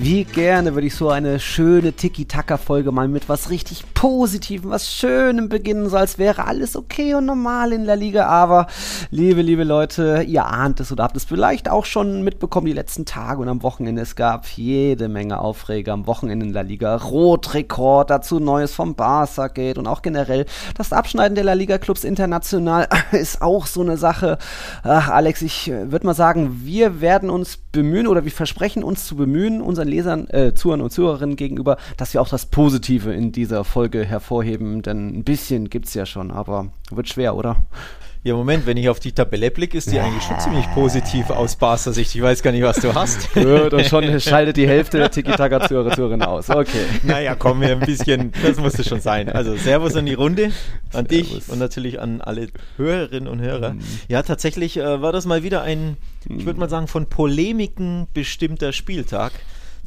wie 0.00 0.22
gerne 0.22 0.74
würde 0.74 0.86
ich 0.86 0.94
so 0.94 1.08
eine 1.08 1.40
schöne 1.40 1.92
Tiki-Taka-Folge 1.92 2.92
mal 2.92 3.08
mit 3.08 3.28
was 3.28 3.50
richtig 3.50 3.82
Positivem, 3.94 4.70
was 4.70 4.88
Schönem 4.94 5.48
beginnen, 5.48 5.88
so 5.88 5.96
als 5.96 6.18
wäre 6.18 6.46
alles 6.46 6.76
okay 6.76 7.14
und 7.14 7.26
normal 7.26 7.72
in 7.72 7.84
der 7.84 7.96
Liga. 7.96 8.26
Aber, 8.26 8.68
liebe, 9.10 9.42
liebe 9.42 9.64
Leute, 9.64 10.24
ihr 10.24 10.46
ahnt 10.46 10.78
es 10.78 10.92
oder 10.92 11.02
habt 11.02 11.16
es 11.16 11.24
vielleicht 11.24 11.68
auch 11.68 11.84
schon 11.84 12.22
mitbekommen 12.22 12.66
die 12.66 12.72
letzten 12.72 13.06
Tage 13.06 13.40
und 13.40 13.48
am 13.48 13.64
Wochenende. 13.64 14.00
Es 14.00 14.14
gab 14.14 14.46
jede 14.46 15.08
Menge 15.08 15.40
Aufreger 15.40 15.94
am 15.94 16.06
Wochenende 16.06 16.46
in 16.46 16.52
der 16.52 16.62
Liga. 16.62 16.94
Rotrekord, 16.94 18.08
dazu 18.08 18.38
Neues 18.38 18.72
vom 18.72 18.94
Barca 18.94 19.48
Gate 19.48 19.78
und 19.78 19.88
auch 19.88 20.02
generell 20.02 20.46
das 20.76 20.92
Abschneiden 20.92 21.34
der 21.34 21.42
La 21.42 21.54
Liga-Clubs 21.54 22.04
international 22.04 22.86
ist 23.10 23.42
auch 23.42 23.66
so 23.66 23.80
eine 23.80 23.96
Sache. 23.96 24.38
Ach, 24.84 25.08
Alex, 25.08 25.42
ich 25.42 25.72
äh, 25.72 25.90
würde 25.90 26.06
mal 26.06 26.14
sagen, 26.14 26.60
wir 26.62 27.00
werden 27.00 27.30
uns 27.30 27.56
bemühen 27.56 28.06
oder 28.06 28.22
wir 28.22 28.30
versprechen 28.30 28.84
uns 28.84 29.04
zu 29.04 29.16
bemühen, 29.16 29.60
unseren 29.60 29.87
unseren 29.88 30.26
Lesern, 30.28 30.28
äh, 30.30 30.54
Zuhörern 30.54 30.80
und 30.82 30.90
Zuhörerinnen 30.90 31.36
gegenüber, 31.36 31.76
dass 31.96 32.14
wir 32.14 32.20
auch 32.20 32.28
das 32.28 32.46
Positive 32.46 33.12
in 33.12 33.32
dieser 33.32 33.64
Folge 33.64 34.04
hervorheben, 34.04 34.82
denn 34.82 35.18
ein 35.18 35.24
bisschen 35.24 35.70
gibt 35.70 35.86
es 35.86 35.94
ja 35.94 36.06
schon, 36.06 36.30
aber 36.30 36.68
wird 36.90 37.08
schwer, 37.08 37.34
oder? 37.34 37.56
Ja, 38.24 38.34
Moment, 38.34 38.66
wenn 38.66 38.76
ich 38.76 38.88
auf 38.88 38.98
die 38.98 39.12
Tabelle 39.12 39.50
blicke, 39.50 39.78
ist 39.78 39.92
die 39.92 40.00
eigentlich 40.00 40.24
schon 40.24 40.38
ziemlich 40.40 40.68
positiv 40.74 41.30
aus 41.30 41.54
Barca 41.54 41.92
Sicht. 41.92 42.14
Ich 42.16 42.20
weiß 42.20 42.42
gar 42.42 42.50
nicht, 42.50 42.64
was 42.64 42.78
du 42.80 42.92
hast. 42.92 43.32
Gut, 43.32 43.72
und 43.72 43.86
schon 43.86 44.20
schaltet 44.20 44.56
die 44.56 44.66
Hälfte 44.66 44.98
der 44.98 45.10
Tiki-Taka-Zuhörer 45.10 46.28
aus. 46.28 46.50
Okay. 46.50 46.84
Naja, 47.04 47.36
komm, 47.36 47.60
wir 47.60 47.70
ein 47.70 47.80
bisschen, 47.80 48.32
das 48.42 48.58
musste 48.58 48.82
schon 48.82 49.00
sein. 49.00 49.28
Also, 49.28 49.56
Servus 49.56 49.94
an 49.94 50.04
die 50.04 50.14
Runde, 50.14 50.50
an 50.92 51.06
Servus. 51.06 51.08
dich 51.08 51.48
und 51.48 51.60
natürlich 51.60 52.00
an 52.00 52.20
alle 52.20 52.48
Hörerinnen 52.76 53.28
und 53.28 53.40
Hörer. 53.40 53.74
Mhm. 53.74 53.80
Ja, 54.08 54.22
tatsächlich 54.22 54.76
äh, 54.76 55.00
war 55.00 55.12
das 55.12 55.24
mal 55.24 55.44
wieder 55.44 55.62
ein, 55.62 55.96
ich 56.28 56.44
würde 56.44 56.58
mal 56.58 56.68
sagen, 56.68 56.88
von 56.88 57.06
Polemiken 57.06 58.08
bestimmter 58.12 58.72
Spieltag. 58.72 59.32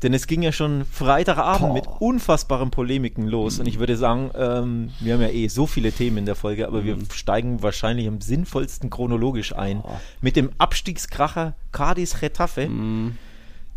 Denn 0.03 0.13
es 0.13 0.25
ging 0.25 0.41
ja 0.41 0.51
schon 0.51 0.85
Freitagabend 0.85 1.69
Boah. 1.69 1.73
mit 1.73 1.85
unfassbaren 1.99 2.71
Polemiken 2.71 3.27
los. 3.27 3.55
Mhm. 3.55 3.61
Und 3.61 3.67
ich 3.67 3.79
würde 3.79 3.97
sagen, 3.97 4.31
ähm, 4.35 4.91
wir 4.99 5.13
haben 5.13 5.21
ja 5.21 5.29
eh 5.29 5.47
so 5.47 5.67
viele 5.67 5.91
Themen 5.91 6.17
in 6.17 6.25
der 6.25 6.35
Folge, 6.35 6.67
aber 6.67 6.81
mhm. 6.81 6.85
wir 6.85 6.97
steigen 7.13 7.61
wahrscheinlich 7.61 8.07
am 8.07 8.19
sinnvollsten 8.19 8.89
chronologisch 8.89 9.53
ein. 9.55 9.81
Boah. 9.81 10.01
Mit 10.21 10.35
dem 10.35 10.51
Abstiegskracher 10.57 11.53
Cadiz 11.71 12.21
Retafe. 12.21 12.67
Mhm. 12.67 13.17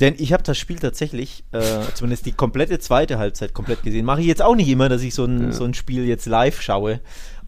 Denn 0.01 0.15
ich 0.19 0.33
habe 0.33 0.43
das 0.43 0.59
Spiel 0.59 0.79
tatsächlich, 0.79 1.45
äh, 1.53 1.61
zumindest 1.95 2.27
die 2.27 2.33
komplette 2.33 2.79
zweite 2.81 3.19
Halbzeit 3.19 3.55
komplett 3.55 3.83
gesehen. 3.83 4.05
Mache 4.05 4.23
ich 4.23 4.27
jetzt 4.27 4.43
auch 4.43 4.57
nicht 4.57 4.69
immer, 4.69 4.89
dass 4.89 5.03
ich 5.03 5.15
so 5.15 5.25
ein, 5.25 5.41
ja. 5.41 5.53
so 5.53 5.65
ein 5.65 5.75
Spiel 5.75 6.05
jetzt 6.05 6.27
live 6.27 6.61
schaue. 6.61 7.01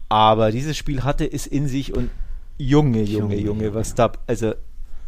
Aber 0.07 0.51
dieses 0.51 0.77
Spiel 0.77 1.03
hatte 1.03 1.29
es 1.29 1.45
in 1.45 1.67
sich 1.67 1.93
und 1.93 2.09
Junge, 2.57 3.03
Junge, 3.03 3.35
Junge, 3.35 3.35
Junge 3.35 3.73
was 3.73 3.95
da. 3.95 4.11
Also 4.25 4.53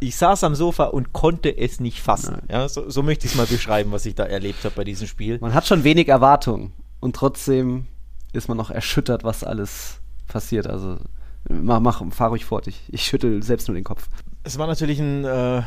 ich 0.00 0.16
saß 0.16 0.44
am 0.44 0.54
Sofa 0.54 0.84
und 0.84 1.12
konnte 1.12 1.56
es 1.56 1.78
nicht 1.78 2.00
fassen. 2.00 2.38
Ja, 2.50 2.68
so, 2.68 2.88
so 2.88 3.02
möchte 3.02 3.26
ich 3.26 3.32
es 3.32 3.38
mal 3.38 3.46
beschreiben, 3.46 3.92
was 3.92 4.06
ich 4.06 4.14
da 4.14 4.24
erlebt 4.24 4.64
habe 4.64 4.74
bei 4.74 4.84
diesem 4.84 5.06
Spiel. 5.06 5.38
Man 5.40 5.54
hat 5.54 5.66
schon 5.66 5.84
wenig 5.84 6.08
Erwartung 6.08 6.72
und 7.00 7.14
trotzdem 7.14 7.86
ist 8.32 8.48
man 8.48 8.56
noch 8.56 8.70
erschüttert, 8.70 9.24
was 9.24 9.44
alles 9.44 10.00
passiert. 10.26 10.66
Also 10.66 10.96
mach, 11.48 11.80
mach 11.80 12.02
fahr 12.12 12.30
ruhig 12.30 12.46
fort. 12.46 12.66
Ich, 12.66 12.82
ich 12.88 13.04
schüttel 13.04 13.42
selbst 13.42 13.68
nur 13.68 13.74
den 13.74 13.84
Kopf. 13.84 14.08
Es 14.42 14.58
war 14.58 14.66
natürlich 14.66 14.98
ein, 15.00 15.24
äh, 15.24 15.62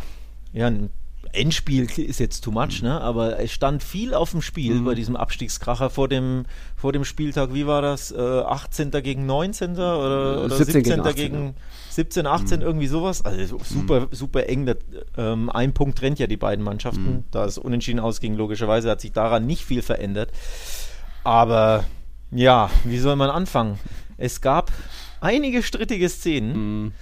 ja, 0.53 0.67
ein 0.67 0.89
Endspiel 1.31 1.85
ist 1.99 2.19
jetzt 2.19 2.43
too 2.43 2.51
much, 2.51 2.81
mhm. 2.81 2.89
ne? 2.89 3.01
aber 3.01 3.39
es 3.39 3.51
stand 3.51 3.83
viel 3.83 4.13
auf 4.13 4.31
dem 4.31 4.41
Spiel 4.41 4.75
mhm. 4.75 4.85
bei 4.85 4.95
diesem 4.95 5.15
Abstiegskracher 5.15 5.89
vor 5.89 6.07
dem, 6.07 6.45
vor 6.75 6.91
dem 6.91 7.05
Spieltag. 7.05 7.53
Wie 7.53 7.67
war 7.67 7.81
das? 7.81 8.11
Äh, 8.11 8.19
18. 8.19 8.91
gegen 8.91 9.25
19. 9.25 9.73
oder, 9.73 10.45
oder 10.45 10.55
17. 10.55 10.83
17. 10.83 11.03
gegen, 11.03 11.15
gegen 11.15 11.55
17, 11.95 12.27
18, 12.27 12.59
mhm. 12.59 12.65
irgendwie 12.65 12.87
sowas. 12.87 13.23
Also 13.23 13.59
super, 13.63 14.01
mhm. 14.01 14.07
super 14.11 14.47
eng. 14.47 14.65
Das, 14.65 14.77
ähm, 15.17 15.49
ein 15.49 15.73
Punkt 15.73 15.97
trennt 15.99 16.19
ja 16.19 16.27
die 16.27 16.37
beiden 16.37 16.63
Mannschaften. 16.63 17.05
Mhm. 17.05 17.23
Da 17.31 17.45
es 17.45 17.57
unentschieden 17.57 17.99
ausging, 17.99 18.35
logischerweise 18.35 18.89
hat 18.89 19.01
sich 19.01 19.11
daran 19.11 19.45
nicht 19.45 19.65
viel 19.65 19.81
verändert. 19.81 20.31
Aber 21.23 21.85
ja, 22.31 22.69
wie 22.83 22.99
soll 22.99 23.15
man 23.15 23.29
anfangen? 23.29 23.79
Es 24.17 24.41
gab 24.41 24.71
einige 25.21 25.63
strittige 25.63 26.09
Szenen. 26.09 26.83
Mhm 26.83 26.93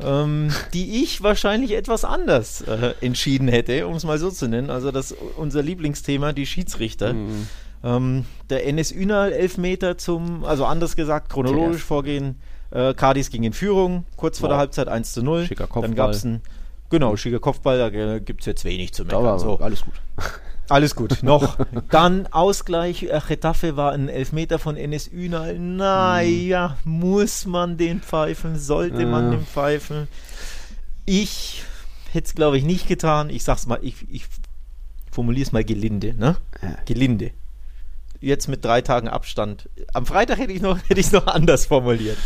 ähm, 0.00 0.50
die 0.74 1.02
ich 1.02 1.22
wahrscheinlich 1.22 1.72
etwas 1.72 2.04
anders 2.04 2.60
äh, 2.62 2.94
entschieden 3.00 3.48
hätte, 3.48 3.86
um 3.86 3.94
es 3.94 4.04
mal 4.04 4.18
so 4.18 4.30
zu 4.30 4.48
nennen. 4.48 4.70
Also 4.70 4.90
das 4.90 5.14
unser 5.36 5.62
Lieblingsthema, 5.62 6.32
die 6.32 6.46
Schiedsrichter. 6.46 7.14
Mhm. 7.14 7.48
Ähm, 7.82 8.24
der 8.50 8.66
NS 8.66 8.92
Ünal 8.92 9.32
Elfmeter 9.32 9.96
zum, 9.98 10.44
also 10.44 10.64
anders 10.64 10.96
gesagt, 10.96 11.30
chronologisch 11.30 11.82
vorgehen. 11.82 12.36
Äh, 12.70 12.94
Cardis 12.94 13.30
ging 13.30 13.44
in 13.44 13.52
Führung, 13.52 14.04
kurz 14.16 14.38
vor 14.38 14.48
wow. 14.48 14.54
der 14.54 14.58
Halbzeit 14.58 14.88
1 14.88 15.12
zu 15.12 15.22
0. 15.22 15.46
Schicker 15.46 15.66
Kopfball. 15.66 15.82
Dann 15.82 15.94
gab 15.94 16.10
es 16.10 16.24
ein, 16.24 16.42
genau, 16.90 17.16
schicker 17.16 17.40
Kopfball, 17.40 17.78
da 17.78 18.18
gibt 18.18 18.40
es 18.40 18.46
jetzt 18.46 18.64
wenig 18.64 18.92
zu 18.92 19.04
meckern. 19.04 19.38
So. 19.38 19.58
Alles 19.58 19.82
gut. 19.82 19.94
Alles 20.68 20.96
gut, 20.96 21.22
noch. 21.22 21.58
Dann 21.90 22.26
Ausgleich, 22.26 23.04
äh, 23.04 23.20
Getafe 23.26 23.76
war 23.76 23.92
ein 23.92 24.08
Elfmeter 24.08 24.58
von 24.58 24.76
Enes 24.76 25.08
Ünal. 25.12 25.58
Naja, 25.58 26.76
hm. 26.82 26.92
muss 26.92 27.46
man 27.46 27.76
den 27.76 28.00
pfeifen? 28.00 28.58
Sollte 28.58 29.02
ja. 29.02 29.06
man 29.06 29.30
den 29.30 29.46
pfeifen? 29.46 30.08
Ich 31.04 31.62
hätte 32.12 32.26
es, 32.26 32.34
glaube 32.34 32.58
ich, 32.58 32.64
nicht 32.64 32.88
getan. 32.88 33.30
Ich 33.30 33.44
sag's 33.44 33.66
mal, 33.66 33.78
ich, 33.80 33.94
ich 34.10 34.24
formuliere 35.12 35.46
es 35.46 35.52
mal 35.52 35.64
gelinde, 35.64 36.14
ne? 36.14 36.36
Ja. 36.60 36.76
Gelinde. 36.84 37.30
Jetzt 38.20 38.48
mit 38.48 38.64
drei 38.64 38.80
Tagen 38.80 39.08
Abstand. 39.08 39.68
Am 39.92 40.06
Freitag 40.06 40.38
hätte 40.38 40.52
ich 40.52 40.62
noch, 40.62 40.78
hätte 40.88 41.00
ich 41.00 41.12
noch 41.12 41.26
anders 41.26 41.66
formuliert. 41.66 42.18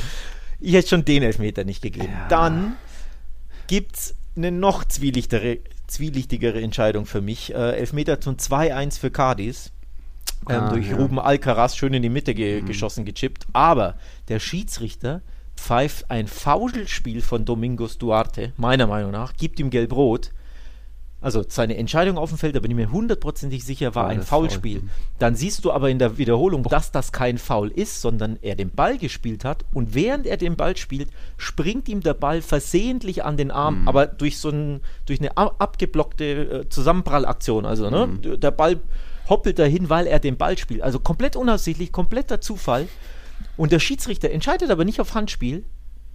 Ich 0.60 0.74
hätte 0.74 0.88
schon 0.88 1.04
den 1.04 1.22
Elfmeter 1.22 1.64
nicht 1.64 1.82
gegeben. 1.82 2.12
Ja. 2.12 2.28
Dann 2.28 2.76
gibt's 3.66 4.14
eine 4.36 4.50
noch 4.50 4.84
zwielichtere 4.84 5.58
zwielichtigere 5.90 6.60
Entscheidung 6.62 7.04
für 7.04 7.20
mich. 7.20 7.52
Äh, 7.54 7.76
Elfmeter 7.76 8.20
zum 8.20 8.36
2-1 8.36 8.98
für 8.98 9.10
Cadiz. 9.10 9.72
Ähm, 10.48 10.56
ah, 10.56 10.70
durch 10.70 10.88
ja. 10.88 10.96
Ruben 10.96 11.18
Alcaraz 11.18 11.76
schön 11.76 11.92
in 11.92 12.02
die 12.02 12.08
Mitte 12.08 12.34
ge 12.34 12.62
mhm. 12.62 12.66
geschossen, 12.66 13.04
gechippt. 13.04 13.46
Aber 13.52 13.96
der 14.28 14.38
Schiedsrichter 14.38 15.20
pfeift 15.56 16.10
ein 16.10 16.26
Foulspiel 16.26 17.20
von 17.20 17.44
Domingos 17.44 17.98
Duarte, 17.98 18.52
meiner 18.56 18.86
Meinung 18.86 19.10
nach, 19.10 19.34
gibt 19.36 19.60
ihm 19.60 19.68
gelb-rot 19.68 20.30
also 21.20 21.44
seine 21.46 21.76
Entscheidung 21.76 22.16
auf 22.16 22.30
dem 22.30 22.38
Feld, 22.38 22.56
da 22.56 22.60
bin 22.60 22.70
ich 22.70 22.76
mir 22.76 22.90
hundertprozentig 22.90 23.64
sicher, 23.64 23.94
war, 23.94 24.04
war 24.04 24.10
ein 24.10 24.22
Foulspiel. 24.22 24.80
Foul. 24.80 24.88
Dann 25.18 25.34
siehst 25.34 25.64
du 25.64 25.72
aber 25.72 25.90
in 25.90 25.98
der 25.98 26.16
Wiederholung, 26.16 26.62
dass 26.62 26.92
das 26.92 27.12
kein 27.12 27.36
Foul 27.36 27.68
ist, 27.68 28.00
sondern 28.00 28.38
er 28.40 28.54
den 28.54 28.70
Ball 28.70 28.96
gespielt 28.96 29.44
hat 29.44 29.64
und 29.74 29.94
während 29.94 30.26
er 30.26 30.38
den 30.38 30.56
Ball 30.56 30.76
spielt, 30.76 31.10
springt 31.36 31.88
ihm 31.88 32.00
der 32.00 32.14
Ball 32.14 32.40
versehentlich 32.40 33.22
an 33.22 33.36
den 33.36 33.50
Arm, 33.50 33.82
mhm. 33.82 33.88
aber 33.88 34.06
durch 34.06 34.38
so 34.38 34.48
ein, 34.48 34.80
durch 35.04 35.20
eine 35.20 35.36
abgeblockte 35.36 36.24
äh, 36.24 36.68
Zusammenprallaktion. 36.70 37.66
Also 37.66 37.90
ne, 37.90 38.06
mhm. 38.06 38.40
der 38.40 38.50
Ball 38.50 38.80
hoppelt 39.28 39.58
dahin, 39.58 39.90
weil 39.90 40.06
er 40.06 40.20
den 40.20 40.38
Ball 40.38 40.56
spielt. 40.56 40.80
Also 40.80 41.00
komplett 41.00 41.36
unabsichtlich, 41.36 41.92
kompletter 41.92 42.40
Zufall. 42.40 42.88
Und 43.56 43.72
der 43.72 43.78
Schiedsrichter 43.78 44.30
entscheidet 44.30 44.70
aber 44.70 44.84
nicht 44.84 45.00
auf 45.00 45.14
Handspiel, 45.14 45.64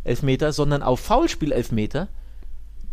Elfmeter, 0.03 0.51
sondern 0.51 0.81
auf 0.81 0.99
Foulspiel, 0.99 1.51
Elfmeter 1.51 2.07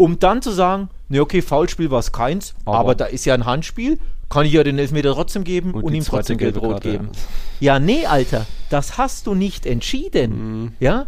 um 0.02 0.18
dann 0.18 0.42
zu 0.42 0.50
sagen, 0.50 0.88
ne, 1.08 1.20
okay, 1.20 1.42
Foulspiel 1.42 1.92
war 1.92 2.00
es 2.00 2.10
keins, 2.10 2.54
aber, 2.64 2.78
aber, 2.78 2.94
da 2.96 3.04
ist 3.04 3.24
ja 3.24 3.34
ein 3.34 3.46
Handspiel, 3.46 4.00
kann 4.28 4.44
ich 4.44 4.52
ja 4.52 4.64
den 4.64 4.76
Elfmeter 4.76 5.12
trotzdem 5.12 5.44
geben 5.44 5.74
und, 5.74 5.84
und 5.84 5.94
ihm 5.94 6.02
trotzdem 6.02 6.38
Gelb-Rot 6.38 6.80
geben. 6.80 7.10
Ja. 7.60 7.74
ja, 7.74 7.78
nee, 7.78 8.04
Alter, 8.06 8.46
das 8.68 8.98
hast 8.98 9.28
du 9.28 9.34
nicht 9.34 9.64
entschieden. 9.64 10.62
Mhm. 10.62 10.72
Ja? 10.80 11.06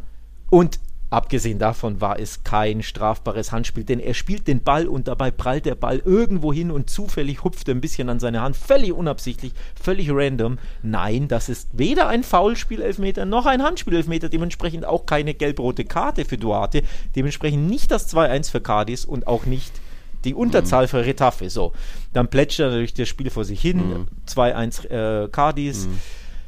Und 0.49 0.78
Abgesehen 1.14 1.60
davon 1.60 2.00
war 2.00 2.19
es 2.19 2.42
kein 2.42 2.82
strafbares 2.82 3.53
Handspiel, 3.53 3.84
denn 3.84 4.00
er 4.00 4.15
spielt 4.15 4.48
den 4.48 4.65
Ball 4.65 4.89
und 4.89 5.06
dabei 5.06 5.30
prallt 5.30 5.65
der 5.65 5.77
Ball 5.77 6.03
irgendwo 6.04 6.53
hin 6.53 6.72
und 6.72 6.91
zufällig 6.91 7.44
hupft 7.44 7.68
er 7.68 7.77
ein 7.77 7.80
bisschen 7.80 8.09
an 8.09 8.18
seine 8.18 8.42
Hand. 8.42 8.56
Völlig 8.56 8.92
unabsichtlich, 8.92 9.53
völlig 9.80 10.10
random. 10.10 10.59
Nein, 10.83 11.28
das 11.28 11.48
ist 11.48 11.68
weder 11.72 12.09
ein 12.09 12.24
Foulspiel-Elfmeter 12.24 13.27
noch 13.27 13.47
ein 13.47 13.62
Handspiel-Elfmeter, 13.62 14.28
dementsprechend 14.28 14.86
auch 14.86 15.06
keine 15.06 15.34
gelb-rote 15.34 15.84
Karte 15.84 16.24
für 16.24 16.36
Duarte, 16.36 16.83
dementsprechend 17.15 17.71
nicht 17.71 17.92
das 17.92 18.12
2-1 18.12 18.50
für 18.50 18.60
Cadiz 18.60 19.04
und 19.04 19.28
auch 19.28 19.47
nicht 19.47 19.71
die 20.24 20.34
Unterzahl 20.34 20.86
mhm. 20.86 20.89
für 20.89 21.06
Retafe. 21.06 21.48
So, 21.48 21.74
dann 22.12 22.27
plätschert 22.27 22.71
natürlich 22.71 22.94
das 22.94 23.09
Spiel 23.09 23.30
vor 23.30 23.44
sich 23.44 23.60
hin. 23.60 23.77
Mhm. 23.77 24.06
2-1 24.27 24.89
äh, 24.89 25.28
Cadiz. 25.28 25.86
Mhm 25.86 26.00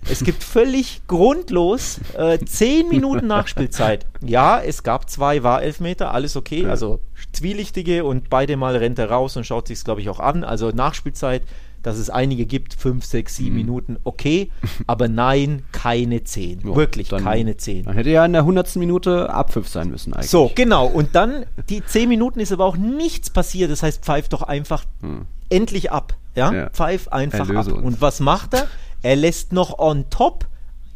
es 0.09 0.25
gibt 0.25 0.43
völlig 0.43 1.03
grundlos 1.07 2.01
äh, 2.17 2.39
zehn 2.39 2.89
Minuten 2.91 3.27
Nachspielzeit. 3.27 4.07
Ja, 4.25 4.61
es 4.61 4.83
gab 4.83 5.11
zwei 5.11 5.43
War-Elfmeter, 5.43 6.13
alles 6.13 6.37
okay. 6.37 6.63
Ja. 6.63 6.71
Also 6.71 7.01
zwielichtige 7.33 8.05
und 8.05 8.31
beide 8.31 8.57
Mal 8.57 8.77
rennt 8.77 8.99
er 8.99 9.11
raus 9.11 9.37
und 9.37 9.45
schaut 9.45 9.69
sich 9.69 9.79
es, 9.79 9.85
glaube 9.85 10.01
ich, 10.01 10.09
auch 10.09 10.21
an. 10.21 10.45
Also 10.45 10.71
Nachspielzeit, 10.71 11.43
dass 11.83 11.99
es 11.99 12.11
einige 12.11 12.47
gibt, 12.47 12.75
fünf, 12.75 13.05
sechs, 13.05 13.37
sieben 13.37 13.51
mhm. 13.51 13.57
Minuten, 13.57 13.97
okay. 14.05 14.51
Aber 14.87 15.09
nein, 15.09 15.63
keine 15.73 16.25
zehn. 16.25 16.61
Jo, 16.61 16.77
Wirklich 16.77 17.09
dann, 17.09 17.23
keine 17.23 17.57
zehn. 17.57 17.85
Dann 17.85 17.95
hätte 17.95 18.11
ja 18.11 18.25
in 18.25 18.33
der 18.33 18.45
hundertsten 18.45 18.81
Minute 18.81 19.31
Abpfiff 19.31 19.69
sein 19.69 19.91
müssen 19.91 20.13
eigentlich. 20.13 20.31
So, 20.31 20.51
genau. 20.55 20.87
Und 20.87 21.15
dann, 21.15 21.47
die 21.69 21.85
zehn 21.85 22.09
Minuten 22.09 22.41
ist 22.41 22.53
aber 22.53 22.65
auch 22.65 22.77
nichts 22.77 23.31
passiert. 23.31 23.71
Das 23.71 23.83
heißt, 23.83 24.05
pfeift 24.05 24.33
doch 24.33 24.43
einfach 24.43 24.85
hm. 25.01 25.27
endlich 25.49 25.93
ab. 25.93 26.15
Ja? 26.35 26.53
ja. 26.53 26.71
Pfeif 26.71 27.09
einfach 27.09 27.49
Erlöse 27.49 27.71
ab. 27.71 27.77
Uns. 27.79 27.87
Und 27.87 28.01
was 28.01 28.21
macht 28.21 28.55
er? 28.55 28.69
Er 29.03 29.17
lässt 29.17 29.53
noch 29.53 29.79
on 29.79 30.09
top 30.11 30.47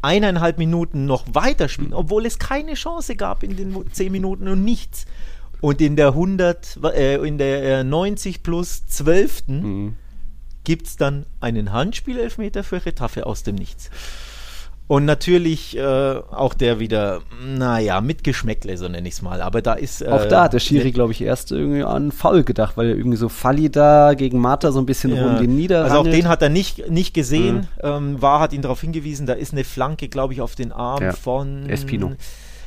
eineinhalb 0.01 0.57
Minuten 0.57 1.05
noch 1.05 1.25
weiterspielen, 1.31 1.93
obwohl 1.93 2.25
es 2.25 2.39
keine 2.39 2.73
Chance 2.73 3.15
gab 3.15 3.43
in 3.43 3.55
den 3.55 3.85
zehn 3.91 4.11
Minuten 4.11 4.47
und 4.47 4.63
nichts. 4.63 5.05
Und 5.61 5.79
in 5.79 5.95
der 5.95 6.09
100, 6.09 6.79
äh, 6.83 7.15
in 7.17 7.37
der 7.37 7.83
90 7.83 8.41
plus 8.41 8.85
12. 8.87 9.47
Mhm. 9.47 9.95
gibt 10.63 10.87
es 10.87 10.97
dann 10.97 11.25
einen 11.39 11.71
Handspielelfmeter 11.71 12.63
für 12.63 12.85
Retafe 12.85 13.25
aus 13.25 13.43
dem 13.43 13.55
Nichts. 13.55 13.89
Und 14.87 15.05
natürlich 15.05 15.77
äh, 15.77 15.81
auch 16.31 16.53
der 16.53 16.79
wieder, 16.79 17.21
naja, 17.41 18.01
mit 18.01 18.25
Geschmäckle, 18.25 18.77
so 18.77 18.89
nenne 18.89 19.07
ich 19.07 19.13
es 19.13 19.21
mal. 19.21 19.41
Aber 19.41 19.61
da 19.61 19.73
ist. 19.73 20.01
Äh, 20.01 20.09
auch 20.09 20.25
da 20.25 20.43
hat 20.43 20.53
der 20.53 20.59
Schiri, 20.59 20.91
glaube 20.91 21.13
ich, 21.13 21.21
erst 21.21 21.53
irgendwie 21.53 21.83
an 21.83 22.11
Foul 22.11 22.43
gedacht, 22.43 22.75
weil 22.75 22.89
er 22.89 22.95
irgendwie 22.97 23.15
so 23.15 23.29
Falli 23.29 23.69
da 23.69 24.15
gegen 24.15 24.39
Mata 24.39 24.73
so 24.73 24.79
ein 24.79 24.85
bisschen 24.85 25.15
ja. 25.15 25.23
rum 25.23 25.37
den 25.37 25.55
niederrangelt. 25.55 25.97
Also 25.97 26.09
auch 26.09 26.13
den 26.13 26.27
hat 26.27 26.41
er 26.41 26.49
nicht, 26.49 26.89
nicht 26.89 27.13
gesehen. 27.13 27.69
Mhm. 27.81 27.83
Ähm, 27.83 28.21
war 28.21 28.41
hat 28.41 28.51
ihn 28.51 28.61
darauf 28.61 28.81
hingewiesen, 28.81 29.25
da 29.27 29.33
ist 29.33 29.53
eine 29.53 29.63
Flanke, 29.63 30.09
glaube 30.09 30.33
ich, 30.33 30.41
auf 30.41 30.55
den 30.55 30.73
Arm 30.73 31.01
ja. 31.01 31.13
von. 31.13 31.69
Espino. 31.69 32.11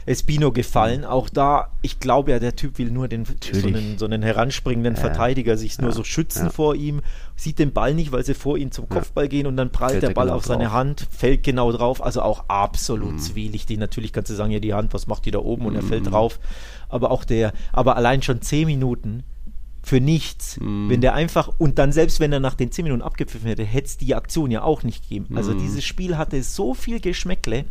Espino 0.07 0.53
gefallen. 0.53 1.05
Auch 1.05 1.29
da, 1.29 1.71
ich 1.83 2.01
glaube 2.01 2.33
ja, 2.33 2.39
der 2.39 2.57
Typ 2.57 2.79
will 2.79 2.91
nur 2.91 3.09
den, 3.09 3.25
so 3.25 3.67
einen, 3.67 3.99
so 3.99 4.05
einen, 4.05 4.23
heranspringenden 4.23 4.95
ja. 4.95 5.01
Verteidiger 5.01 5.57
sich 5.57 5.77
ja. 5.77 5.83
nur 5.83 5.93
so 5.93 6.05
schützen 6.05 6.47
ja. 6.47 6.51
vor 6.51 6.75
ihm, 6.75 7.01
sieht 7.37 7.59
den 7.59 7.73
Ball 7.73 7.95
nicht, 7.95 8.13
weil 8.13 8.25
sie 8.25 8.35
vor 8.35 8.59
ihm 8.59 8.71
zum 8.71 8.89
Kopfball 8.89 9.29
gehen 9.29 9.47
und 9.47 9.57
dann 9.57 9.71
prallt 9.71 9.93
fällt 9.93 10.03
der 10.03 10.11
Ball 10.11 10.27
genau 10.27 10.37
auf 10.37 10.45
seine 10.45 10.73
Hand, 10.73 11.07
fällt 11.11 11.43
genau 11.43 11.73
drauf. 11.73 12.05
Also 12.05 12.23
auch 12.23 12.45
absolut 12.49 13.13
mhm. 13.13 13.19
zwielichtig. 13.19 13.79
Natürlich 13.79 14.13
kannst 14.13 14.31
du 14.31 14.35
sagen, 14.35 14.51
ja, 14.51 14.61
die 14.61 14.75
Hand, 14.75 14.93
was 14.95 15.07
macht 15.07 15.25
die 15.25 15.31
da 15.31 15.39
oben? 15.39 15.67
Und 15.67 15.73
mhm. 15.73 15.81
er 15.81 15.83
fällt 15.85 16.11
drauf. 16.11 16.39
Aber 16.89 17.11
auch 17.11 17.25
der, 17.25 17.53
aber 17.73 17.97
allein 17.97 18.23
schon 18.23 18.43
zehn 18.43 18.67
Minuten 18.67 19.25
für 19.85 20.01
nichts. 20.01 20.59
Mm. 20.61 20.89
Wenn 20.89 21.01
der 21.03 21.15
einfach, 21.15 21.53
und 21.59 21.79
dann 21.79 21.93
selbst 21.93 22.19
wenn 22.19 22.33
er 22.33 22.41
nach 22.41 22.55
den 22.55 22.73
10 22.73 22.85
Minuten 22.85 23.03
abgepfiffen 23.03 23.49
hätte, 23.49 23.65
hätte 23.65 23.87
es 23.87 23.97
die 23.99 24.15
Aktion 24.15 24.51
ja 24.51 24.63
auch 24.63 24.83
nicht 24.83 25.03
gegeben. 25.03 25.37
Also 25.37 25.53
mm. 25.53 25.59
dieses 25.59 25.85
Spiel 25.85 26.17
hatte 26.17 26.43
so 26.43 26.73
viel 26.73 27.01
Geschmäckle 27.01 27.67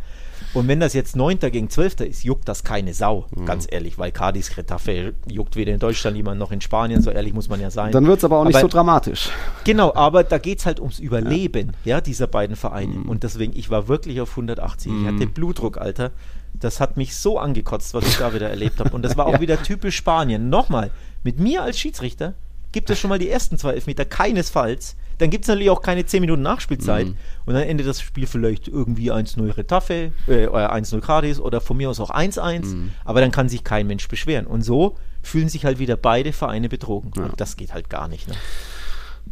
und 0.53 0.67
wenn 0.67 0.79
das 0.79 0.93
jetzt 0.93 1.15
9. 1.15 1.39
gegen 1.39 1.69
12. 1.69 2.01
ist, 2.01 2.23
juckt 2.23 2.47
das 2.47 2.63
keine 2.63 2.93
Sau, 2.93 3.25
mhm. 3.35 3.45
ganz 3.45 3.67
ehrlich, 3.69 3.97
weil 3.97 4.11
Cadiz 4.11 4.55
Retafe 4.57 5.13
juckt 5.27 5.55
weder 5.55 5.73
in 5.73 5.79
Deutschland 5.79 6.17
jemand 6.17 6.39
noch 6.39 6.51
in 6.51 6.61
Spanien, 6.61 7.01
so 7.01 7.11
ehrlich 7.11 7.33
muss 7.33 7.49
man 7.49 7.59
ja 7.59 7.71
sein. 7.71 7.91
Dann 7.91 8.05
wird 8.05 8.19
es 8.19 8.23
aber 8.23 8.39
auch 8.39 8.45
nicht 8.45 8.59
so 8.59 8.67
dramatisch. 8.67 9.29
Genau, 9.63 9.93
aber 9.93 10.23
da 10.23 10.37
geht 10.37 10.59
es 10.59 10.65
halt 10.65 10.79
ums 10.79 10.99
Überleben 10.99 11.73
ja. 11.83 11.97
ja 11.97 12.01
dieser 12.01 12.27
beiden 12.27 12.55
Vereine. 12.55 12.93
Mhm. 12.95 13.09
Und 13.09 13.23
deswegen, 13.23 13.53
ich 13.55 13.69
war 13.69 13.87
wirklich 13.87 14.21
auf 14.21 14.31
180. 14.31 14.91
Mhm. 14.91 15.01
Ich 15.01 15.13
hatte 15.13 15.27
Blutdruck, 15.27 15.77
Alter. 15.77 16.11
Das 16.53 16.79
hat 16.79 16.97
mich 16.97 17.15
so 17.15 17.39
angekotzt, 17.39 17.93
was 17.93 18.05
ich 18.07 18.17
da 18.17 18.33
wieder 18.33 18.49
erlebt 18.49 18.79
habe. 18.79 18.91
Und 18.91 19.01
das 19.03 19.17
war 19.17 19.25
auch 19.25 19.33
ja. 19.33 19.41
wieder 19.41 19.61
typisch 19.61 19.95
Spanien. 19.95 20.49
Nochmal, 20.49 20.91
mit 21.23 21.39
mir 21.39 21.63
als 21.63 21.79
Schiedsrichter 21.79 22.35
gibt 22.71 22.89
es 22.89 22.99
schon 22.99 23.09
mal 23.09 23.19
die 23.19 23.29
ersten 23.29 23.57
zwei 23.57 23.73
Elfmeter 23.73 24.05
keinesfalls 24.05 24.95
dann 25.17 25.29
gibt 25.29 25.45
es 25.45 25.47
natürlich 25.47 25.69
auch 25.69 25.81
keine 25.81 26.05
10 26.05 26.21
Minuten 26.21 26.41
Nachspielzeit. 26.41 27.07
Mhm. 27.07 27.17
Und 27.45 27.53
dann 27.53 27.63
endet 27.63 27.87
das 27.87 28.01
Spiel 28.01 28.27
vielleicht 28.27 28.67
irgendwie 28.67 29.11
1-0 29.11 29.57
Retafe, 29.57 30.11
äh, 30.27 30.47
1-0 30.47 31.01
Cardis 31.01 31.39
oder 31.39 31.61
von 31.61 31.77
mir 31.77 31.89
aus 31.89 31.99
auch 31.99 32.09
1-1. 32.09 32.65
Mhm. 32.65 32.91
Aber 33.05 33.21
dann 33.21 33.31
kann 33.31 33.49
sich 33.49 33.63
kein 33.63 33.87
Mensch 33.87 34.07
beschweren. 34.07 34.45
Und 34.45 34.61
so 34.63 34.95
fühlen 35.21 35.49
sich 35.49 35.65
halt 35.65 35.79
wieder 35.79 35.97
beide 35.97 36.33
Vereine 36.33 36.69
betrogen. 36.69 37.11
Ja. 37.15 37.25
Und 37.25 37.39
das 37.39 37.55
geht 37.55 37.73
halt 37.73 37.89
gar 37.89 38.07
nicht. 38.07 38.27
Ne? 38.27 38.35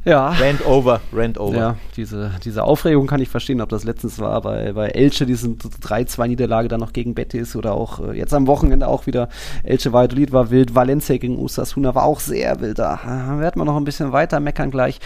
Ja. 0.04 0.30
Rand 0.30 0.66
over, 0.66 1.00
rand 1.14 1.38
over. 1.40 1.56
Ja, 1.56 1.76
diese, 1.96 2.32
diese 2.44 2.64
Aufregung 2.64 3.06
kann 3.06 3.22
ich 3.22 3.30
verstehen, 3.30 3.62
ob 3.62 3.70
das 3.70 3.84
letztens 3.84 4.18
war 4.18 4.42
bei, 4.42 4.74
bei 4.74 4.88
Elche, 4.88 5.28
diese 5.28 5.50
3-2-Niederlage 5.50 6.70
dann 6.70 6.80
noch 6.80 6.92
gegen 6.92 7.14
Betis 7.14 7.56
oder 7.56 7.76
auch 7.76 8.00
äh, 8.00 8.18
jetzt 8.18 8.34
am 8.34 8.48
Wochenende 8.48 8.88
auch 8.88 9.06
wieder 9.06 9.30
Elche 9.64 9.94
Valladolid 9.94 10.32
war 10.32 10.50
wild, 10.50 10.74
Valencia 10.74 11.18
gegen 11.18 11.38
Osasuna 11.38 11.94
war 11.94 12.06
auch 12.06 12.20
sehr 12.20 12.60
wild. 12.62 12.80
Da 12.80 13.00
werden 13.38 13.62
wir 13.62 13.66
noch 13.66 13.78
ein 13.78 13.84
bisschen 13.84 14.12
weiter 14.12 14.40
meckern 14.40 14.72
gleich. 14.72 15.00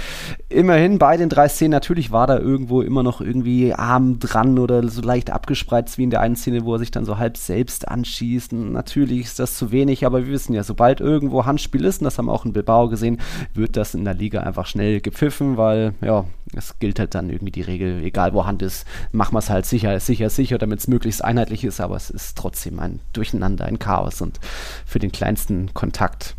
Immerhin 0.48 0.98
bei 0.98 1.18
den 1.18 1.28
drei 1.28 1.50
Szenen, 1.50 1.72
natürlich 1.72 2.12
war 2.12 2.28
da 2.28 2.40
irgendwo 2.40 2.82
immer 2.82 3.04
noch 3.04 3.20
irgendwie 3.20 3.74
Arm 3.74 4.20
dran 4.20 4.58
oder 4.58 4.88
so 4.88 5.02
leicht 5.02 5.30
abgespreizt 5.30 5.98
wie 5.98 6.04
in 6.04 6.10
der 6.10 6.22
einen 6.22 6.38
Szene, 6.38 6.64
wo 6.64 6.74
er 6.74 6.80
sich 6.80 6.92
dann 6.92 7.04
so 7.04 7.18
halb 7.18 7.36
selbst 7.36 7.90
anschießt. 7.90 8.54
Natürlich 8.54 9.26
ist 9.26 9.40
das 9.40 9.58
zu 9.58 9.72
wenig, 9.74 10.06
aber 10.06 10.26
wir 10.26 10.32
wissen 10.32 10.54
ja, 10.54 10.64
sobald 10.64 11.02
irgendwo 11.02 11.46
Handspiel 11.46 11.84
ist, 11.84 12.00
und 12.00 12.06
das 12.06 12.18
haben 12.18 12.28
wir 12.28 12.34
auch 12.34 12.46
in 12.46 12.54
Bilbao 12.54 12.88
gesehen, 12.88 13.20
wird 13.54 13.76
das 13.76 13.94
in 13.94 14.06
der 14.06 14.14
Liga 14.14 14.40
einfach 14.40 14.66
schnell 14.75 15.00
gepfiffen, 15.00 15.56
weil 15.56 15.94
ja, 16.01 16.25
es 16.54 16.77
gilt 16.80 17.00
halt 17.00 17.16
dann 17.16 17.30
irgendwie 17.30 17.51
die 17.51 17.62
Regel, 17.62 18.04
egal 18.04 18.33
wo 18.33 18.45
Hand 18.45 18.62
ist, 18.62 18.86
machen 19.13 19.33
wir 19.33 19.39
es 19.39 19.50
halt 19.50 19.66
sicher, 19.66 19.98
sicher, 20.00 20.30
sicher, 20.30 20.57
damit 20.57 20.80
es 20.80 20.88
möglichst 20.88 21.24
einheitlich 21.24 21.63
ist, 21.63 21.80
aber 21.80 21.95
es 21.95 22.10
ist 22.10 22.38
trotzdem 22.38 22.80
ein 22.80 23.00
Durcheinander, 23.13 23.66
ein 23.66 23.80
Chaos 23.80 24.22
und 24.22 24.39
für 24.86 25.00
den 25.00 25.12
kleinsten 25.12 25.74
Kontakt 25.74 26.36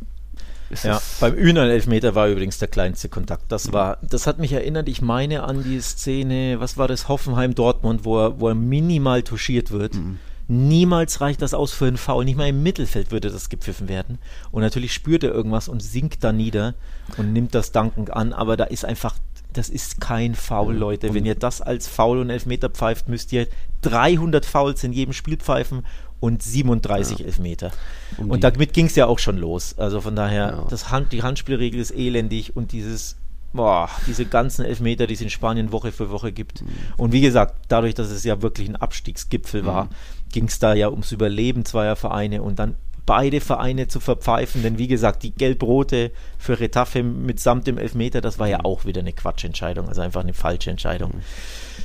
ja, 0.82 1.00
beim 1.20 1.34
Ünan 1.34 1.68
Elfmeter 1.68 2.16
war 2.16 2.26
übrigens 2.28 2.58
der 2.58 2.66
kleinste 2.66 3.08
Kontakt. 3.08 3.44
Das 3.52 3.72
war, 3.72 3.98
das 4.02 4.26
hat 4.26 4.38
mich 4.38 4.52
erinnert, 4.52 4.88
ich 4.88 5.00
meine 5.00 5.44
an 5.44 5.62
die 5.62 5.80
Szene, 5.80 6.58
was 6.58 6.76
war 6.76 6.88
das, 6.88 7.08
Hoffenheim 7.08 7.54
Dortmund, 7.54 8.04
wo 8.04 8.18
er, 8.18 8.40
wo 8.40 8.48
er 8.48 8.56
minimal 8.56 9.22
touchiert 9.22 9.70
wird. 9.70 9.94
Mhm. 9.94 10.18
Niemals 10.48 11.20
reicht 11.20 11.43
das 11.43 11.54
aus 11.54 11.72
für 11.72 11.87
einen 11.87 11.96
Foul. 11.96 12.25
Nicht 12.25 12.37
mal 12.37 12.48
im 12.48 12.62
Mittelfeld 12.62 13.10
würde 13.10 13.31
das 13.31 13.48
gepfiffen 13.48 13.88
werden. 13.88 14.19
Und 14.52 14.62
natürlich 14.62 14.93
spürt 14.93 15.25
er 15.25 15.32
irgendwas 15.32 15.69
und 15.69 15.82
sinkt 15.82 16.22
da 16.22 16.32
nieder 16.32 16.75
und 17.16 17.32
nimmt 17.32 17.54
das 17.54 17.72
dankend 17.72 18.12
an. 18.12 18.32
Aber 18.32 18.56
da 18.56 18.64
ist 18.64 18.84
einfach, 18.84 19.16
das 19.52 19.69
ist 19.69 20.00
kein 20.00 20.34
Foul, 20.34 20.76
Leute. 20.76 21.14
Wenn 21.14 21.26
ihr 21.26 21.34
das 21.34 21.60
als 21.60 21.88
Foul 21.88 22.19
und 22.19 22.31
Elfmeter 22.31 22.70
pfeift, 22.70 23.08
müsst 23.08 23.32
ihr 23.32 23.48
300 23.82 24.46
Fouls 24.46 24.84
in 24.84 24.93
jedem 24.93 25.12
Spiel 25.12 25.37
pfeifen 25.37 25.84
und 26.20 26.43
37 26.43 27.19
ja. 27.19 27.26
Elfmeter. 27.26 27.72
Um 28.16 28.31
und 28.31 28.44
damit 28.44 28.72
ging 28.72 28.87
es 28.87 28.94
ja 28.94 29.06
auch 29.06 29.19
schon 29.19 29.38
los. 29.38 29.75
Also 29.78 30.00
von 30.00 30.14
daher, 30.14 30.46
ja. 30.50 30.66
das 30.70 30.90
Hand, 30.90 31.12
die 31.12 31.22
Handspielregel 31.22 31.81
ist 31.81 31.90
elendig 31.90 32.54
und 32.54 32.72
dieses 32.72 33.16
boah, 33.56 33.88
diese 34.06 34.26
ganzen 34.26 34.64
Elfmeter, 34.64 35.06
die 35.06 35.14
es 35.14 35.20
in 35.20 35.31
Spanien 35.31 35.72
Woche 35.72 35.90
für 35.90 36.10
Woche 36.10 36.31
gibt. 36.31 36.62
Mhm. 36.62 36.69
Und 36.96 37.12
wie 37.12 37.22
gesagt, 37.22 37.56
dadurch, 37.69 37.94
dass 37.94 38.10
es 38.10 38.22
ja 38.22 38.43
wirklich 38.43 38.69
ein 38.69 38.76
Abstiegsgipfel 38.76 39.62
mhm. 39.62 39.66
war, 39.66 39.88
ging 40.32 40.44
es 40.46 40.58
da 40.58 40.75
ja 40.75 40.90
ums 40.90 41.12
Überleben 41.12 41.64
zweier 41.64 41.96
Vereine 41.96 42.43
und 42.43 42.58
dann 42.58 42.76
beide 43.06 43.40
Vereine 43.40 43.87
zu 43.87 44.00
verpfeifen, 44.00 44.64
denn 44.64 44.78
wie 44.78 44.88
gesagt, 44.88 45.23
die 45.23 45.31
Gelb-Rote 45.31 46.11
für 46.38 46.58
Retafe 46.58 47.05
mitsamt 47.05 47.67
dem 47.69 47.78
Elfmeter, 47.78 48.20
das 48.20 48.40
war 48.40 48.49
ja 48.49 48.64
auch 48.64 48.84
wieder 48.84 49.00
eine 49.00 49.12
Quatschentscheidung, 49.12 49.88
also 49.88 50.00
einfach 50.00 50.23
eine 50.23 50.34
falsche 50.34 50.70
Entscheidung. 50.70 51.12
Mhm. 51.14 51.20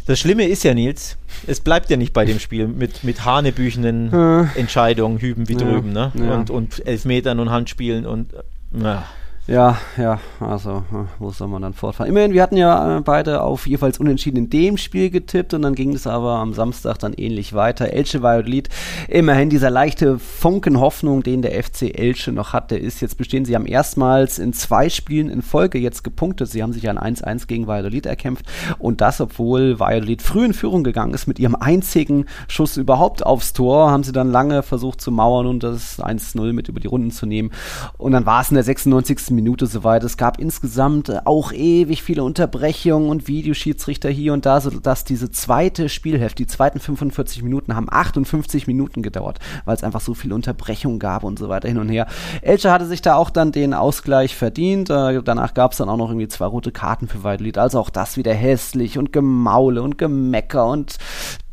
Das 0.08 0.20
Schlimme 0.20 0.48
ist 0.48 0.64
ja, 0.64 0.74
Nils, 0.74 1.18
es 1.46 1.62
bleibt 1.62 1.92
ja 1.92 1.98
nicht 1.98 2.12
bei 2.12 2.26
dem 2.26 2.40
Spiel 2.40 2.68
mit, 2.68 3.04
mit 3.04 3.24
hanebüchenden 3.24 4.12
äh. 4.12 4.60
Entscheidungen 4.60 5.20
hüben 5.20 5.48
wie 5.48 5.56
drüben, 5.56 5.94
ne? 5.94 6.12
Ja. 6.16 6.36
Und, 6.36 6.50
und 6.50 6.86
Elfmetern 6.86 7.40
und 7.40 7.52
Handspielen 7.52 8.08
und 8.08 8.34
ja. 8.74 9.06
Ja, 9.48 9.80
ja, 9.98 10.20
also, 10.40 10.84
wo 11.18 11.32
soll 11.32 11.48
man 11.48 11.64
dann 11.64 11.74
fortfahren? 11.74 12.08
Immerhin, 12.08 12.32
wir 12.32 12.44
hatten 12.44 12.58
ja 12.58 13.00
äh, 13.00 13.02
beide 13.02 13.42
auf 13.42 13.66
jeweils 13.66 14.00
unentschieden 14.00 14.38
in 14.38 14.50
dem 14.52 14.78
Spiel 14.78 15.10
getippt 15.10 15.56
und 15.56 15.64
dann 15.64 15.74
ging 15.74 15.94
es 15.94 16.06
aber 16.06 16.34
am 16.34 16.54
Samstag 16.54 17.00
dann 17.00 17.14
ähnlich 17.14 17.54
weiter. 17.54 17.92
Elche 17.92 18.22
Valladolid, 18.22 18.70
immerhin 19.08 19.50
dieser 19.50 19.72
leichte 19.72 20.20
Funken 20.20 20.80
Hoffnung, 20.80 21.24
den 21.24 21.42
der 21.42 21.62
FC 21.62 21.98
Elche 21.98 22.32
noch 22.32 22.54
hat, 22.54 22.70
der 22.70 22.82
ist 22.82 23.02
jetzt 23.02 23.18
bestehen. 23.18 23.44
Sie 23.44 23.56
haben 23.56 23.66
erstmals 23.66 24.38
in 24.38 24.54
zwei 24.54 24.90
Spielen 24.90 25.28
in 25.28 25.42
Folge 25.42 25.80
jetzt 25.80 26.04
gepunktet. 26.04 26.48
Sie 26.50 26.62
haben 26.62 26.72
sich 26.72 26.88
ein 26.88 27.00
1-1 27.00 27.48
gegen 27.48 27.66
Valladolid 27.66 28.06
erkämpft 28.06 28.46
und 28.78 29.02
das, 29.02 29.20
obwohl 29.22 29.80
Valladolid 29.80 30.22
früh 30.22 30.46
in 30.46 30.54
Führung 30.54 30.84
gegangen 30.84 31.16
ist 31.16 31.26
mit 31.26 31.40
ihrem 31.40 31.56
einzigen 31.56 32.26
Schuss 32.48 32.78
überhaupt 32.78 33.26
aufs 33.26 33.54
Tor, 33.54 33.90
haben 33.90 34.04
sie 34.04 34.12
dann 34.12 34.32
lange 34.32 34.62
versucht 34.62 35.02
zu 35.02 35.10
mauern 35.12 35.48
und 35.48 35.64
das 35.64 36.00
1-0 36.00 36.54
mit 36.54 36.70
über 36.70 36.80
die 36.80 36.88
Runden 36.88 37.10
zu 37.10 37.26
nehmen. 37.26 37.50
Und 37.98 38.12
dann 38.12 38.28
war 38.28 38.42
es 38.42 38.52
in 38.52 38.56
der 38.56 38.64
96. 38.64 39.31
Minute 39.34 39.68
soweit. 39.68 40.04
Es 40.04 40.18
gab 40.18 40.40
insgesamt 40.40 41.10
äh, 41.10 41.20
auch 41.26 41.52
ewig 41.52 42.04
viele 42.04 42.24
Unterbrechungen 42.24 43.10
und 43.10 43.28
Videoschiedsrichter 43.28 44.10
hier 44.10 44.34
und 44.34 44.46
da, 44.46 44.62
sodass 44.62 45.04
diese 45.04 45.32
zweite 45.32 45.90
Spielhälfte, 45.90 46.44
die 46.44 46.48
zweiten 46.48 46.80
45 46.80 47.44
Minuten 47.44 47.76
haben 47.76 47.88
58 47.90 48.68
Minuten 48.68 49.02
gedauert, 49.02 49.40
weil 49.66 49.76
es 49.76 49.84
einfach 49.84 50.02
so 50.02 50.14
viele 50.14 50.36
Unterbrechungen 50.36 51.00
gab 51.00 51.24
und 51.24 51.40
so 51.40 51.50
weiter 51.50 51.68
hin 51.68 51.78
und 51.78 51.90
her. 51.90 52.08
Elche 52.42 52.72
hatte 52.72 52.86
sich 52.86 53.02
da 53.02 53.16
auch 53.16 53.30
dann 53.30 53.52
den 53.52 53.74
Ausgleich 53.74 54.36
verdient. 54.36 54.90
Äh, 54.90 55.22
danach 55.24 55.54
gab 55.54 55.72
es 55.72 55.78
dann 55.78 55.90
auch 55.90 55.98
noch 55.98 56.10
irgendwie 56.10 56.28
zwei 56.28 56.46
rote 56.46 56.72
Karten 56.72 57.08
für 57.08 57.24
Weidlied. 57.24 57.58
Also 57.58 57.80
auch 57.80 57.90
das 57.90 58.18
wieder 58.18 58.34
hässlich 58.34 58.98
und 58.98 59.14
Gemaule 59.14 59.82
und 59.82 59.98
Gemecker 59.98 60.68
und 60.68 60.98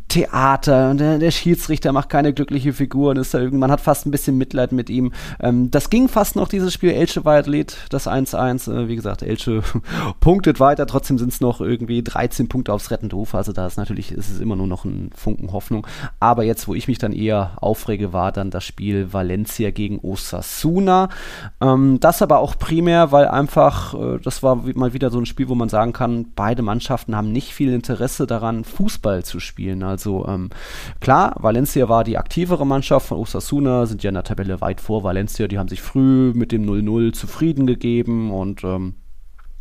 Theater 0.08 0.90
und 0.90 0.98
der, 0.98 1.18
der, 1.18 1.30
Schiedsrichter 1.30 1.92
macht 1.92 2.08
keine 2.08 2.32
glückliche 2.32 2.72
Figur 2.72 3.10
und 3.10 3.18
ist 3.18 3.34
da 3.34 3.38
irgendwie, 3.38 3.58
man 3.58 3.70
hat 3.70 3.82
fast 3.82 4.06
ein 4.06 4.10
bisschen 4.10 4.38
Mitleid 4.38 4.72
mit 4.72 4.88
ihm. 4.88 5.12
Ähm, 5.38 5.70
das 5.70 5.90
ging 5.90 6.08
fast 6.08 6.34
noch, 6.34 6.48
dieses 6.48 6.72
Spiel. 6.72 6.90
Elche 6.90 7.26
war 7.26 7.36
Athlet, 7.36 7.76
das 7.90 8.08
1-1. 8.08 8.72
Äh, 8.72 8.88
wie 8.88 8.96
gesagt, 8.96 9.22
Elche 9.22 9.62
punktet 10.20 10.60
weiter, 10.60 10.86
trotzdem 10.86 11.18
sind 11.18 11.32
es 11.32 11.40
noch 11.40 11.60
irgendwie 11.60 12.02
13 12.02 12.48
Punkte 12.48 12.72
aufs 12.72 12.90
rettende 12.90 13.16
Ufer. 13.16 13.38
Also 13.38 13.52
da 13.52 13.66
ist 13.66 13.76
natürlich, 13.76 14.12
ist 14.12 14.30
es 14.30 14.40
immer 14.40 14.56
nur 14.56 14.66
noch 14.66 14.86
ein 14.86 15.10
Funken 15.14 15.52
Hoffnung. 15.52 15.86
Aber 16.20 16.42
jetzt, 16.42 16.68
wo 16.68 16.74
ich 16.74 16.88
mich 16.88 16.98
dann 16.98 17.12
eher 17.12 17.52
aufrege, 17.56 18.14
war 18.14 18.32
dann 18.32 18.50
das 18.50 18.64
Spiel 18.64 19.12
Valencia 19.12 19.70
gegen 19.70 19.98
Osasuna. 20.00 21.10
Ähm, 21.60 22.00
das 22.00 22.22
aber 22.22 22.38
auch 22.38 22.58
primär, 22.58 23.12
weil 23.12 23.28
einfach, 23.28 23.92
äh, 23.92 24.18
das 24.22 24.42
war 24.42 24.56
mal 24.74 24.94
wieder 24.94 25.10
so 25.10 25.18
ein 25.18 25.26
Spiel, 25.26 25.50
wo 25.50 25.54
man 25.54 25.68
sagen 25.68 25.92
kann, 25.92 26.28
beide 26.34 26.62
Mannschaften 26.62 27.14
haben 27.14 27.30
nicht 27.30 27.52
viel 27.52 27.74
Interesse 27.74 28.26
daran, 28.26 28.64
Fußball 28.64 29.22
zu 29.22 29.38
spielen. 29.38 29.82
Also 29.82 29.97
also 29.98 30.26
ähm, 30.28 30.50
klar, 31.00 31.34
Valencia 31.40 31.88
war 31.88 32.04
die 32.04 32.18
aktivere 32.18 32.64
Mannschaft 32.64 33.08
von 33.08 33.18
Osasuna, 33.18 33.86
sind 33.86 34.04
ja 34.04 34.10
in 34.10 34.14
der 34.14 34.22
Tabelle 34.22 34.60
weit 34.60 34.80
vor 34.80 35.02
Valencia. 35.02 35.48
Die 35.48 35.58
haben 35.58 35.68
sich 35.68 35.82
früh 35.82 36.32
mit 36.34 36.52
dem 36.52 36.64
0-0 36.64 37.12
zufrieden 37.12 37.66
gegeben 37.66 38.30
und 38.30 38.62
ähm, 38.62 38.94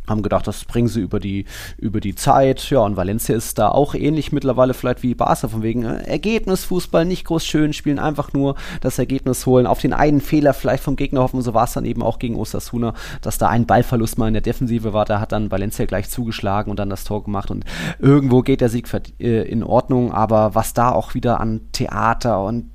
haben 0.08 0.22
gedacht, 0.22 0.46
das 0.46 0.64
bringen 0.64 0.88
sie 0.88 1.00
über 1.00 1.20
die, 1.20 1.44
über 1.78 2.00
die 2.00 2.14
Zeit. 2.14 2.70
Ja, 2.70 2.80
und 2.80 2.96
Valencia 2.96 3.36
ist 3.36 3.58
da 3.58 3.68
auch 3.68 3.94
ähnlich 3.94 4.32
mittlerweile 4.32 4.74
vielleicht 4.74 5.02
wie 5.02 5.14
Barca, 5.14 5.48
von 5.48 5.62
wegen 5.62 5.84
äh, 5.84 6.02
Ergebnisfußball, 6.04 7.04
nicht 7.04 7.24
groß 7.24 7.44
schön 7.44 7.72
spielen, 7.72 7.98
einfach 7.98 8.32
nur 8.32 8.54
das 8.80 8.98
Ergebnis 8.98 9.46
holen, 9.46 9.66
auf 9.66 9.80
den 9.80 9.92
einen 9.92 10.20
Fehler 10.20 10.54
vielleicht 10.54 10.82
vom 10.82 10.96
Gegner 10.96 11.20
hoffen. 11.20 11.42
So 11.42 11.54
war 11.54 11.64
es 11.64 11.72
dann 11.72 11.84
eben 11.84 12.02
auch 12.02 12.18
gegen 12.18 12.36
Osasuna, 12.36 12.94
dass 13.22 13.38
da 13.38 13.48
ein 13.48 13.66
Ballverlust 13.66 14.18
mal 14.18 14.28
in 14.28 14.34
der 14.34 14.42
Defensive 14.42 14.92
war. 14.92 15.04
Da 15.04 15.20
hat 15.20 15.32
dann 15.32 15.50
Valencia 15.50 15.84
gleich 15.86 16.08
zugeschlagen 16.08 16.70
und 16.70 16.78
dann 16.78 16.90
das 16.90 17.04
Tor 17.04 17.24
gemacht. 17.24 17.50
Und 17.50 17.64
irgendwo 17.98 18.42
geht 18.42 18.60
der 18.60 18.68
Sieg 18.68 18.88
äh, 19.20 19.42
in 19.42 19.62
Ordnung, 19.62 20.12
aber 20.12 20.54
was 20.54 20.72
da 20.74 20.90
auch 20.92 21.14
wieder 21.14 21.40
an 21.40 21.60
Theater 21.72 22.42
und 22.42 22.70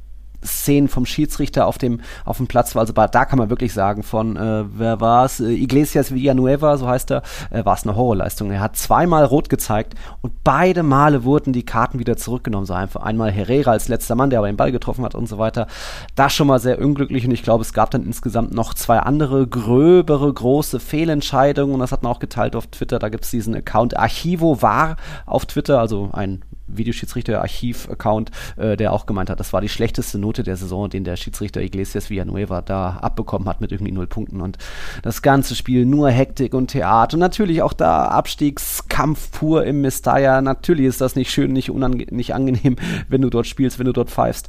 Szenen 0.46 0.88
vom 0.88 1.06
Schiedsrichter 1.06 1.68
auf 1.68 1.78
dem, 1.78 2.02
auf 2.26 2.38
dem 2.38 2.48
Platz 2.48 2.76
war. 2.76 2.82
Also 2.82 2.94
da 2.94 3.26
kann 3.26 3.40
man 3.40 3.50
wirklich 3.50 3.74
sagen, 3.74 4.04
von, 4.04 4.38
äh, 4.38 4.66
wer 4.74 5.02
war 5.02 5.26
es? 5.26 5.40
Äh, 5.40 5.52
Iglesias 5.54 6.14
Villanueva, 6.14 6.78
so 6.78 6.88
heißt 6.88 7.12
er, 7.12 7.24
äh, 7.50 7.66
war 7.66 7.76
es 7.76 7.84
eine 7.84 7.96
Horrorleistung. 7.96 8.52
Er 8.52 8.60
hat 8.60 8.78
zweimal 8.78 9.26
rot 9.26 9.50
gezeigt 9.50 9.96
und 10.22 10.44
beide 10.44 10.84
Male 10.84 11.24
wurden 11.24 11.54
die 11.54 11.66
Karten 11.66 12.00
wieder 12.00 12.18
zurückgenommen. 12.18 12.66
So 12.66 12.74
einfach 12.74 13.04
einmal 13.04 13.32
Herrera 13.32 13.72
als 13.72 13.88
letzter 13.88 14.16
Mann, 14.16 14.30
der 14.30 14.40
aber 14.40 14.48
den 14.48 14.58
Ball 14.58 14.72
getroffen 14.72 15.06
hat 15.06 15.16
und 15.16 15.28
so 15.28 15.38
weiter. 15.38 15.68
Das 16.16 16.34
schon 16.34 16.48
mal 16.48 16.60
sehr 16.60 16.80
unglücklich 16.80 17.26
und 17.26 17.32
ich 17.32 17.44
glaube, 17.44 17.62
es 17.64 17.74
gab 17.74 17.92
dann 17.92 18.04
insgesamt 18.04 18.54
noch 18.54 18.74
zwei 18.74 19.00
andere 19.00 19.48
gröbere, 19.48 20.32
große 20.32 20.80
Fehlentscheidungen 20.80 21.74
und 21.74 21.80
das 21.80 21.92
hat 21.92 22.04
man 22.04 22.12
auch 22.12 22.20
geteilt 22.20 22.56
auf 22.56 22.68
Twitter. 22.68 23.00
Da 23.00 23.10
gibt 23.10 23.24
es 23.24 23.32
diesen 23.32 23.56
Account 23.56 23.98
Archivo 23.98 24.62
war 24.62 24.98
auf 25.26 25.46
Twitter, 25.46 25.80
also 25.80 26.10
ein 26.14 26.44
Videoschiedsrichter-Archiv-Account, 26.78 28.32
äh, 28.58 28.78
der 28.78 28.94
auch 28.94 29.06
gemeint 29.06 29.30
hat, 29.30 29.40
das 29.40 29.54
war 29.54 29.62
die 29.62 29.70
schlechteste 29.70 30.18
Note 30.18 30.44
der 30.44 30.58
Saison, 30.58 30.90
den 30.90 31.04
der 31.04 31.16
Schiedsrichter 31.16 31.62
Iglesias 31.62 32.10
Villanueva 32.10 32.62
da 32.62 32.98
abbekommen 33.02 33.48
hat 33.48 33.62
mit 33.62 33.72
irgendwie 33.72 33.92
null 33.92 34.08
Punkten. 34.08 34.42
Und 34.42 34.58
das 35.02 35.22
ganze 35.22 35.56
Spiel 35.56 35.86
nur 35.86 36.10
Hektik 36.10 36.54
und 36.54 36.68
Theater. 36.68 37.16
Und 37.16 37.20
natürlich 37.20 37.62
auch 37.62 37.74
da 37.74 38.06
Abstiegskampf 38.06 39.32
pur 39.32 39.66
im 39.66 39.82
Mestalla. 39.82 40.42
Natürlich 40.42 40.86
ist 40.86 41.02
das 41.02 41.16
nicht 41.16 41.32
schön, 41.32 41.54
nicht, 41.54 41.72
nicht 42.12 42.34
angenehm, 42.34 42.76
wenn 43.08 43.22
du 43.22 43.30
dort 43.30 43.48
spielst, 43.48 43.80
wenn 43.80 43.86
du 43.86 43.94
dort 43.94 44.10
pfeifst. 44.10 44.48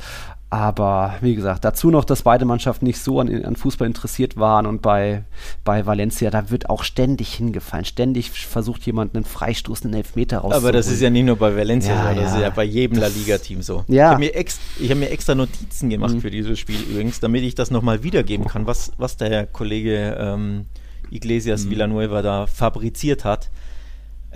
Aber 0.54 1.16
wie 1.20 1.34
gesagt, 1.34 1.64
dazu 1.64 1.90
noch, 1.90 2.04
dass 2.04 2.22
beide 2.22 2.44
Mannschaften 2.44 2.84
nicht 2.84 3.00
so 3.00 3.18
an, 3.18 3.44
an, 3.44 3.56
Fußball 3.56 3.88
interessiert 3.88 4.36
waren 4.36 4.66
und 4.66 4.82
bei, 4.82 5.24
bei 5.64 5.84
Valencia, 5.84 6.30
da 6.30 6.48
wird 6.48 6.70
auch 6.70 6.84
ständig 6.84 7.34
hingefallen. 7.34 7.84
Ständig 7.84 8.30
versucht 8.30 8.86
jemand 8.86 9.16
einen 9.16 9.24
Freistoß, 9.24 9.84
einen 9.84 9.94
Elfmeter 9.94 10.38
rauszuholen. 10.38 10.64
Aber 10.64 10.70
das 10.70 10.86
ist 10.86 11.00
ja 11.00 11.10
nicht 11.10 11.24
nur 11.24 11.34
bei 11.34 11.56
Valencia 11.56 11.92
ja, 11.92 12.02
so, 12.14 12.20
das 12.20 12.30
ja. 12.30 12.36
ist 12.36 12.42
ja 12.42 12.50
bei 12.50 12.62
jedem 12.62 12.98
La 12.98 13.08
Liga-Team 13.08 13.62
so. 13.62 13.84
Ja. 13.88 13.94
Ich 13.94 14.10
habe 14.10 14.20
mir, 14.20 14.34
ex, 14.36 14.60
hab 14.88 14.96
mir 14.96 15.10
extra 15.10 15.34
Notizen 15.34 15.90
gemacht 15.90 16.14
mhm. 16.14 16.20
für 16.20 16.30
dieses 16.30 16.56
Spiel 16.56 16.80
übrigens, 16.88 17.18
damit 17.18 17.42
ich 17.42 17.56
das 17.56 17.72
nochmal 17.72 18.04
wiedergeben 18.04 18.46
kann, 18.46 18.64
was, 18.64 18.92
was 18.96 19.16
der 19.16 19.46
Kollege 19.46 20.16
ähm, 20.20 20.66
Iglesias 21.10 21.64
mhm. 21.64 21.70
Villanueva 21.70 22.22
da 22.22 22.46
fabriziert 22.46 23.24
hat. 23.24 23.50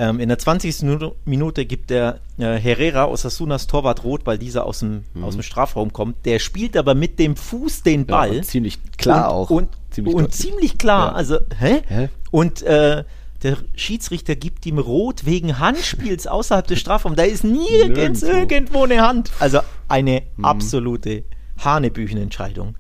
Ähm, 0.00 0.20
in 0.20 0.28
der 0.28 0.38
20. 0.38 0.84
Minute 1.24 1.66
gibt 1.66 1.90
der 1.90 2.20
äh, 2.38 2.54
Herrera 2.54 3.06
Osasunas 3.06 3.66
Torwart 3.66 4.04
rot, 4.04 4.26
weil 4.26 4.38
dieser 4.38 4.64
aus 4.64 4.78
dem, 4.78 5.04
mhm. 5.12 5.24
aus 5.24 5.34
dem 5.34 5.42
Strafraum 5.42 5.92
kommt. 5.92 6.24
Der 6.24 6.38
spielt 6.38 6.76
aber 6.76 6.94
mit 6.94 7.18
dem 7.18 7.34
Fuß 7.34 7.82
den 7.82 8.06
Ball. 8.06 8.36
Ja, 8.36 8.42
ziemlich 8.42 8.78
klar 8.96 9.30
und, 9.30 9.34
auch. 9.34 9.50
Und 9.50 9.68
ziemlich, 9.90 10.14
und 10.14 10.32
ziemlich 10.32 10.78
klar. 10.78 11.08
Ja. 11.08 11.14
Also, 11.14 11.38
hä? 11.58 11.82
hä? 11.88 12.08
Und 12.30 12.62
äh, 12.62 13.02
der 13.42 13.56
Schiedsrichter 13.74 14.36
gibt 14.36 14.66
ihm 14.66 14.78
rot 14.78 15.26
wegen 15.26 15.58
Handspiels 15.58 16.26
außerhalb 16.28 16.66
des 16.66 16.78
Strafraums. 16.78 17.16
Da 17.16 17.24
ist 17.24 17.42
nirgends 17.42 18.22
Nirgendwo. 18.22 18.38
irgendwo 18.38 18.84
eine 18.84 19.02
Hand. 19.02 19.32
Also 19.40 19.60
eine 19.88 20.22
mhm. 20.36 20.44
absolute 20.44 21.24
Hanebüchenentscheidung. 21.58 22.76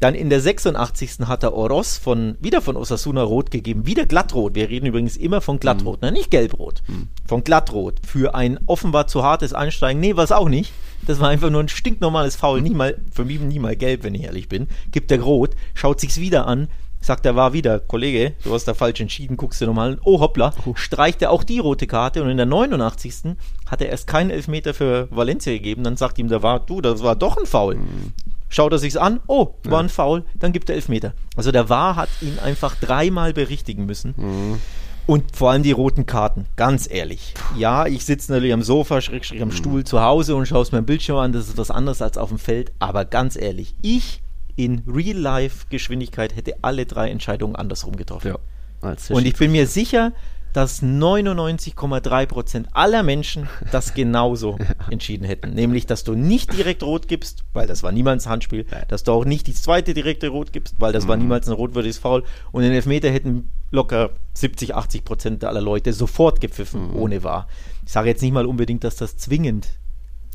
Dann 0.00 0.14
in 0.14 0.28
der 0.28 0.40
86. 0.40 1.26
hat 1.26 1.42
er 1.42 1.54
Oros 1.54 1.96
von, 1.96 2.36
wieder 2.40 2.60
von 2.60 2.76
Osasuna 2.76 3.22
rot 3.22 3.50
gegeben, 3.50 3.86
wieder 3.86 4.04
glattrot. 4.04 4.54
Wir 4.54 4.68
reden 4.68 4.86
übrigens 4.86 5.16
immer 5.16 5.40
von 5.40 5.58
glattrot, 5.58 6.02
mhm. 6.02 6.08
ne? 6.08 6.12
nicht 6.12 6.30
gelbrot. 6.30 6.82
Mhm. 6.86 7.08
Von 7.26 7.44
glattrot. 7.44 8.00
Für 8.06 8.34
ein 8.34 8.60
offenbar 8.66 9.06
zu 9.06 9.22
hartes 9.22 9.54
Einsteigen. 9.54 10.00
Nee, 10.00 10.16
war 10.16 10.24
es 10.24 10.32
auch 10.32 10.48
nicht. 10.48 10.72
Das 11.06 11.20
war 11.20 11.28
einfach 11.28 11.50
nur 11.50 11.62
ein 11.62 11.68
stinknormales 11.68 12.36
Foul. 12.36 12.60
Nicht 12.60 12.74
mal, 12.74 12.98
für 13.12 13.24
mich 13.24 13.40
nie 13.40 13.58
mal 13.58 13.76
gelb, 13.76 14.02
wenn 14.02 14.14
ich 14.14 14.24
ehrlich 14.24 14.48
bin. 14.48 14.68
Gibt 14.92 15.10
er 15.12 15.20
rot, 15.20 15.54
schaut 15.74 16.00
sich's 16.00 16.18
wieder 16.18 16.46
an, 16.46 16.68
sagt 17.00 17.24
er, 17.24 17.36
war 17.36 17.52
wieder, 17.52 17.78
Kollege, 17.78 18.34
du 18.42 18.52
hast 18.52 18.64
da 18.64 18.74
falsch 18.74 19.00
entschieden, 19.00 19.36
guckst 19.36 19.60
du 19.60 19.66
nochmal 19.66 19.92
an. 19.92 20.00
Oh, 20.04 20.20
hoppla, 20.20 20.52
streicht 20.74 21.22
er 21.22 21.30
auch 21.30 21.44
die 21.44 21.60
rote 21.60 21.86
Karte 21.86 22.22
und 22.22 22.30
in 22.30 22.36
der 22.36 22.46
89. 22.46 23.36
hat 23.66 23.80
er 23.80 23.88
erst 23.88 24.06
keinen 24.06 24.30
Elfmeter 24.30 24.74
für 24.74 25.08
Valencia 25.10 25.52
gegeben. 25.52 25.84
Dann 25.84 25.96
sagt 25.96 26.18
ihm, 26.18 26.28
da 26.28 26.42
war, 26.42 26.60
du, 26.60 26.80
das 26.80 27.02
war 27.02 27.14
doch 27.14 27.36
ein 27.36 27.46
Foul. 27.46 27.76
Mhm. 27.76 28.12
Schaut 28.48 28.72
er 28.72 28.78
sich's 28.78 28.96
an, 28.96 29.20
oh, 29.26 29.54
war 29.64 29.80
ein 29.80 29.88
Foul, 29.88 30.24
dann 30.34 30.52
gibt 30.52 30.70
er 30.70 30.76
Elfmeter. 30.76 31.14
Also 31.36 31.50
der 31.50 31.68
VAR 31.68 31.96
hat 31.96 32.08
ihn 32.20 32.38
einfach 32.38 32.76
dreimal 32.76 33.32
berichtigen 33.32 33.86
müssen. 33.86 34.14
Mhm. 34.16 34.60
Und 35.06 35.36
vor 35.36 35.52
allem 35.52 35.62
die 35.62 35.72
roten 35.72 36.04
Karten, 36.06 36.46
ganz 36.56 36.88
ehrlich. 36.90 37.34
Ja, 37.56 37.86
ich 37.86 38.04
sitze 38.04 38.32
natürlich 38.32 38.52
am 38.52 38.62
Sofa, 38.62 39.00
schräg, 39.00 39.24
schräg 39.24 39.40
am 39.40 39.48
mhm. 39.48 39.52
Stuhl 39.52 39.84
zu 39.84 40.00
Hause 40.00 40.34
und 40.34 40.46
schaue 40.46 40.62
es 40.62 40.72
mir 40.72 40.78
im 40.78 40.86
Bildschirm 40.86 41.18
an, 41.18 41.32
das 41.32 41.48
ist 41.48 41.58
was 41.58 41.70
anderes 41.70 42.02
als 42.02 42.18
auf 42.18 42.28
dem 42.28 42.38
Feld. 42.38 42.72
Aber 42.80 43.04
ganz 43.04 43.36
ehrlich, 43.36 43.74
ich 43.82 44.20
in 44.56 44.82
Real-Life-Geschwindigkeit 44.86 46.34
hätte 46.34 46.56
alle 46.62 46.86
drei 46.86 47.10
Entscheidungen 47.10 47.54
andersrum 47.54 47.94
getroffen. 47.94 48.28
Ja, 48.28 48.96
und 49.10 49.26
ich 49.26 49.36
bin 49.36 49.52
mir 49.52 49.66
sicher, 49.66 50.12
dass 50.52 50.82
99,3% 50.82 52.66
aller 52.72 53.02
Menschen 53.02 53.48
das 53.72 53.94
genauso 53.94 54.58
entschieden 54.90 55.24
hätten. 55.24 55.50
Nämlich, 55.50 55.86
dass 55.86 56.04
du 56.04 56.14
nicht 56.14 56.52
direkt 56.52 56.82
rot 56.82 57.08
gibst, 57.08 57.44
weil 57.52 57.66
das 57.66 57.82
war 57.82 57.92
niemals 57.92 58.26
ein 58.26 58.30
Handspiel, 58.30 58.64
dass 58.88 59.02
du 59.04 59.12
auch 59.12 59.24
nicht 59.24 59.46
die 59.46 59.54
zweite 59.54 59.92
direkte 59.92 60.28
rot 60.28 60.52
gibst, 60.52 60.76
weil 60.78 60.92
das 60.92 61.04
mhm. 61.04 61.08
war 61.08 61.16
niemals 61.16 61.48
ein 61.48 61.52
rotwürdiges 61.52 61.98
Foul. 61.98 62.24
Und 62.52 62.62
den 62.62 62.72
Elfmeter 62.72 63.10
hätten 63.10 63.50
locker 63.70 64.10
70, 64.34 64.74
80% 64.74 65.44
aller 65.44 65.60
Leute 65.60 65.92
sofort 65.92 66.40
gepfiffen, 66.40 66.90
mhm. 66.90 66.96
ohne 66.96 67.22
wahr. 67.24 67.48
Ich 67.84 67.92
sage 67.92 68.08
jetzt 68.08 68.22
nicht 68.22 68.32
mal 68.32 68.46
unbedingt, 68.46 68.84
dass 68.84 68.96
das 68.96 69.16
zwingend 69.16 69.68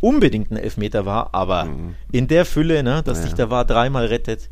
unbedingt 0.01 0.51
ein 0.51 0.58
Elfmeter 0.58 1.06
war, 1.06 1.34
aber 1.34 1.65
mhm. 1.65 1.96
in 2.12 2.27
der 2.27 2.46
Fülle, 2.46 2.84
ne, 2.84 3.03
dass 3.03 3.20
ja. 3.20 3.24
sich 3.25 3.34
der 3.34 3.50
war 3.50 3.65
dreimal 3.65 4.08
rettet, 4.08 4.50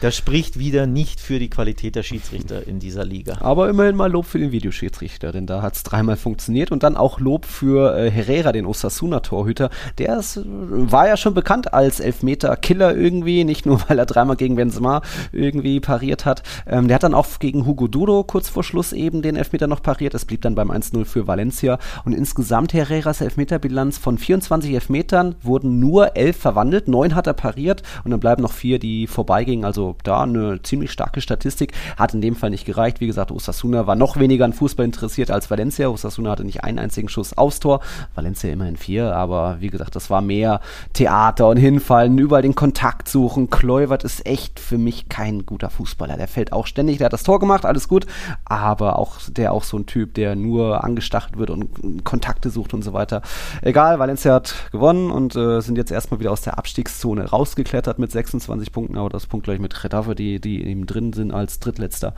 das 0.00 0.16
spricht 0.16 0.58
wieder 0.58 0.86
nicht 0.86 1.20
für 1.20 1.38
die 1.38 1.50
Qualität 1.50 1.94
der 1.94 2.02
Schiedsrichter 2.02 2.66
in 2.66 2.78
dieser 2.78 3.04
Liga. 3.04 3.38
Aber 3.40 3.68
immerhin 3.68 3.96
mal 3.96 4.10
Lob 4.10 4.24
für 4.24 4.38
den 4.38 4.50
Videoschiedsrichter, 4.50 5.30
denn 5.30 5.46
da 5.46 5.60
hat 5.60 5.76
es 5.76 5.82
dreimal 5.82 6.16
funktioniert. 6.16 6.72
Und 6.72 6.82
dann 6.82 6.96
auch 6.96 7.20
Lob 7.20 7.44
für 7.44 7.96
äh, 7.96 8.10
Herrera, 8.10 8.52
den 8.52 8.64
Osasuna-Torhüter. 8.64 9.68
Der 9.98 10.18
ist, 10.18 10.40
war 10.44 11.06
ja 11.06 11.16
schon 11.16 11.34
bekannt 11.34 11.74
als 11.74 12.00
Elfmeter-Killer 12.00 12.96
irgendwie, 12.96 13.44
nicht 13.44 13.66
nur 13.66 13.80
weil 13.88 13.98
er 13.98 14.06
dreimal 14.06 14.36
gegen 14.36 14.56
Benzema 14.56 15.02
irgendwie 15.32 15.80
pariert 15.80 16.24
hat. 16.24 16.42
Ähm, 16.66 16.88
der 16.88 16.94
hat 16.94 17.02
dann 17.02 17.14
auch 17.14 17.38
gegen 17.38 17.66
Hugo 17.66 17.86
Duro 17.86 18.24
kurz 18.24 18.48
vor 18.48 18.64
Schluss 18.64 18.92
eben 18.92 19.20
den 19.20 19.36
Elfmeter 19.36 19.66
noch 19.66 19.82
pariert. 19.82 20.14
Es 20.14 20.24
blieb 20.24 20.40
dann 20.42 20.54
beim 20.54 20.70
1-0 20.70 21.04
für 21.04 21.26
Valencia. 21.26 21.78
Und 22.06 22.14
insgesamt 22.14 22.72
Herreras 22.72 23.20
Elfmeterbilanz 23.20 23.98
von 23.98 24.16
24 24.16 24.72
Elfmetern 24.72 25.34
wurden 25.42 25.78
nur 25.78 26.16
elf 26.16 26.38
verwandelt. 26.38 26.88
Neun 26.88 27.14
hat 27.14 27.26
er 27.26 27.34
pariert 27.34 27.82
und 28.04 28.10
dann 28.12 28.20
bleiben 28.20 28.42
noch 28.42 28.52
vier, 28.52 28.78
die 28.78 29.06
vorbeigingen. 29.06 29.64
Also 29.66 29.89
da 30.02 30.22
eine 30.22 30.62
ziemlich 30.62 30.90
starke 30.92 31.20
Statistik. 31.20 31.72
Hat 31.96 32.14
in 32.14 32.20
dem 32.20 32.36
Fall 32.36 32.50
nicht 32.50 32.64
gereicht. 32.64 33.00
Wie 33.00 33.06
gesagt, 33.06 33.30
Osasuna 33.30 33.86
war 33.86 33.96
noch 33.96 34.18
weniger 34.18 34.44
an 34.44 34.52
Fußball 34.52 34.84
interessiert 34.84 35.30
als 35.30 35.50
Valencia. 35.50 35.88
Osasuna 35.88 36.30
hatte 36.30 36.44
nicht 36.44 36.64
einen 36.64 36.78
einzigen 36.78 37.08
Schuss 37.08 37.36
aufs 37.36 37.60
Tor. 37.60 37.80
Valencia 38.14 38.50
immerhin 38.50 38.76
vier, 38.76 39.14
aber 39.14 39.56
wie 39.60 39.68
gesagt, 39.68 39.96
das 39.96 40.10
war 40.10 40.20
mehr 40.20 40.60
Theater 40.92 41.48
und 41.48 41.56
Hinfallen, 41.56 42.16
überall 42.18 42.42
den 42.42 42.54
Kontakt 42.54 43.08
suchen. 43.08 43.50
Kluivert 43.50 44.04
ist 44.04 44.26
echt 44.26 44.60
für 44.60 44.78
mich 44.78 45.08
kein 45.08 45.46
guter 45.46 45.70
Fußballer. 45.70 46.16
Der 46.16 46.28
fällt 46.28 46.52
auch 46.52 46.66
ständig, 46.66 46.98
der 46.98 47.06
hat 47.06 47.12
das 47.12 47.22
Tor 47.22 47.40
gemacht, 47.40 47.64
alles 47.64 47.88
gut, 47.88 48.06
aber 48.44 48.98
auch 48.98 49.18
der 49.28 49.52
auch 49.52 49.64
so 49.64 49.78
ein 49.78 49.86
Typ, 49.86 50.14
der 50.14 50.36
nur 50.36 50.84
angestachelt 50.84 51.38
wird 51.38 51.50
und 51.50 52.04
Kontakte 52.04 52.50
sucht 52.50 52.74
und 52.74 52.82
so 52.82 52.92
weiter. 52.92 53.22
Egal, 53.62 53.98
Valencia 53.98 54.34
hat 54.34 54.54
gewonnen 54.72 55.10
und 55.10 55.36
äh, 55.36 55.60
sind 55.60 55.76
jetzt 55.76 55.90
erstmal 55.90 56.20
wieder 56.20 56.32
aus 56.32 56.42
der 56.42 56.58
Abstiegszone 56.58 57.30
rausgeklettert 57.30 57.98
mit 57.98 58.10
26 58.10 58.72
Punkten, 58.72 58.96
aber 58.96 59.08
das 59.08 59.26
Punkt 59.26 59.44
gleich 59.44 59.58
mit 59.58 59.79
Getafe, 59.82 60.14
die, 60.14 60.40
die 60.40 60.64
eben 60.66 60.86
drin 60.86 61.12
sind 61.12 61.32
als 61.32 61.58
Drittletzter. 61.58 62.14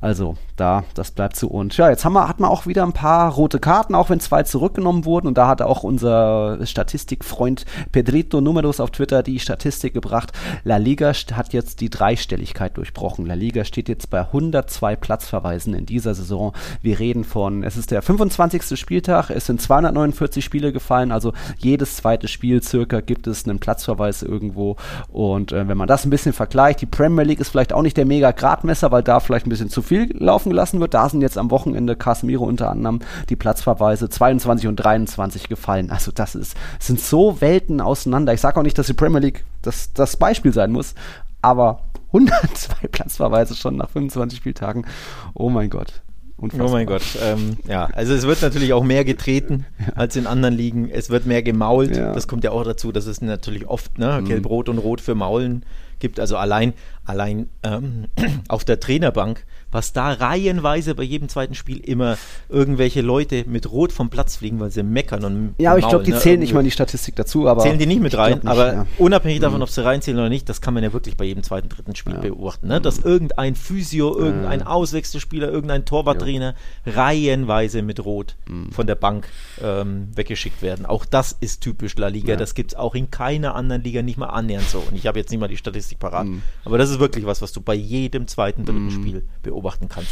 Also 0.00 0.36
da, 0.56 0.84
das 0.94 1.10
bleibt 1.10 1.36
zu 1.36 1.48
uns. 1.48 1.76
Ja, 1.76 1.90
jetzt 1.90 2.04
haben 2.04 2.14
wir, 2.14 2.28
hat 2.28 2.40
man 2.40 2.50
auch 2.50 2.66
wieder 2.66 2.82
ein 2.82 2.92
paar 2.92 3.32
rote 3.32 3.58
Karten, 3.58 3.94
auch 3.94 4.10
wenn 4.10 4.20
zwei 4.20 4.42
zurückgenommen 4.42 5.04
wurden. 5.04 5.26
Und 5.26 5.38
da 5.38 5.48
hat 5.48 5.62
auch 5.62 5.82
unser 5.82 6.64
Statistikfreund 6.64 7.64
Pedrito 7.92 8.40
Numeros 8.40 8.80
auf 8.80 8.90
Twitter 8.90 9.22
die 9.22 9.38
Statistik 9.38 9.94
gebracht. 9.94 10.32
La 10.64 10.76
Liga 10.76 11.12
hat 11.32 11.52
jetzt 11.52 11.80
die 11.80 11.90
Dreistelligkeit 11.90 12.76
durchbrochen. 12.76 13.26
La 13.26 13.34
Liga 13.34 13.64
steht 13.64 13.88
jetzt 13.88 14.10
bei 14.10 14.20
102 14.20 14.96
Platzverweisen 14.96 15.74
in 15.74 15.86
dieser 15.86 16.14
Saison. 16.14 16.52
Wir 16.82 16.98
reden 16.98 17.24
von, 17.24 17.62
es 17.62 17.76
ist 17.76 17.90
der 17.90 18.02
25. 18.02 18.78
Spieltag, 18.78 19.30
es 19.30 19.46
sind 19.46 19.60
249 19.60 20.44
Spiele 20.44 20.72
gefallen, 20.72 21.12
also 21.12 21.32
jedes 21.58 21.96
zweite 21.96 22.28
Spiel 22.28 22.62
circa 22.62 23.00
gibt 23.00 23.26
es 23.26 23.46
einen 23.46 23.58
Platzverweis 23.58 24.22
irgendwo. 24.22 24.76
Und 25.08 25.52
äh, 25.52 25.68
wenn 25.68 25.78
man 25.78 25.88
das 25.88 26.04
ein 26.04 26.10
bisschen 26.10 26.32
vergleicht, 26.32 26.80
die 26.80 26.86
Premier 26.86 27.05
Premier 27.06 27.24
League 27.24 27.40
ist 27.40 27.50
vielleicht 27.50 27.72
auch 27.72 27.82
nicht 27.82 27.96
der 27.96 28.06
mega 28.06 28.30
Gradmesser, 28.32 28.90
weil 28.90 29.02
da 29.02 29.20
vielleicht 29.20 29.46
ein 29.46 29.50
bisschen 29.50 29.70
zu 29.70 29.82
viel 29.82 30.14
laufen 30.16 30.50
gelassen 30.50 30.80
wird. 30.80 30.94
Da 30.94 31.08
sind 31.08 31.22
jetzt 31.22 31.38
am 31.38 31.50
Wochenende 31.50 31.96
Casemiro 31.96 32.44
unter 32.44 32.70
anderem 32.70 33.00
die 33.28 33.36
Platzverweise 33.36 34.08
22 34.08 34.68
und 34.68 34.76
23 34.76 35.48
gefallen. 35.48 35.90
Also 35.90 36.12
das 36.12 36.34
ist, 36.34 36.56
sind 36.78 37.00
so 37.00 37.40
Welten 37.40 37.80
auseinander. 37.80 38.34
Ich 38.34 38.40
sage 38.40 38.58
auch 38.58 38.64
nicht, 38.64 38.78
dass 38.78 38.86
die 38.86 38.94
Premier 38.94 39.20
League 39.20 39.44
das, 39.62 39.92
das 39.92 40.16
Beispiel 40.16 40.52
sein 40.52 40.72
muss, 40.72 40.94
aber 41.42 41.80
102 42.12 42.88
Platzverweise 42.88 43.54
schon 43.54 43.76
nach 43.76 43.90
25 43.90 44.38
Spieltagen. 44.38 44.86
Oh 45.34 45.50
mein 45.50 45.70
Gott. 45.70 46.02
Unfassbar. 46.38 46.68
Oh 46.68 46.72
mein 46.72 46.86
Gott. 46.86 47.02
Ähm, 47.22 47.56
ja, 47.66 47.88
also 47.94 48.12
es 48.12 48.26
wird 48.26 48.42
natürlich 48.42 48.74
auch 48.74 48.84
mehr 48.84 49.04
getreten 49.04 49.64
ja. 49.78 49.94
als 49.94 50.16
in 50.16 50.26
anderen 50.26 50.54
Ligen. 50.54 50.90
Es 50.90 51.08
wird 51.08 51.24
mehr 51.24 51.42
gemault. 51.42 51.96
Ja. 51.96 52.12
Das 52.12 52.28
kommt 52.28 52.44
ja 52.44 52.50
auch 52.50 52.62
dazu, 52.62 52.92
dass 52.92 53.06
es 53.06 53.22
natürlich 53.22 53.66
oft 53.66 53.98
ne, 53.98 54.20
mhm. 54.20 54.26
Gelb-Rot 54.26 54.68
und 54.68 54.78
Rot 54.78 55.00
für 55.00 55.14
Maulen 55.14 55.64
gibt. 55.98 56.20
Also 56.20 56.36
allein, 56.36 56.74
allein 57.04 57.48
ähm, 57.62 58.06
auf 58.48 58.64
der 58.64 58.80
Trainerbank 58.80 59.44
was 59.72 59.92
da 59.92 60.12
reihenweise 60.12 60.94
bei 60.94 61.02
jedem 61.02 61.28
zweiten 61.28 61.54
Spiel 61.54 61.78
immer 61.78 62.16
irgendwelche 62.48 63.02
Leute 63.02 63.44
mit 63.46 63.70
Rot 63.70 63.92
vom 63.92 64.10
Platz 64.10 64.36
fliegen, 64.36 64.60
weil 64.60 64.70
sie 64.70 64.82
meckern 64.82 65.24
und 65.24 65.54
Ja, 65.58 65.70
aber 65.72 65.80
ich 65.80 65.88
glaube, 65.88 66.04
die 66.04 66.12
ne? 66.12 66.18
zählen 66.18 66.40
nicht 66.40 66.54
mal 66.54 66.60
in 66.60 66.66
die 66.66 66.70
Statistik 66.70 67.16
dazu. 67.16 67.48
Aber 67.48 67.62
zählen 67.62 67.78
die 67.78 67.86
nicht 67.86 68.00
mit 68.00 68.16
rein, 68.16 68.34
nicht, 68.34 68.46
aber 68.46 68.72
ja. 68.72 68.86
unabhängig 68.98 69.40
davon, 69.40 69.58
mhm. 69.58 69.64
ob 69.64 69.70
sie 69.70 69.84
reinzählen 69.84 70.18
oder 70.18 70.28
nicht, 70.28 70.48
das 70.48 70.60
kann 70.60 70.72
man 70.72 70.84
ja 70.84 70.92
wirklich 70.92 71.16
bei 71.16 71.24
jedem 71.24 71.42
zweiten, 71.42 71.68
dritten 71.68 71.96
Spiel 71.96 72.14
ja. 72.14 72.20
beobachten. 72.20 72.68
Ne? 72.68 72.80
Dass 72.80 72.98
irgendein 73.00 73.54
Physio, 73.56 74.16
irgendein 74.16 74.60
ja. 74.60 74.66
Auswechselspieler, 74.66 75.50
irgendein 75.50 75.84
Torwarttrainer 75.84 76.54
reihenweise 76.86 77.82
mit 77.82 78.04
Rot 78.04 78.36
mhm. 78.48 78.70
von 78.70 78.86
der 78.86 78.94
Bank 78.94 79.28
ähm, 79.62 80.08
weggeschickt 80.14 80.62
werden. 80.62 80.86
Auch 80.86 81.04
das 81.04 81.36
ist 81.40 81.60
typisch 81.60 81.96
La 81.96 82.08
Liga. 82.08 82.36
Das 82.36 82.54
gibt 82.54 82.72
es 82.72 82.78
auch 82.78 82.94
in 82.94 83.10
keiner 83.10 83.54
anderen 83.54 83.82
Liga 83.82 84.02
nicht 84.02 84.16
mal 84.16 84.26
annähernd 84.26 84.68
so. 84.68 84.78
Und 84.78 84.94
ich 84.94 85.06
habe 85.06 85.18
jetzt 85.18 85.30
nicht 85.30 85.40
mal 85.40 85.48
die 85.48 85.56
Statistik 85.56 85.98
parat. 85.98 86.26
Mhm. 86.26 86.42
Aber 86.64 86.78
das 86.78 86.90
ist 86.90 87.00
wirklich 87.00 87.26
was, 87.26 87.42
was 87.42 87.52
du 87.52 87.60
bei 87.60 87.74
jedem 87.74 88.26
zweiten, 88.26 88.64
dritten 88.64 88.84
mhm. 88.84 88.90
Spiel 88.90 89.24
beobachtest 89.42 89.55
beobachten 89.56 89.88
kannst. 89.88 90.10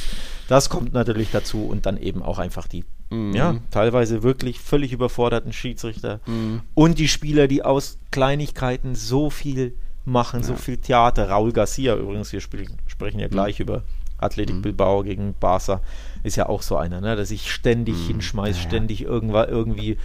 Das 0.49 0.71
kommt 0.71 0.95
natürlich 0.95 1.31
dazu 1.31 1.67
und 1.67 1.85
dann 1.85 1.99
eben 1.99 2.23
auch 2.23 2.39
einfach 2.39 2.67
die 2.67 2.85
mhm. 3.11 3.35
ja, 3.35 3.57
teilweise 3.71 4.23
wirklich 4.23 4.59
völlig 4.59 4.93
überforderten 4.93 5.53
Schiedsrichter 5.53 6.21
mhm. 6.27 6.63
und 6.73 6.99
die 6.99 7.09
Spieler, 7.09 7.47
die 7.47 7.63
aus 7.63 7.99
Kleinigkeiten 8.11 8.95
so 8.95 9.29
viel 9.29 9.75
machen, 10.07 10.41
ja. 10.41 10.47
so 10.47 10.57
viel 10.57 10.79
Theater. 10.79 11.29
Raul 11.29 11.53
Garcia 11.53 11.95
übrigens, 11.97 12.33
wir 12.33 12.41
sprechen, 12.41 12.79
sprechen 12.87 13.21
ja 13.21 13.27
mhm. 13.27 13.33
gleich 13.33 13.61
über 13.61 13.83
Athletic 14.19 14.57
mhm. 14.57 14.63
Bilbao 14.63 15.03
gegen 15.03 15.35
Barca, 15.39 15.83
ist 16.23 16.37
ja 16.37 16.49
auch 16.49 16.63
so 16.63 16.77
einer, 16.77 17.01
ne, 17.01 17.17
der 17.17 17.27
sich 17.27 17.53
ständig 17.53 17.97
mhm. 17.97 18.07
hinschmeißt, 18.07 18.63
ja, 18.63 18.69
ständig 18.69 19.03
irgendwann 19.03 19.49
irgendwie 19.49 19.99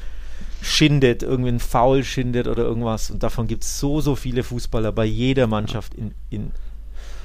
schindet, 0.61 1.23
irgendwie 1.23 1.51
ein 1.51 1.59
Foul 1.59 2.03
schindet 2.03 2.47
oder 2.47 2.63
irgendwas. 2.63 3.11
Und 3.11 3.23
davon 3.23 3.47
gibt 3.47 3.63
es 3.63 3.79
so, 3.79 4.01
so 4.01 4.15
viele 4.15 4.43
Fußballer 4.43 4.91
bei 4.91 5.05
jeder 5.05 5.47
Mannschaft 5.47 5.93
in, 5.93 6.13
in 6.29 6.51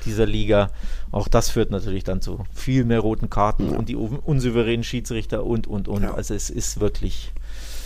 dieser 0.05 0.27
Liga. 0.27 0.71
Auch 1.11 1.29
das 1.29 1.51
führt 1.51 1.71
natürlich 1.71 2.05
dann 2.05 2.21
zu 2.21 2.45
viel 2.53 2.85
mehr 2.85 3.01
roten 3.01 3.31
Karten 3.31 3.73
ja. 3.73 3.79
und 3.79 3.89
die 3.89 3.97
unsouveränen 3.97 4.85
Schiedsrichter 4.85 5.45
und, 5.45 5.67
und, 5.67 5.89
und. 5.89 6.03
Ja. 6.03 6.15
Also 6.15 6.35
es 6.35 6.51
ist 6.51 6.81
wirklich 6.81 7.33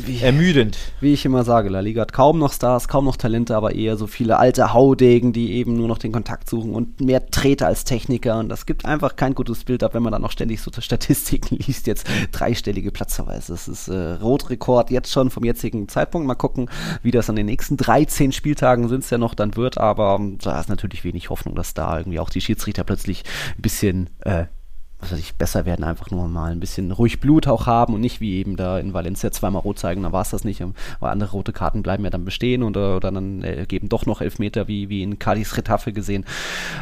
wie, 0.07 0.21
ermüdend. 0.21 0.79
Wie 1.01 1.13
ich 1.13 1.25
immer 1.25 1.45
sage, 1.45 1.69
La 1.69 1.81
Liga 1.81 2.03
hat 2.03 2.13
kaum 2.13 2.39
noch 2.39 2.53
Stars, 2.53 2.89
kaum 2.89 3.05
noch 3.05 3.17
Talente, 3.17 3.57
aber 3.57 3.75
eher 3.75 3.97
so 3.97 4.07
viele 4.07 4.39
alte 4.39 4.73
Haudegen, 4.73 5.33
die 5.33 5.53
eben 5.53 5.75
nur 5.75 5.89
noch 5.89 5.99
den 5.99 6.13
Kontakt 6.13 6.49
suchen 6.49 6.75
und 6.75 7.01
mehr 7.01 7.27
Treter 7.31 7.67
als 7.67 7.85
Techniker. 7.85 8.39
Und 8.39 8.49
das 8.49 8.67
gibt 8.67 8.85
einfach 8.85 9.17
kein 9.17 9.35
gutes 9.35 9.65
Bild 9.65 9.83
ab, 9.83 9.95
wenn 9.95 10.03
man 10.03 10.13
dann 10.13 10.23
noch 10.23 10.31
ständig 10.31 10.61
so 10.61 10.71
Statistiken 10.79 11.57
liest. 11.67 11.87
Jetzt 11.87 12.07
dreistellige 12.33 12.93
Platzverweise. 12.93 13.53
Das 13.53 13.69
ist 13.69 13.89
äh, 13.89 14.13
Rotrekord 14.15 14.91
jetzt 14.91 15.13
schon 15.13 15.31
vom 15.31 15.45
jetzigen 15.45 15.89
Zeitpunkt. 15.89 16.27
Mal 16.27 16.35
gucken, 16.35 16.71
wie 17.03 17.11
das 17.11 17.29
an 17.29 17.37
den 17.37 17.47
nächsten 17.47 17.77
13 17.77 18.33
Spieltagen 18.33 18.89
sind 18.89 19.05
es 19.05 19.11
ja 19.11 19.19
noch 19.19 19.35
dann 19.35 19.57
wird. 19.57 19.79
Aber 19.79 20.17
ähm, 20.19 20.39
da 20.43 20.61
ist 20.61 20.69
natürlich 20.69 21.05
wenig 21.05 21.31
Hoffnung, 21.31 21.55
dass 21.55 21.75
da 21.75 21.99
irgendwie 21.99 22.21
auch 22.21 22.31
die 22.31 22.41
Schiedsrichter 22.41 22.85
plötzlich 22.85 23.25
ein 23.57 23.63
bisschen 23.63 24.11
äh, 24.21 24.47
was 25.01 25.13
weiß 25.13 25.19
ich, 25.21 25.35
besser 25.37 25.65
werden, 25.65 25.85
einfach 25.85 26.11
nur 26.11 26.27
mal 26.29 26.51
ein 26.51 26.61
bisschen 26.61 26.91
ruhig 26.91 27.21
Blut 27.21 27.47
auch 27.47 27.67
haben 27.67 27.95
und 27.95 28.01
nicht 28.01 28.21
wie 28.21 28.37
eben 28.37 28.57
da 28.57 28.79
in 28.79 28.95
Valencia 28.95 29.31
zweimal 29.31 29.63
rot 29.63 29.79
zeigen, 29.79 30.03
dann 30.03 30.13
war 30.13 30.23
es 30.23 30.31
das 30.31 30.45
nicht, 30.45 30.63
weil 30.99 31.11
andere 31.11 31.31
rote 31.31 31.53
Karten 31.53 31.83
bleiben 31.83 32.03
ja 32.05 32.11
dann 32.11 32.25
bestehen 32.25 32.65
oder, 32.65 32.97
oder 32.97 33.13
dann 33.13 33.43
äh, 33.45 33.65
geben 33.69 33.89
doch 33.89 34.07
noch 34.07 34.21
Elfmeter, 34.21 34.67
wie, 34.67 34.89
wie 34.89 35.03
in 35.03 35.19
Cadiz 35.19 35.57
Retafe 35.57 35.93
gesehen. 35.93 36.25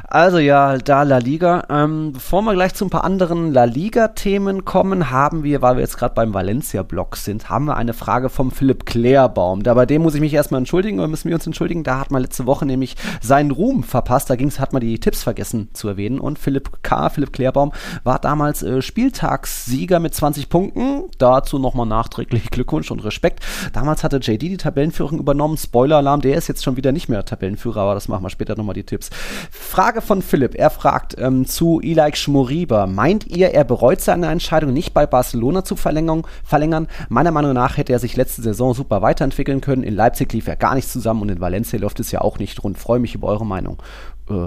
Also 0.04 0.38
ja, 0.38 0.78
da 0.78 1.02
La 1.02 1.18
Liga. 1.18 1.64
Ähm, 1.68 2.12
bevor 2.12 2.42
wir 2.42 2.54
gleich 2.54 2.74
zu 2.74 2.86
ein 2.86 2.90
paar 2.90 3.04
anderen 3.04 3.52
La 3.52 3.64
Liga-Themen 3.64 4.64
kommen, 4.64 5.10
haben 5.10 5.42
wir, 5.42 5.60
weil 5.60 5.76
wir 5.76 5.82
jetzt 5.82 5.98
gerade 5.98 6.14
beim 6.14 6.32
Valencia-Block 6.32 7.16
sind, 7.16 7.50
haben 7.50 7.66
wir 7.66 7.76
eine 7.76 7.92
Frage 7.92 8.30
vom 8.30 8.50
Philipp 8.50 8.86
Klärbaum. 8.86 9.62
Da 9.62 9.74
bei 9.74 9.84
dem 9.84 10.02
muss 10.02 10.14
ich 10.14 10.20
mich 10.20 10.32
erstmal 10.32 10.58
entschuldigen, 10.58 10.98
oder 10.98 11.08
müssen 11.08 11.28
wir 11.28 11.34
uns 11.34 11.46
entschuldigen, 11.46 11.84
da 11.84 12.00
hat 12.00 12.10
man 12.10 12.22
letzte 12.22 12.46
Woche 12.46 12.64
nämlich 12.64 12.96
seinen 13.20 13.50
Ruhm 13.50 13.82
verpasst, 13.82 14.30
da 14.30 14.36
ging's, 14.36 14.58
hat 14.58 14.72
man 14.72 14.80
die 14.80 14.98
Tipps 14.98 15.22
vergessen 15.22 15.68
zu 15.74 15.88
erwähnen 15.88 16.18
und 16.18 16.38
Philipp 16.38 16.82
K., 16.82 17.10
Philipp 17.10 17.32
Klärbaum, 17.32 17.72
war 18.06 18.18
damals 18.18 18.62
äh, 18.62 18.80
Spieltagssieger 18.80 20.00
mit 20.00 20.14
20 20.14 20.48
Punkten. 20.48 21.04
Dazu 21.18 21.58
nochmal 21.58 21.86
nachträglich 21.86 22.50
Glückwunsch 22.50 22.90
und 22.90 23.04
Respekt. 23.04 23.44
Damals 23.72 24.04
hatte 24.04 24.18
JD 24.18 24.42
die 24.42 24.56
Tabellenführung 24.56 25.18
übernommen. 25.18 25.56
Spoiler-Alarm, 25.56 26.20
der 26.20 26.36
ist 26.36 26.48
jetzt 26.48 26.64
schon 26.64 26.76
wieder 26.76 26.92
nicht 26.92 27.08
mehr 27.08 27.24
Tabellenführer, 27.24 27.80
aber 27.80 27.94
das 27.94 28.08
machen 28.08 28.24
wir 28.24 28.30
später 28.30 28.56
nochmal 28.56 28.74
die 28.74 28.84
Tipps. 28.84 29.10
Frage 29.50 30.00
von 30.00 30.22
Philipp. 30.22 30.54
Er 30.54 30.70
fragt 30.70 31.16
ähm, 31.18 31.46
zu 31.46 31.80
Ilaik 31.80 32.16
Schmoriba. 32.16 32.86
Meint 32.86 33.26
ihr, 33.26 33.50
er 33.50 33.64
bereut 33.64 34.00
seine 34.00 34.28
Entscheidung, 34.28 34.72
nicht 34.72 34.94
bei 34.94 35.06
Barcelona 35.06 35.64
zu 35.64 35.76
verlängern? 35.76 36.86
Meiner 37.08 37.32
Meinung 37.32 37.52
nach 37.52 37.76
hätte 37.76 37.92
er 37.92 37.98
sich 37.98 38.16
letzte 38.16 38.42
Saison 38.42 38.72
super 38.72 39.02
weiterentwickeln 39.02 39.60
können. 39.60 39.82
In 39.82 39.94
Leipzig 39.94 40.32
lief 40.32 40.46
er 40.46 40.56
gar 40.56 40.76
nicht 40.76 40.88
zusammen 40.88 41.22
und 41.22 41.28
in 41.30 41.40
Valencia 41.40 41.78
läuft 41.78 42.00
es 42.00 42.12
ja 42.12 42.20
auch 42.20 42.38
nicht 42.38 42.62
rund. 42.62 42.78
Freue 42.78 43.00
mich 43.00 43.14
über 43.14 43.26
eure 43.26 43.44
Meinung. 43.44 43.82
Äh, 44.30 44.46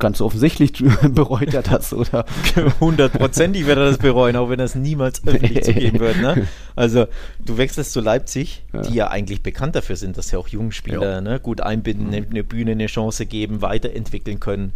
ganz 0.00 0.20
offensichtlich 0.20 0.72
bereut 1.10 1.54
er 1.54 1.62
das, 1.62 1.92
oder? 1.92 2.24
Hundertprozentig 2.80 3.66
wird 3.66 3.78
er 3.78 3.84
das 3.84 3.98
bereuen, 3.98 4.36
auch 4.36 4.50
wenn 4.50 4.58
er 4.58 4.64
es 4.64 4.74
niemals 4.74 5.26
öffentlich 5.26 5.62
zugeben 5.64 6.00
wird. 6.00 6.20
Ne? 6.20 6.48
Also 6.74 7.06
du 7.38 7.56
wechselst 7.56 7.92
zu 7.92 8.00
Leipzig, 8.00 8.64
ja. 8.72 8.82
die 8.82 8.94
ja 8.94 9.08
eigentlich 9.08 9.42
bekannt 9.42 9.76
dafür 9.76 9.96
sind, 9.96 10.18
dass 10.18 10.28
sie 10.28 10.36
auch 10.36 10.48
jungen 10.48 10.72
Spieler 10.72 11.20
ne, 11.20 11.38
gut 11.38 11.60
einbinden, 11.60 12.08
mhm. 12.08 12.26
eine 12.30 12.42
Bühne, 12.42 12.72
eine 12.72 12.86
Chance 12.86 13.26
geben, 13.26 13.62
weiterentwickeln 13.62 14.40
können. 14.40 14.72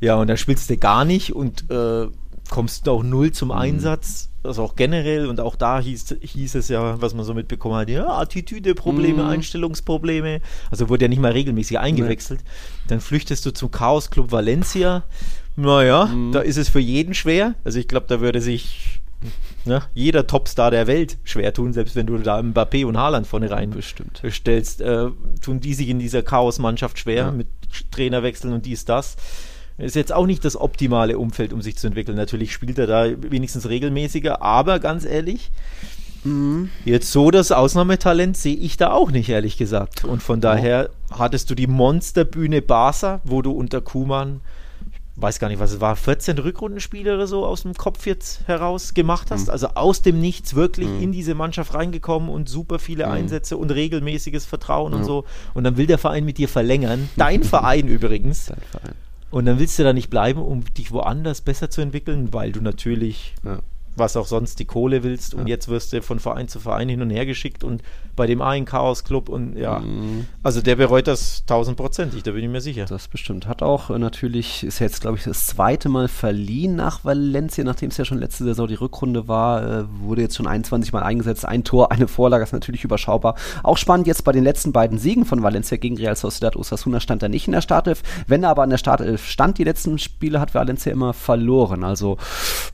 Ja, 0.00 0.16
und 0.16 0.26
dann 0.26 0.36
spielst 0.36 0.68
du 0.68 0.76
gar 0.76 1.04
nicht 1.04 1.32
und 1.32 1.70
äh, 1.70 2.08
kommst 2.50 2.88
auch 2.88 3.04
null 3.04 3.30
zum 3.30 3.48
mhm. 3.48 3.54
Einsatz 3.54 4.31
also 4.42 4.62
auch 4.62 4.76
generell 4.76 5.26
und 5.26 5.40
auch 5.40 5.56
da 5.56 5.80
hieß, 5.80 6.16
hieß 6.20 6.54
es 6.56 6.68
ja, 6.68 7.00
was 7.00 7.14
man 7.14 7.24
so 7.24 7.34
mitbekommen 7.34 7.76
hat, 7.76 7.88
ja, 7.88 8.06
Attitüde-Probleme, 8.06 9.22
mm. 9.22 9.28
Einstellungsprobleme, 9.28 10.40
also 10.70 10.88
wurde 10.88 11.04
ja 11.04 11.08
nicht 11.08 11.20
mal 11.20 11.32
regelmäßig 11.32 11.78
eingewechselt. 11.78 12.40
Nee. 12.42 12.88
Dann 12.88 13.00
flüchtest 13.00 13.46
du 13.46 13.52
zum 13.52 13.70
Chaos 13.70 14.10
Club 14.10 14.32
Valencia. 14.32 15.04
Naja, 15.56 16.06
mm. 16.06 16.32
da 16.32 16.40
ist 16.40 16.56
es 16.56 16.68
für 16.68 16.80
jeden 16.80 17.14
schwer. 17.14 17.54
Also 17.64 17.78
ich 17.78 17.88
glaube, 17.88 18.06
da 18.08 18.20
würde 18.20 18.40
sich 18.40 19.00
ne, 19.64 19.82
jeder 19.94 20.26
Topstar 20.26 20.70
der 20.70 20.86
Welt 20.86 21.18
schwer 21.24 21.52
tun, 21.52 21.72
selbst 21.72 21.96
wenn 21.96 22.06
du 22.06 22.18
da 22.18 22.38
Mbappé 22.38 22.84
und 22.86 22.96
Haaland 22.96 23.26
vorne 23.26 23.50
rein 23.50 23.70
Bestimmt. 23.70 24.22
stellst, 24.28 24.80
äh, 24.80 25.08
tun 25.40 25.60
die 25.60 25.74
sich 25.74 25.88
in 25.88 25.98
dieser 25.98 26.22
Chaos-Mannschaft 26.22 26.98
schwer 26.98 27.24
ja. 27.24 27.30
mit 27.30 27.48
Trainerwechseln 27.90 28.52
und 28.52 28.66
dies, 28.66 28.84
das. 28.84 29.16
Ist 29.82 29.96
jetzt 29.96 30.12
auch 30.12 30.26
nicht 30.26 30.44
das 30.44 30.56
optimale 30.56 31.18
Umfeld, 31.18 31.52
um 31.52 31.60
sich 31.60 31.76
zu 31.76 31.88
entwickeln. 31.88 32.16
Natürlich 32.16 32.52
spielt 32.52 32.78
er 32.78 32.86
da 32.86 33.06
wenigstens 33.20 33.68
regelmäßiger, 33.68 34.40
aber 34.40 34.78
ganz 34.78 35.04
ehrlich, 35.04 35.50
mhm. 36.22 36.70
jetzt 36.84 37.10
so 37.10 37.32
das 37.32 37.50
Ausnahmetalent 37.50 38.36
sehe 38.36 38.54
ich 38.54 38.76
da 38.76 38.92
auch 38.92 39.10
nicht, 39.10 39.28
ehrlich 39.28 39.56
gesagt. 39.56 40.04
Und 40.04 40.22
von 40.22 40.40
daher 40.40 40.90
hattest 41.10 41.50
du 41.50 41.56
die 41.56 41.66
Monsterbühne 41.66 42.62
Barca, 42.62 43.20
wo 43.24 43.42
du 43.42 43.50
unter 43.50 43.80
Kuman, 43.80 44.40
weiß 45.16 45.40
gar 45.40 45.48
nicht, 45.48 45.58
was 45.58 45.72
es 45.72 45.80
war, 45.80 45.96
14 45.96 46.38
Rückrundenspiele 46.38 47.14
oder 47.14 47.26
so 47.26 47.44
aus 47.44 47.62
dem 47.62 47.74
Kopf 47.74 48.06
jetzt 48.06 48.46
heraus 48.46 48.94
gemacht 48.94 49.32
hast. 49.32 49.46
Mhm. 49.46 49.50
Also 49.50 49.68
aus 49.74 50.02
dem 50.02 50.20
Nichts 50.20 50.54
wirklich 50.54 50.88
mhm. 50.88 51.02
in 51.02 51.12
diese 51.12 51.34
Mannschaft 51.34 51.74
reingekommen 51.74 52.28
und 52.28 52.48
super 52.48 52.78
viele 52.78 53.06
mhm. 53.06 53.12
Einsätze 53.12 53.56
und 53.56 53.72
regelmäßiges 53.72 54.46
Vertrauen 54.46 54.94
und 54.94 55.02
so. 55.02 55.24
Und 55.54 55.64
dann 55.64 55.76
will 55.76 55.88
der 55.88 55.98
Verein 55.98 56.24
mit 56.24 56.38
dir 56.38 56.48
verlängern. 56.48 57.08
Dein 57.16 57.42
Verein 57.42 57.88
übrigens. 57.88 58.46
Dein 58.46 58.62
Verein. 58.70 58.94
Und 59.32 59.46
dann 59.46 59.58
willst 59.58 59.78
du 59.78 59.82
da 59.82 59.92
nicht 59.92 60.10
bleiben, 60.10 60.40
um 60.40 60.62
dich 60.74 60.92
woanders 60.92 61.40
besser 61.40 61.70
zu 61.70 61.80
entwickeln, 61.80 62.32
weil 62.32 62.52
du 62.52 62.60
natürlich 62.60 63.34
ja 63.42 63.58
was 63.96 64.16
auch 64.16 64.26
sonst 64.26 64.58
die 64.58 64.64
Kohle 64.64 65.02
willst. 65.02 65.34
Und 65.34 65.48
ja. 65.48 65.54
jetzt 65.54 65.68
wirst 65.68 65.92
du 65.92 66.02
von 66.02 66.20
Verein 66.20 66.48
zu 66.48 66.60
Verein 66.60 66.88
hin 66.88 67.02
und 67.02 67.10
her 67.10 67.26
geschickt 67.26 67.64
und 67.64 67.82
bei 68.14 68.26
dem 68.26 68.42
einen 68.42 68.66
Chaos 68.66 69.04
Club 69.04 69.28
und 69.28 69.56
ja, 69.56 69.78
mhm. 69.78 70.26
also 70.42 70.60
der 70.60 70.76
bereut 70.76 71.06
das 71.06 71.46
tausendprozentig, 71.46 72.22
da 72.22 72.32
bin 72.32 72.44
ich 72.44 72.50
mir 72.50 72.60
sicher. 72.60 72.84
Das 72.84 73.08
bestimmt. 73.08 73.46
Hat 73.46 73.62
auch 73.62 73.90
äh, 73.90 73.98
natürlich, 73.98 74.64
ist 74.64 74.80
jetzt 74.80 75.00
glaube 75.00 75.16
ich 75.16 75.24
das 75.24 75.46
zweite 75.46 75.88
Mal 75.88 76.08
verliehen 76.08 76.76
nach 76.76 77.04
Valencia, 77.04 77.64
nachdem 77.64 77.88
es 77.88 77.96
ja 77.96 78.04
schon 78.04 78.18
letzte 78.18 78.44
Saison 78.44 78.66
die 78.66 78.74
Rückrunde 78.74 79.28
war, 79.28 79.62
äh, 79.62 79.84
wurde 80.00 80.22
jetzt 80.22 80.36
schon 80.36 80.46
21 80.46 80.92
Mal 80.92 81.02
eingesetzt. 81.02 81.46
Ein 81.46 81.64
Tor, 81.64 81.90
eine 81.90 82.08
Vorlage, 82.08 82.44
ist 82.44 82.52
natürlich 82.52 82.84
überschaubar. 82.84 83.34
Auch 83.62 83.78
spannend 83.78 84.06
jetzt 84.06 84.24
bei 84.24 84.32
den 84.32 84.44
letzten 84.44 84.72
beiden 84.72 84.98
Siegen 84.98 85.24
von 85.24 85.42
Valencia 85.42 85.76
gegen 85.78 85.96
Real 85.96 86.16
Sociedad 86.16 86.56
Osasuna 86.56 87.00
stand 87.00 87.22
er 87.22 87.28
nicht 87.28 87.46
in 87.46 87.52
der 87.52 87.62
Startelf. 87.62 88.02
Wenn 88.26 88.44
er 88.44 88.50
aber 88.50 88.64
in 88.64 88.70
der 88.70 88.78
Startelf 88.78 89.26
stand, 89.26 89.58
die 89.58 89.64
letzten 89.64 89.98
Spiele 89.98 90.40
hat 90.40 90.54
Valencia 90.54 90.92
immer 90.92 91.12
verloren. 91.12 91.84
Also 91.84 92.18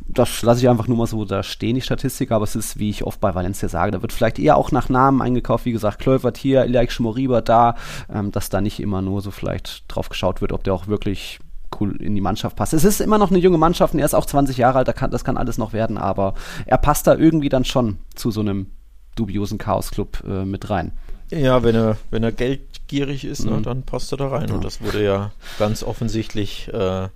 das 0.08 0.42
lasse 0.42 0.60
ich 0.60 0.68
einfach 0.68 0.88
nur 0.88 0.96
mal 0.96 1.06
so 1.08 1.24
da 1.24 1.42
stehen, 1.42 1.74
die 1.74 1.80
Statistik, 1.80 2.30
aber 2.30 2.44
es 2.44 2.56
ist, 2.56 2.78
wie 2.78 2.90
ich 2.90 3.04
oft 3.04 3.20
bei 3.20 3.34
Valencia 3.34 3.68
sage, 3.68 3.90
da 3.90 4.02
wird 4.02 4.12
vielleicht 4.12 4.38
eher 4.38 4.56
auch 4.56 4.70
nach 4.72 4.88
Namen 4.88 5.22
eingekauft, 5.22 5.64
wie 5.64 5.72
gesagt, 5.72 5.98
Kluivert 5.98 6.36
hier, 6.36 6.64
Ilaik 6.64 6.92
Schmoriba 6.92 7.40
da, 7.40 7.74
ähm, 8.12 8.32
dass 8.32 8.50
da 8.50 8.60
nicht 8.60 8.80
immer 8.80 9.02
nur 9.02 9.20
so 9.20 9.30
vielleicht 9.30 9.84
drauf 9.88 10.08
geschaut 10.08 10.40
wird, 10.40 10.52
ob 10.52 10.64
der 10.64 10.74
auch 10.74 10.86
wirklich 10.86 11.40
cool 11.80 12.00
in 12.00 12.14
die 12.14 12.20
Mannschaft 12.20 12.56
passt. 12.56 12.72
Es 12.72 12.84
ist 12.84 13.00
immer 13.00 13.18
noch 13.18 13.30
eine 13.30 13.38
junge 13.38 13.58
Mannschaft 13.58 13.94
und 13.94 14.00
er 14.00 14.06
ist 14.06 14.14
auch 14.14 14.26
20 14.26 14.56
Jahre 14.56 14.78
alt, 14.78 14.96
kann, 14.96 15.10
das 15.10 15.24
kann 15.24 15.36
alles 15.36 15.58
noch 15.58 15.72
werden, 15.72 15.98
aber 15.98 16.34
er 16.66 16.78
passt 16.78 17.06
da 17.06 17.14
irgendwie 17.14 17.48
dann 17.48 17.64
schon 17.64 17.98
zu 18.14 18.30
so 18.30 18.40
einem 18.40 18.68
dubiosen 19.16 19.58
Chaos-Club 19.58 20.22
äh, 20.26 20.44
mit 20.44 20.70
rein. 20.70 20.92
Ja, 21.30 21.62
wenn 21.62 21.74
er, 21.74 21.96
wenn 22.10 22.22
er 22.22 22.32
Geld 22.32 22.67
gierig 22.88 23.24
ist, 23.24 23.44
ne, 23.44 23.50
mhm. 23.50 23.56
ne, 23.58 23.62
dann 23.62 23.82
passt 23.82 24.12
er 24.12 24.16
da 24.16 24.28
rein. 24.28 24.48
Ja. 24.48 24.54
Und 24.54 24.64
das 24.64 24.80
wurde 24.80 25.04
ja 25.04 25.30
ganz 25.58 25.82
offensichtlich 25.82 26.68
äh, 26.72 26.76
ja. 26.76 27.10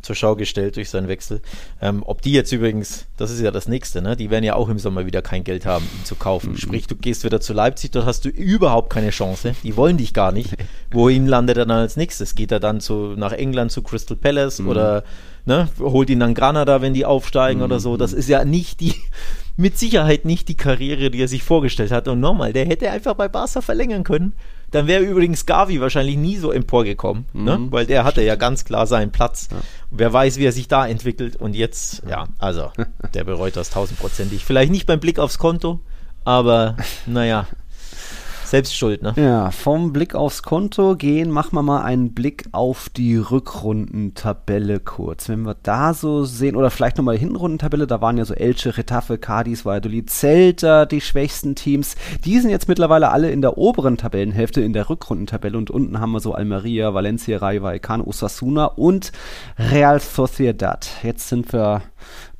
zur 0.00 0.14
Schau 0.14 0.36
gestellt 0.36 0.76
durch 0.76 0.88
seinen 0.88 1.08
Wechsel. 1.08 1.42
Ähm, 1.82 2.02
ob 2.06 2.22
die 2.22 2.32
jetzt 2.32 2.52
übrigens, 2.52 3.06
das 3.16 3.30
ist 3.30 3.40
ja 3.40 3.50
das 3.50 3.68
nächste, 3.68 4.00
ne? 4.00 4.16
die 4.16 4.30
werden 4.30 4.44
ja 4.44 4.54
auch 4.54 4.68
im 4.68 4.78
Sommer 4.78 5.04
wieder 5.04 5.22
kein 5.22 5.44
Geld 5.44 5.66
haben, 5.66 5.84
ihn 5.84 6.04
zu 6.04 6.14
kaufen. 6.14 6.52
Mhm. 6.52 6.56
Sprich, 6.56 6.86
du 6.86 6.96
gehst 6.96 7.24
wieder 7.24 7.40
zu 7.40 7.52
Leipzig, 7.52 7.90
dort 7.90 8.06
hast 8.06 8.24
du 8.24 8.28
überhaupt 8.28 8.90
keine 8.90 9.10
Chance. 9.10 9.54
Die 9.62 9.76
wollen 9.76 9.96
dich 9.96 10.14
gar 10.14 10.32
nicht. 10.32 10.54
Wohin 10.90 11.26
landet 11.26 11.58
er 11.58 11.66
dann 11.66 11.78
als 11.78 11.96
nächstes? 11.96 12.34
Geht 12.34 12.52
er 12.52 12.60
dann 12.60 12.80
zu, 12.80 13.14
nach 13.16 13.32
England 13.32 13.72
zu 13.72 13.82
Crystal 13.82 14.16
Palace 14.16 14.60
mhm. 14.60 14.68
oder 14.68 15.04
ne, 15.44 15.68
holt 15.80 16.08
ihn 16.10 16.20
dann 16.20 16.34
Granada, 16.34 16.80
wenn 16.80 16.94
die 16.94 17.04
aufsteigen 17.04 17.62
oder 17.62 17.80
so? 17.80 17.96
Das 17.96 18.12
mhm. 18.12 18.18
ist 18.18 18.28
ja 18.28 18.44
nicht 18.44 18.80
die 18.80 18.94
mit 19.56 19.78
Sicherheit 19.78 20.24
nicht 20.24 20.48
die 20.48 20.56
Karriere, 20.56 21.10
die 21.10 21.20
er 21.20 21.28
sich 21.28 21.42
vorgestellt 21.42 21.90
hat. 21.90 22.08
Und 22.08 22.20
nochmal, 22.20 22.52
der 22.52 22.66
hätte 22.66 22.90
einfach 22.90 23.14
bei 23.14 23.28
Barca 23.28 23.60
verlängern 23.60 24.04
können. 24.04 24.34
Dann 24.70 24.86
wäre 24.86 25.02
übrigens 25.04 25.46
Gavi 25.46 25.80
wahrscheinlich 25.80 26.16
nie 26.16 26.36
so 26.36 26.50
emporgekommen, 26.50 27.26
ne? 27.32 27.56
mhm. 27.56 27.64
ne? 27.64 27.72
weil 27.72 27.86
der 27.86 28.04
hatte 28.04 28.22
ja 28.22 28.34
ganz 28.34 28.64
klar 28.64 28.86
seinen 28.86 29.12
Platz. 29.12 29.48
Ja. 29.50 29.58
Wer 29.90 30.12
weiß, 30.12 30.38
wie 30.38 30.44
er 30.44 30.52
sich 30.52 30.68
da 30.68 30.86
entwickelt. 30.86 31.36
Und 31.36 31.54
jetzt, 31.54 32.02
ja, 32.08 32.26
also, 32.38 32.70
der 33.14 33.24
bereut 33.24 33.56
das 33.56 33.70
tausendprozentig. 33.70 34.44
Vielleicht 34.44 34.72
nicht 34.72 34.86
beim 34.86 35.00
Blick 35.00 35.18
aufs 35.18 35.38
Konto, 35.38 35.80
aber 36.24 36.76
naja, 37.06 37.46
selbst 38.46 38.76
schuld, 38.76 39.02
ne? 39.02 39.12
Ja, 39.16 39.50
vom 39.50 39.92
Blick 39.92 40.14
aufs 40.14 40.42
Konto 40.42 40.96
gehen, 40.96 41.30
machen 41.30 41.54
wir 41.54 41.62
mal 41.62 41.82
einen 41.82 42.14
Blick 42.14 42.44
auf 42.52 42.88
die 42.88 43.16
Rückrundentabelle 43.16 44.80
kurz. 44.80 45.28
Wenn 45.28 45.42
wir 45.42 45.56
da 45.62 45.94
so 45.94 46.24
sehen, 46.24 46.56
oder 46.56 46.70
vielleicht 46.70 46.96
nochmal 46.96 47.16
die 47.16 47.24
Hinrundentabelle, 47.24 47.86
da 47.86 48.00
waren 48.00 48.18
ja 48.18 48.24
so 48.24 48.34
Elche, 48.34 48.76
Retafe, 48.76 49.18
Cadiz, 49.18 49.64
Valladolid, 49.64 50.10
Celta, 50.10 50.86
die 50.86 51.00
schwächsten 51.00 51.54
Teams. 51.54 51.96
Die 52.24 52.38
sind 52.38 52.50
jetzt 52.50 52.68
mittlerweile 52.68 53.10
alle 53.10 53.30
in 53.30 53.42
der 53.42 53.58
oberen 53.58 53.96
Tabellenhälfte, 53.96 54.60
in 54.60 54.72
der 54.72 54.88
Rückrundentabelle. 54.88 55.58
Und 55.58 55.70
unten 55.70 56.00
haben 56.00 56.12
wir 56.12 56.20
so 56.20 56.32
Almeria, 56.32 56.94
Valencia, 56.94 57.38
Rayo 57.38 57.62
Vallecano, 57.62 58.04
Osasuna 58.04 58.66
und 58.66 59.12
Real 59.58 60.00
Sociedad. 60.00 60.88
Jetzt 61.02 61.28
sind 61.28 61.52
wir 61.52 61.82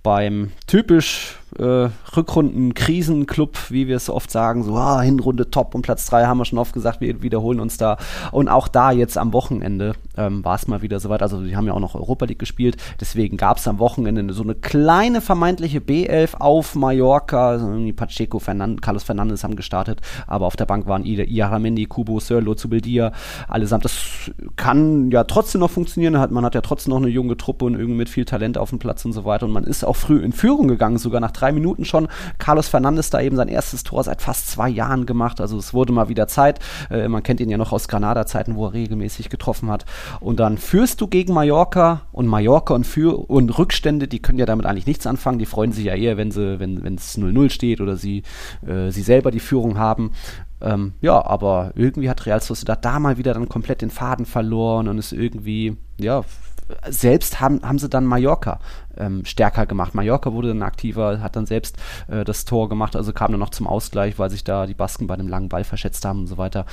beim 0.03 0.53
typisch 0.66 1.37
äh, 1.59 1.88
Rückrunden-Krisenclub, 2.16 3.71
wie 3.71 3.88
wir 3.88 3.97
es 3.97 4.11
oft 4.11 4.31
sagen, 4.31 4.62
so 4.62 4.77
ah, 4.77 5.01
Hinrunde 5.01 5.51
top 5.51 5.75
und 5.75 5.83
Platz 5.83 6.07
3 6.07 6.27
haben 6.27 6.38
wir 6.38 6.45
schon 6.45 6.59
oft 6.59 6.73
gesagt, 6.73 7.01
wir 7.01 7.23
wiederholen 7.23 7.61
uns 7.61 7.77
da. 7.77 7.97
Und 8.33 8.49
auch 8.49 8.69
da 8.69 8.90
jetzt 8.90 9.19
am 9.19 9.33
Wochenende 9.33 9.95
ähm, 10.16 10.45
war 10.45 10.57
es 10.57 10.69
mal 10.69 10.83
wieder 10.83 11.01
soweit. 11.01 11.23
Also 11.23 11.42
die 11.42 11.57
haben 11.57 11.66
ja 11.66 11.73
auch 11.73 11.81
noch 11.81 11.95
Europa 11.95 12.27
League 12.27 12.38
gespielt, 12.38 12.77
deswegen 13.01 13.37
gab 13.37 13.59
es 13.59 13.69
am 13.69 13.79
Wochenende 13.79 14.33
so 14.33 14.42
eine 14.42 14.55
kleine 14.55 15.21
vermeintliche 15.21 15.79
B11 15.79 16.37
auf 16.37 16.75
Mallorca. 16.75 17.51
Also 17.51 17.66
Pacheco, 17.95 18.38
Fernand 18.38 18.83
Carlos 18.83 19.05
Fernandes 19.05 19.45
haben 19.45 19.57
gestartet, 19.57 20.01
aber 20.27 20.47
auf 20.47 20.57
der 20.57 20.66
Bank 20.66 20.87
waren 20.87 21.05
Ida, 21.05 21.25
Iaramendi, 21.25 21.87
Kubo, 21.87 22.21
Sörlo, 22.21 22.55
Zubeldia, 22.55 23.12
allesamt. 23.49 23.85
Das 23.85 24.31
kann 24.57 25.11
ja 25.11 25.25
trotzdem 25.25 25.61
noch 25.61 25.71
funktionieren. 25.71 26.12
Man 26.31 26.45
hat 26.45 26.55
ja 26.55 26.61
trotzdem 26.61 26.90
noch 26.90 26.99
eine 26.99 27.09
junge 27.09 27.37
Truppe 27.37 27.64
und 27.64 27.75
irgendwie 27.75 27.97
mit 27.97 28.09
viel 28.09 28.25
Talent 28.25 28.59
auf 28.59 28.71
dem 28.71 28.79
Platz 28.79 29.05
und 29.05 29.12
so 29.12 29.25
weiter. 29.25 29.47
Und 29.47 29.53
man 29.53 29.64
ist 29.64 29.85
auch 29.85 29.97
früh 29.97 30.19
in 30.19 30.33
Führung 30.33 30.69
gegangen, 30.69 30.99
sogar 30.99 31.21
nach 31.21 31.31
drei 31.31 31.46
Minuten 31.53 31.85
schon. 31.85 32.09
Carlos 32.39 32.69
Fernandes 32.69 33.11
da 33.11 33.21
eben 33.21 33.37
sein 33.37 33.49
erstes 33.49 33.85
Tor 33.85 34.03
seit 34.05 34.23
fast 34.23 34.51
zwei 34.51 34.69
Jahren 34.69 35.07
gemacht. 35.07 35.41
Also 35.41 35.59
es 35.59 35.75
wurde 35.75 35.93
mal 35.93 36.09
wieder 36.09 36.29
Zeit. 36.29 36.61
Äh, 36.91 37.09
man 37.09 37.23
kennt 37.23 37.41
ihn 37.41 37.51
ja 37.51 37.59
noch 37.59 37.73
aus 37.73 37.89
Granada-Zeiten, 37.89 38.57
wo 38.57 38.67
er 38.67 38.73
regelmäßig 38.75 39.29
getroffen 39.29 39.71
hat. 39.71 39.85
Und 40.21 40.41
dann 40.41 40.59
führst 40.59 41.01
du 41.01 41.07
gegen 41.07 41.35
Mallorca 41.35 42.03
und 42.13 42.27
Mallorca 42.27 42.75
und, 42.75 42.87
für 42.87 43.17
und 43.31 43.59
Rückstände, 43.59 44.09
die 44.09 44.21
können 44.21 44.39
ja 44.39 44.47
damit 44.47 44.67
eigentlich 44.67 44.87
nichts 44.87 45.07
anfangen. 45.07 45.39
Die 45.39 45.47
freuen 45.47 45.73
sich 45.73 45.85
ja 45.85 45.95
eher, 45.95 46.17
wenn 46.17 46.31
sie, 46.31 46.61
wenn 46.61 46.95
es 46.95 47.19
0-0 47.19 47.51
steht 47.51 47.81
oder 47.81 47.97
sie, 47.97 48.23
äh, 48.67 48.91
sie 48.91 49.03
selber 49.03 49.31
die 49.31 49.41
Führung 49.41 49.79
haben. 49.79 50.13
Ähm, 50.61 50.95
ja, 51.03 51.25
aber 51.25 51.73
irgendwie 51.75 52.09
hat 52.09 52.25
Real 52.25 52.41
Sociedad 52.41 52.83
da 52.85 52.99
mal 52.99 53.19
wieder 53.19 53.35
dann 53.35 53.49
komplett 53.49 53.83
den 53.83 53.91
Faden 53.91 54.25
verloren 54.25 54.89
und 54.89 54.99
ist 54.99 55.13
irgendwie, 55.13 55.77
ja, 55.99 56.23
selbst 56.88 57.40
haben, 57.40 57.62
haben 57.62 57.79
sie 57.79 57.88
dann 57.88 58.05
Mallorca 58.05 58.59
ähm, 58.98 59.24
stärker 59.24 59.66
gemacht. 59.66 59.94
Mallorca 59.94 60.33
wurde 60.33 60.48
dann 60.48 60.62
aktiver, 60.62 61.20
hat 61.20 61.37
dann 61.37 61.46
selbst 61.46 61.76
äh, 62.09 62.24
das 62.24 62.44
Tor 62.44 62.68
gemacht, 62.68 62.96
also 62.96 63.12
kam 63.12 63.31
dann 63.31 63.40
noch 63.40 63.50
zum 63.50 63.66
Ausgleich, 63.66 64.18
weil 64.18 64.31
sich 64.31 64.44
da 64.44 64.66
die 64.66 64.74
Basken 64.74 65.07
bei 65.07 65.16
dem 65.16 65.29
langen 65.29 65.48
Ball 65.48 65.64
verschätzt 65.64 66.05
haben 66.05 66.20
und 66.20 66.26
so 66.26 66.38
weiter. 66.38 66.66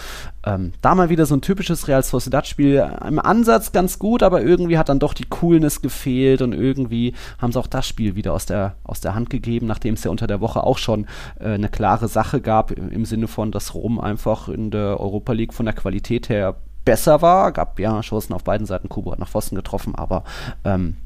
Ähm, 0.46 0.74
da 0.82 0.96
mal 0.96 1.10
wieder 1.10 1.26
so 1.26 1.36
ein 1.36 1.42
typisches 1.42 1.88
Real 1.88 2.04
Sociedad-Spiel. 2.04 2.98
Im 3.08 3.20
Ansatz 3.20 3.72
ganz 3.72 4.00
gut, 4.00 4.24
aber 4.24 4.42
irgendwie 4.42 4.78
hat 4.78 4.90
dann 4.90 5.00
doch 5.00 5.14
die 5.14 5.26
Coolness 5.26 5.82
gefehlt 5.82 6.42
und 6.42 6.54
irgendwie 6.54 7.14
haben 7.38 7.52
sie 7.52 7.60
auch 7.60 7.68
das 7.68 7.88
Spiel 7.88 8.16
wieder 8.16 8.34
aus 8.34 8.46
der, 8.46 8.76
aus 8.84 9.02
der 9.02 9.16
Hand 9.16 9.30
gegeben, 9.30 9.68
nachdem 9.68 9.96
es 9.96 10.04
ja 10.04 10.12
unter 10.12 10.28
der 10.28 10.42
Woche 10.42 10.64
auch 10.64 10.78
schon 10.78 11.08
äh, 11.40 11.50
eine 11.50 11.70
klare 11.70 12.08
Sache 12.08 12.42
gab, 12.42 12.72
im 12.72 13.06
Sinne 13.06 13.28
von, 13.28 13.52
dass 13.52 13.74
Rom 13.74 14.00
einfach 14.00 14.50
in 14.50 14.72
der 14.72 15.00
Europa 15.00 15.34
League 15.34 15.54
von 15.54 15.66
der 15.66 15.76
Qualität 15.76 16.30
her 16.30 16.56
besser 16.86 17.22
war. 17.22 17.52
Gab 17.52 17.80
ja 17.80 18.02
Chancen 18.02 18.34
auf 18.34 18.44
beiden 18.44 18.68
Seiten. 18.68 18.90
Kubo 18.90 19.12
hat 19.12 19.20
nach 19.20 19.30
Pfosten 19.30 19.56
getroffen, 19.56 19.96
aber 19.96 20.24
ähm, 20.64 20.98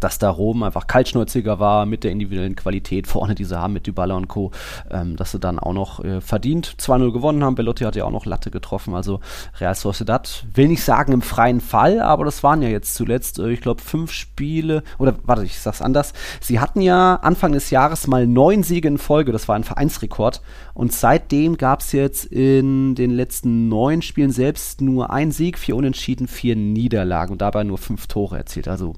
dass 0.00 0.18
da 0.18 0.30
Rom 0.30 0.62
einfach 0.62 0.86
kaltschnäuziger 0.86 1.58
war 1.58 1.86
mit 1.86 2.04
der 2.04 2.10
individuellen 2.10 2.56
Qualität 2.56 3.06
vorne, 3.06 3.34
die 3.34 3.44
sie 3.44 3.58
haben 3.58 3.72
mit 3.72 3.86
Dybala 3.86 4.16
und 4.16 4.28
Co., 4.28 4.50
ähm, 4.90 5.16
dass 5.16 5.32
sie 5.32 5.38
dann 5.38 5.58
auch 5.58 5.72
noch 5.72 6.04
äh, 6.04 6.20
verdient 6.20 6.76
2-0 6.78 7.12
gewonnen 7.12 7.44
haben. 7.44 7.54
Bellotti 7.54 7.84
hat 7.84 7.96
ja 7.96 8.04
auch 8.04 8.10
noch 8.10 8.26
Latte 8.26 8.50
getroffen, 8.50 8.94
also 8.94 9.20
Real 9.60 9.74
Sociedad, 9.74 10.46
will 10.54 10.68
nicht 10.68 10.82
sagen 10.82 11.12
im 11.12 11.22
freien 11.22 11.60
Fall, 11.60 12.00
aber 12.00 12.24
das 12.24 12.42
waren 12.42 12.62
ja 12.62 12.68
jetzt 12.68 12.94
zuletzt, 12.94 13.38
äh, 13.38 13.50
ich 13.50 13.60
glaube, 13.60 13.82
fünf 13.82 14.12
Spiele, 14.12 14.82
oder 14.98 15.14
warte, 15.24 15.44
ich 15.44 15.58
sag's 15.58 15.82
anders, 15.82 16.12
sie 16.40 16.60
hatten 16.60 16.80
ja 16.80 17.16
Anfang 17.16 17.52
des 17.52 17.70
Jahres 17.70 18.06
mal 18.06 18.26
neun 18.26 18.62
Siege 18.62 18.88
in 18.88 18.98
Folge, 18.98 19.32
das 19.32 19.48
war 19.48 19.56
ein 19.56 19.64
Vereinsrekord 19.64 20.42
und 20.74 20.92
seitdem 20.92 21.56
gab 21.56 21.80
es 21.80 21.92
jetzt 21.92 22.24
in 22.26 22.94
den 22.94 23.10
letzten 23.10 23.68
neun 23.68 24.02
Spielen 24.02 24.30
selbst 24.30 24.80
nur 24.80 25.10
ein 25.10 25.30
Sieg, 25.30 25.58
vier 25.58 25.76
Unentschieden, 25.76 26.28
vier 26.28 26.56
Niederlagen 26.56 27.32
und 27.32 27.42
dabei 27.42 27.64
nur 27.64 27.78
fünf 27.78 28.06
Tore 28.06 28.36
erzielt, 28.36 28.68
also 28.68 28.94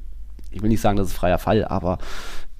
ich 0.50 0.62
will 0.62 0.68
nicht 0.68 0.80
sagen, 0.80 0.96
das 0.96 1.08
ist 1.08 1.16
freier 1.16 1.38
Fall, 1.38 1.64
aber 1.64 1.98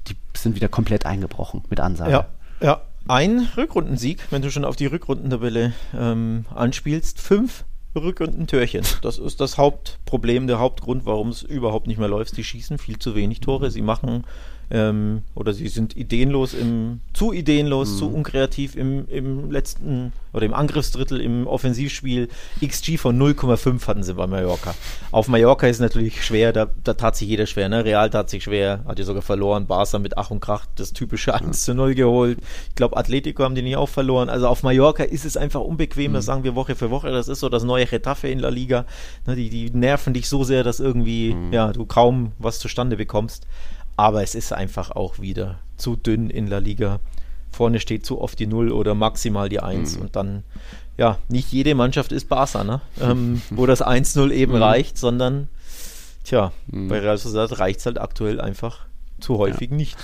die 0.07 0.17
sind 0.37 0.55
wieder 0.57 0.69
komplett 0.69 1.07
eingebrochen 1.07 1.65
mit 1.69 1.81
Ansage. 1.81 2.11
Ja, 2.11 2.27
ja. 2.61 2.83
Ein 3.07 3.49
Rückrundensieg, 3.57 4.21
wenn 4.31 4.43
du 4.43 4.51
schon 4.51 4.67
auf 4.67 4.77
die 4.77 4.85
Rückrundentabelle 4.85 5.73
ähm, 5.99 6.45
anspielst. 6.55 7.21
Fünf 7.21 7.65
Rückrundentörchen. 7.95 8.85
Das 9.01 9.19
ist 9.19 9.41
das 9.41 9.57
Hauptproblem, 9.57 10.47
der 10.47 10.59
Hauptgrund, 10.59 11.07
warum 11.07 11.31
es 11.31 11.43
überhaupt 11.43 11.87
nicht 11.87 11.99
mehr 11.99 12.09
läuft. 12.09 12.35
Sie 12.35 12.45
schießen 12.45 12.77
viel 12.77 12.99
zu 12.99 13.15
wenig 13.15 13.41
Tore. 13.41 13.71
Sie 13.71 13.81
machen 13.81 14.25
ähm, 14.71 15.23
oder 15.35 15.53
sie 15.53 15.69
sind 15.69 15.97
ideenlos 15.97 16.55
im, 16.55 17.01
zu 17.15 17.33
ideenlos, 17.33 17.93
mhm. 17.93 17.97
zu 17.97 18.13
unkreativ 18.13 18.77
im, 18.77 19.09
im 19.09 19.51
letzten 19.51 20.13
oder 20.33 20.45
im 20.45 20.55
Angriffsdrittel 20.55 21.21
im 21.21 21.47
Offensivspiel. 21.47 22.29
XG 22.65 22.99
von 22.99 23.19
0,5 23.19 23.87
hatten 23.87 24.03
sie 24.03 24.15
bei 24.15 24.27
Mallorca. 24.27 24.75
Auf 25.11 25.29
Mallorca 25.29 25.67
ist 25.67 25.81
natürlich 25.81 26.23
schwer, 26.25 26.53
da, 26.53 26.69
da 26.85 26.95
tat 26.95 27.17
sich 27.17 27.29
jeder 27.29 27.47
schwer, 27.47 27.69
ne? 27.69 27.85
Real 27.85 28.11
tat 28.11 28.29
sich 28.29 28.45
schwer, 28.45 28.85
hat 28.87 28.99
ja 28.99 29.05
sogar 29.05 29.23
verloren, 29.23 29.67
Barca 29.67 29.99
mit 29.99 30.19
Ach 30.19 30.31
und 30.31 30.41
Krach 30.41 30.67
das 30.77 30.93
typische 30.93 31.35
1 31.35 31.65
zu 31.65 31.75
0 31.75 31.95
geholt. 31.95 32.39
Ich 32.69 32.75
glaube, 32.75 32.97
Atletico 32.97 33.43
haben 33.43 33.55
die 33.55 33.63
nicht 33.63 33.77
auch 33.77 33.89
verloren. 33.89 34.29
Also 34.29 34.49
auf 34.49 34.63
Mallorca 34.63 35.03
ist 35.03 35.25
es 35.25 35.37
einfach 35.37 35.61
unbequem, 35.61 36.13
mhm. 36.13 36.17
das 36.17 36.27
sagen 36.27 36.45
wir 36.45 36.55
Woche 36.55 36.77
für 36.77 36.91
Woche. 36.91 37.11
Das 37.11 37.29
ist 37.29 37.41
so 37.41 37.49
das 37.49 37.65
neue 37.65 37.87
Getafe 37.87 38.29
in 38.29 38.39
La 38.39 38.49
Liga. 38.49 38.85
Ne? 39.27 39.35
Die, 39.37 39.49
die 39.49 39.71
nerven 39.71 40.13
dich 40.13 40.29
so 40.29 40.45
sehr, 40.45 40.63
dass 40.63 40.81
irgendwie, 40.81 41.35
mhm. 41.35 41.53
ja, 41.53 41.73
du 41.73 41.87
kaum 41.87 42.33
was 42.39 42.59
zustande 42.59 42.97
bekommst. 42.97 43.47
Aber 43.99 44.23
es 44.23 44.37
ist 44.37 44.53
einfach 44.53 44.93
auch 44.93 45.19
wieder 45.19 45.59
zu 45.77 45.97
dünn 45.97 46.31
in 46.31 46.47
La 46.47 46.59
Liga. 46.59 47.01
Vorne 47.51 47.81
steht 47.81 48.07
zu 48.07 48.21
oft 48.21 48.39
die 48.39 48.47
Null 48.47 48.71
oder 48.71 48.95
maximal 48.95 49.49
die 49.49 49.59
Eins. 49.59 49.97
Mhm. 49.97 50.03
Und 50.03 50.15
dann, 50.15 50.45
ja, 50.97 51.19
nicht 51.29 51.51
jede 51.51 51.75
Mannschaft 51.75 52.13
ist 52.13 52.29
Barca, 52.29 52.63
ne? 52.63 52.81
Ähm, 53.01 53.43
wo 53.51 53.67
das 53.67 53.83
1-0 53.83 54.31
eben 54.31 54.53
mhm. 54.53 54.63
reicht, 54.63 54.99
sondern, 54.99 55.49
tja, 56.23 56.53
mhm. 56.69 56.87
bei 56.87 57.01
Real 57.01 57.19
Sociedad 57.19 57.59
reicht 57.59 57.81
es 57.81 57.87
halt 57.87 57.99
aktuell 57.99 58.41
einfach 58.41 58.87
zu 59.19 59.37
häufig 59.39 59.71
ja. 59.71 59.77
nicht. 59.77 59.97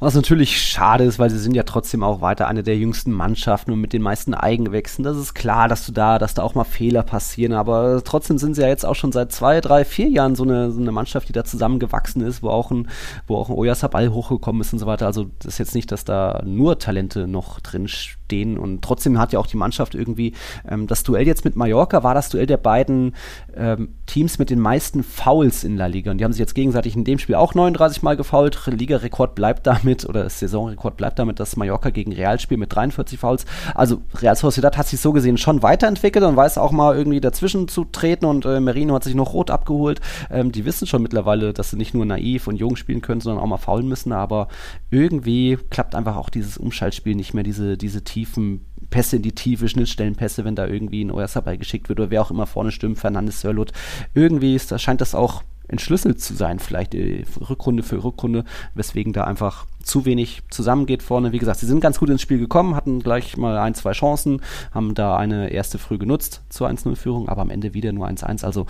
Was 0.00 0.14
natürlich 0.14 0.62
schade 0.62 1.02
ist, 1.02 1.18
weil 1.18 1.28
sie 1.28 1.40
sind 1.40 1.56
ja 1.56 1.64
trotzdem 1.64 2.04
auch 2.04 2.20
weiter 2.20 2.46
eine 2.46 2.62
der 2.62 2.76
jüngsten 2.76 3.10
Mannschaften 3.10 3.72
und 3.72 3.80
mit 3.80 3.92
den 3.92 4.00
meisten 4.00 4.32
Eigenwechseln. 4.32 5.02
Das 5.02 5.16
ist 5.16 5.34
klar, 5.34 5.66
dass 5.66 5.86
du 5.86 5.90
da, 5.90 6.20
dass 6.20 6.34
da 6.34 6.44
auch 6.44 6.54
mal 6.54 6.62
Fehler 6.62 7.02
passieren, 7.02 7.52
aber 7.52 8.00
trotzdem 8.04 8.38
sind 8.38 8.54
sie 8.54 8.62
ja 8.62 8.68
jetzt 8.68 8.86
auch 8.86 8.94
schon 8.94 9.10
seit 9.10 9.32
zwei, 9.32 9.60
drei, 9.60 9.84
vier 9.84 10.08
Jahren 10.08 10.36
so 10.36 10.44
eine, 10.44 10.70
so 10.70 10.80
eine 10.80 10.92
Mannschaft, 10.92 11.28
die 11.28 11.32
da 11.32 11.42
zusammengewachsen 11.42 12.22
ist, 12.22 12.44
wo 12.44 12.50
auch 12.50 12.70
ein, 12.70 12.86
wo 13.26 13.38
auch 13.38 13.48
ein 13.48 13.56
Oyasabal 13.56 14.12
hochgekommen 14.12 14.60
ist 14.60 14.72
und 14.72 14.78
so 14.78 14.86
weiter. 14.86 15.06
Also 15.06 15.30
das 15.40 15.54
ist 15.54 15.58
jetzt 15.58 15.74
nicht, 15.74 15.90
dass 15.90 16.04
da 16.04 16.42
nur 16.44 16.78
Talente 16.78 17.26
noch 17.26 17.58
drin 17.58 17.88
stehen 17.88 18.56
und 18.56 18.82
trotzdem 18.82 19.18
hat 19.18 19.32
ja 19.32 19.40
auch 19.40 19.48
die 19.48 19.56
Mannschaft 19.56 19.96
irgendwie 19.96 20.34
ähm, 20.68 20.86
das 20.86 21.02
Duell 21.02 21.26
jetzt 21.26 21.44
mit 21.44 21.56
Mallorca 21.56 22.04
war 22.04 22.14
das 22.14 22.28
Duell 22.28 22.46
der 22.46 22.58
beiden 22.58 23.16
ähm, 23.56 23.94
Teams 24.06 24.38
mit 24.38 24.50
den 24.50 24.60
meisten 24.60 25.02
Fouls 25.02 25.64
in 25.64 25.76
La 25.76 25.86
Liga 25.86 26.12
und 26.12 26.18
die 26.18 26.24
haben 26.24 26.32
sich 26.32 26.38
jetzt 26.38 26.54
gegenseitig 26.54 26.94
in 26.94 27.02
dem 27.04 27.18
Spiel 27.18 27.34
auch 27.34 27.54
39 27.54 28.02
Mal 28.02 28.16
gefoult. 28.16 28.60
Liga-Rekord 28.66 29.34
bleibt 29.34 29.66
da 29.66 29.80
damit, 29.88 30.08
oder 30.08 30.24
das 30.24 30.38
Saisonrekord 30.38 30.96
bleibt 30.96 31.18
damit, 31.18 31.40
dass 31.40 31.56
Mallorca 31.56 31.90
gegen 31.90 32.12
Real 32.12 32.38
spielt 32.38 32.60
mit 32.60 32.74
43 32.74 33.18
Fouls. 33.18 33.46
Also 33.74 34.02
Real 34.20 34.36
Sociedad 34.36 34.76
hat 34.76 34.86
sich 34.86 35.00
so 35.00 35.12
gesehen 35.12 35.38
schon 35.38 35.62
weiterentwickelt 35.62 36.24
und 36.24 36.36
weiß 36.36 36.58
auch 36.58 36.72
mal 36.72 36.96
irgendwie 36.96 37.20
dazwischen 37.20 37.68
zu 37.68 37.84
treten 37.84 38.26
und 38.26 38.44
äh, 38.44 38.60
Merino 38.60 38.94
hat 38.94 39.04
sich 39.04 39.14
noch 39.14 39.32
rot 39.32 39.50
abgeholt. 39.50 40.00
Ähm, 40.30 40.52
die 40.52 40.64
wissen 40.64 40.86
schon 40.86 41.02
mittlerweile, 41.02 41.52
dass 41.52 41.70
sie 41.70 41.76
nicht 41.76 41.94
nur 41.94 42.04
naiv 42.04 42.46
und 42.46 42.56
jung 42.56 42.76
spielen 42.76 43.00
können, 43.00 43.20
sondern 43.20 43.42
auch 43.42 43.48
mal 43.48 43.56
faulen 43.56 43.88
müssen, 43.88 44.12
aber 44.12 44.48
irgendwie 44.90 45.58
klappt 45.70 45.94
einfach 45.94 46.16
auch 46.16 46.28
dieses 46.28 46.58
Umschaltspiel 46.58 47.14
nicht 47.14 47.34
mehr, 47.34 47.44
diese, 47.44 47.76
diese 47.76 48.04
tiefen 48.04 48.66
Pässe 48.90 49.16
in 49.16 49.22
die 49.22 49.32
Tiefe, 49.32 49.68
Schnittstellenpässe, 49.68 50.44
wenn 50.44 50.54
da 50.54 50.66
irgendwie 50.66 51.04
ein 51.04 51.10
Oyasabay 51.10 51.58
geschickt 51.58 51.88
wird 51.88 52.00
oder 52.00 52.10
wer 52.10 52.22
auch 52.22 52.30
immer 52.30 52.46
vorne 52.46 52.72
stimmt, 52.72 52.98
Fernandes 52.98 53.40
Sörlot. 53.40 53.72
Irgendwie 54.14 54.54
ist, 54.54 54.72
da 54.72 54.78
scheint 54.78 55.00
das 55.00 55.14
auch 55.14 55.42
entschlüsselt 55.68 56.20
zu 56.20 56.34
sein, 56.34 56.58
vielleicht 56.58 56.94
äh, 56.94 57.24
Rückrunde 57.48 57.82
für 57.82 58.02
Rückrunde, 58.02 58.44
weswegen 58.74 59.12
da 59.12 59.24
einfach 59.24 59.66
zu 59.82 60.04
wenig 60.04 60.42
zusammengeht 60.50 61.02
vorne. 61.02 61.32
Wie 61.32 61.38
gesagt, 61.38 61.60
sie 61.60 61.66
sind 61.66 61.80
ganz 61.80 61.98
gut 61.98 62.10
ins 62.10 62.22
Spiel 62.22 62.38
gekommen, 62.38 62.74
hatten 62.74 63.00
gleich 63.00 63.36
mal 63.36 63.56
ein, 63.58 63.74
zwei 63.74 63.92
Chancen, 63.92 64.40
haben 64.72 64.94
da 64.94 65.16
eine 65.16 65.50
erste 65.50 65.78
früh 65.78 65.98
genutzt 65.98 66.42
zur 66.48 66.68
1-0-Führung, 66.68 67.28
aber 67.28 67.42
am 67.42 67.50
Ende 67.50 67.74
wieder 67.74 67.92
nur 67.92 68.06
1-1. 68.06 68.44
Also 68.44 68.66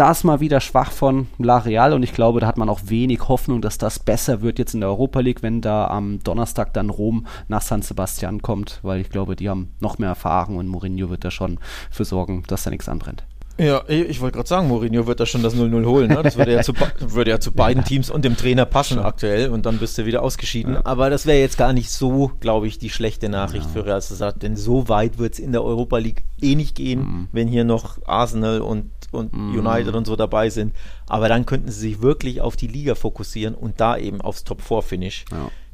das 0.00 0.24
mal 0.24 0.40
wieder 0.40 0.60
schwach 0.60 0.92
von 0.92 1.26
La 1.36 1.58
Real 1.58 1.92
und 1.92 2.02
ich 2.02 2.14
glaube, 2.14 2.40
da 2.40 2.46
hat 2.46 2.56
man 2.56 2.70
auch 2.70 2.80
wenig 2.84 3.28
Hoffnung, 3.28 3.60
dass 3.60 3.76
das 3.76 3.98
besser 3.98 4.40
wird 4.40 4.58
jetzt 4.58 4.72
in 4.72 4.80
der 4.80 4.88
Europa 4.88 5.20
League, 5.20 5.42
wenn 5.42 5.60
da 5.60 5.88
am 5.88 6.22
Donnerstag 6.22 6.72
dann 6.72 6.88
Rom 6.88 7.26
nach 7.48 7.60
San 7.60 7.82
Sebastian 7.82 8.40
kommt, 8.40 8.80
weil 8.82 9.00
ich 9.00 9.10
glaube, 9.10 9.36
die 9.36 9.50
haben 9.50 9.74
noch 9.78 9.98
mehr 9.98 10.08
Erfahrung 10.08 10.56
und 10.56 10.68
Mourinho 10.68 11.10
wird 11.10 11.24
da 11.24 11.30
schon 11.30 11.58
für 11.90 12.06
sorgen, 12.06 12.44
dass 12.46 12.62
da 12.62 12.70
nichts 12.70 12.88
anbrennt. 12.88 13.24
Ja, 13.60 13.84
ich 13.88 14.20
wollte 14.20 14.36
gerade 14.36 14.48
sagen, 14.48 14.68
Mourinho 14.68 15.06
wird 15.06 15.20
da 15.20 15.26
schon 15.26 15.42
das 15.42 15.54
0-0 15.54 15.84
holen. 15.84 16.08
Ne? 16.08 16.22
Das 16.22 16.36
würde 16.38 16.52
ja, 16.52 16.62
zu, 16.62 16.72
würde 17.00 17.30
ja 17.30 17.40
zu 17.40 17.52
beiden 17.52 17.84
Teams 17.84 18.08
und 18.08 18.24
dem 18.24 18.36
Trainer 18.36 18.64
passen 18.64 18.98
ja. 18.98 19.04
aktuell 19.04 19.50
und 19.50 19.66
dann 19.66 19.78
bist 19.78 19.98
du 19.98 20.06
wieder 20.06 20.22
ausgeschieden. 20.22 20.74
Ja. 20.74 20.80
Aber 20.84 21.10
das 21.10 21.26
wäre 21.26 21.38
jetzt 21.38 21.58
gar 21.58 21.72
nicht 21.72 21.90
so, 21.90 22.32
glaube 22.40 22.66
ich, 22.66 22.78
die 22.78 22.88
schlechte 22.88 23.28
Nachricht 23.28 23.66
für 23.66 23.84
Real 23.84 24.00
Sociedad, 24.00 24.42
denn 24.42 24.56
so 24.56 24.88
weit 24.88 25.18
wird 25.18 25.34
es 25.34 25.38
in 25.38 25.52
der 25.52 25.62
Europa 25.62 25.98
League 25.98 26.24
eh 26.40 26.54
nicht 26.54 26.74
gehen, 26.74 27.00
mhm. 27.00 27.28
wenn 27.32 27.48
hier 27.48 27.64
noch 27.64 27.98
Arsenal 28.06 28.62
und, 28.62 28.90
und 29.12 29.34
mhm. 29.34 29.58
United 29.58 29.94
und 29.94 30.06
so 30.06 30.16
dabei 30.16 30.48
sind. 30.48 30.74
Aber 31.06 31.28
dann 31.28 31.44
könnten 31.44 31.70
sie 31.70 31.80
sich 31.80 32.02
wirklich 32.02 32.40
auf 32.40 32.56
die 32.56 32.68
Liga 32.68 32.94
fokussieren 32.94 33.54
und 33.54 33.78
da 33.80 33.98
eben 33.98 34.22
aufs 34.22 34.44
Top-4-Finish. 34.44 35.26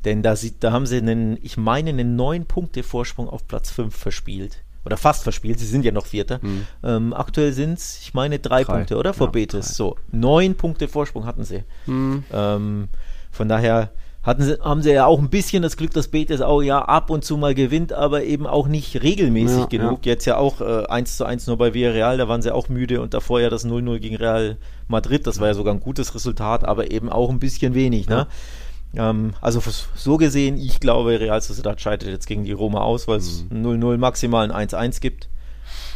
Denn 0.05 0.23
da, 0.23 0.37
sieht, 0.37 0.57
da 0.61 0.73
haben 0.73 0.87
sie 0.87 0.99
einen, 0.99 1.39
ich 1.43 1.57
meine, 1.57 1.91
einen 1.91 2.17
neun 2.17 2.47
Punkte 2.47 2.83
Vorsprung 2.83 3.29
auf 3.29 3.47
Platz 3.47 3.71
5 3.71 3.95
verspielt 3.95 4.63
oder 4.87 4.97
fast 4.97 5.25
verspielt, 5.25 5.59
sie 5.59 5.67
sind 5.67 5.85
ja 5.85 5.93
noch 5.93 6.07
Vierter. 6.07 6.39
Mhm. 6.41 6.67
Ähm, 6.83 7.13
aktuell 7.13 7.53
sind 7.53 7.75
es, 7.75 7.99
ich 8.01 8.15
meine, 8.15 8.39
drei, 8.39 8.63
drei, 8.63 8.73
Punkte, 8.73 8.97
oder? 8.97 9.13
Vor 9.13 9.27
ja, 9.29 9.33
Betis. 9.33 9.67
Drei. 9.67 9.75
So, 9.75 9.97
neun 10.13 10.55
Punkte 10.55 10.89
Vorsprung 10.89 11.27
hatten 11.27 11.45
sie. 11.45 11.65
Mhm. 11.87 12.25
Ähm, 12.33 12.89
von 13.33 13.49
daher 13.49 13.91
hatten 14.23 14.43
sie, 14.43 14.59
haben 14.61 14.83
sie 14.83 14.93
ja 14.93 15.07
auch 15.07 15.21
ein 15.21 15.31
bisschen 15.31 15.63
das 15.63 15.77
Glück, 15.77 15.93
dass 15.93 16.09
Betis 16.09 16.41
auch 16.41 16.61
ja 16.61 16.81
ab 16.81 17.11
und 17.11 17.25
zu 17.25 17.37
mal 17.37 17.55
gewinnt, 17.55 17.93
aber 17.93 18.25
eben 18.25 18.47
auch 18.47 18.67
nicht 18.67 19.03
regelmäßig 19.03 19.59
ja, 19.59 19.67
genug. 19.67 20.07
Ja. 20.07 20.13
Jetzt 20.13 20.25
ja 20.25 20.37
auch 20.37 20.61
äh, 20.61 20.87
1 20.87 21.17
zu 21.17 21.25
1 21.25 21.47
nur 21.47 21.59
bei 21.59 21.75
Villarreal, 21.75 22.17
da 22.17 22.29
waren 22.29 22.43
sie 22.43 22.53
auch 22.53 22.69
müde 22.69 23.01
und 23.01 23.15
davor 23.15 23.41
ja 23.41 23.51
das 23.51 23.65
0-0 23.65 23.99
gegen 23.99 24.17
Real 24.17 24.57
Madrid, 24.89 25.27
das 25.27 25.39
war 25.41 25.49
ja 25.49 25.55
sogar 25.55 25.75
ein 25.75 25.81
gutes 25.81 26.15
Resultat, 26.15 26.65
aber 26.65 26.91
eben 26.91 27.09
auch 27.09 27.31
ein 27.31 27.39
bisschen 27.39 27.75
wenig. 27.75 28.09
Ne? 28.09 28.27
Ähm, 28.95 29.35
also 29.41 29.63
so 29.95 30.17
gesehen, 30.17 30.57
ich 30.57 30.81
glaube, 30.81 31.21
Real 31.21 31.41
Sociedad 31.41 31.81
scheitert 31.81 32.09
jetzt 32.09 32.27
gegen 32.27 32.45
die 32.45 32.53
Roma 32.53 32.81
aus, 32.81 33.09
weil 33.09 33.19
es 33.19 33.45
mhm. 33.51 33.67
0-0 33.67 33.99
maximal 33.99 34.51
ein 34.51 34.69
1-1 34.69 35.01
gibt. 35.01 35.29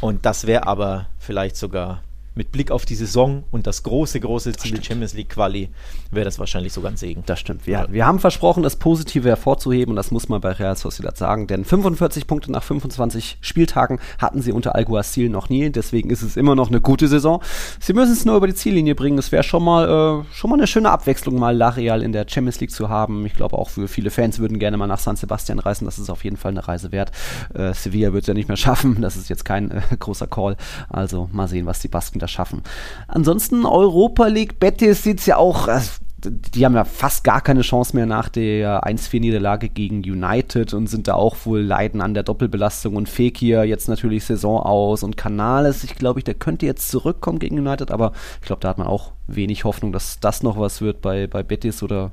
Und 0.00 0.26
das 0.26 0.46
wäre 0.46 0.66
aber 0.66 1.06
vielleicht 1.18 1.56
sogar 1.56 2.02
mit 2.34 2.52
Blick 2.52 2.70
auf 2.70 2.84
die 2.84 2.94
Saison 2.94 3.44
und 3.50 3.66
das 3.66 3.82
große, 3.82 4.20
große 4.20 4.52
Ziel 4.52 4.72
stimmt. 4.72 4.86
Champions 4.86 5.14
League 5.14 5.30
Quali 5.30 5.70
wäre 6.10 6.24
das 6.24 6.38
wahrscheinlich 6.38 6.72
sogar 6.72 6.90
ein 6.90 6.96
Segen. 6.96 7.22
Das 7.26 7.40
stimmt. 7.40 7.66
Wir, 7.66 7.88
wir 7.90 8.06
haben 8.06 8.20
versprochen, 8.20 8.62
das 8.62 8.76
Positive 8.76 9.28
hervorzuheben 9.28 9.92
und 9.92 9.96
das 9.96 10.10
muss 10.10 10.28
man 10.28 10.40
bei 10.40 10.52
Real 10.52 10.76
Sociedad 10.76 11.16
sagen, 11.16 11.46
denn 11.46 11.64
45 11.64 12.26
Punkte 12.26 12.52
nach 12.52 12.62
25 12.62 13.38
Spieltagen 13.40 13.98
hatten 14.18 14.42
sie 14.42 14.52
unter 14.52 14.74
Alguacil 14.74 15.28
noch 15.28 15.48
nie, 15.48 15.70
deswegen 15.70 16.10
ist 16.10 16.22
es 16.22 16.36
immer 16.36 16.54
noch 16.54 16.68
eine 16.68 16.80
gute 16.80 17.08
Saison. 17.08 17.42
Sie 17.80 17.92
müssen 17.92 18.12
es 18.12 18.24
nur 18.24 18.36
über 18.36 18.46
die 18.46 18.54
Ziellinie 18.54 18.94
bringen, 18.94 19.16
das 19.16 19.32
wäre 19.32 19.42
schon 19.42 19.64
mal 19.64 20.24
äh, 20.24 20.34
schon 20.34 20.50
mal 20.50 20.56
eine 20.56 20.66
schöne 20.66 20.90
Abwechslung, 20.90 21.38
mal 21.38 21.56
La 21.56 21.70
Real 21.70 22.02
in 22.02 22.12
der 22.12 22.26
Champions 22.28 22.60
League 22.60 22.70
zu 22.70 22.88
haben. 22.88 23.26
Ich 23.26 23.34
glaube 23.34 23.58
auch 23.58 23.70
für 23.70 23.88
viele 23.88 24.10
Fans 24.10 24.38
würden 24.38 24.58
gerne 24.58 24.76
mal 24.76 24.86
nach 24.86 24.98
San 24.98 25.16
Sebastian 25.16 25.58
reisen, 25.58 25.84
das 25.84 25.98
ist 25.98 26.10
auf 26.10 26.24
jeden 26.24 26.36
Fall 26.36 26.52
eine 26.52 26.66
Reise 26.66 26.92
wert. 26.92 27.10
Äh, 27.54 27.74
Sevilla 27.74 28.12
wird 28.12 28.22
es 28.22 28.28
ja 28.28 28.34
nicht 28.34 28.48
mehr 28.48 28.56
schaffen, 28.56 29.00
das 29.02 29.16
ist 29.16 29.28
jetzt 29.28 29.44
kein 29.44 29.70
äh, 29.70 29.80
großer 29.98 30.26
Call, 30.26 30.56
also 30.88 31.28
mal 31.32 31.48
sehen, 31.48 31.66
was 31.66 31.80
die 31.80 31.88
Basken 31.88 32.20
da 32.20 32.28
schaffen. 32.30 32.62
Ansonsten 33.08 33.66
Europa 33.66 34.26
League, 34.26 34.58
Betis 34.60 35.02
sieht 35.02 35.20
es 35.20 35.26
ja 35.26 35.36
auch, 35.36 35.68
äh, 35.68 35.80
die 36.24 36.64
haben 36.64 36.74
ja 36.74 36.84
fast 36.84 37.24
gar 37.24 37.40
keine 37.40 37.62
Chance 37.62 37.96
mehr 37.96 38.06
nach 38.06 38.28
der 38.28 38.84
1-4-Niederlage 38.84 39.68
gegen 39.68 39.98
United 39.98 40.74
und 40.74 40.86
sind 40.86 41.08
da 41.08 41.14
auch 41.14 41.36
wohl 41.44 41.60
leiden 41.60 42.00
an 42.00 42.14
der 42.14 42.22
Doppelbelastung 42.22 42.96
und 42.96 43.08
Fekir 43.08 43.64
jetzt 43.64 43.88
natürlich 43.88 44.24
Saison 44.24 44.60
aus 44.60 45.02
und 45.02 45.16
Canales, 45.16 45.84
ich 45.84 45.94
glaube, 45.94 46.22
der 46.22 46.34
könnte 46.34 46.66
jetzt 46.66 46.90
zurückkommen 46.90 47.38
gegen 47.38 47.58
United, 47.58 47.90
aber 47.90 48.12
ich 48.40 48.46
glaube, 48.46 48.60
da 48.60 48.68
hat 48.68 48.78
man 48.78 48.86
auch 48.86 49.12
wenig 49.26 49.64
Hoffnung, 49.64 49.92
dass 49.92 50.20
das 50.20 50.42
noch 50.42 50.58
was 50.58 50.80
wird 50.80 51.00
bei, 51.00 51.26
bei 51.26 51.42
Betis 51.42 51.82
oder 51.82 52.12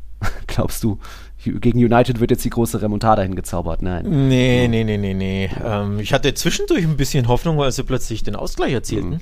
glaubst 0.46 0.82
du, 0.84 0.98
gegen 1.44 1.78
United 1.78 2.20
wird 2.20 2.30
jetzt 2.30 2.44
die 2.44 2.50
große 2.50 2.80
Remontada 2.80 3.22
hingezaubert. 3.22 3.82
Nein. 3.82 4.28
Nee, 4.28 4.68
nee, 4.68 4.84
nee, 4.84 4.96
nee, 4.96 5.14
nee. 5.14 5.50
Ähm, 5.64 5.98
ich 5.98 6.12
hatte 6.12 6.32
zwischendurch 6.34 6.84
ein 6.84 6.96
bisschen 6.96 7.26
Hoffnung, 7.26 7.58
weil 7.58 7.72
sie 7.72 7.82
plötzlich 7.82 8.22
den 8.22 8.36
Ausgleich 8.36 8.72
erzielten. 8.72 9.10
Mhm. 9.10 9.20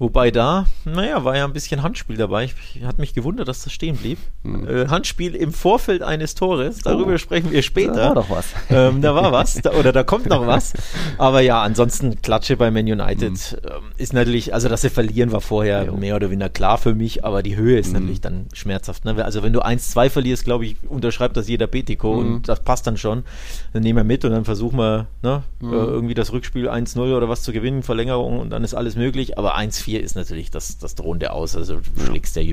Wobei 0.00 0.30
da, 0.30 0.64
naja, 0.86 1.24
war 1.24 1.36
ja 1.36 1.44
ein 1.44 1.52
bisschen 1.52 1.82
Handspiel 1.82 2.16
dabei. 2.16 2.44
Ich, 2.44 2.54
ich 2.74 2.84
hat 2.84 2.98
mich 2.98 3.12
gewundert, 3.12 3.48
dass 3.48 3.64
das 3.64 3.72
stehen 3.74 3.98
blieb. 3.98 4.16
Mhm. 4.42 4.66
Äh, 4.66 4.88
Handspiel 4.88 5.34
im 5.34 5.52
Vorfeld 5.52 6.02
eines 6.02 6.34
Tores, 6.34 6.78
darüber 6.78 7.12
oh. 7.12 7.18
sprechen 7.18 7.50
wir 7.50 7.62
später. 7.62 7.92
Da 7.92 8.08
war 8.08 8.14
doch 8.14 8.30
was. 8.30 8.46
Ähm, 8.70 9.02
da 9.02 9.16
war 9.16 9.32
was, 9.32 9.54
da, 9.56 9.72
oder 9.72 9.92
da 9.92 10.04
kommt 10.04 10.26
noch 10.26 10.46
was. 10.46 10.74
Aber 11.18 11.40
ja, 11.40 11.60
ansonsten 11.60 12.22
Klatsche 12.22 12.56
bei 12.56 12.70
Man 12.70 12.86
United 12.86 13.32
mhm. 13.32 13.68
ähm, 13.68 13.82
ist 13.96 14.12
natürlich, 14.12 14.54
also 14.54 14.68
dass 14.68 14.82
sie 14.82 14.90
verlieren 14.90 15.32
war 15.32 15.40
vorher 15.40 15.84
ja. 15.86 15.92
mehr 15.92 16.16
oder 16.16 16.30
weniger 16.30 16.48
klar 16.48 16.78
für 16.78 16.94
mich, 16.94 17.24
aber 17.24 17.42
die 17.42 17.56
Höhe 17.56 17.78
ist 17.78 17.88
mhm. 17.88 17.94
natürlich 17.94 18.20
dann 18.20 18.46
schmerzhaft. 18.54 19.04
Ne? 19.04 19.22
Also 19.22 19.42
wenn 19.42 19.52
du 19.52 19.60
1-2 19.60 20.08
verlierst, 20.08 20.44
glaube 20.44 20.66
ich, 20.66 20.76
unterschreibt 20.88 21.36
das 21.36 21.48
jeder 21.48 21.66
Betico 21.66 22.12
und 22.12 22.30
mhm. 22.30 22.42
das 22.42 22.60
passt 22.60 22.86
dann 22.86 22.96
schon. 22.96 23.24
Dann 23.72 23.82
nehmen 23.82 23.98
wir 23.98 24.04
mit 24.04 24.24
und 24.24 24.30
dann 24.30 24.44
versuchen 24.44 24.78
wir 24.78 25.08
ne, 25.22 25.42
mhm. 25.60 25.72
äh, 25.72 25.76
irgendwie 25.76 26.14
das 26.14 26.32
Rückspiel 26.32 26.70
1-0 26.70 26.98
oder 27.14 27.28
was 27.28 27.42
zu 27.42 27.52
gewinnen, 27.52 27.82
Verlängerung 27.82 28.38
und 28.38 28.50
dann 28.50 28.62
ist 28.62 28.74
alles 28.74 28.94
möglich. 28.94 29.36
Aber 29.36 29.58
1-4 29.58 29.89
4 29.90 30.02
ist 30.02 30.14
natürlich 30.14 30.50
das, 30.52 30.78
das 30.78 30.94
drohende 30.94 31.32
Aus. 31.32 31.56
Also 31.56 31.80
du 31.80 32.04
schlägst 32.06 32.36
der 32.36 32.44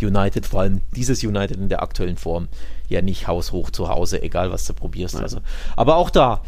United, 0.00 0.46
vor 0.46 0.60
allem 0.62 0.80
dieses 0.94 1.22
United 1.22 1.58
in 1.58 1.68
der 1.68 1.82
aktuellen 1.82 2.16
Form, 2.16 2.48
ja 2.88 3.02
nicht 3.02 3.28
haushoch 3.28 3.70
zu 3.70 3.88
Hause, 3.88 4.22
egal 4.22 4.50
was 4.50 4.64
du 4.64 4.72
probierst. 4.72 5.16
Also, 5.16 5.40
aber 5.76 5.96
auch 5.96 6.08
da 6.08 6.40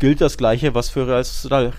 gilt 0.00 0.20
das 0.20 0.38
Gleiche, 0.38 0.74
was 0.74 0.88
für 0.88 1.06
Real, 1.06 1.72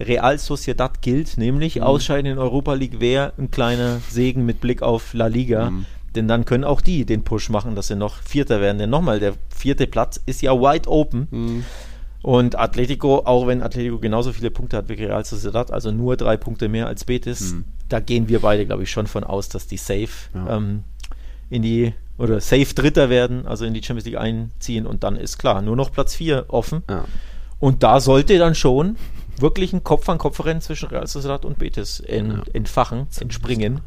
Real 0.00 0.38
Sociedad 0.38 1.02
gilt, 1.02 1.36
nämlich 1.36 1.76
mhm. 1.76 1.82
Ausscheiden 1.82 2.32
in 2.32 2.38
Europa 2.38 2.72
League 2.72 3.00
wäre 3.00 3.34
ein 3.36 3.50
kleiner 3.50 4.00
Segen 4.08 4.46
mit 4.46 4.60
Blick 4.60 4.80
auf 4.80 5.12
La 5.12 5.26
Liga. 5.26 5.70
Mhm. 5.70 5.86
Denn 6.14 6.28
dann 6.28 6.44
können 6.44 6.64
auch 6.64 6.82
die 6.82 7.06
den 7.06 7.22
Push 7.22 7.48
machen, 7.48 7.74
dass 7.74 7.88
sie 7.88 7.96
noch 7.96 8.16
Vierter 8.16 8.60
werden. 8.60 8.78
Denn 8.78 8.90
nochmal, 8.90 9.18
der 9.18 9.34
vierte 9.54 9.86
Platz 9.86 10.20
ist 10.26 10.42
ja 10.42 10.52
wide 10.52 10.88
open. 10.88 11.28
Mhm. 11.30 11.64
Und 12.22 12.56
Atletico, 12.56 13.22
auch 13.24 13.48
wenn 13.48 13.62
Atletico 13.62 13.98
genauso 13.98 14.32
viele 14.32 14.50
Punkte 14.50 14.76
hat 14.76 14.88
wie 14.88 14.94
Real 14.94 15.24
Sociedad, 15.24 15.72
also 15.72 15.90
nur 15.90 16.16
drei 16.16 16.36
Punkte 16.36 16.68
mehr 16.68 16.86
als 16.86 17.04
Betis, 17.04 17.52
mhm. 17.52 17.64
da 17.88 17.98
gehen 17.98 18.28
wir 18.28 18.40
beide, 18.40 18.64
glaube 18.64 18.84
ich, 18.84 18.90
schon 18.90 19.08
von 19.08 19.24
aus, 19.24 19.48
dass 19.48 19.66
die 19.66 19.76
safe 19.76 20.08
ja. 20.34 20.56
ähm, 20.56 20.84
in 21.50 21.62
die 21.62 21.92
oder 22.18 22.40
safe 22.40 22.72
Dritter 22.74 23.10
werden, 23.10 23.46
also 23.46 23.64
in 23.64 23.74
die 23.74 23.82
Champions 23.82 24.06
League 24.06 24.18
einziehen 24.18 24.86
und 24.86 25.02
dann 25.02 25.16
ist 25.16 25.38
klar, 25.38 25.62
nur 25.62 25.74
noch 25.74 25.90
Platz 25.90 26.14
4 26.14 26.46
offen. 26.48 26.84
Ja. 26.88 27.04
Und 27.58 27.82
da 27.82 27.98
sollte 27.98 28.38
dann 28.38 28.54
schon 28.54 28.96
wirklich 29.38 29.72
ein 29.72 29.82
Kopf-an-Kopf-Rennen 29.82 30.60
zwischen 30.60 30.88
Real 30.90 31.06
Sociedad 31.06 31.44
und 31.44 31.58
Betis 31.58 31.98
en, 31.98 32.30
ja. 32.30 32.42
entfachen, 32.52 33.08
entspringen. 33.18 33.80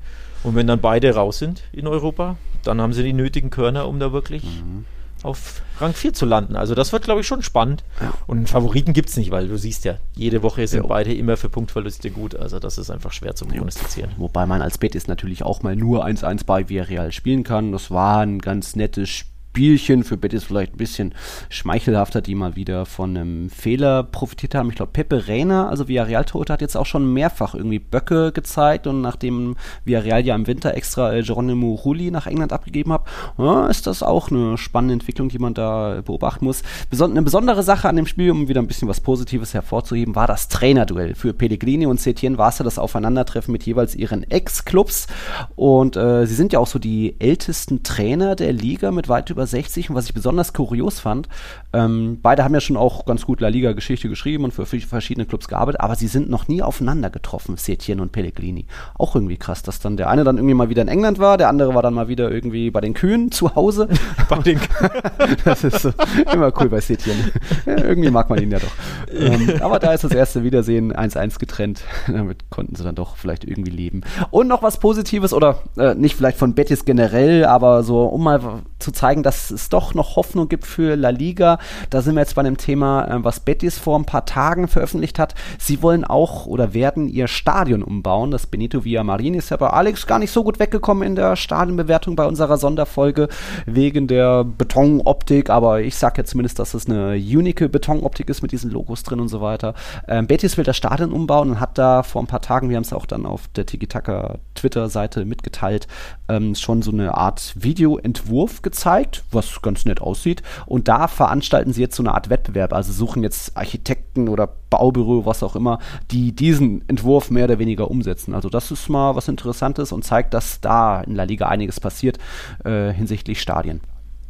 Und 0.44 0.56
wenn 0.56 0.68
dann 0.68 0.82
beide 0.82 1.16
raus 1.16 1.38
sind 1.40 1.64
in 1.72 1.88
Europa, 1.88 2.36
dann 2.64 2.82
haben 2.82 2.94
sie 2.94 3.04
die 3.04 3.14
nötigen 3.14 3.50
Körner, 3.50 3.88
um 3.88 4.00
da 4.00 4.12
wirklich 4.12 4.44
mhm 4.44 4.86
auf 5.26 5.62
Rang 5.80 5.94
4 5.94 6.14
zu 6.14 6.26
landen. 6.26 6.56
Also 6.56 6.76
das 6.76 6.94
wird, 6.94 7.04
glaube 7.04 7.22
ich, 7.22 7.28
schon 7.28 7.42
spannend. 7.42 7.84
Ja. 8.00 8.14
Und 8.28 8.50
Favoriten 8.50 8.94
gibt 8.94 9.10
es 9.10 9.18
nicht, 9.18 9.32
weil 9.32 9.48
du 9.48 9.58
siehst 9.58 9.84
ja, 9.86 9.98
jede 10.16 10.44
Woche 10.44 10.68
sind 10.68 10.84
jo. 10.84 10.88
beide 10.88 11.14
immer 11.14 11.36
für 11.36 11.50
Punktverluste 11.50 12.12
gut. 12.12 12.36
Also 12.36 12.60
das 12.60 12.78
ist 12.78 12.90
einfach 12.90 13.12
schwer 13.12 13.36
zu 13.36 13.46
prognostizieren. 13.46 14.12
Wobei 14.18 14.46
man 14.46 14.62
als 14.62 14.78
Betis 14.78 15.08
natürlich 15.08 15.44
auch 15.44 15.64
mal 15.64 15.76
nur 15.76 16.06
1-1 16.06 16.46
bei 16.46 16.70
Villarreal 16.70 17.12
spielen 17.12 17.44
kann. 17.44 17.72
Das 17.72 17.92
war 17.92 18.20
ein 18.20 18.40
ganz 18.40 18.76
nettes 18.76 19.10
Spiel 19.10 19.35
Spielchen 19.56 20.04
für 20.04 20.18
Betis 20.18 20.44
vielleicht 20.44 20.74
ein 20.74 20.78
bisschen 20.78 21.14
schmeichelhafter, 21.48 22.22
die 22.22 22.36
mal 22.36 22.58
wieder 22.58 22.86
von 22.86 23.16
einem 23.16 23.50
Fehler 23.50 24.04
profitiert 24.04 24.54
haben. 24.54 24.68
Ich 24.68 24.76
glaube, 24.76 24.92
Pepe 24.92 25.30
Reina, 25.30 25.70
also 25.70 25.88
Villarreal-Tote, 25.88 26.52
hat 26.52 26.60
jetzt 26.60 26.76
auch 26.76 26.86
schon 26.86 27.14
mehrfach 27.14 27.56
irgendwie 27.56 27.80
Böcke 27.80 28.34
gezeigt 28.34 28.86
und 28.86 29.00
nachdem 29.00 29.56
Villarreal 29.86 30.26
ja 30.26 30.36
im 30.36 30.46
Winter 30.46 30.74
extra 30.74 31.14
äh, 31.14 31.24
Geronimo 31.24 31.74
Rulli 31.74 32.12
nach 32.12 32.28
England 32.28 32.52
abgegeben 32.52 32.92
hat, 32.92 33.06
ja, 33.38 33.68
ist 33.68 33.88
das 33.88 34.04
auch 34.04 34.30
eine 34.30 34.58
spannende 34.58 34.96
Entwicklung, 34.96 35.30
die 35.30 35.40
man 35.40 35.54
da 35.54 36.02
beobachten 36.04 36.44
muss. 36.44 36.62
Beson 36.90 37.12
eine 37.12 37.22
besondere 37.22 37.64
Sache 37.64 37.88
an 37.88 37.96
dem 37.96 38.08
Spiel, 38.08 38.32
um 38.32 38.50
wieder 38.50 38.62
ein 38.62 38.68
bisschen 38.68 38.90
was 38.90 39.00
Positives 39.00 39.54
hervorzuheben, 39.54 40.16
war 40.16 40.28
das 40.28 40.50
Trainerduell. 40.50 41.16
Für 41.16 41.34
Pellegrini 41.34 41.86
und 41.86 42.02
Setien 42.02 42.38
war 42.38 42.50
es 42.50 42.60
ja 42.60 42.66
das 42.66 42.78
Aufeinandertreffen 42.78 43.54
mit 43.54 43.64
jeweils 43.64 43.96
ihren 43.96 44.30
Ex-Clubs 44.30 45.08
und 45.56 45.96
äh, 45.96 46.26
sie 46.28 46.36
sind 46.36 46.52
ja 46.52 46.60
auch 46.60 46.68
so 46.68 46.78
die 46.78 47.16
ältesten 47.20 47.84
Trainer 47.84 48.36
der 48.36 48.52
Liga 48.52 48.92
mit 48.92 49.08
weit 49.08 49.30
über 49.30 49.45
60 49.46 49.90
und 49.90 49.96
was 49.96 50.06
ich 50.06 50.14
besonders 50.14 50.54
kurios 50.54 51.00
fand, 51.00 51.28
ähm, 51.74 52.20
beide 52.22 52.44
haben 52.44 52.54
ja 52.54 52.62
schon 52.62 52.78
auch 52.78 53.06
ganz 53.06 53.26
gut 53.26 53.42
La 53.42 53.48
Liga-Geschichte 53.48 54.10
geschrieben 54.10 54.44
und 54.44 54.52
für 54.52 54.66
verschiedene 54.66 55.26
Clubs 55.26 55.48
gearbeitet, 55.48 55.82
aber 55.82 55.96
sie 55.96 56.08
sind 56.08 56.30
noch 56.30 56.48
nie 56.48 56.62
aufeinander 56.62 57.10
getroffen, 57.10 57.58
Setien 57.58 58.00
und 58.00 58.12
Pellegrini. 58.12 58.66
Auch 58.96 59.16
irgendwie 59.16 59.38
krass, 59.38 59.64
dass 59.64 59.80
dann 59.80 59.98
der 59.98 60.10
eine 60.10 60.24
dann 60.24 60.38
irgendwie 60.38 60.56
mal 60.56 60.70
wieder 60.70 60.82
in 60.82 60.88
England 60.88 61.20
war, 61.20 61.38
der 61.38 61.50
andere 61.50 61.74
war 61.76 61.82
dann 61.82 61.94
mal 61.94 62.08
wieder 62.08 62.32
irgendwie 62.32 62.72
bei 62.72 62.82
den 62.82 62.94
Kühen 62.94 63.32
zu 63.32 63.56
Hause. 63.56 63.88
bei 64.30 64.38
den 64.40 64.60
das 65.46 65.64
ist 65.64 65.82
so, 65.82 65.92
immer 66.32 66.52
cool 66.60 66.70
bei 66.70 66.82
Setien. 66.82 67.32
Ja, 67.66 67.78
irgendwie 67.78 68.12
mag 68.12 68.30
man 68.30 68.42
ihn 68.42 68.52
ja 68.52 68.60
doch. 68.60 68.72
Ähm, 69.12 69.62
aber 69.62 69.80
da 69.80 69.94
ist 69.94 70.04
das 70.04 70.12
erste 70.12 70.44
Wiedersehen 70.44 70.94
1-1 70.94 71.40
getrennt. 71.40 71.84
Damit 72.08 72.50
konnten 72.50 72.76
sie 72.76 72.84
dann 72.84 72.96
doch 72.96 73.16
vielleicht 73.16 73.44
irgendwie 73.44 73.72
leben. 73.72 74.02
Und 74.32 74.48
noch 74.48 74.64
was 74.64 74.80
Positives 74.80 75.34
oder 75.34 75.62
äh, 75.78 75.96
nicht 75.96 76.16
vielleicht 76.16 76.38
von 76.38 76.54
Betis 76.54 76.86
generell, 76.86 77.46
aber 77.46 77.84
so, 77.84 78.04
um 78.04 78.24
mal 78.24 78.42
zu 78.80 78.92
zeigen, 78.92 79.24
dass 79.24 79.35
es 79.36 79.70
doch 79.70 79.94
noch 79.94 80.16
Hoffnung 80.16 80.50
gibt 80.50 80.66
für 80.66 80.96
La 80.96 81.10
Liga. 81.10 81.60
Da 81.90 82.02
sind 82.02 82.16
wir 82.16 82.22
jetzt 82.22 82.36
bei 82.36 82.42
einem 82.42 82.58
Thema, 82.58 83.06
äh, 83.08 83.24
was 83.24 83.40
Betis 83.40 83.78
vor 83.78 83.98
ein 83.98 84.06
paar 84.06 84.26
Tagen 84.26 84.68
veröffentlicht 84.68 85.20
hat. 85.20 85.36
Sie 85.60 85.82
wollen 85.82 86.04
auch 86.04 86.46
oder 86.46 86.74
werden 86.74 87.08
ihr 87.08 87.28
Stadion 87.28 87.84
umbauen. 87.84 88.32
Das 88.32 88.48
Benito 88.48 88.84
Villamarin 88.84 89.34
ist 89.34 89.50
ja 89.50 89.58
bei 89.58 89.70
Alex 89.70 90.08
gar 90.08 90.20
nicht 90.20 90.32
so 90.32 90.44
gut 90.44 90.60
weggekommen 90.60 91.08
in 91.08 91.16
der 91.16 91.36
Stadionbewertung 91.36 92.16
bei 92.16 92.26
unserer 92.26 92.58
Sonderfolge 92.58 93.28
wegen 93.66 94.08
der 94.08 94.44
Betonoptik, 94.44 95.50
aber 95.50 95.82
ich 95.82 95.96
sage 95.96 96.22
ja 96.22 96.26
zumindest, 96.26 96.60
dass 96.60 96.74
es 96.74 96.88
eine 96.88 97.14
unique 97.14 97.72
Betonoptik 97.72 98.30
ist 98.30 98.42
mit 98.42 98.52
diesen 98.52 98.72
Logos 98.72 99.04
drin 99.04 99.20
und 99.20 99.28
so 99.28 99.42
weiter. 99.42 99.74
Ähm, 100.08 100.28
Betis 100.28 100.58
will 100.58 100.64
das 100.64 100.78
Stadion 100.78 101.12
umbauen 101.12 101.52
und 101.52 101.60
hat 101.60 101.78
da 101.78 102.04
vor 102.04 102.24
ein 102.24 102.28
paar 102.28 102.42
Tagen, 102.42 102.70
wir 102.70 102.78
haben 102.78 102.84
es 102.84 102.94
auch 102.94 103.06
dann 103.06 103.26
auf 103.26 103.48
der 103.56 103.66
Tiki-Taka 103.66 104.40
Twitter-Seite 104.56 105.26
mitgeteilt, 105.26 105.88
ähm, 106.30 106.56
schon 106.56 106.82
so 106.82 106.92
eine 106.92 107.16
Art 107.16 107.54
Videoentwurf 107.56 108.62
gezeigt, 108.62 109.24
was 109.32 109.62
ganz 109.62 109.86
nett 109.86 110.02
aussieht. 110.02 110.44
Und 110.66 110.88
da 110.88 111.08
veranstalten 111.08 111.74
sie 111.74 111.82
jetzt 111.82 111.96
so 111.96 112.04
eine 112.04 112.14
Art 112.14 112.30
Wettbewerb, 112.30 112.74
also 112.74 112.92
suchen 112.92 113.24
jetzt 113.24 113.56
Architekten 113.56 114.30
oder 114.30 114.50
Baubüro, 114.70 115.26
was 115.26 115.44
auch 115.44 115.56
immer, 115.56 115.80
die 116.12 116.34
diesen 116.34 116.88
Entwurf 116.88 117.32
mehr 117.32 117.46
oder 117.46 117.60
weniger 117.60 117.90
umsetzen. 117.90 118.34
Also 118.34 118.50
das 118.50 118.72
ist 118.72 118.90
mal 118.90 119.16
was 119.16 119.28
Interessantes 119.28 119.92
und 119.92 120.04
zeigt, 120.04 120.34
dass 120.34 120.62
da 120.62 121.02
in 121.02 121.16
La 121.16 121.24
Liga 121.24 121.48
einiges 121.48 121.80
passiert 121.80 122.18
äh, 122.64 122.92
hinsichtlich 122.92 123.42
Stadien. 123.42 123.82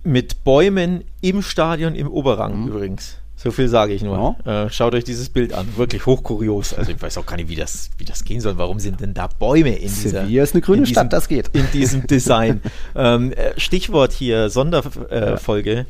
Mit 0.03 0.43
Bäumen 0.43 1.03
im 1.21 1.41
Stadion 1.41 1.95
im 1.95 2.07
Oberrang 2.07 2.61
mhm. 2.61 2.67
übrigens. 2.67 3.17
So 3.35 3.51
viel 3.51 3.67
sage 3.67 3.93
ich 3.93 4.01
nur. 4.01 4.35
Ja. 4.45 4.65
Äh, 4.65 4.69
schaut 4.69 4.95
euch 4.95 5.03
dieses 5.03 5.29
Bild 5.29 5.53
an. 5.53 5.67
Wirklich 5.75 6.05
hochkurios. 6.05 6.73
Also 6.73 6.91
ich 6.91 7.01
weiß 7.01 7.17
auch 7.17 7.25
gar 7.25 7.35
nicht, 7.35 7.49
wie 7.49 7.55
das, 7.55 7.89
wie 7.97 8.05
das 8.05 8.23
gehen 8.23 8.39
soll. 8.39 8.57
Warum 8.57 8.79
sind 8.79 9.01
denn 9.01 9.13
da 9.13 9.27
Bäume 9.27 9.75
in 9.75 9.89
dieser... 9.89 10.21
Sevilla 10.21 10.43
ist 10.43 10.53
eine 10.53 10.61
grüne 10.61 10.83
diesem, 10.83 10.93
Stadt, 10.93 11.13
das 11.13 11.27
geht. 11.27 11.49
In 11.49 11.69
diesem 11.73 12.07
Design. 12.07 12.61
ähm, 12.95 13.33
äh, 13.33 13.59
Stichwort 13.59 14.13
hier, 14.13 14.49
Sonderfolge. 14.49 15.85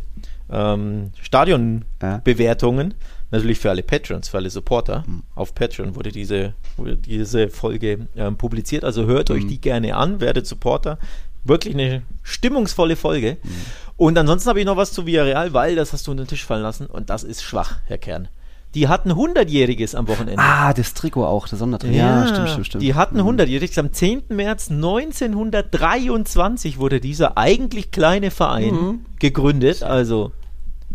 Ja. 0.49 0.73
Ähm, 0.73 1.11
Stadionbewertungen. 1.21 2.91
Ja. 2.91 2.97
Natürlich 3.31 3.59
für 3.59 3.69
alle 3.69 3.83
Patrons, 3.83 4.29
für 4.29 4.37
alle 4.37 4.49
Supporter. 4.49 5.03
Mhm. 5.05 5.23
Auf 5.35 5.53
Patreon 5.55 5.95
wurde 5.95 6.11
diese, 6.11 6.53
wurde 6.77 6.97
diese 6.97 7.49
Folge 7.49 8.07
ähm, 8.15 8.37
publiziert. 8.37 8.83
Also 8.83 9.05
hört 9.05 9.29
mhm. 9.29 9.35
euch 9.35 9.47
die 9.47 9.61
gerne 9.61 9.95
an, 9.95 10.19
werdet 10.19 10.47
Supporter. 10.47 10.97
Wirklich 11.45 11.73
eine 11.73 12.03
stimmungsvolle 12.23 12.95
Folge. 12.95 13.37
Mhm. 13.41 13.49
Und 13.97 14.17
ansonsten 14.17 14.49
habe 14.49 14.59
ich 14.59 14.65
noch 14.65 14.75
was 14.75 14.91
zu 14.91 15.05
Villarreal, 15.05 15.53
weil 15.53 15.75
das 15.75 15.93
hast 15.93 16.07
du 16.07 16.11
unter 16.11 16.23
den 16.23 16.27
Tisch 16.27 16.43
fallen 16.43 16.63
lassen 16.63 16.87
und 16.87 17.09
das 17.09 17.23
ist 17.23 17.43
schwach, 17.43 17.79
Herr 17.85 17.97
Kern. 17.97 18.27
Die 18.73 18.89
hatten 18.89 19.13
100-jähriges 19.13 19.95
am 19.95 20.09
Wochenende. 20.09 20.37
Ah, 20.37 20.73
das 20.73 20.93
Trikot 20.93 21.25
auch, 21.25 21.47
das 21.47 21.59
Sondertrikot. 21.59 21.95
Ja, 21.95 22.25
ja, 22.25 22.27
stimmt, 22.27 22.49
stimmt, 22.49 22.65
stimmt. 22.65 22.83
Die 22.83 22.93
hatten 22.93 23.21
100-jähriges. 23.21 23.79
Am 23.79 23.93
10. 23.93 24.23
März 24.29 24.69
1923 24.69 26.77
wurde 26.77 26.99
dieser 26.99 27.37
eigentlich 27.37 27.91
kleine 27.91 28.31
Verein 28.31 28.73
mhm. 28.73 29.05
gegründet. 29.19 29.81
Also 29.81 30.33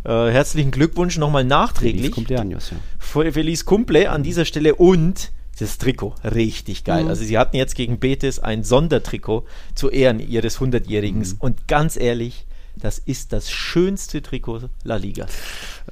äh, 0.04 0.30
herzlichen 0.30 0.72
Glückwunsch 0.72 1.16
nochmal 1.16 1.44
nachträglich. 1.44 2.14
Feliz 2.14 2.30
Cumpleaños, 2.30 2.72
ja. 2.72 2.76
Feliz 3.32 3.64
Cumple 3.64 4.10
an 4.10 4.22
dieser 4.22 4.44
Stelle 4.44 4.74
und 4.74 5.32
das 5.60 5.78
Trikot, 5.78 6.14
richtig 6.24 6.84
geil. 6.84 7.04
Mhm. 7.04 7.10
Also 7.10 7.24
sie 7.24 7.38
hatten 7.38 7.56
jetzt 7.56 7.74
gegen 7.74 7.98
Betis 7.98 8.38
ein 8.38 8.64
Sondertrikot 8.64 9.44
zu 9.74 9.90
Ehren 9.90 10.20
ihres 10.20 10.58
100-Jährigen. 10.60 11.20
Mhm. 11.20 11.36
Und 11.38 11.68
ganz 11.68 11.96
ehrlich, 11.96 12.46
das 12.76 12.98
ist 12.98 13.32
das 13.32 13.50
schönste 13.50 14.22
Trikot 14.22 14.62
La 14.84 14.96
Liga. 14.96 15.26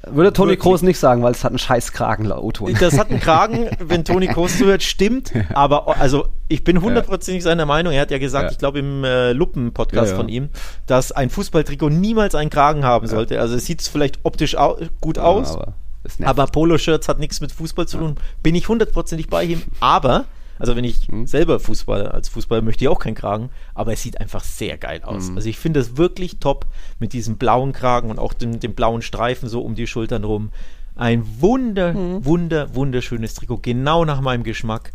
Würde 0.07 0.33
Toni 0.33 0.57
Kroos 0.57 0.83
nicht 0.83 0.99
sagen, 0.99 1.23
weil 1.23 1.33
es 1.33 1.45
hat 1.45 1.51
einen 1.51 1.59
scheiß 1.59 1.93
Kragen, 1.93 2.25
laut 2.25 2.61
Das 2.81 2.99
hat 2.99 3.11
einen 3.11 3.21
Kragen, 3.21 3.69
wenn 3.81 4.05
Toni 4.05 4.29
Kroos 4.29 4.57
zuhört, 4.57 4.83
stimmt. 4.83 5.33
Aber 5.53 5.99
also 5.99 6.29
ich 6.47 6.65
bin 6.65 6.81
hundertprozentig 6.81 7.43
seiner 7.43 7.67
Meinung. 7.67 7.93
Er 7.93 8.03
hat 8.03 8.11
ja 8.11 8.19
gesagt, 8.19 8.45
ja. 8.45 8.51
ich 8.53 8.59
glaube 8.59 8.79
im 8.79 9.05
äh, 9.05 9.33
Luppen-Podcast 9.33 10.07
ja, 10.07 10.13
ja. 10.13 10.17
von 10.17 10.29
ihm, 10.29 10.49
dass 10.87 11.13
ein 11.13 11.31
Fußballtrikot 11.31 11.91
niemals 11.91 12.35
einen 12.35 12.51
Kragen 12.51 12.85
haben 12.85 13.07
sollte. 13.07 13.41
Also 13.41 13.57
es 13.57 13.67
sieht 13.67 13.83
vielleicht 13.83 14.21
optisch 14.23 14.57
au 14.57 14.79
gut 15.01 15.19
aus. 15.19 15.57
Aber, 15.57 15.75
aber 16.23 16.47
Poloshirts 16.47 17.09
hat 17.09 17.19
nichts 17.19 17.41
mit 17.41 17.53
Fußball 17.53 17.87
zu 17.87 17.99
tun. 17.99 18.17
Bin 18.43 18.55
ich 18.55 18.69
hundertprozentig 18.69 19.29
bei 19.29 19.45
ihm. 19.45 19.63
Aber 19.81 20.27
also 20.59 20.75
wenn 20.77 20.85
ich 20.85 21.09
mhm. 21.09 21.27
selber 21.27 21.61
Fußball, 21.61 22.09
als 22.09 22.29
Fußballer 22.29 22.63
möchte 22.63 22.85
ich 22.85 22.89
auch 22.89 22.99
keinen 22.99 23.15
Kragen, 23.15 23.51
aber 23.75 23.93
es 23.93 24.03
sieht 24.03 24.21
einfach 24.21 24.43
sehr 24.43 24.77
geil 24.77 25.03
aus. 25.05 25.31
Mhm. 25.31 25.37
Also 25.37 25.49
ich 25.49 25.59
finde 25.59 25.81
es 25.81 25.97
wirklich 25.97 26.39
top 26.39 26.67
mit 26.99 27.13
diesem 27.13 27.37
blauen 27.37 27.73
Kragen 27.73 28.11
und 28.11 28.19
auch 28.19 28.33
dem, 28.33 28.61
dem, 28.61 28.75
blauen 28.75 29.03
Streifen 29.03 29.49
so 29.49 29.61
um 29.61 29.75
die 29.75 29.87
Schultern 29.87 30.25
rum. 30.25 30.51
Ein 30.97 31.25
wunder, 31.41 31.93
mhm. 31.93 32.25
wunder, 32.25 32.75
wunderschönes 32.75 33.35
Trikot, 33.35 33.59
genau 33.59 34.05
nach 34.05 34.21
meinem 34.21 34.43
Geschmack. 34.43 34.93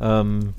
Ähm, 0.00 0.52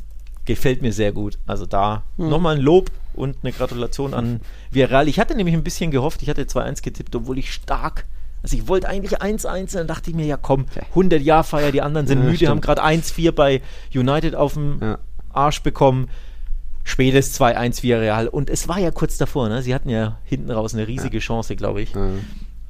gefällt 0.45 0.81
mir 0.81 0.93
sehr 0.93 1.11
gut. 1.11 1.37
Also 1.45 1.65
da 1.65 2.03
mhm. 2.17 2.29
nochmal 2.29 2.55
ein 2.55 2.61
Lob 2.61 2.89
und 3.13 3.37
eine 3.43 3.51
Gratulation 3.51 4.13
an 4.13 4.41
Viral. 4.71 5.07
Ich 5.07 5.19
hatte 5.19 5.35
nämlich 5.35 5.55
ein 5.55 5.63
bisschen 5.63 5.91
gehofft, 5.91 6.23
ich 6.23 6.29
hatte 6.29 6.43
2-1 6.43 6.81
getippt, 6.83 7.15
obwohl 7.15 7.37
ich 7.37 7.53
stark 7.53 8.05
also 8.47 8.55
ich 8.55 8.69
wollte 8.69 8.87
eigentlich 8.87 9.21
1-1, 9.21 9.73
dann 9.73 9.87
dachte 9.87 10.09
ich 10.09 10.15
mir, 10.15 10.25
ja 10.25 10.37
komm, 10.37 10.67
100 10.91 11.21
Jahr 11.21 11.43
Feier, 11.43 11.73
die 11.73 11.81
anderen 11.81 12.07
sind 12.07 12.19
ja, 12.19 12.23
müde, 12.23 12.37
stimmt. 12.37 12.51
haben 12.51 12.61
gerade 12.61 12.81
1-4 12.81 13.33
bei 13.33 13.61
United 13.93 14.35
auf 14.35 14.53
dem 14.53 14.79
ja. 14.81 14.99
Arsch 15.33 15.61
bekommen. 15.63 16.07
Spätes 16.85 17.37
2-1 17.37 17.83
via 17.83 17.97
Real. 17.97 18.29
Und 18.29 18.49
es 18.49 18.69
war 18.69 18.79
ja 18.79 18.91
kurz 18.91 19.17
davor, 19.17 19.49
ne? 19.49 19.61
Sie 19.61 19.75
hatten 19.75 19.89
ja 19.89 20.19
hinten 20.23 20.49
raus 20.49 20.73
eine 20.73 20.87
riesige 20.87 21.17
ja. 21.17 21.21
Chance, 21.21 21.57
glaube 21.57 21.81
ich. 21.81 21.91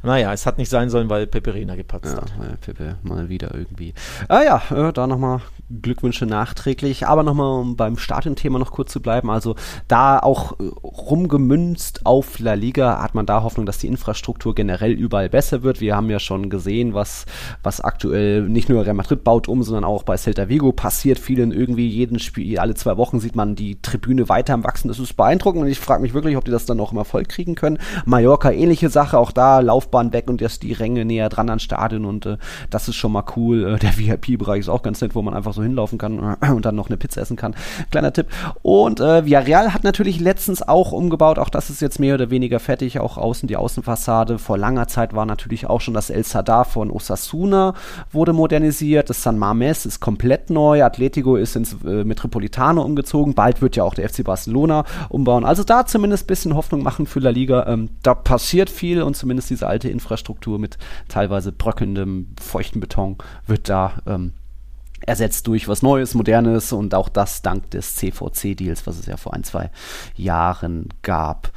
Naja, 0.02 0.34
es 0.34 0.48
hat 0.48 0.58
nicht 0.58 0.70
sein 0.70 0.90
sollen, 0.90 1.12
weil 1.12 1.28
Peperina 1.28 1.76
gepatzt 1.76 2.16
ja, 2.16 2.22
hat. 2.22 2.34
Ja, 2.42 2.56
Pepe 2.60 2.96
mal 3.04 3.30
wieder 3.30 3.54
irgendwie. 3.54 3.94
Ah 4.28 4.42
ja, 4.42 4.64
äh, 4.72 4.92
da 4.92 5.06
nochmal 5.06 5.42
Glückwünsche 5.70 6.26
nachträglich. 6.26 7.08
Aber 7.08 7.24
nochmal, 7.24 7.60
um 7.60 7.76
beim 7.76 7.98
Stadionthema 7.98 8.60
noch 8.60 8.72
kurz 8.72 8.92
zu 8.92 9.02
bleiben. 9.02 9.30
Also 9.30 9.56
da 9.88 10.20
auch 10.20 10.60
äh, 10.60 10.64
rumgemünzt 10.84 12.06
auf 12.06 12.40
La 12.40 12.54
Liga 12.54 13.02
hat 13.02 13.16
man 13.16 13.26
da 13.26 13.44
Hoffnung, 13.44 13.66
dass 13.66 13.78
die 13.80 13.88
Infrastruktur 13.88 14.56
generell 14.56 14.92
überall 14.92 15.30
besser 15.30 15.64
wird. 15.64 15.82
Wir 15.82 15.96
haben 15.96 16.10
ja 16.10 16.20
schon 16.20 16.50
gesehen, 16.50 16.94
was, 16.94 17.26
was 17.64 17.82
aktuell 17.82 18.44
nicht 18.44 18.70
nur 18.70 18.86
Real 18.86 18.94
Madrid 18.94 19.24
baut 19.24 19.48
um, 19.48 19.64
sondern 19.64 19.84
auch 19.84 20.04
bei 20.04 20.18
Celta 20.18 20.48
Vigo 20.50 20.72
passiert 20.72 21.20
viel 21.20 21.40
in 21.40 21.52
irgendwie 21.52 21.88
jeden 21.88 22.20
Spiel. 22.20 22.60
Alle 22.60 22.76
zwei 22.76 22.98
Wochen 22.98 23.20
sieht 23.20 23.36
man 23.36 23.56
die 23.56 23.82
Tribüne 23.82 24.30
weiter 24.30 24.54
am 24.54 24.64
Wachsen. 24.64 24.88
Das 24.88 25.00
ist 25.00 25.14
beeindruckend 25.16 25.64
und 25.64 25.70
ich 25.70 25.80
frage 25.80 26.02
mich 26.02 26.14
wirklich, 26.14 26.38
ob 26.38 26.46
die 26.46 26.52
das 26.52 26.66
dann 26.66 26.80
auch 26.80 26.92
im 26.92 26.98
Erfolg 26.98 27.30
kriegen 27.30 27.56
können. 27.56 27.78
Mallorca 28.06 28.52
ähnliche 28.52 28.90
Sache. 28.90 29.18
Auch 29.18 29.32
da 29.32 29.60
Laufbahn 29.60 30.14
weg 30.14 30.30
und 30.30 30.42
erst 30.42 30.64
die 30.64 30.74
Ränge 30.74 31.04
näher 31.04 31.30
dran 31.30 31.50
ans 31.50 31.64
Stadion 31.64 32.06
und 32.06 32.26
äh, 32.26 32.38
das 32.70 32.88
ist 32.88 32.96
schon 32.96 33.12
mal 33.12 33.26
cool. 33.36 33.76
Äh, 33.76 33.80
der 33.80 33.98
VIP-Bereich 33.98 34.62
ist 34.62 34.70
auch 34.70 34.84
ganz 34.84 35.02
nett, 35.02 35.16
wo 35.16 35.22
man 35.22 35.34
einfach 35.34 35.57
so 35.58 35.64
hinlaufen 35.64 35.98
kann 35.98 36.38
und 36.54 36.66
dann 36.66 36.76
noch 36.76 36.88
eine 36.88 36.96
Pizza 36.98 37.22
essen 37.22 37.36
kann. 37.36 37.56
Kleiner 37.92 38.14
Tipp. 38.14 38.28
Und 38.62 39.02
äh, 39.02 39.26
Villarreal 39.26 39.74
hat 39.74 39.84
natürlich 39.84 40.22
letztens 40.22 40.62
auch 40.62 40.94
umgebaut, 40.94 41.40
auch 41.40 41.50
das 41.50 41.70
ist 41.70 41.82
jetzt 41.82 42.00
mehr 42.00 42.16
oder 42.16 42.30
weniger 42.30 42.60
fertig, 42.60 43.00
auch 43.00 43.18
außen 43.18 43.48
die 43.48 43.58
Außenfassade. 43.58 44.40
Vor 44.40 44.58
langer 44.58 44.88
Zeit 44.88 45.14
war 45.14 45.26
natürlich 45.26 45.68
auch 45.68 45.82
schon 45.82 45.94
das 45.94 46.10
El 46.10 46.24
Sadar 46.24 46.64
von 46.64 46.90
Osasuna 46.92 47.74
wurde 48.12 48.34
modernisiert, 48.34 49.10
das 49.10 49.24
San 49.24 49.38
Mames 49.38 49.86
ist 49.86 50.00
komplett 50.00 50.50
neu, 50.50 50.84
Atletico 50.84 51.36
ist 51.36 51.56
ins 51.56 51.76
äh, 51.84 52.04
Metropolitano 52.04 52.82
umgezogen, 52.82 53.34
bald 53.34 53.62
wird 53.62 53.76
ja 53.76 53.84
auch 53.84 53.94
der 53.94 54.10
FC 54.10 54.24
Barcelona 54.24 54.86
umbauen. 55.10 55.46
Also 55.46 55.64
da 55.64 55.86
zumindest 55.86 56.26
ein 56.26 56.28
bisschen 56.28 56.56
Hoffnung 56.56 56.84
machen 56.84 57.06
für 57.06 57.20
La 57.20 57.30
Liga. 57.30 57.66
Ähm, 57.68 57.90
da 58.04 58.14
passiert 58.14 58.70
viel 58.70 59.02
und 59.02 59.16
zumindest 59.16 59.50
diese 59.50 59.68
alte 59.68 59.90
Infrastruktur 59.90 60.60
mit 60.60 60.78
teilweise 61.08 61.52
bröckelndem, 61.52 62.28
feuchten 62.40 62.80
Beton 62.80 63.18
wird 63.46 63.70
da 63.70 63.94
ähm, 64.06 64.34
ersetzt 65.08 65.48
durch 65.48 65.68
was 65.68 65.82
Neues, 65.82 66.14
Modernes 66.14 66.72
und 66.74 66.94
auch 66.94 67.10
das 67.10 67.42
dank 67.42 67.72
des 67.72 67.96
CVC-Deals, 67.96 68.86
was 68.86 69.00
es 69.00 69.08
ja 69.08 69.18
vor 69.18 69.34
ein, 69.34 69.44
zwei 69.44 69.72
Jahren 70.16 70.90
gab. 71.02 71.52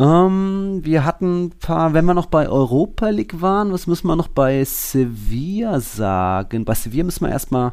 Ähm, 0.00 0.80
wir 0.84 1.04
hatten 1.04 1.46
ein 1.46 1.50
paar, 1.58 1.94
wenn 1.94 2.04
wir 2.04 2.14
noch 2.14 2.26
bei 2.26 2.48
Europa 2.48 3.08
League 3.08 3.40
waren, 3.40 3.72
was 3.72 3.86
müssen 3.86 4.08
wir 4.08 4.16
noch 4.16 4.28
bei 4.28 4.64
Sevilla 4.64 5.80
sagen? 5.80 6.64
Bei 6.64 6.74
Sevilla 6.74 7.04
müssen 7.04 7.24
wir 7.24 7.32
erstmal, 7.32 7.72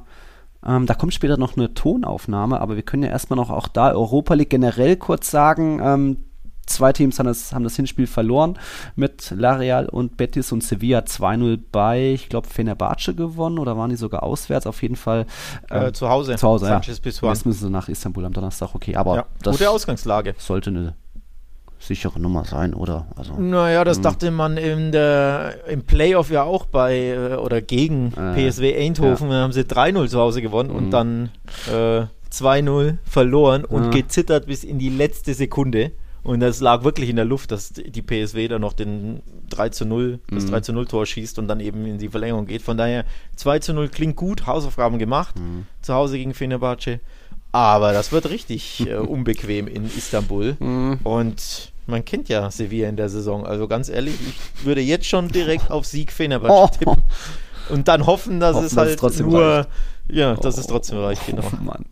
ähm, 0.66 0.86
da 0.86 0.94
kommt 0.94 1.14
später 1.14 1.38
noch 1.38 1.58
eine 1.58 1.74
Tonaufnahme, 1.74 2.62
aber 2.62 2.76
wir 2.76 2.84
können 2.84 3.04
ja 3.04 3.10
erstmal 3.10 3.38
noch 3.38 3.50
auch 3.50 3.68
da 3.68 3.92
Europa 3.92 4.36
League 4.36 4.50
generell 4.50 4.96
kurz 4.96 5.30
sagen. 5.30 5.80
Ähm, 5.84 6.18
zwei 6.66 6.92
Teams 6.94 7.20
haben 7.20 7.28
das, 7.28 7.54
haben 7.54 7.64
das 7.64 7.76
Hinspiel 7.76 8.08
verloren 8.08 8.58
mit 8.96 9.22
L'Areal 9.36 9.86
und 9.88 10.18
Betis 10.18 10.52
und 10.52 10.64
Sevilla 10.64 11.00
2-0 11.00 11.60
bei, 11.72 12.12
ich 12.14 12.30
glaube, 12.30 12.48
Fenerbahce 12.48 13.14
gewonnen 13.14 13.60
oder 13.60 13.78
waren 13.78 13.90
die 13.90 13.96
sogar 13.96 14.24
auswärts? 14.24 14.66
Auf 14.68 14.82
jeden 14.82 14.96
Fall 14.96 15.26
äh, 15.70 15.92
zu 15.92 16.10
Hause. 16.10 16.36
Zu 16.36 16.48
Hause, 16.48 16.66
Sanchez 16.66 16.98
ja. 16.98 17.04
Pizjuan. 17.04 17.34
Jetzt 17.34 17.46
müssen 17.46 17.66
sie 17.66 17.70
nach 17.70 17.88
Istanbul 17.90 18.26
am 18.26 18.34
Donnerstag, 18.34 18.74
okay, 18.74 18.96
aber 18.96 19.16
Ja, 19.16 19.26
das 19.44 19.58
gute 19.58 19.70
Ausgangslage. 19.70 20.36
sollte 20.38 20.70
eine 20.72 20.96
sichere 21.78 22.20
Nummer 22.20 22.46
sein, 22.46 22.74
oder? 22.74 23.06
Also, 23.16 23.36
Naja, 23.40 23.84
das 23.84 24.02
dachte 24.02 24.32
man 24.32 24.58
in 24.58 24.92
der, 24.92 25.68
im 25.68 25.84
Playoff 25.84 26.32
ja 26.32 26.42
auch 26.44 26.66
bei 26.66 27.10
äh, 27.10 27.36
oder 27.36 27.62
gegen 27.62 28.12
Äh, 28.14 28.50
PSW 28.50 28.76
Eindhoven. 28.76 29.30
Da 29.30 29.36
haben 29.44 29.52
sie 29.52 29.62
3-0 29.62 30.08
zu 30.08 30.20
Hause 30.20 30.42
gewonnen 30.42 30.72
und 30.72 30.90
dann 30.90 31.30
äh, 31.72 32.06
2-0 32.32 32.98
verloren 33.06 33.66
und 33.66 33.84
Ja. 33.86 33.90
gezittert 33.92 34.48
bis 34.48 34.64
in 34.64 34.80
die 34.80 34.90
letzte 34.90 35.34
Sekunde. 35.36 35.92
Und 36.26 36.40
das 36.40 36.60
lag 36.60 36.84
wirklich 36.84 37.10
in 37.10 37.16
der 37.18 37.24
Luft, 37.26 37.52
dass 37.52 37.72
die 37.72 38.02
PSW 38.02 38.48
da 38.48 38.58
noch 38.60 38.74
den 38.74 39.22
3 39.50 39.70
zu 39.70 39.86
0, 39.86 40.20
das 40.32 40.48
3 40.48 40.60
zu 40.62 40.74
0 40.74 40.88
Tor 40.88 41.06
schießt 41.06 41.38
und 41.40 41.48
dann 41.48 41.60
eben 41.60 41.86
in 41.86 42.00
die 42.00 42.10
Verlängerung 42.10 42.48
geht. 42.48 42.64
Von 42.64 42.78
daher 42.78 43.06
2 43.36 43.60
zu 43.60 43.74
0 43.74 43.90
klingt 43.90 44.16
gut, 44.16 44.48
Hausaufgaben 44.48 44.98
gemacht, 44.98 45.36
zu 45.84 45.94
Hause 45.94 46.18
gegen 46.18 46.34
Fenerbahce. 46.34 47.00
Aber 47.52 47.94
das 47.94 48.12
wird 48.12 48.30
richtig 48.30 48.86
äh, 48.90 48.96
unbequem 48.96 49.68
in 49.68 49.86
Istanbul. 49.86 50.58
Und 51.04 51.72
man 51.86 52.04
kennt 52.04 52.28
ja 52.28 52.50
Sevilla 52.50 52.90
in 52.90 52.98
der 52.98 53.10
Saison. 53.10 53.46
Also 53.46 53.68
ganz 53.68 53.88
ehrlich, 53.88 54.16
ich 54.28 54.66
würde 54.66 54.82
jetzt 54.82 55.06
schon 55.06 55.28
direkt 55.30 55.70
auf 55.70 55.86
Sieg 55.86 56.12
Fenerbahce 56.12 56.52
Oh. 56.54 56.68
tippen. 56.76 57.04
Und 57.70 57.88
dann 57.88 58.06
hoffen, 58.08 58.40
dass 58.40 58.56
Hoffen, 58.56 58.66
es 58.66 58.74
dass 58.74 58.84
es 58.84 58.90
halt 58.90 59.00
trotzdem 59.00 59.28
nur, 59.30 59.42
reicht. 59.44 59.70
Ja, 60.10 60.36
dass 60.36 60.58
es 60.58 60.68
trotzdem 60.68 61.00
reicht, 61.00 61.26
genau. 61.26 61.42
Oh 61.52 61.64
Mann. 61.64 61.86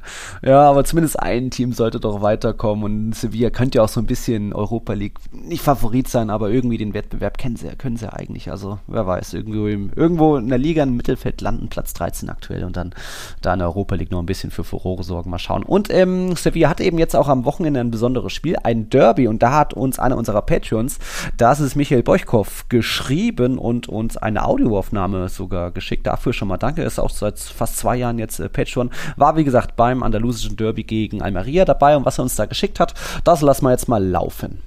Ja, 0.43 0.61
aber 0.69 0.83
zumindest 0.83 1.19
ein 1.19 1.49
Team 1.51 1.73
sollte 1.73 1.99
doch 1.99 2.21
weiterkommen 2.21 2.83
und 2.83 3.13
Sevilla 3.15 3.49
könnte 3.49 3.77
ja 3.79 3.83
auch 3.83 3.89
so 3.89 3.99
ein 3.99 4.05
bisschen 4.05 4.53
Europa 4.53 4.93
League 4.93 5.17
nicht 5.31 5.63
Favorit 5.63 6.07
sein, 6.07 6.29
aber 6.29 6.49
irgendwie 6.49 6.77
den 6.77 6.93
Wettbewerb 6.93 7.37
kennen 7.37 7.55
sie, 7.55 7.67
ja- 7.67 7.75
können 7.75 7.97
sie 7.97 8.05
ja 8.05 8.13
eigentlich. 8.13 8.51
Also 8.51 8.79
wer 8.87 9.07
weiß, 9.07 9.33
irgendwo, 9.33 9.67
im, 9.67 9.91
irgendwo 9.95 10.37
in 10.37 10.49
der 10.49 10.57
Liga 10.57 10.83
im 10.83 10.95
Mittelfeld 10.95 11.41
landen, 11.41 11.69
Platz 11.69 11.93
13 11.93 12.29
aktuell 12.29 12.63
und 12.65 12.77
dann 12.77 12.93
da 13.41 13.53
in 13.53 13.59
der 13.59 13.67
Europa 13.69 13.95
League 13.95 14.11
noch 14.11 14.19
ein 14.19 14.25
bisschen 14.25 14.51
für 14.51 14.63
Furore 14.63 15.03
sorgen. 15.03 15.29
Mal 15.29 15.39
schauen. 15.39 15.63
Und 15.63 15.91
ähm, 15.91 16.35
Sevilla 16.35 16.69
hat 16.69 16.81
eben 16.81 16.97
jetzt 16.99 17.15
auch 17.15 17.27
am 17.29 17.45
Wochenende 17.45 17.79
ein 17.79 17.91
besonderes 17.91 18.33
Spiel, 18.33 18.57
ein 18.63 18.89
Derby 18.89 19.27
und 19.27 19.41
da 19.41 19.53
hat 19.57 19.73
uns 19.73 19.97
einer 19.99 20.17
unserer 20.17 20.41
Patreons, 20.43 20.99
das 21.37 21.59
ist 21.59 21.75
Michael 21.75 22.03
Beuchkow, 22.03 22.65
geschrieben 22.69 23.57
und 23.57 23.89
uns 23.89 24.17
eine 24.17 24.45
Audioaufnahme 24.45 25.29
sogar 25.29 25.71
geschickt. 25.71 26.05
Dafür 26.05 26.33
schon 26.33 26.47
mal 26.47 26.57
danke. 26.57 26.83
Ist 26.83 26.99
auch 26.99 27.09
seit 27.09 27.39
fast 27.39 27.77
zwei 27.77 27.95
Jahren 27.95 28.02
jetzt 28.11 28.39
äh, 28.39 28.49
Patreon. 28.49 28.91
War 29.15 29.35
wie 29.37 29.43
gesagt 29.43 29.75
beim 29.75 30.03
andalusischen 30.03 30.55
Derby 30.55 30.83
gegen 30.83 31.21
Almeria 31.21 31.65
dabei 31.65 31.95
und 31.97 32.05
was 32.05 32.19
er 32.19 32.23
uns 32.23 32.35
da 32.35 32.45
geschickt 32.45 32.79
hat, 32.79 32.93
das 33.23 33.41
lassen 33.41 33.65
wir 33.65 33.71
jetzt 33.71 33.87
mal 33.87 34.03
laufen. 34.03 34.61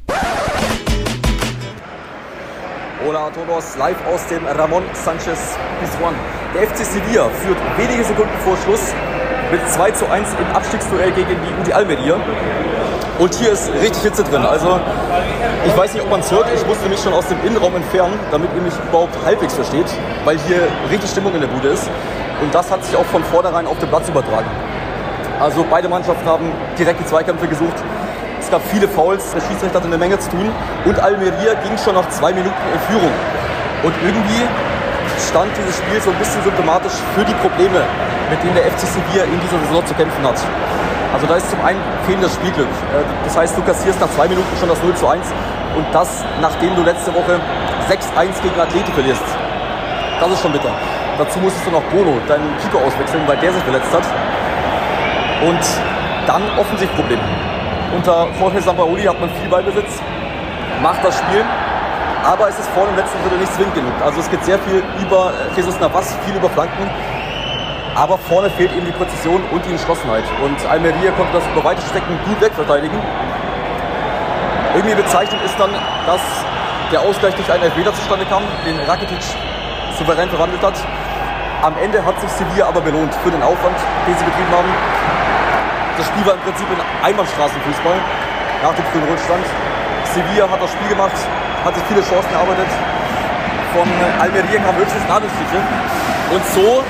Hola 3.07 3.27
a 3.27 3.31
todos, 3.31 3.77
live 3.77 4.05
aus 4.13 4.27
dem 4.27 4.45
Ramon 4.47 4.83
Sanchez 4.95 5.57
Pizjuan. 5.81 6.15
Der 6.55 6.67
FC 6.67 6.85
Sevilla 6.85 7.29
führt 7.29 7.59
wenige 7.77 8.03
Sekunden 8.03 8.37
vor 8.43 8.57
Schluss 8.65 8.93
mit 9.53 9.61
2 9.69 9.91
zu 9.93 10.11
1 10.11 10.29
im 10.41 10.57
Abstiegsduell 10.57 11.13
gegen 11.13 11.29
die 11.29 11.61
UDI 11.61 11.73
Almeria. 11.73 12.17
Und 13.19 13.35
hier 13.35 13.53
ist 13.53 13.71
richtig 13.81 14.03
Hitze 14.03 14.25
drin. 14.25 14.43
Also 14.43 14.79
ich 15.67 15.77
weiß 15.77 15.95
nicht, 15.95 16.03
ob 16.03 16.11
man 16.11 16.21
es 16.21 16.31
hört. 16.31 16.47
Ich 16.55 16.67
musste 16.67 16.89
mich 16.89 16.99
schon 17.01 17.13
aus 17.13 17.27
dem 17.29 17.39
Innenraum 17.47 17.75
entfernen, 17.77 18.15
damit 18.31 18.51
ihr 18.55 18.63
mich 18.63 18.75
überhaupt 18.89 19.15
halbwegs 19.25 19.55
versteht, 19.55 19.87
weil 20.25 20.39
hier 20.41 20.69
richtig 20.91 21.11
Stimmung 21.11 21.35
in 21.35 21.41
der 21.41 21.49
Bude 21.49 21.69
ist. 21.69 21.89
Und 22.41 22.55
das 22.55 22.71
hat 22.71 22.85
sich 22.85 22.97
auch 22.97 23.05
von 23.07 23.25
vornherein 23.25 23.67
auf 23.67 23.79
den 23.79 23.89
Platz 23.89 24.09
übertragen. 24.09 24.49
Also 25.41 25.65
beide 25.69 25.89
Mannschaften 25.89 26.27
haben 26.27 26.53
direkte 26.79 27.05
Zweikämpfe 27.05 27.47
gesucht. 27.47 27.77
Es 28.41 28.51
gab 28.51 28.63
viele 28.71 28.87
Fouls, 28.89 29.33
der 29.33 29.41
Schiedsrichter 29.41 29.79
hatte 29.79 29.87
eine 29.89 29.99
Menge 29.99 30.19
zu 30.19 30.31
tun 30.31 30.51
und 30.85 31.01
Almeria 31.01 31.55
ging 31.65 31.77
schon 31.83 31.95
nach 31.95 32.09
zwei 32.11 32.33
Minuten 32.33 32.55
in 32.73 32.81
Führung. 32.89 33.11
Und 33.83 33.95
irgendwie 34.05 34.45
stand 35.29 35.51
dieses 35.57 35.77
Spiel 35.79 36.01
so 36.01 36.11
ein 36.11 36.17
bisschen 36.17 36.43
symptomatisch 36.43 36.93
für 37.15 37.25
die 37.25 37.35
Probleme, 37.35 37.83
mit 38.31 38.43
denen 38.45 38.55
der 38.55 38.65
FC 38.71 38.87
Sevilla 38.87 39.25
in 39.25 39.41
dieser 39.41 39.59
Saison 39.67 39.85
zu 39.85 39.95
kämpfen 39.95 40.23
hat. 40.25 40.39
Also 41.13 41.27
da 41.27 41.37
ist 41.37 41.51
zum 41.51 41.61
einen 41.65 41.81
fehlendes 42.07 42.35
Spielglück. 42.35 42.69
Äh, 42.69 43.03
Das 43.25 43.37
heißt, 43.37 43.57
du 43.57 43.63
kassierst 43.63 44.01
nach 44.01 44.11
zwei 44.11 44.29
Minuten 44.29 44.57
schon 44.59 44.69
das 44.69 44.83
0 44.83 44.95
zu 44.95 45.09
1 45.09 45.27
und 45.77 45.87
das, 45.93 46.25
nachdem 46.41 46.77
du 46.77 46.83
letzte 46.83 47.13
Woche 47.15 47.41
6-1 47.89 48.43
gegen 48.43 48.61
Atleti 48.61 48.93
verlierst. 48.93 49.23
Das 50.21 50.31
ist 50.31 50.41
schon 50.43 50.53
bitter. 50.53 50.71
Dazu 51.19 51.39
musstest 51.41 51.67
du 51.67 51.71
noch 51.71 51.83
Bono, 51.85 52.19
deinen 52.29 52.57
Keeper, 52.59 52.79
auswechseln, 52.85 53.23
weil 53.27 53.39
der 53.39 53.53
sich 53.53 53.63
verletzt 53.63 53.93
hat. 53.93 54.05
Und 55.43 55.61
dann 56.27 56.43
Offensivprobleme. 56.59 57.23
Unter 57.95 58.29
Jorge 58.39 58.61
Sampaoli 58.61 59.05
hat 59.05 59.19
man 59.21 59.31
viel 59.31 59.49
Ballbesitz, 59.49 60.03
macht 60.83 61.05
das 61.05 61.17
Spiel, 61.17 61.45
aber 62.25 62.49
es 62.49 62.59
ist 62.59 62.69
vorne 62.71 62.91
im 62.91 62.97
letzten 62.97 63.23
Drittel 63.23 63.39
nicht 63.39 63.55
zwingend 63.55 63.75
genug. 63.75 63.93
Also 64.05 64.21
es 64.21 64.31
geht 64.31 64.45
sehr 64.45 64.59
viel 64.59 64.83
über 65.01 65.33
äh, 65.33 65.55
Jesus 65.57 65.79
Navas, 65.79 66.17
viel 66.27 66.35
über 66.35 66.51
Flanken, 66.51 66.91
aber 67.95 68.19
vorne 68.19 68.51
fehlt 68.51 68.73
eben 68.73 68.85
die 68.85 68.93
Präzision 68.93 69.41
und 69.53 69.65
die 69.65 69.71
Entschlossenheit. 69.71 70.25
Und 70.43 70.59
Almeria 70.69 71.13
konnte 71.13 71.33
das 71.33 71.47
über 71.53 71.65
weite 71.65 71.81
Strecken 71.83 72.19
gut 72.27 72.41
wegverteidigen. 72.41 72.99
Irgendwie 74.75 74.97
bezeichnend 74.97 75.43
ist 75.45 75.59
dann, 75.59 75.71
dass 76.05 76.21
der 76.93 77.01
Ausgleich 77.01 77.35
durch 77.35 77.51
einen 77.51 77.63
Elfmeter 77.63 77.95
zustande 77.95 78.27
kam, 78.27 78.43
den 78.67 78.79
Rakitic 78.81 79.23
souverän 79.97 80.29
verwandelt 80.29 80.63
hat. 80.63 80.75
Am 81.63 81.73
Ende 81.81 82.05
hat 82.05 82.21
sich 82.21 82.31
Sevilla 82.31 82.69
aber 82.69 82.81
belohnt 82.81 83.15
für 83.25 83.31
den 83.31 83.43
Aufwand, 83.43 83.77
den 84.07 84.15
sie 84.17 84.25
betrieben 84.25 84.53
haben. 84.53 84.69
Das 85.97 86.07
Spiel 86.07 86.25
war 86.27 86.35
im 86.35 86.41
Prinzip 86.45 86.69
ein 86.69 86.83
Einbahnstraßenfußball 87.01 87.97
nach 88.63 88.75
dem 88.77 88.85
frühen 88.93 89.09
Rückstand. 89.09 89.45
Sevilla 90.13 90.45
hat 90.53 90.61
das 90.61 90.71
Spiel 90.71 90.89
gemacht, 90.89 91.17
hat 91.65 91.75
sich 91.75 91.85
viele 91.89 92.05
Chancen 92.05 92.29
erarbeitet. 92.29 92.69
Von 93.73 93.89
Almeria 94.21 94.61
kam 94.61 94.77
höchstens 94.77 95.05
Nadelstiche. 95.09 95.61
Und 96.29 96.45
so, 96.53 96.85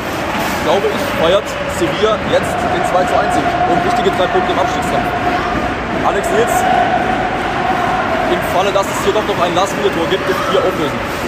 glaube 0.66 0.86
ich, 0.90 1.02
feiert 1.22 1.46
Sevilla 1.78 2.18
jetzt 2.34 2.54
den 2.74 2.82
2 2.90 3.06
zu 3.06 3.14
1 3.14 3.34
Sieg 3.38 3.48
und 3.70 3.78
wichtige 3.86 4.10
drei 4.18 4.26
Punkte 4.26 4.50
im 4.50 4.58
Abstiegskampf. 4.58 5.08
Alex 6.10 6.26
Nils, 6.34 6.54
im 8.34 8.40
Falle, 8.50 8.70
dass 8.74 8.86
es 8.86 8.98
hier 9.06 9.14
doch 9.14 9.26
noch 9.26 9.38
ein 9.38 9.54
Last-Minute-Tor 9.54 10.06
gibt, 10.10 10.26
dürft 10.26 10.42
ihr 10.50 10.58
auflösen. 10.58 11.25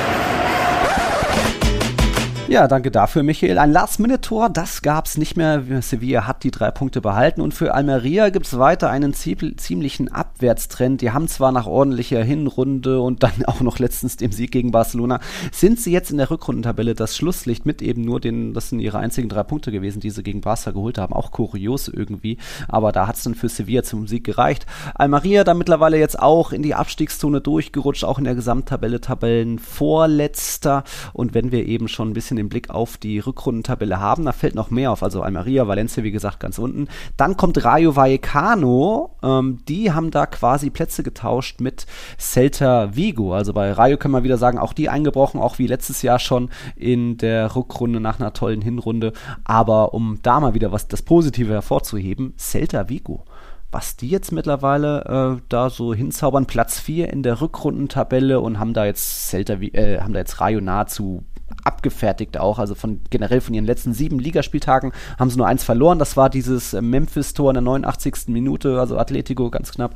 Ja, 2.49 2.67
danke 2.67 2.91
dafür, 2.91 3.23
Michael. 3.23 3.59
Ein 3.59 3.73
Last-Minute-Tor, 3.73 4.49
das 4.49 4.81
gab's 4.81 5.19
nicht 5.19 5.37
mehr. 5.37 5.63
Sevilla 5.83 6.27
hat 6.27 6.45
die 6.45 6.51
drei 6.51 6.71
Punkte 6.71 7.03
behalten. 7.03 7.43
Und 7.43 7.53
für 7.53 7.75
Almeria 7.75 8.31
gibt's 8.31 8.59
weiter 8.59 8.89
einen 8.89 9.13
zie- 9.13 9.55
ziemlichen 9.59 10.11
Abwärtstrend. 10.11 11.03
Die 11.03 11.11
haben 11.11 11.29
zwar 11.29 11.53
nach 11.53 11.67
ordentlicher 11.67 12.25
Hinrunde 12.25 13.03
und 13.03 13.23
dann 13.23 13.45
auch 13.45 13.61
noch 13.61 13.79
letztens 13.79 14.17
dem 14.17 14.33
Sieg 14.33 14.51
gegen 14.51 14.71
Barcelona, 14.71 15.21
sind 15.53 15.79
sie 15.79 15.93
jetzt 15.93 16.11
in 16.11 16.17
der 16.17 16.31
Rückrundentabelle 16.31 16.95
das 16.95 17.19
Schlusslicht 17.19 17.67
mit 17.67 17.83
eben 17.83 18.01
nur 18.01 18.19
den, 18.19 18.55
das 18.55 18.71
sind 18.71 18.81
ihre 18.81 18.99
einzigen 18.99 19.29
drei 19.29 19.43
Punkte 19.43 19.71
gewesen, 19.71 20.01
die 20.01 20.09
sie 20.09 20.23
gegen 20.23 20.41
Barca 20.41 20.71
geholt 20.71 20.97
haben. 20.97 21.13
Auch 21.13 21.33
kurios 21.33 21.89
irgendwie. 21.89 22.39
Aber 22.67 22.93
da 22.93 23.07
hat's 23.07 23.25
dann 23.25 23.35
für 23.35 23.51
Sevilla 23.51 23.83
zum 23.83 24.07
Sieg 24.07 24.25
gereicht. 24.25 24.65
Almeria 24.95 25.45
da 25.45 25.53
mittlerweile 25.53 25.99
jetzt 25.99 26.19
auch 26.19 26.53
in 26.53 26.63
die 26.63 26.75
Abstiegszone 26.75 27.43
durchgerutscht, 27.43 28.05
auch 28.05 28.17
in 28.17 28.25
der 28.25 28.35
Gesamttabelle 28.35 29.03
Tabellenvorletzter. 29.03 30.83
Und 31.13 31.35
wenn 31.35 31.53
wir 31.53 31.67
eben 31.67 31.89
schon 31.89 32.09
ein 32.09 32.15
bisschen 32.15 32.38
den 32.39 32.49
Blick 32.49 32.71
auf 32.71 32.97
die 32.97 33.19
Rückrundentabelle 33.19 34.01
haben, 34.01 34.25
da 34.25 34.33
fällt 34.33 34.55
noch 34.55 34.71
mehr 34.71 34.91
auf. 34.91 35.03
Also 35.03 35.23
Almeria, 35.23 35.69
Valencia, 35.69 36.03
wie 36.03 36.11
gesagt, 36.11 36.41
ganz 36.41 36.59
unten. 36.59 36.89
Dann 37.17 37.37
kommt 37.37 37.63
Rayo 37.63 37.97
Vallecano. 37.97 39.15
Ähm, 39.23 39.59
die 39.69 39.93
haben 39.93 40.11
da 40.11 40.27
quasi 40.27 40.71
Plätze 40.71 41.03
getauscht 41.03 41.61
mit 41.61 41.87
Celta 42.19 42.97
Vigo. 42.97 43.35
Also 43.35 43.53
bei 43.53 43.73
Rayo 43.73 43.99
kann 43.99 44.11
man 44.11 44.25
wieder 44.25 44.39
sagen, 44.39 44.59
auch 44.59 44.73
die 44.73 44.89
eingebrochen, 44.89 45.41
auch 45.41 45.59
wie 45.59 45.67
letztes 45.67 46.03
Jahr 46.03 46.19
schon 46.19 46.51
in 46.77 47.19
der 47.19 47.55
Rückrunde 47.55 48.01
nach 48.01 48.19
einer 48.19 48.33
tollen 48.33 48.63
Hinrunde. 48.63 49.13
Aber 49.45 49.93
um 49.93 50.19
da 50.23 50.41
mal 50.41 50.55
wieder 50.55 50.73
was 50.73 50.89
das 50.89 51.03
Positive 51.03 51.53
hervorzuheben, 51.53 52.35
Celta 52.39 52.89
Vigo 52.89 53.25
was 53.71 53.97
die 53.97 54.09
jetzt 54.09 54.33
mittlerweile 54.33 55.37
äh, 55.39 55.43
da 55.49 55.71
so 55.71 55.93
hinzaubern. 55.93 56.47
Platz 56.47 56.81
4 56.81 57.13
in 57.13 57.23
der 57.23 57.41
Rückrundentabelle 57.41 58.41
und 58.41 58.59
haben 58.59 58.73
da 58.73 58.87
jetzt 58.87 59.29
Celta, 59.29 59.55
äh, 59.55 60.01
haben 60.01 60.13
da 60.13 60.21
jetzt 60.21 60.41
Rayo 60.41 60.61
nahezu 60.61 61.23
abgefertigt 61.69 62.39
auch. 62.39 62.59
Also 62.59 62.75
von 62.75 63.01
generell 63.11 63.43
von 63.43 63.55
ihren 63.55 63.67
letzten 63.67 63.93
sieben 63.93 64.19
Ligaspieltagen 64.19 64.93
haben 65.19 65.29
sie 65.29 65.37
nur 65.37 65.47
eins 65.47 65.63
verloren. 65.63 65.99
Das 65.99 66.17
war 66.17 66.31
dieses 66.31 66.73
Memphis-Tor 66.73 67.51
in 67.51 67.55
der 67.55 67.63
89. 67.63 68.29
Minute, 68.29 68.81
also 68.81 68.97
Atletico 68.97 69.51
ganz 69.51 69.71
knapp. 69.71 69.95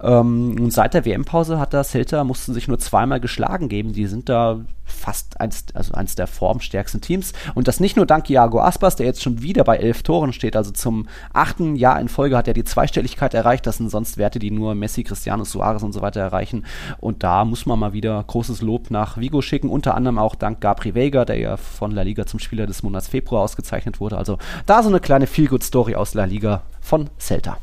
Ähm, 0.00 0.56
und 0.58 0.72
seit 0.72 0.94
der 0.94 1.04
WM-Pause 1.04 1.60
hat 1.60 1.74
das 1.74 1.90
Celta, 1.90 2.24
mussten 2.24 2.54
sich 2.54 2.68
nur 2.68 2.78
zweimal 2.78 3.20
geschlagen 3.20 3.68
geben. 3.68 3.92
Die 3.92 4.06
sind 4.06 4.30
da 4.30 4.60
fast 4.90 5.40
eins, 5.40 5.64
also 5.74 5.94
eins 5.94 6.14
der 6.14 6.26
formstärksten 6.26 7.00
Teams. 7.00 7.32
Und 7.54 7.68
das 7.68 7.80
nicht 7.80 7.96
nur 7.96 8.06
dank 8.06 8.28
Iago 8.28 8.60
Aspas, 8.60 8.96
der 8.96 9.06
jetzt 9.06 9.22
schon 9.22 9.42
wieder 9.42 9.64
bei 9.64 9.76
elf 9.76 10.02
Toren 10.02 10.32
steht, 10.32 10.56
also 10.56 10.70
zum 10.70 11.08
achten 11.32 11.76
Jahr 11.76 12.00
in 12.00 12.08
Folge 12.08 12.36
hat 12.36 12.48
er 12.48 12.54
die 12.54 12.64
Zweistelligkeit 12.64 13.34
erreicht. 13.34 13.66
Das 13.66 13.78
sind 13.78 13.90
sonst 13.90 14.18
Werte, 14.18 14.38
die 14.38 14.50
nur 14.50 14.74
Messi, 14.74 15.04
Cristiano 15.04 15.44
Suarez 15.44 15.82
und 15.82 15.92
so 15.92 16.02
weiter 16.02 16.20
erreichen. 16.20 16.66
Und 16.98 17.22
da 17.22 17.44
muss 17.44 17.66
man 17.66 17.78
mal 17.78 17.92
wieder 17.92 18.22
großes 18.26 18.62
Lob 18.62 18.90
nach 18.90 19.18
Vigo 19.18 19.40
schicken, 19.42 19.70
unter 19.70 19.94
anderem 19.94 20.18
auch 20.18 20.34
dank 20.34 20.60
Gabri 20.60 20.94
Vega, 20.94 21.09
der 21.10 21.38
ja 21.38 21.56
von 21.56 21.90
La 21.90 22.02
Liga 22.02 22.26
zum 22.26 22.40
Spieler 22.40 22.66
des 22.66 22.82
Monats 22.82 23.08
Februar 23.08 23.42
ausgezeichnet 23.42 24.00
wurde. 24.00 24.16
Also 24.16 24.38
da 24.66 24.82
so 24.82 24.88
eine 24.88 25.00
kleine 25.00 25.26
Feel-Good-Story 25.26 25.94
aus 25.94 26.14
La 26.14 26.24
Liga 26.24 26.62
von 26.80 27.10
Celta. 27.18 27.58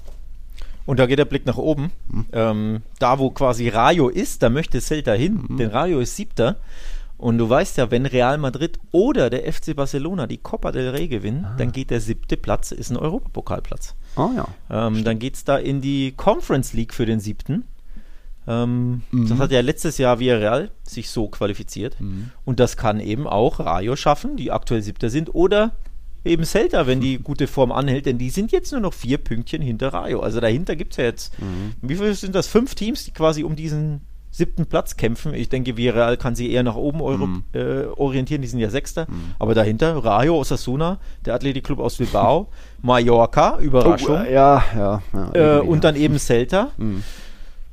Und 0.86 1.00
da 1.00 1.06
geht 1.06 1.20
der 1.20 1.26
Blick 1.26 1.46
nach 1.46 1.58
oben. 1.58 1.92
Mhm. 2.08 2.26
Ähm, 2.32 2.82
da, 3.00 3.20
wo 3.20 3.30
quasi 3.30 3.68
Rayo 3.68 4.08
ist, 4.08 4.42
da 4.42 4.50
möchte 4.50 4.80
Celta 4.80 5.14
hin. 5.14 5.46
Mhm. 5.48 5.58
Denn 5.58 5.70
Rayo 5.70 6.00
ist 6.00 6.16
siebter. 6.16 6.58
Und 7.18 7.40
du 7.40 7.50
weißt 7.50 7.78
ja, 7.78 7.90
wenn 7.90 8.06
Real 8.06 8.38
Madrid 8.38 8.80
oder 8.92 9.30
der 9.30 9.52
FC 9.52 9.76
Barcelona 9.76 10.28
die 10.28 10.38
Copa 10.38 10.72
del 10.72 10.90
Rey 10.90 11.08
gewinnen, 11.08 11.46
ah. 11.46 11.56
dann 11.58 11.72
geht 11.72 11.90
der 11.90 12.00
siebte 12.00 12.38
Platz, 12.38 12.72
ist 12.72 12.92
ein 12.92 12.98
Europapokalplatz. 12.98 13.96
Oh 14.16 14.30
ja. 14.36 14.48
Ähm, 14.70 15.04
dann 15.04 15.18
geht 15.18 15.36
es 15.36 15.44
da 15.44 15.58
in 15.58 15.82
die 15.82 16.14
Conference 16.16 16.74
League 16.74 16.94
für 16.94 17.08
den 17.08 17.20
siebten. 17.20 17.66
Ähm, 18.48 19.02
mhm. 19.12 19.30
Das 19.30 19.40
hat 19.40 19.52
ja 19.52 19.62
letztes 19.62 19.98
Jahr 19.98 20.20
Villarreal 20.20 20.72
sich 20.84 21.10
so 21.10 21.28
qualifiziert. 21.28 22.00
Mhm. 22.00 22.32
Und 22.46 22.60
das 22.60 22.78
kann 22.78 23.00
eben 23.00 23.28
auch 23.28 23.60
Rayo 23.60 23.96
schaffen, 23.96 24.38
die 24.38 24.52
aktuell 24.52 24.82
siebter 24.82 25.10
sind, 25.10 25.36
oder 25.36 25.74
eben 26.24 26.46
Celta, 26.46 26.88
wenn 26.88 27.02
die 27.02 27.20
gute 27.20 27.48
Form 27.48 27.72
anhält, 27.72 28.06
denn 28.06 28.18
die 28.18 28.30
sind 28.30 28.52
jetzt 28.52 28.72
nur 28.72 28.82
noch 28.82 28.94
vier 28.94 29.18
Pünktchen 29.18 29.62
hinter 29.62 29.90
Rayo. 29.90 30.22
Also 30.22 30.40
dahinter 30.40 30.76
gibt 30.76 30.94
es 30.94 30.98
ja 30.98 31.04
jetzt, 31.06 31.40
mhm. 31.40 31.74
wie 31.82 31.96
viele 31.96 32.14
sind 32.14 32.36
das? 32.36 32.48
Fünf 32.48 32.76
Teams, 32.76 33.06
die 33.06 33.12
quasi 33.12 33.44
um 33.44 33.56
diesen 33.56 34.02
siebten 34.30 34.68
Platz 34.68 34.98
kämpfen. 34.98 35.34
Ich 35.34 35.50
denke, 35.50 35.78
Villarreal 35.78 36.18
kann 36.18 36.36
sie 36.36 36.52
eher 36.52 36.62
nach 36.62 36.76
oben 36.76 37.00
mm. 37.00 37.44
äh, 37.54 37.86
orientieren, 37.86 38.42
die 38.42 38.48
sind 38.48 38.60
ja 38.60 38.70
Sechster. 38.70 39.06
Mm. 39.06 39.34
Aber 39.40 39.56
dahinter 39.56 40.04
Rayo 40.04 40.38
Osasuna, 40.38 41.00
der 41.26 41.34
Athletikclub 41.34 41.80
aus 41.80 41.96
Bilbao, 41.96 42.50
Mallorca, 42.84 43.58
Überraschung. 43.60 44.22
Oh, 44.22 44.32
ja, 44.32 44.64
ja. 44.76 45.02
ja 45.14 45.58
äh, 45.58 45.60
und 45.62 45.84
dann 45.84 45.96
eben 45.96 46.20
Celta. 46.20 46.70
Mm. 46.78 46.98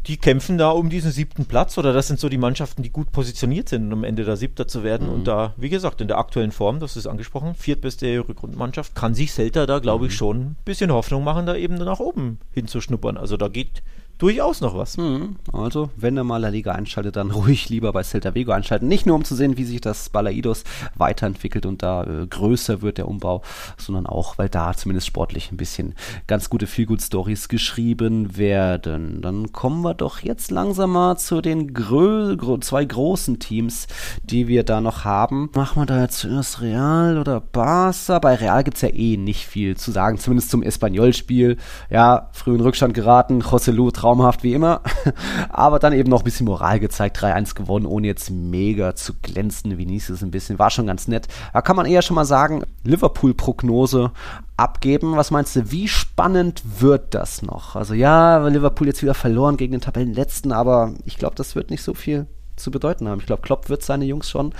Die 0.06 0.18
kämpfen 0.18 0.58
da 0.58 0.70
um 0.70 0.90
diesen 0.90 1.10
siebten 1.10 1.46
Platz 1.46 1.78
oder 1.78 1.94
das 1.94 2.08
sind 2.08 2.20
so 2.20 2.28
die 2.28 2.36
Mannschaften, 2.36 2.82
die 2.82 2.90
gut 2.90 3.10
positioniert 3.10 3.70
sind, 3.70 3.86
um 3.86 4.00
am 4.00 4.04
Ende 4.04 4.24
da 4.24 4.36
Siebter 4.36 4.68
zu 4.68 4.82
werden. 4.84 5.08
Und 5.08 5.26
da, 5.26 5.54
wie 5.56 5.70
gesagt, 5.70 6.02
in 6.02 6.08
der 6.08 6.18
aktuellen 6.18 6.52
Form, 6.52 6.78
das 6.78 6.96
ist 6.96 7.06
angesprochen, 7.06 7.54
viertbeste 7.54 8.18
Rückrundenmannschaft, 8.28 8.94
kann 8.94 9.14
sich 9.14 9.32
Celta 9.32 9.64
da, 9.64 9.78
glaube 9.78 10.08
ich, 10.08 10.14
schon 10.14 10.40
ein 10.40 10.56
bisschen 10.66 10.92
Hoffnung 10.92 11.24
machen, 11.24 11.46
da 11.46 11.56
eben 11.56 11.76
nach 11.76 12.00
oben 12.00 12.38
hinzuschnuppern. 12.52 13.16
Also 13.16 13.38
da 13.38 13.48
geht 13.48 13.82
durchaus 14.18 14.60
noch 14.60 14.76
was. 14.76 14.96
Mhm. 14.96 15.36
Also, 15.52 15.90
wenn 15.96 16.16
ihr 16.16 16.24
mal 16.24 16.38
La 16.38 16.48
Liga 16.48 16.72
einschaltet, 16.72 17.16
dann 17.16 17.30
ruhig 17.32 17.68
lieber 17.68 17.92
bei 17.92 18.02
Celta 18.02 18.34
Vigo 18.34 18.52
einschalten. 18.52 18.88
Nicht 18.88 19.06
nur, 19.06 19.16
um 19.16 19.24
zu 19.24 19.34
sehen, 19.34 19.56
wie 19.56 19.64
sich 19.64 19.80
das 19.80 20.08
Balaidos 20.08 20.64
weiterentwickelt 20.94 21.66
und 21.66 21.82
da 21.82 22.04
äh, 22.04 22.26
größer 22.26 22.82
wird 22.82 22.98
der 22.98 23.08
Umbau, 23.08 23.42
sondern 23.76 24.06
auch, 24.06 24.38
weil 24.38 24.48
da 24.48 24.74
zumindest 24.74 25.06
sportlich 25.06 25.50
ein 25.50 25.56
bisschen 25.56 25.94
ganz 26.26 26.50
gute 26.50 26.66
Feelgood-Stories 26.66 27.48
geschrieben 27.48 28.36
werden. 28.36 29.20
Dann 29.22 29.52
kommen 29.52 29.82
wir 29.82 29.94
doch 29.94 30.20
jetzt 30.20 30.50
langsam 30.50 30.92
mal 30.92 31.16
zu 31.16 31.40
den 31.40 31.74
grö 31.74 32.36
gro 32.36 32.58
zwei 32.58 32.84
großen 32.84 33.38
Teams, 33.38 33.86
die 34.22 34.48
wir 34.48 34.64
da 34.64 34.80
noch 34.80 35.04
haben. 35.04 35.50
Machen 35.54 35.82
wir 35.82 35.86
da 35.86 36.02
jetzt 36.02 36.18
zuerst 36.18 36.60
Real 36.60 37.18
oder 37.18 37.40
Barca? 37.40 38.18
Bei 38.18 38.34
Real 38.34 38.64
gibt 38.64 38.76
es 38.76 38.82
ja 38.82 38.88
eh 38.88 39.16
nicht 39.16 39.46
viel 39.46 39.76
zu 39.76 39.90
sagen, 39.90 40.18
zumindest 40.18 40.50
zum 40.50 40.62
Espanyol-Spiel. 40.62 41.56
Ja, 41.90 42.28
früh 42.32 42.54
in 42.54 42.60
Rückstand 42.60 42.94
geraten, 42.94 43.42
José 43.42 43.72
Lu 43.72 43.90
traumhaft 44.04 44.42
wie 44.42 44.52
immer. 44.52 44.82
Aber 45.48 45.78
dann 45.78 45.94
eben 45.94 46.10
noch 46.10 46.20
ein 46.20 46.24
bisschen 46.24 46.46
Moral 46.46 46.78
gezeigt, 46.78 47.18
3-1 47.18 47.54
gewonnen, 47.54 47.86
ohne 47.86 48.06
jetzt 48.06 48.30
mega 48.30 48.94
zu 48.94 49.14
glänzen. 49.14 49.78
Vinicius 49.78 50.22
ein 50.22 50.30
bisschen, 50.30 50.58
war 50.58 50.70
schon 50.70 50.86
ganz 50.86 51.08
nett. 51.08 51.26
Da 51.52 51.62
kann 51.62 51.76
man 51.76 51.86
eher 51.86 52.02
schon 52.02 52.14
mal 52.14 52.26
sagen, 52.26 52.64
Liverpool-Prognose 52.84 54.12
abgeben. 54.56 55.16
Was 55.16 55.30
meinst 55.30 55.56
du, 55.56 55.70
wie 55.70 55.88
spannend 55.88 56.62
wird 56.80 57.14
das 57.14 57.42
noch? 57.42 57.76
Also 57.76 57.94
ja, 57.94 58.46
Liverpool 58.46 58.86
jetzt 58.86 59.02
wieder 59.02 59.14
verloren 59.14 59.56
gegen 59.56 59.72
den 59.72 59.80
Tabellenletzten, 59.80 60.52
aber 60.52 60.92
ich 61.06 61.16
glaube, 61.16 61.36
das 61.36 61.56
wird 61.56 61.70
nicht 61.70 61.82
so 61.82 61.94
viel 61.94 62.26
zu 62.56 62.70
bedeuten 62.70 63.08
haben. 63.08 63.20
Ich 63.20 63.26
glaube, 63.26 63.42
Klopp 63.42 63.70
wird 63.70 63.82
seine 63.82 64.04
Jungs 64.04 64.28
schon 64.28 64.52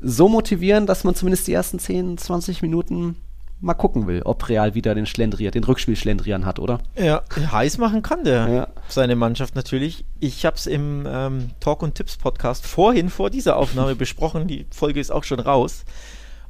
so 0.00 0.28
motivieren, 0.28 0.86
dass 0.86 1.04
man 1.04 1.14
zumindest 1.14 1.46
die 1.46 1.52
ersten 1.52 1.78
10, 1.78 2.18
20 2.18 2.62
Minuten 2.62 3.16
mal 3.62 3.74
gucken 3.74 4.06
will, 4.06 4.22
ob 4.24 4.48
Real 4.48 4.74
wieder 4.74 4.94
den 4.94 5.06
Schlendrian, 5.06 5.52
den 5.52 5.64
Rückspiel 5.64 5.96
Schlendrian 5.96 6.44
hat, 6.44 6.58
oder? 6.58 6.80
Ja, 6.96 7.22
heiß 7.34 7.78
machen 7.78 8.02
kann 8.02 8.24
der 8.24 8.48
ja. 8.48 8.68
seine 8.88 9.16
Mannschaft 9.16 9.54
natürlich. 9.54 10.04
Ich 10.20 10.44
habe 10.44 10.56
es 10.56 10.66
im 10.66 11.06
ähm, 11.08 11.50
Talk 11.60 11.82
und 11.82 11.94
Tipps 11.94 12.16
Podcast 12.16 12.66
vorhin 12.66 13.08
vor 13.08 13.30
dieser 13.30 13.56
Aufnahme 13.56 13.94
besprochen. 13.96 14.48
Die 14.48 14.66
Folge 14.70 15.00
ist 15.00 15.12
auch 15.12 15.24
schon 15.24 15.40
raus. 15.40 15.84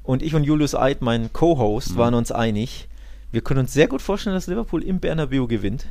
Und 0.02 0.22
ich 0.22 0.34
und 0.34 0.42
Julius 0.42 0.74
Eid, 0.74 1.02
mein 1.02 1.32
Co-Host, 1.32 1.92
mhm. 1.92 1.96
waren 1.98 2.14
uns 2.14 2.32
einig. 2.32 2.88
Wir 3.30 3.42
können 3.42 3.60
uns 3.60 3.72
sehr 3.72 3.88
gut 3.88 4.02
vorstellen, 4.02 4.34
dass 4.34 4.46
Liverpool 4.46 4.82
im 4.82 4.98
Bernabeu 4.98 5.46
gewinnt. 5.46 5.86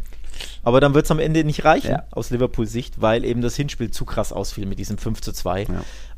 Aber 0.63 0.81
dann 0.81 0.93
wird 0.93 1.05
es 1.05 1.11
am 1.11 1.19
Ende 1.19 1.43
nicht 1.43 1.65
reichen, 1.65 1.91
ja. 1.91 2.03
aus 2.11 2.31
Liverpools 2.31 2.71
Sicht, 2.71 3.01
weil 3.01 3.23
eben 3.25 3.41
das 3.41 3.55
Hinspiel 3.55 3.91
zu 3.91 4.05
krass 4.05 4.33
ausfiel 4.33 4.65
mit 4.65 4.79
diesem 4.79 4.97
5 4.97 5.21
zu 5.21 5.33
2. 5.33 5.63
Ja. 5.63 5.67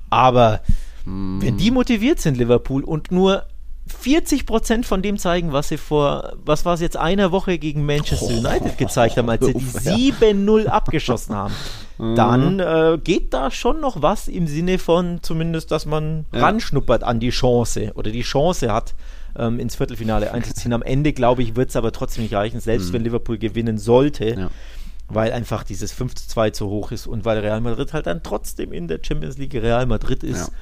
Aber 0.09 0.61
mm. 1.05 1.41
wenn 1.41 1.57
die 1.57 1.71
motiviert 1.71 2.19
sind, 2.19 2.37
Liverpool, 2.37 2.83
und 2.83 3.11
nur 3.11 3.45
40 3.85 4.45
Prozent 4.45 4.85
von 4.85 5.01
dem 5.01 5.17
zeigen, 5.17 5.51
was 5.51 5.67
sie 5.67 5.77
vor, 5.77 6.33
was 6.45 6.65
war 6.65 6.75
es 6.75 6.81
jetzt, 6.81 6.95
einer 6.95 7.31
Woche 7.31 7.57
gegen 7.57 7.85
Manchester 7.85 8.27
oh, 8.29 8.37
United 8.37 8.77
gezeigt 8.77 9.17
haben, 9.17 9.29
als 9.29 9.45
sie 9.45 9.53
die 9.53 10.13
7-0 10.13 10.67
abgeschossen 10.67 11.35
haben. 11.35 11.53
Mhm. 11.97 12.15
Dann 12.15 12.59
äh, 12.59 12.97
geht 13.03 13.33
da 13.33 13.51
schon 13.51 13.81
noch 13.81 14.01
was 14.01 14.27
im 14.27 14.47
Sinne 14.47 14.79
von 14.79 15.19
zumindest, 15.21 15.71
dass 15.71 15.85
man 15.85 16.25
ja. 16.33 16.41
ranschnuppert 16.41 17.03
an 17.03 17.19
die 17.19 17.29
Chance 17.29 17.91
oder 17.95 18.09
die 18.11 18.21
Chance 18.21 18.71
hat, 18.71 18.93
ähm, 19.37 19.59
ins 19.59 19.75
Viertelfinale 19.75 20.31
einzuziehen. 20.31 20.73
Am 20.73 20.81
Ende, 20.81 21.11
glaube 21.11 21.43
ich, 21.43 21.55
wird 21.55 21.69
es 21.69 21.75
aber 21.75 21.91
trotzdem 21.91 22.23
nicht 22.23 22.33
reichen, 22.33 22.61
selbst 22.61 22.89
mhm. 22.89 22.93
wenn 22.93 23.03
Liverpool 23.03 23.37
gewinnen 23.37 23.77
sollte. 23.77 24.39
Ja. 24.39 24.49
Weil 25.09 25.33
einfach 25.33 25.63
dieses 25.63 25.91
5 25.91 26.15
zu 26.15 26.27
2 26.29 26.51
zu 26.51 26.69
hoch 26.69 26.91
ist 26.91 27.07
und 27.07 27.25
weil 27.25 27.37
Real 27.39 27.59
Madrid 27.59 27.91
halt 27.91 28.07
dann 28.07 28.23
trotzdem 28.23 28.71
in 28.71 28.87
der 28.87 28.99
Champions 29.01 29.37
League 29.37 29.53
Real 29.53 29.85
Madrid 29.85 30.23
ist. 30.23 30.47
Ja. 30.47 30.53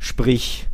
Sprich, 0.00 0.66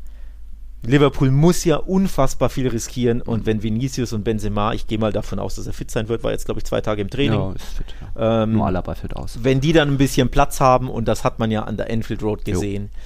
Liverpool 0.83 1.31
muss 1.31 1.65
ja 1.65 1.77
unfassbar 1.77 2.49
viel 2.49 2.69
riskieren 2.69 3.21
und 3.21 3.45
wenn 3.45 3.63
Vinicius 3.63 4.13
und 4.13 4.25
Benzema, 4.25 4.73
ich 4.73 4.87
gehe 4.87 4.99
mal 4.99 5.13
davon 5.13 5.39
aus, 5.39 5.57
dass 5.57 5.67
er 5.67 5.75
fit 5.75 5.91
sein 5.91 6.09
wird, 6.09 6.25
war 6.25 6.31
jetzt 6.31 6.47
glaube 6.47 6.61
ich 6.61 6.65
zwei 6.65 6.81
Tage 6.81 7.03
im 7.03 7.11
Training. 7.11 7.39
Ja, 7.39 7.53
ist 7.53 7.65
fit. 7.65 7.95
Ja. 8.17 8.43
Ähm, 8.45 8.53
Nur 8.53 8.67
Alaba 8.67 8.95
fit 8.95 9.15
aus. 9.15 9.41
Wenn 9.43 9.61
die 9.61 9.73
dann 9.73 9.89
ein 9.89 9.99
bisschen 9.99 10.31
Platz 10.31 10.61
haben 10.61 10.89
und 10.89 11.07
das 11.07 11.23
hat 11.23 11.39
man 11.39 11.51
ja 11.51 11.65
an 11.65 11.77
der 11.77 11.91
Enfield 11.91 12.23
Road 12.23 12.47
gesehen, 12.47 12.85
jo. 12.85 12.99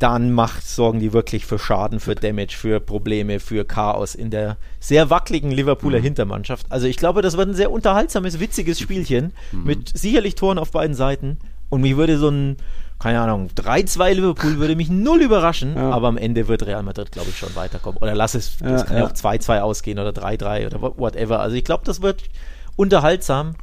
dann 0.00 0.32
macht, 0.32 0.66
sorgen 0.66 0.98
die 0.98 1.12
wirklich 1.12 1.46
für 1.46 1.60
Schaden, 1.60 2.00
für 2.00 2.16
Damage, 2.16 2.56
für 2.56 2.80
Probleme, 2.80 3.38
für 3.38 3.64
Chaos 3.64 4.16
in 4.16 4.30
der 4.30 4.56
sehr 4.80 5.08
wackeligen 5.08 5.52
Liverpooler 5.52 6.00
mhm. 6.00 6.04
Hintermannschaft. 6.04 6.66
Also 6.70 6.88
ich 6.88 6.96
glaube, 6.96 7.22
das 7.22 7.36
wird 7.36 7.50
ein 7.50 7.54
sehr 7.54 7.70
unterhaltsames, 7.70 8.40
witziges 8.40 8.80
Spielchen 8.80 9.32
mhm. 9.52 9.64
mit 9.64 9.96
sicherlich 9.96 10.34
Toren 10.34 10.58
auf 10.58 10.72
beiden 10.72 10.96
Seiten 10.96 11.38
und 11.68 11.82
mich 11.82 11.96
würde 11.96 12.18
so 12.18 12.30
ein 12.30 12.56
keine 13.02 13.20
Ahnung, 13.20 13.50
3-2 13.56 14.12
Liverpool 14.12 14.58
würde 14.58 14.76
mich 14.76 14.88
null 14.88 15.22
überraschen, 15.22 15.74
ja. 15.74 15.90
aber 15.90 16.06
am 16.06 16.16
Ende 16.16 16.46
wird 16.46 16.64
Real 16.64 16.84
Madrid, 16.84 17.10
glaube 17.10 17.30
ich, 17.30 17.36
schon 17.36 17.54
weiterkommen. 17.56 17.98
Oder 18.00 18.14
lass 18.14 18.34
es, 18.34 18.60
ja, 18.60 18.76
es 18.76 18.86
kann 18.86 18.96
ja 18.96 19.06
auch 19.06 19.12
2-2 19.12 19.60
ausgehen 19.60 19.98
oder 19.98 20.10
3-3 20.10 20.66
oder 20.66 20.80
whatever. 20.98 21.40
Also 21.40 21.56
ich 21.56 21.64
glaube, 21.64 21.82
das 21.84 22.00
wird 22.00 22.22
unterhaltsam 22.76 23.56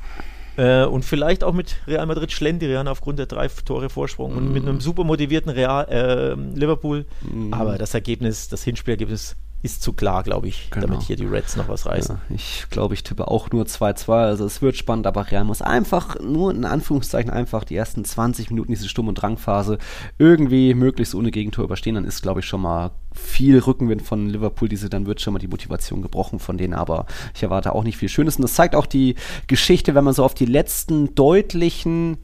äh, 0.58 0.84
und 0.84 1.06
vielleicht 1.06 1.46
auch 1.46 1.54
mit 1.54 1.78
Real 1.88 2.06
Madrid 2.06 2.34
Schlendrian 2.34 2.90
aufgrund 2.90 3.18
der 3.18 3.28
drei 3.28 3.48
Tore 3.48 3.90
Vorsprung 3.90 4.34
mm. 4.34 4.38
und 4.38 4.52
mit 4.52 4.64
einem 4.64 4.76
mhm. 4.76 4.82
super 4.82 5.06
motivierten 5.06 5.52
Real, 5.52 5.88
äh, 5.88 6.34
Liverpool. 6.60 7.06
Mm. 7.22 7.54
Aber 7.54 7.78
das 7.78 7.94
Ergebnis, 7.94 8.50
das 8.50 8.64
Hinspielergebnis 8.64 9.38
ist 9.62 9.82
zu 9.82 9.91
klar, 9.91 10.24
glaube 10.24 10.47
ich, 10.47 10.70
genau. 10.72 10.88
damit 10.88 11.01
hier 11.03 11.18
die 11.18 11.26
Reds 11.26 11.57
noch 11.57 11.68
was 11.68 11.86
reißen. 11.86 12.16
Ja, 12.30 12.36
ich 12.36 12.68
glaube, 12.70 12.93
ich 12.93 13.03
tippe 13.03 13.28
auch 13.28 13.51
nur 13.51 13.66
2-2. 13.66 14.12
Also 14.12 14.45
es 14.45 14.62
wird 14.62 14.78
spannend, 14.78 15.05
aber 15.05 15.30
Real 15.30 15.43
muss 15.43 15.62
einfach, 15.62 16.18
nur 16.20 16.51
in 16.51 16.64
Anführungszeichen, 16.64 17.30
einfach 17.30 17.66
die 17.66 17.76
ersten 17.76 18.05
20 18.05 18.51
Minuten 18.51 18.72
diese 18.72 18.88
Sturm- 18.88 19.10
und 19.10 19.16
Drangphase 19.16 19.78
irgendwie 20.18 20.74
möglichst 20.74 21.14
ohne 21.14 21.32
Gegentor 21.32 21.66
überstehen. 21.66 21.95
Dann 21.95 22.05
ist, 22.05 22.22
glaube 22.22 22.39
ich, 22.39 22.45
schon 22.45 22.62
mal 22.62 22.91
viel 23.14 23.60
Rückenwind 23.60 24.01
von 24.01 24.30
Liverpool. 24.30 24.70
Diese, 24.70 24.89
dann 24.89 25.05
wird 25.05 25.20
schon 25.20 25.34
mal 25.34 25.39
die 25.39 25.47
Motivation 25.47 26.01
gebrochen 26.01 26.39
von 26.39 26.57
denen. 26.57 26.74
Aber 26.74 27.05
ich 27.36 27.43
erwarte 27.43 27.76
auch 27.76 27.84
nicht 27.84 27.97
viel 27.97 28.10
Schönes. 28.10 28.38
Und 28.38 28.43
das 28.43 28.53
zeigt 28.53 28.76
auch 28.76 28.86
die 28.86 29.16
Geschichte, 29.47 29.93
wenn 29.93 30.05
man 30.05 30.14
so 30.14 30.24
auf 30.24 30.36
die 30.36 30.45
letzten 30.45 31.16
deutlichen 31.16 32.18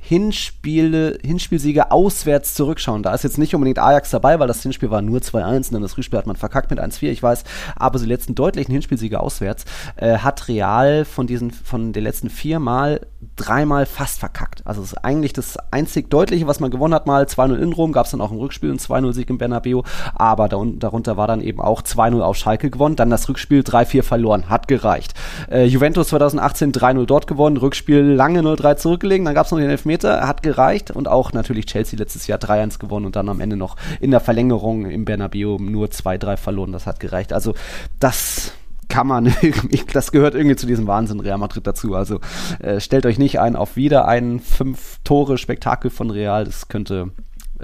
Hinspiele, 0.00 1.18
Hinspielsiege 1.22 1.90
auswärts 1.90 2.54
zurückschauen. 2.54 3.02
Da 3.02 3.12
ist 3.12 3.24
jetzt 3.24 3.36
nicht 3.36 3.54
unbedingt 3.54 3.78
Ajax 3.78 4.10
dabei, 4.10 4.38
weil 4.38 4.48
das 4.48 4.62
Hinspiel 4.62 4.90
war 4.90 5.02
nur 5.02 5.18
2-1 5.20 5.56
und 5.56 5.72
dann 5.74 5.82
das 5.82 5.98
Rückspiel 5.98 6.18
hat 6.18 6.26
man 6.26 6.36
verkackt 6.36 6.70
mit 6.70 6.80
1-4, 6.80 7.10
ich 7.10 7.22
weiß. 7.22 7.44
Aber 7.76 7.98
die 7.98 8.06
letzten 8.06 8.34
deutlichen 8.34 8.72
Hinspielsiege 8.72 9.20
auswärts 9.20 9.66
äh, 9.96 10.18
hat 10.18 10.48
Real 10.48 11.04
von 11.04 11.26
diesen, 11.26 11.50
von 11.50 11.92
den 11.92 12.04
letzten 12.04 12.30
vier 12.30 12.58
Mal 12.58 13.00
dreimal 13.36 13.84
fast 13.84 14.20
verkackt. 14.20 14.62
Also 14.64 14.80
es 14.80 14.92
ist 14.92 15.04
eigentlich 15.04 15.34
das 15.34 15.58
einzig 15.70 16.08
Deutliche, 16.08 16.46
was 16.46 16.60
man 16.60 16.70
gewonnen 16.70 16.94
hat, 16.94 17.06
mal 17.06 17.24
2-0 17.24 17.56
in 17.56 17.72
Rom, 17.74 17.92
gab 17.92 18.06
es 18.06 18.12
dann 18.12 18.22
auch 18.22 18.30
im 18.30 18.38
Rückspiel 18.38 18.70
einen 18.70 18.78
2-0-Sieg 18.78 19.28
im 19.28 19.36
Bernabeu, 19.36 19.82
aber 20.14 20.48
darunter 20.48 21.16
war 21.18 21.26
dann 21.26 21.42
eben 21.42 21.60
auch 21.60 21.82
2-0 21.82 22.20
auf 22.20 22.36
Schalke 22.36 22.70
gewonnen, 22.70 22.96
dann 22.96 23.10
das 23.10 23.28
Rückspiel 23.28 23.60
3-4 23.60 24.02
verloren, 24.02 24.48
hat 24.48 24.68
gereicht. 24.68 25.14
Äh, 25.50 25.64
Juventus 25.64 26.08
2018 26.08 26.72
3-0 26.72 27.04
dort 27.04 27.26
gewonnen, 27.26 27.58
Rückspiel 27.58 28.00
lange 28.00 28.40
0-3 28.40 28.76
zurückgelegen, 28.76 29.24
dann 29.26 29.34
gab 29.34 29.46
es 29.46 29.52
noch 29.52 29.58
den 29.58 29.68
Elfmeter 29.68 29.87
Elfmeter 29.88 30.26
hat 30.26 30.42
gereicht 30.42 30.90
und 30.90 31.08
auch 31.08 31.32
natürlich 31.32 31.66
Chelsea 31.66 31.98
letztes 31.98 32.26
Jahr 32.26 32.38
3-1 32.38 32.78
gewonnen 32.78 33.06
und 33.06 33.16
dann 33.16 33.28
am 33.28 33.40
Ende 33.40 33.56
noch 33.56 33.76
in 34.00 34.10
der 34.10 34.20
Verlängerung 34.20 34.86
im 34.86 35.04
Bernabeu 35.04 35.56
nur 35.58 35.88
2-3 35.88 36.36
verloren. 36.36 36.72
Das 36.72 36.86
hat 36.86 37.00
gereicht. 37.00 37.32
Also 37.32 37.54
das 37.98 38.52
kann 38.88 39.06
man 39.06 39.26
irgendwie, 39.42 39.82
das 39.92 40.12
gehört 40.12 40.34
irgendwie 40.34 40.56
zu 40.56 40.66
diesem 40.66 40.86
Wahnsinn 40.86 41.20
Real 41.20 41.38
Madrid 41.38 41.66
dazu. 41.66 41.94
Also 41.94 42.20
äh, 42.58 42.80
stellt 42.80 43.06
euch 43.06 43.18
nicht 43.18 43.40
ein 43.40 43.56
auf 43.56 43.76
wieder 43.76 44.06
ein 44.06 44.40
fünf 44.40 44.98
Tore 45.04 45.38
Spektakel 45.38 45.90
von 45.90 46.10
Real. 46.10 46.44
Das 46.44 46.68
könnte 46.68 47.10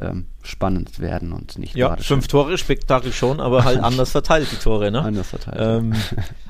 ähm, 0.00 0.26
spannend 0.42 0.98
werden 1.00 1.32
und 1.32 1.58
nicht 1.58 1.76
ja 1.76 1.96
fünf 1.96 2.26
Tore 2.26 2.56
Spektakel 2.58 3.12
schon, 3.12 3.38
aber 3.40 3.64
halt 3.64 3.78
anders 3.82 4.10
verteilt 4.12 4.48
die 4.50 4.56
Tore, 4.56 4.90
ne? 4.90 5.02
Anders 5.02 5.28
verteilt. 5.28 5.58
Ähm, 5.60 5.92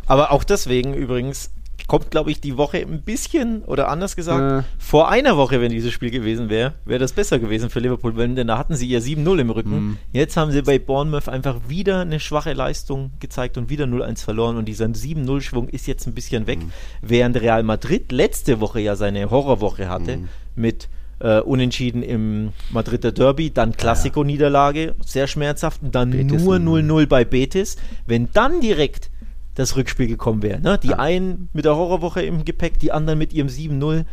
aber 0.07 0.31
auch 0.31 0.45
deswegen 0.45 0.95
übrigens 0.95 1.51
kommt, 1.87 2.11
glaube 2.11 2.31
ich, 2.31 2.41
die 2.41 2.57
Woche 2.57 2.79
ein 2.79 3.03
bisschen, 3.03 3.63
oder 3.65 3.89
anders 3.89 4.17
gesagt, 4.17 4.65
äh. 4.65 4.67
vor 4.79 5.11
einer 5.11 5.37
Woche, 5.37 5.61
wenn 5.61 5.71
dieses 5.71 5.93
Spiel 5.93 6.11
gewesen 6.11 6.49
wäre, 6.49 6.75
wäre 6.85 6.99
das 6.99 7.13
besser 7.13 7.39
gewesen 7.39 7.71
für 7.71 7.81
Liverpool, 7.81 8.15
denn 8.15 8.47
da 8.47 8.59
hatten 8.59 8.75
sie 8.75 8.89
ja 8.89 9.01
7-0 9.01 9.39
im 9.39 9.51
Rücken. 9.51 9.71
Mhm. 9.71 9.97
Jetzt 10.13 10.37
haben 10.37 10.51
sie 10.51 10.63
bei 10.63 10.79
Bournemouth 10.79 11.29
einfach 11.29 11.57
wieder 11.69 12.01
eine 12.01 12.21
schwache 12.21 12.53
Leistung 12.53 13.13
gezeigt 13.21 13.59
und 13.59 13.69
wieder 13.69 13.85
0-1 13.85 14.25
verloren 14.25 14.57
und 14.57 14.67
dieser 14.67 14.87
7-0-Schwung 14.87 15.69
ist 15.69 15.87
jetzt 15.87 16.07
ein 16.07 16.15
bisschen 16.15 16.47
weg, 16.47 16.61
mhm. 16.61 16.73
während 17.03 17.41
Real 17.41 17.63
Madrid 17.63 18.13
letzte 18.13 18.61
Woche 18.61 18.81
ja 18.81 18.97
seine 18.97 19.31
Horrorwoche 19.31 19.89
hatte 19.89 20.19
mhm. 20.19 20.29
mit 20.55 20.89
äh, 21.21 21.41
Unentschieden 21.41 22.03
im 22.03 22.53
Madrider 22.71 23.13
Derby, 23.13 23.51
dann 23.51 23.73
Klassiko-Niederlage, 23.73 24.95
sehr 25.05 25.27
schmerzhaft, 25.27 25.83
und 25.83 25.95
dann 25.95 26.11
Betis 26.11 26.43
nur 26.43 26.57
0-0 26.57 27.07
bei 27.07 27.25
Betis. 27.25 27.77
Wenn 28.07 28.29
dann 28.33 28.61
direkt 28.61 29.11
das 29.55 29.77
Rückspiel 29.77 30.07
gekommen 30.07 30.43
wäre. 30.43 30.61
Ne? 30.61 30.79
Die 30.79 30.95
einen 30.95 31.49
mit 31.53 31.65
der 31.65 31.77
Horrorwoche 31.77 32.23
im 32.23 32.45
Gepäck, 32.45 32.79
die 32.79 32.93
anderen 32.93 33.19
mit 33.19 33.33
ihrem 33.33 33.49
7-0. 33.49 34.05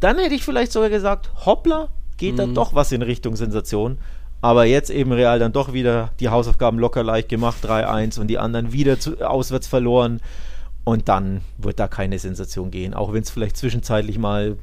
Dann 0.00 0.18
hätte 0.18 0.34
ich 0.34 0.44
vielleicht 0.44 0.72
sogar 0.72 0.90
gesagt, 0.90 1.30
hoppla, 1.44 1.88
geht 2.16 2.34
mhm. 2.34 2.36
da 2.36 2.46
doch 2.46 2.74
was 2.74 2.92
in 2.92 3.02
Richtung 3.02 3.36
Sensation. 3.36 3.98
Aber 4.40 4.64
jetzt 4.64 4.90
eben 4.90 5.12
Real 5.12 5.38
dann 5.38 5.52
doch 5.52 5.72
wieder 5.72 6.12
die 6.20 6.28
Hausaufgaben 6.28 6.78
locker 6.78 7.02
leicht 7.02 7.28
gemacht, 7.28 7.64
3-1 7.64 8.20
und 8.20 8.28
die 8.28 8.38
anderen 8.38 8.72
wieder 8.72 8.98
zu, 8.98 9.18
auswärts 9.26 9.66
verloren. 9.66 10.20
Und 10.84 11.08
dann 11.08 11.40
wird 11.58 11.80
da 11.80 11.88
keine 11.88 12.18
Sensation 12.18 12.70
gehen. 12.70 12.94
Auch 12.94 13.12
wenn 13.12 13.22
es 13.22 13.30
vielleicht 13.30 13.56
zwischenzeitlich 13.56 14.18
mal 14.18 14.56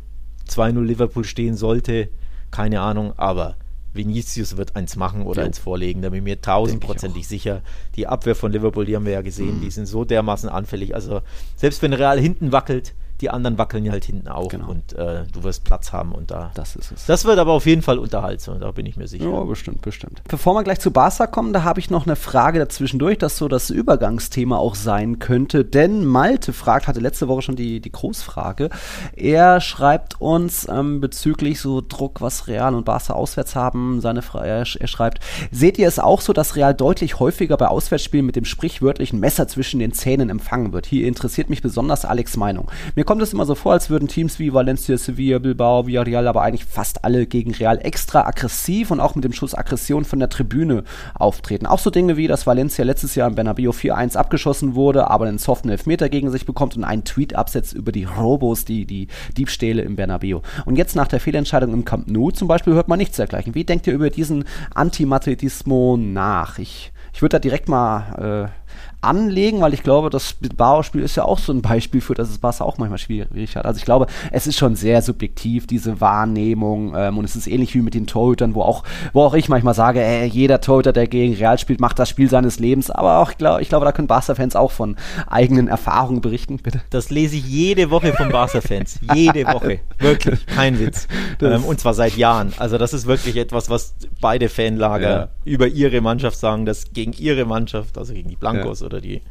2-0 0.47 0.81
Liverpool 0.81 1.25
stehen 1.25 1.55
sollte. 1.55 2.09
Keine 2.49 2.81
Ahnung, 2.81 3.13
aber 3.17 3.55
Vinicius 3.93 4.57
wird 4.57 4.75
eins 4.75 4.95
machen 4.95 5.23
oder 5.23 5.41
ja. 5.41 5.47
eins 5.47 5.59
vorlegen, 5.59 6.01
da 6.01 6.09
bin 6.09 6.19
ich 6.19 6.23
mir 6.23 6.41
tausendprozentig 6.41 7.27
sicher. 7.27 7.61
Die 7.95 8.07
Abwehr 8.07 8.35
von 8.35 8.51
Liverpool, 8.51 8.85
die 8.85 8.95
haben 8.95 9.05
wir 9.05 9.13
ja 9.13 9.21
gesehen, 9.21 9.57
mhm. 9.57 9.61
die 9.61 9.71
sind 9.71 9.85
so 9.85 10.05
dermaßen 10.05 10.49
anfällig. 10.49 10.95
Also 10.95 11.21
selbst 11.55 11.81
wenn 11.81 11.93
Real 11.93 12.19
hinten 12.19 12.51
wackelt, 12.51 12.93
die 13.23 13.29
anderen 13.29 13.57
wackeln 13.57 13.85
ja 13.85 13.93
halt 13.93 14.03
hinten 14.03 14.27
auch 14.27 14.49
genau. 14.49 14.69
und 14.69 14.91
äh, 14.93 15.23
du 15.31 15.43
wirst 15.43 15.63
Platz 15.63 15.93
haben 15.93 16.11
und 16.11 16.29
da. 16.29 16.51
Das 16.55 16.75
ist 16.75 16.91
es. 16.91 17.05
Das 17.05 17.23
wird 17.23 17.39
aber 17.39 17.53
auf 17.53 17.65
jeden 17.65 17.81
Fall 17.81 17.97
unterhaltsam, 17.97 18.59
da 18.59 18.71
bin 18.71 18.85
ich 18.85 18.97
mir 18.97 19.07
sicher. 19.07 19.29
Ja, 19.29 19.43
bestimmt, 19.45 19.81
bestimmt. 19.81 20.21
Bevor 20.27 20.55
wir 20.55 20.63
gleich 20.63 20.81
zu 20.81 20.91
Barca 20.91 21.25
kommen, 21.25 21.53
da 21.53 21.63
habe 21.63 21.79
ich 21.79 21.89
noch 21.89 22.05
eine 22.05 22.17
Frage 22.17 22.59
dazwischendurch, 22.59 23.17
das 23.17 23.37
so 23.37 23.47
das 23.47 23.69
Übergangsthema 23.69 24.57
auch 24.57 24.75
sein 24.75 25.19
könnte. 25.19 25.63
Denn 25.63 26.03
Malte 26.03 26.51
fragt, 26.51 26.87
hatte 26.87 26.99
letzte 26.99 27.29
Woche 27.29 27.43
schon 27.43 27.55
die, 27.55 27.79
die 27.79 27.91
Großfrage. 27.93 28.69
Er 29.15 29.61
schreibt 29.61 30.19
uns 30.19 30.67
ähm, 30.67 30.99
bezüglich 30.99 31.61
so 31.61 31.79
Druck, 31.79 32.19
was 32.19 32.47
Real 32.47 32.75
und 32.75 32.83
Barca 32.83 33.13
auswärts 33.13 33.55
haben. 33.55 34.01
Seine 34.01 34.21
Frage, 34.21 34.47
er, 34.47 34.65
er 34.79 34.87
schreibt, 34.87 35.19
seht 35.49 35.79
ihr 35.79 35.87
es 35.87 35.97
auch 35.97 36.19
so, 36.19 36.33
dass 36.33 36.57
Real 36.57 36.73
deutlich 36.73 37.19
häufiger 37.21 37.55
bei 37.55 37.69
Auswärtsspielen 37.69 38.25
mit 38.25 38.35
dem 38.35 38.43
sprichwörtlichen 38.45 39.21
Messer 39.21 39.47
zwischen 39.47 39.79
den 39.79 39.93
Zähnen 39.93 40.29
empfangen 40.29 40.73
wird? 40.73 40.87
Hier 40.87 41.07
interessiert 41.07 41.49
mich 41.49 41.61
besonders 41.61 42.03
Alex 42.03 42.35
Meinung. 42.35 42.69
Mir 42.95 43.05
kommt 43.05 43.12
kommt 43.13 43.21
es 43.21 43.31
immer 43.31 43.45
so 43.45 43.53
vor, 43.53 43.73
als 43.73 43.91
würden 43.91 44.07
Teams 44.07 44.39
wie 44.39 44.55
Valencia, 44.55 44.97
Sevilla, 44.97 45.37
Bilbao, 45.37 45.85
Villarreal, 45.85 46.27
aber 46.27 46.41
eigentlich 46.41 46.65
fast 46.65 47.05
alle 47.05 47.27
gegen 47.27 47.53
Real 47.53 47.77
extra 47.79 48.25
aggressiv 48.25 48.89
und 48.89 48.99
auch 48.99 49.13
mit 49.13 49.23
dem 49.23 49.33
Schuss 49.33 49.53
Aggression 49.53 50.03
von 50.03 50.17
der 50.17 50.29
Tribüne 50.29 50.83
auftreten. 51.13 51.67
Auch 51.67 51.77
so 51.77 51.91
Dinge 51.91 52.17
wie, 52.17 52.25
dass 52.25 52.47
Valencia 52.47 52.83
letztes 52.83 53.13
Jahr 53.13 53.27
im 53.27 53.35
Bernabeu 53.35 53.69
4-1 53.69 54.15
abgeschossen 54.15 54.73
wurde, 54.73 55.11
aber 55.11 55.27
einen 55.27 55.37
soften 55.37 55.69
Elfmeter 55.69 56.09
gegen 56.09 56.31
sich 56.31 56.47
bekommt 56.47 56.75
und 56.75 56.83
einen 56.85 57.03
Tweet 57.03 57.35
absetzt 57.35 57.73
über 57.73 57.91
die 57.91 58.05
Robos, 58.05 58.65
die, 58.65 58.87
die 58.87 59.09
Diebstähle 59.37 59.83
im 59.83 59.95
Bernabeu. 59.95 60.39
Und 60.65 60.77
jetzt 60.77 60.95
nach 60.95 61.07
der 61.07 61.19
Fehlentscheidung 61.19 61.71
im 61.71 61.85
Camp 61.85 62.09
Nou 62.09 62.31
zum 62.31 62.47
Beispiel 62.47 62.73
hört 62.73 62.87
man 62.87 62.97
nichts 62.97 63.17
dergleichen. 63.17 63.53
Wie 63.53 63.63
denkt 63.63 63.85
ihr 63.85 63.93
über 63.93 64.09
diesen 64.09 64.45
Antimadridismo 64.73 65.97
nach? 65.97 66.57
Ich, 66.57 66.91
ich 67.13 67.21
würde 67.21 67.35
da 67.35 67.39
direkt 67.39 67.69
mal 67.69 68.49
äh, 68.49 68.62
anlegen, 69.03 69.61
weil 69.61 69.73
ich 69.73 69.83
glaube, 69.83 70.09
das 70.09 70.33
Bilbao-Spiel 70.33 71.01
ist 71.01 71.15
ja 71.15 71.25
auch 71.25 71.39
so 71.39 71.51
ein 71.51 71.61
Beispiel 71.61 72.01
für, 72.01 72.13
dass 72.13 72.29
es 72.29 72.37
Barca 72.37 72.63
auch 72.63 72.77
manchmal 72.77 72.97
schwierig 72.97 73.55
hat. 73.55 73.65
Also 73.65 73.77
ich 73.77 73.85
glaube, 73.85 74.07
es 74.31 74.47
ist 74.47 74.57
schon 74.57 74.75
sehr 74.75 75.01
subjektiv, 75.01 75.67
diese 75.67 76.01
Wahrnehmung 76.01 76.93
ähm, 76.95 77.17
und 77.17 77.25
es 77.25 77.35
ist 77.35 77.47
ähnlich 77.47 77.73
wie 77.75 77.81
mit 77.81 77.93
den 77.93 78.07
Torhütern, 78.07 78.55
wo 78.55 78.61
auch, 78.61 78.83
wo 79.13 79.23
auch 79.23 79.33
ich 79.33 79.49
manchmal 79.49 79.73
sage, 79.73 80.01
ey, 80.01 80.27
jeder 80.27 80.61
Torhüter, 80.61 80.93
der 80.93 81.07
gegen 81.07 81.33
Real 81.35 81.57
spielt, 81.57 81.79
macht 81.79 81.99
das 81.99 82.09
Spiel 82.09 82.29
seines 82.29 82.59
Lebens, 82.59 82.89
aber 82.89 83.19
auch, 83.19 83.31
ich 83.31 83.37
glaube, 83.37 83.61
ich 83.61 83.69
glaube 83.69 83.85
da 83.85 83.91
können 83.91 84.07
Barca-Fans 84.07 84.55
auch 84.55 84.71
von 84.71 84.95
eigenen 85.27 85.67
Erfahrungen 85.67 86.21
berichten, 86.21 86.57
bitte. 86.57 86.81
Das 86.89 87.09
lese 87.09 87.35
ich 87.35 87.45
jede 87.45 87.89
Woche 87.89 88.13
von 88.13 88.29
Barca-Fans, 88.29 88.99
jede 89.13 89.45
Woche, 89.47 89.79
wirklich, 89.99 90.45
kein 90.45 90.79
Witz. 90.79 91.07
Ähm, 91.41 91.63
und 91.65 91.79
zwar 91.79 91.93
seit 91.93 92.15
Jahren. 92.15 92.53
Also 92.57 92.77
das 92.77 92.93
ist 92.93 93.05
wirklich 93.05 93.37
etwas, 93.37 93.69
was 93.69 93.95
beide 94.21 94.49
Fanlager 94.49 95.09
ja. 95.09 95.29
über 95.45 95.67
ihre 95.67 96.01
Mannschaft 96.01 96.37
sagen, 96.37 96.65
dass 96.65 96.93
gegen 96.93 97.13
ihre 97.13 97.45
Mannschaft, 97.45 97.97
also 97.97 98.13
gegen 98.13 98.29
die 98.29 98.35
Blancos 98.35 98.81
ja 98.81 98.87
oder 98.87 98.92
die 99.01 99.21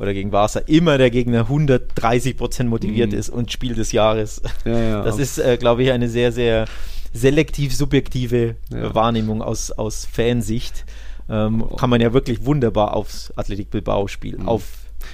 oder 0.00 0.14
gegen 0.14 0.30
Barca 0.30 0.60
immer 0.60 0.96
der 0.96 1.10
Gegner 1.10 1.40
130 1.40 2.36
Prozent 2.36 2.70
motiviert 2.70 3.12
mhm. 3.12 3.18
ist 3.18 3.28
und 3.28 3.52
Spiel 3.52 3.74
des 3.74 3.92
Jahres. 3.92 4.40
Ja, 4.64 4.78
ja, 4.78 5.02
das 5.02 5.18
ist, 5.18 5.38
äh, 5.38 5.58
glaube 5.58 5.82
ich, 5.82 5.92
eine 5.92 6.08
sehr, 6.08 6.32
sehr 6.32 6.64
selektiv 7.12 7.76
subjektive 7.76 8.56
ja. 8.72 8.94
Wahrnehmung 8.94 9.42
aus, 9.42 9.70
aus 9.70 10.06
Fansicht. 10.06 10.86
Ähm, 11.28 11.62
oh. 11.62 11.76
Kann 11.76 11.90
man 11.90 12.00
ja 12.00 12.14
wirklich 12.14 12.44
wunderbar 12.46 12.94
aufs 12.94 13.32
Athletik 13.36 13.70
Bilbao 13.70 14.08
spielen, 14.08 14.42
mhm. 14.42 14.48
auf 14.48 14.62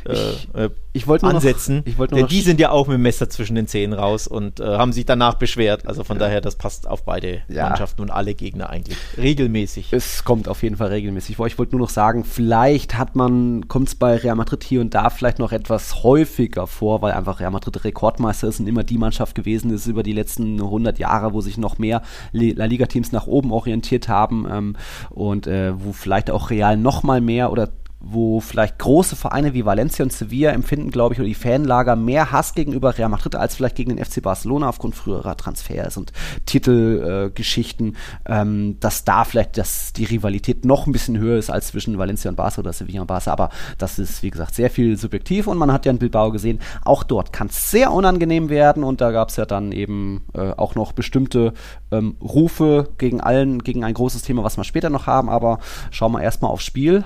ich, 0.08 0.48
äh, 0.54 0.70
ich 0.92 1.08
ansetzen. 1.08 1.78
Noch, 1.78 1.86
ich 1.86 1.98
wollte 1.98 2.14
denn 2.14 2.26
die 2.26 2.40
sind 2.40 2.60
ja 2.60 2.70
auch 2.70 2.86
mit 2.86 2.94
dem 2.94 3.02
Messer 3.02 3.28
zwischen 3.28 3.54
den 3.54 3.66
Zähnen 3.66 3.92
raus 3.92 4.26
und 4.26 4.60
äh, 4.60 4.64
haben 4.64 4.92
sich 4.92 5.04
danach 5.04 5.34
beschwert. 5.34 5.86
Also 5.86 6.04
von 6.04 6.16
ja. 6.16 6.24
daher, 6.24 6.40
das 6.40 6.56
passt 6.56 6.88
auf 6.88 7.04
beide 7.04 7.42
ja. 7.48 7.68
Mannschaften 7.68 8.02
und 8.02 8.10
alle 8.10 8.34
Gegner 8.34 8.70
eigentlich 8.70 8.96
regelmäßig. 9.16 9.92
Es 9.92 10.24
kommt 10.24 10.48
auf 10.48 10.62
jeden 10.62 10.76
Fall 10.76 10.88
regelmäßig 10.88 11.36
vor. 11.36 11.46
Ich 11.46 11.58
wollte 11.58 11.76
nur 11.76 11.82
noch 11.82 11.90
sagen, 11.90 12.24
vielleicht 12.24 12.96
hat 12.96 13.14
man, 13.16 13.68
kommt 13.68 13.88
es 13.88 13.94
bei 13.94 14.16
Real 14.16 14.36
Madrid 14.36 14.64
hier 14.64 14.80
und 14.80 14.94
da 14.94 15.10
vielleicht 15.10 15.38
noch 15.38 15.52
etwas 15.52 16.02
häufiger 16.02 16.66
vor, 16.66 17.02
weil 17.02 17.12
einfach 17.12 17.40
Real 17.40 17.50
Madrid 17.50 17.84
Rekordmeister 17.84 18.48
ist 18.48 18.60
und 18.60 18.66
immer 18.66 18.84
die 18.84 18.98
Mannschaft 18.98 19.34
gewesen 19.34 19.70
ist 19.70 19.86
über 19.86 20.02
die 20.02 20.12
letzten 20.12 20.60
100 20.60 20.98
Jahre, 20.98 21.32
wo 21.32 21.40
sich 21.40 21.58
noch 21.58 21.78
mehr 21.78 22.02
La 22.32 22.64
Liga-Teams 22.64 23.12
nach 23.12 23.26
oben 23.26 23.52
orientiert 23.52 24.08
haben 24.08 24.46
ähm, 24.50 24.76
und 25.10 25.46
äh, 25.46 25.72
wo 25.76 25.92
vielleicht 25.92 26.30
auch 26.30 26.50
Real 26.50 26.76
noch 26.76 27.02
mal 27.02 27.20
mehr 27.20 27.52
oder 27.52 27.70
wo 28.08 28.40
vielleicht 28.40 28.78
große 28.78 29.16
Vereine 29.16 29.54
wie 29.54 29.64
Valencia 29.64 30.04
und 30.04 30.12
Sevilla 30.12 30.50
empfinden, 30.50 30.90
glaube 30.90 31.14
ich, 31.14 31.20
oder 31.20 31.28
die 31.28 31.34
Fanlager 31.34 31.96
mehr 31.96 32.30
Hass 32.30 32.54
gegenüber 32.54 32.96
Real 32.96 33.08
Madrid 33.08 33.34
als 33.34 33.56
vielleicht 33.56 33.76
gegen 33.76 33.96
den 33.96 34.04
FC 34.04 34.22
Barcelona 34.22 34.68
aufgrund 34.68 34.94
früherer 34.94 35.36
Transfers 35.36 35.96
und 35.96 36.12
Titelgeschichten, 36.46 37.96
äh, 38.24 38.40
ähm, 38.40 38.76
dass 38.80 39.04
da 39.04 39.24
vielleicht 39.24 39.58
das, 39.58 39.92
die 39.92 40.04
Rivalität 40.04 40.64
noch 40.64 40.86
ein 40.86 40.92
bisschen 40.92 41.18
höher 41.18 41.38
ist 41.38 41.50
als 41.50 41.68
zwischen 41.68 41.98
Valencia 41.98 42.30
und 42.30 42.36
Barca 42.36 42.60
oder 42.60 42.72
Sevilla 42.72 43.00
und 43.00 43.06
Barca. 43.06 43.32
Aber 43.32 43.50
das 43.78 43.98
ist, 43.98 44.22
wie 44.22 44.30
gesagt, 44.30 44.54
sehr 44.54 44.70
viel 44.70 44.96
subjektiv 44.96 45.46
und 45.46 45.58
man 45.58 45.72
hat 45.72 45.84
ja 45.86 45.92
in 45.92 45.98
Bilbao 45.98 46.30
gesehen, 46.30 46.60
auch 46.84 47.02
dort 47.02 47.32
kann 47.32 47.48
es 47.48 47.70
sehr 47.70 47.92
unangenehm 47.92 48.48
werden 48.48 48.84
und 48.84 49.00
da 49.00 49.10
gab 49.10 49.30
es 49.30 49.36
ja 49.36 49.46
dann 49.46 49.72
eben 49.72 50.24
äh, 50.34 50.52
auch 50.56 50.74
noch 50.74 50.92
bestimmte 50.92 51.52
ähm, 51.90 52.16
Rufe 52.20 52.88
gegen 52.98 53.20
allen, 53.20 53.62
gegen 53.62 53.84
ein 53.84 53.94
großes 53.94 54.22
Thema, 54.22 54.44
was 54.44 54.56
wir 54.56 54.64
später 54.64 54.90
noch 54.90 55.06
haben. 55.06 55.28
Aber 55.28 55.58
schauen 55.90 56.12
wir 56.12 56.22
erstmal 56.22 56.50
aufs 56.50 56.64
Spiel. 56.64 57.04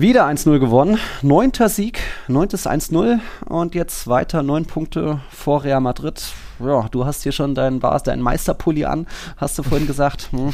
Wieder 0.00 0.28
1-0 0.28 0.60
gewonnen. 0.60 0.96
Neunter 1.22 1.68
Sieg, 1.68 1.98
neuntes 2.28 2.68
1-0 2.68 3.18
und 3.46 3.74
jetzt 3.74 4.06
weiter 4.06 4.44
neun 4.44 4.64
Punkte 4.64 5.20
vor 5.28 5.64
Real 5.64 5.80
Madrid. 5.80 6.22
Ja, 6.64 6.86
du 6.88 7.04
hast 7.04 7.24
hier 7.24 7.32
schon 7.32 7.56
deinen, 7.56 7.80
deinen 7.80 8.22
Meisterpulli 8.22 8.84
an, 8.84 9.08
hast 9.38 9.58
du 9.58 9.64
vorhin 9.64 9.88
gesagt. 9.88 10.30
Hm. 10.38 10.52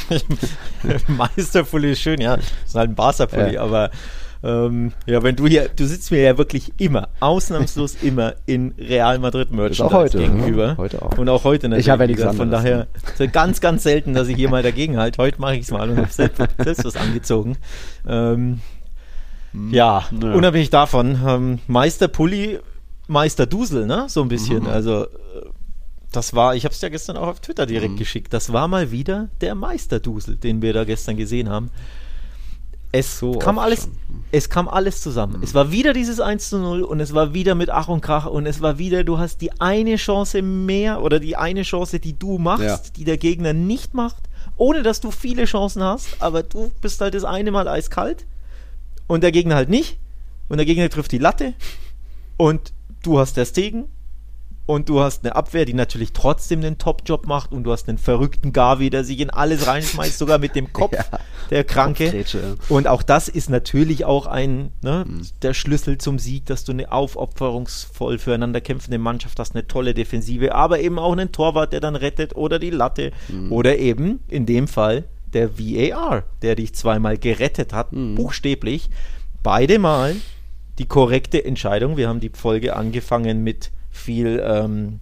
Meisterpulli 1.16 1.92
ist 1.92 2.00
schön, 2.00 2.22
ja. 2.22 2.36
Das 2.36 2.46
ist 2.66 2.74
halt 2.74 2.90
ein 2.90 2.94
Barca-Pulli, 2.94 3.54
ja. 3.54 3.62
aber 3.62 3.90
Ähm, 4.42 4.92
ja, 5.06 5.22
wenn 5.22 5.36
du 5.36 5.46
hier, 5.46 5.70
du 5.74 5.86
sitzt 5.86 6.10
mir 6.10 6.20
ja 6.20 6.36
wirklich 6.36 6.72
immer, 6.76 7.08
ausnahmslos 7.20 7.96
immer 8.02 8.34
in 8.44 8.74
Real 8.78 9.18
Madrid 9.18 9.50
Merchandise 9.50 9.84
auch 9.84 9.92
heute, 9.92 10.18
gegenüber. 10.18 10.66
ne? 10.68 10.76
Heute 10.76 11.00
auch. 11.00 11.16
Und 11.16 11.28
auch 11.30 11.44
heute 11.44 11.68
natürlich. 11.68 11.86
Ich 11.86 11.90
habe 11.90 12.02
ja 12.02 12.06
nichts 12.08 12.20
gesagt, 12.20 12.36
Von 12.36 12.50
daher, 12.50 12.86
ganz, 13.32 13.62
ganz 13.62 13.82
selten, 13.82 14.12
dass 14.12 14.28
ich 14.28 14.36
hier 14.36 14.50
mal 14.50 14.62
dagegen 14.62 14.98
halte. 14.98 15.22
Heute 15.22 15.40
mache 15.40 15.56
ich 15.56 15.62
es 15.62 15.70
mal 15.70 15.88
und 15.88 15.96
habe 15.96 16.12
selbst, 16.12 16.42
selbst 16.58 16.84
was 16.84 16.96
angezogen. 16.96 17.56
Ähm, 18.06 18.60
ja, 19.70 20.10
Hm. 20.10 20.20
Ja. 20.22 20.34
unabhängig 20.34 20.70
davon, 20.70 21.18
ähm, 21.26 21.58
Meister 21.68 22.08
Pulli, 22.08 22.58
Meister 23.06 23.46
Dusel, 23.46 23.86
ne? 23.86 24.06
So 24.08 24.22
ein 24.22 24.28
bisschen. 24.28 24.64
Mhm. 24.64 24.68
Also, 24.68 25.04
äh, 25.04 25.08
das 26.12 26.34
war, 26.34 26.54
ich 26.54 26.64
habe 26.64 26.74
es 26.74 26.80
ja 26.80 26.88
gestern 26.88 27.16
auch 27.16 27.26
auf 27.28 27.40
Twitter 27.40 27.66
direkt 27.66 27.94
Mhm. 27.94 27.98
geschickt. 27.98 28.32
Das 28.32 28.52
war 28.52 28.68
mal 28.68 28.90
wieder 28.90 29.28
der 29.40 29.54
Meister 29.54 30.00
Dusel, 30.00 30.36
den 30.36 30.62
wir 30.62 30.72
da 30.72 30.84
gestern 30.84 31.16
gesehen 31.16 31.48
haben. 31.50 31.70
Es 32.92 33.18
So 33.18 33.32
kam 33.32 33.58
alles, 33.58 33.82
schon. 33.82 33.92
es 34.30 34.48
kam 34.48 34.68
alles 34.68 35.00
zusammen. 35.02 35.40
Es 35.42 35.52
war 35.52 35.72
wieder 35.72 35.92
dieses 35.92 36.20
1 36.20 36.48
zu 36.50 36.58
0 36.58 36.82
und 36.82 37.00
es 37.00 37.12
war 37.12 37.34
wieder 37.34 37.56
mit 37.56 37.68
Ach 37.68 37.88
und 37.88 38.00
Krach 38.02 38.26
und 38.26 38.46
es 38.46 38.60
war 38.62 38.78
wieder, 38.78 39.02
du 39.02 39.18
hast 39.18 39.40
die 39.40 39.50
eine 39.60 39.96
Chance 39.96 40.42
mehr 40.42 41.02
oder 41.02 41.18
die 41.18 41.34
eine 41.36 41.62
Chance, 41.62 41.98
die 41.98 42.16
du 42.16 42.38
machst, 42.38 42.62
Ja. 42.64 42.78
die 42.96 43.02
der 43.02 43.18
Gegner 43.18 43.52
nicht 43.52 43.94
macht, 43.94 44.22
ohne 44.56 44.84
dass 44.84 45.00
du 45.00 45.10
viele 45.10 45.44
Chancen 45.46 45.82
hast, 45.82 46.06
aber 46.20 46.44
du 46.44 46.70
bist 46.80 47.00
halt 47.00 47.14
das 47.14 47.24
eine 47.24 47.50
Mal 47.50 47.66
eiskalt 47.66 48.26
und 49.06 49.22
der 49.22 49.32
Gegner 49.32 49.54
halt 49.56 49.68
nicht 49.68 49.98
und 50.48 50.56
der 50.58 50.66
Gegner 50.66 50.88
trifft 50.90 51.12
die 51.12 51.18
Latte 51.18 51.54
und 52.36 52.72
du 53.02 53.18
hast 53.18 53.36
der 53.36 53.44
Stegen 53.44 53.84
und 54.66 54.88
du 54.88 55.00
hast 55.00 55.24
eine 55.26 55.36
Abwehr, 55.36 55.66
die 55.66 55.74
natürlich 55.74 56.14
trotzdem 56.14 56.60
einen 56.60 56.78
Top-Job 56.78 57.26
macht 57.26 57.52
und 57.52 57.64
du 57.64 57.72
hast 57.72 57.86
einen 57.86 57.98
verrückten 57.98 58.54
Gavi, 58.54 58.88
der 58.88 59.04
sich 59.04 59.20
in 59.20 59.28
alles 59.28 59.66
reinschmeißt, 59.66 60.16
sogar 60.16 60.38
mit 60.38 60.56
dem 60.56 60.72
Kopf, 60.72 60.92
Ja. 61.12 61.18
der 61.50 61.64
Kranke. 61.64 62.24
Und 62.70 62.88
auch 62.88 63.02
das 63.02 63.28
ist 63.28 63.50
natürlich 63.50 64.06
auch 64.06 64.24
ein, 64.24 64.70
ne, 64.80 65.04
Mhm. 65.06 65.26
der 65.42 65.52
Schlüssel 65.52 65.98
zum 65.98 66.18
Sieg, 66.18 66.46
dass 66.46 66.64
du 66.64 66.72
eine 66.72 66.90
aufopferungsvoll 66.90 68.18
füreinander 68.18 68.62
kämpfende 68.62 68.96
Mannschaft 68.98 69.38
hast, 69.38 69.54
eine 69.54 69.66
tolle 69.66 69.92
Defensive, 69.92 70.54
aber 70.54 70.80
eben 70.80 70.98
auch 70.98 71.12
einen 71.12 71.30
Torwart, 71.30 71.74
der 71.74 71.80
dann 71.80 71.94
rettet 71.94 72.34
oder 72.34 72.58
die 72.58 72.70
Latte 72.70 73.12
Mhm. 73.28 73.52
oder 73.52 73.76
eben 73.76 74.20
in 74.28 74.46
dem 74.46 74.66
Fall 74.66 75.04
der 75.34 75.58
VAR, 75.58 76.24
der 76.42 76.54
dich 76.54 76.74
zweimal 76.74 77.18
gerettet 77.18 77.72
hat, 77.72 77.92
Mhm. 77.92 78.14
buchstäblich. 78.14 78.88
Beide 79.42 79.78
Mal 79.78 80.16
die 80.78 80.86
korrekte 80.86 81.44
Entscheidung. 81.44 81.96
Wir 81.96 82.08
haben 82.08 82.20
die 82.20 82.30
Folge 82.32 82.74
angefangen 82.76 83.44
mit 83.44 83.70
viel 83.90 84.42
ähm, 84.44 85.00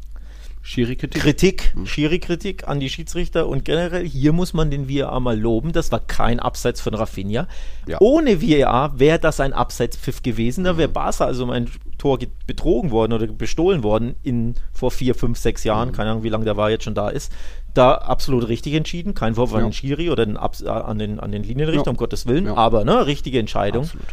Schiri-Kritik. 0.65 1.21
Kritik, 1.23 1.75
Schiri-Kritik 1.85 2.69
an 2.69 2.79
die 2.79 2.89
Schiedsrichter 2.89 3.49
und 3.49 3.65
generell 3.65 4.07
hier 4.07 4.33
muss 4.33 4.53
man 4.55 4.71
den 4.71 4.89
VAR 4.89 5.19
mal 5.19 5.39
loben. 5.39 5.73
Das 5.73 5.91
war 5.91 5.99
kein 5.99 6.39
Abseits 6.39 6.81
von 6.81 6.95
Rafinha. 6.95 7.49
Ja. 7.89 7.99
Ohne 8.01 8.41
VAR 8.41 8.99
wäre 9.01 9.19
das 9.19 9.41
ein 9.41 9.53
Abseitspfiff 9.53 10.23
gewesen. 10.23 10.63
Da 10.65 10.77
wäre 10.79 10.89
Barca 10.89 11.25
also 11.25 11.43
um 11.45 11.51
ein 11.51 11.69
Tor 11.99 12.19
ge- 12.19 12.29
betrogen 12.47 12.91
worden 12.93 13.13
oder 13.13 13.27
bestohlen 13.27 13.83
worden 13.83 14.15
in 14.23 14.55
vor 14.73 14.93
vier, 14.93 15.15
fünf, 15.17 15.39
sechs 15.39 15.65
Jahren. 15.65 15.91
Keine 15.93 16.11
Ahnung, 16.11 16.23
wie 16.23 16.29
lange 16.29 16.45
der 16.45 16.57
war 16.57 16.71
jetzt 16.71 16.85
schon 16.85 16.95
da 16.95 17.09
ist. 17.09 17.33
Da 17.75 17.95
absolut 17.95 18.49
richtig 18.49 18.75
entschieden. 18.75 19.15
Kein 19.15 19.35
Vorwurf 19.35 19.55
an 19.55 19.61
Ja. 19.61 19.67
den 19.69 19.73
Schiri 19.73 20.11
oder 20.11 20.27
den 20.27 20.37
Abs 20.37 20.61
äh, 20.61 20.69
an, 20.69 20.99
den, 20.99 21.19
an 21.21 21.33
den 21.33 21.43
Linienrichter, 21.43 21.87
Ja. 21.87 21.91
um 21.91 21.97
Gottes 21.97 22.27
Willen. 22.27 22.47
Ja. 22.47 22.55
Aber 22.57 22.85
ne, 22.85 23.07
richtige 23.07 23.39
Entscheidung. 23.39 23.85
Absolut. 23.85 24.07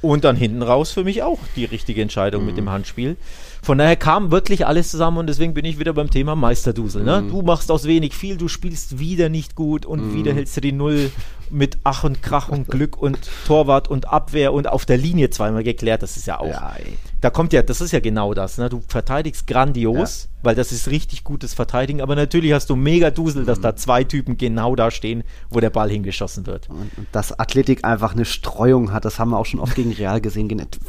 Und 0.00 0.24
dann 0.24 0.34
hinten 0.34 0.62
raus 0.62 0.90
für 0.90 1.04
mich 1.04 1.22
auch 1.22 1.38
die 1.54 1.64
richtige 1.64 2.02
Entscheidung 2.02 2.44
mit 2.44 2.56
dem 2.56 2.68
Handspiel. 2.70 3.16
Von 3.62 3.78
daher 3.78 3.94
kam 3.94 4.32
wirklich 4.32 4.66
alles 4.66 4.90
zusammen 4.90 5.18
und 5.18 5.28
deswegen 5.28 5.54
bin 5.54 5.64
ich 5.64 5.78
wieder 5.78 5.92
beim 5.92 6.10
Thema 6.10 6.34
Meisterdusel. 6.34 7.04
Ne? 7.04 7.22
Du 7.30 7.42
machst 7.42 7.70
aus 7.70 7.84
wenig 7.84 8.12
viel, 8.12 8.36
du 8.36 8.48
spielst 8.48 8.98
wieder 8.98 9.28
nicht 9.28 9.54
gut 9.54 9.86
und 9.86 10.12
wieder 10.16 10.32
hältst 10.34 10.56
du 10.56 10.60
die 10.60 10.72
Null 10.72 11.12
mit 11.50 11.78
Ach 11.84 12.04
und 12.04 12.22
Krach 12.22 12.48
und 12.48 12.68
Glück 12.68 12.96
und 12.96 13.18
Torwart 13.46 13.88
und 13.88 14.08
Abwehr 14.08 14.52
und 14.52 14.68
auf 14.68 14.86
der 14.86 14.96
Linie 14.96 15.30
zweimal 15.30 15.64
geklärt. 15.64 16.02
Das 16.02 16.16
ist 16.16 16.26
ja 16.26 16.38
auch. 16.40 16.46
Ja, 16.46 16.74
ey. 16.78 16.96
Da 17.20 17.30
kommt 17.30 17.52
ja, 17.52 17.62
das 17.62 17.80
ist 17.80 17.92
ja 17.92 18.00
genau 18.00 18.34
das. 18.34 18.58
Ne? 18.58 18.68
Du 18.68 18.82
verteidigst 18.86 19.46
grandios, 19.46 20.28
weil 20.42 20.54
das 20.54 20.72
ist 20.72 20.88
richtig 20.88 21.24
gutes 21.24 21.54
Verteidigen, 21.54 22.00
aber 22.00 22.16
natürlich 22.16 22.52
hast 22.52 22.68
du 22.70 22.76
mega 22.76 23.10
Dusel, 23.10 23.44
dass 23.44 23.60
da 23.60 23.76
zwei 23.76 24.04
Typen 24.04 24.36
genau 24.36 24.74
da 24.74 24.90
stehen, 24.90 25.22
wo 25.50 25.60
der 25.60 25.70
Ball 25.70 25.88
hingeschossen 25.90 26.46
wird. 26.46 26.68
Und 26.68 26.92
und 26.96 27.06
dass 27.12 27.38
Athletik 27.38 27.84
einfach 27.84 28.12
eine 28.12 28.24
Streuung 28.24 28.92
hat, 28.92 29.04
das 29.04 29.18
haben 29.18 29.30
wir 29.30 29.38
auch 29.38 29.46
schon 29.46 29.60
oft 29.60 29.74
gegen 29.74 29.92
Real 29.92 30.20
gesehen. 30.20 30.42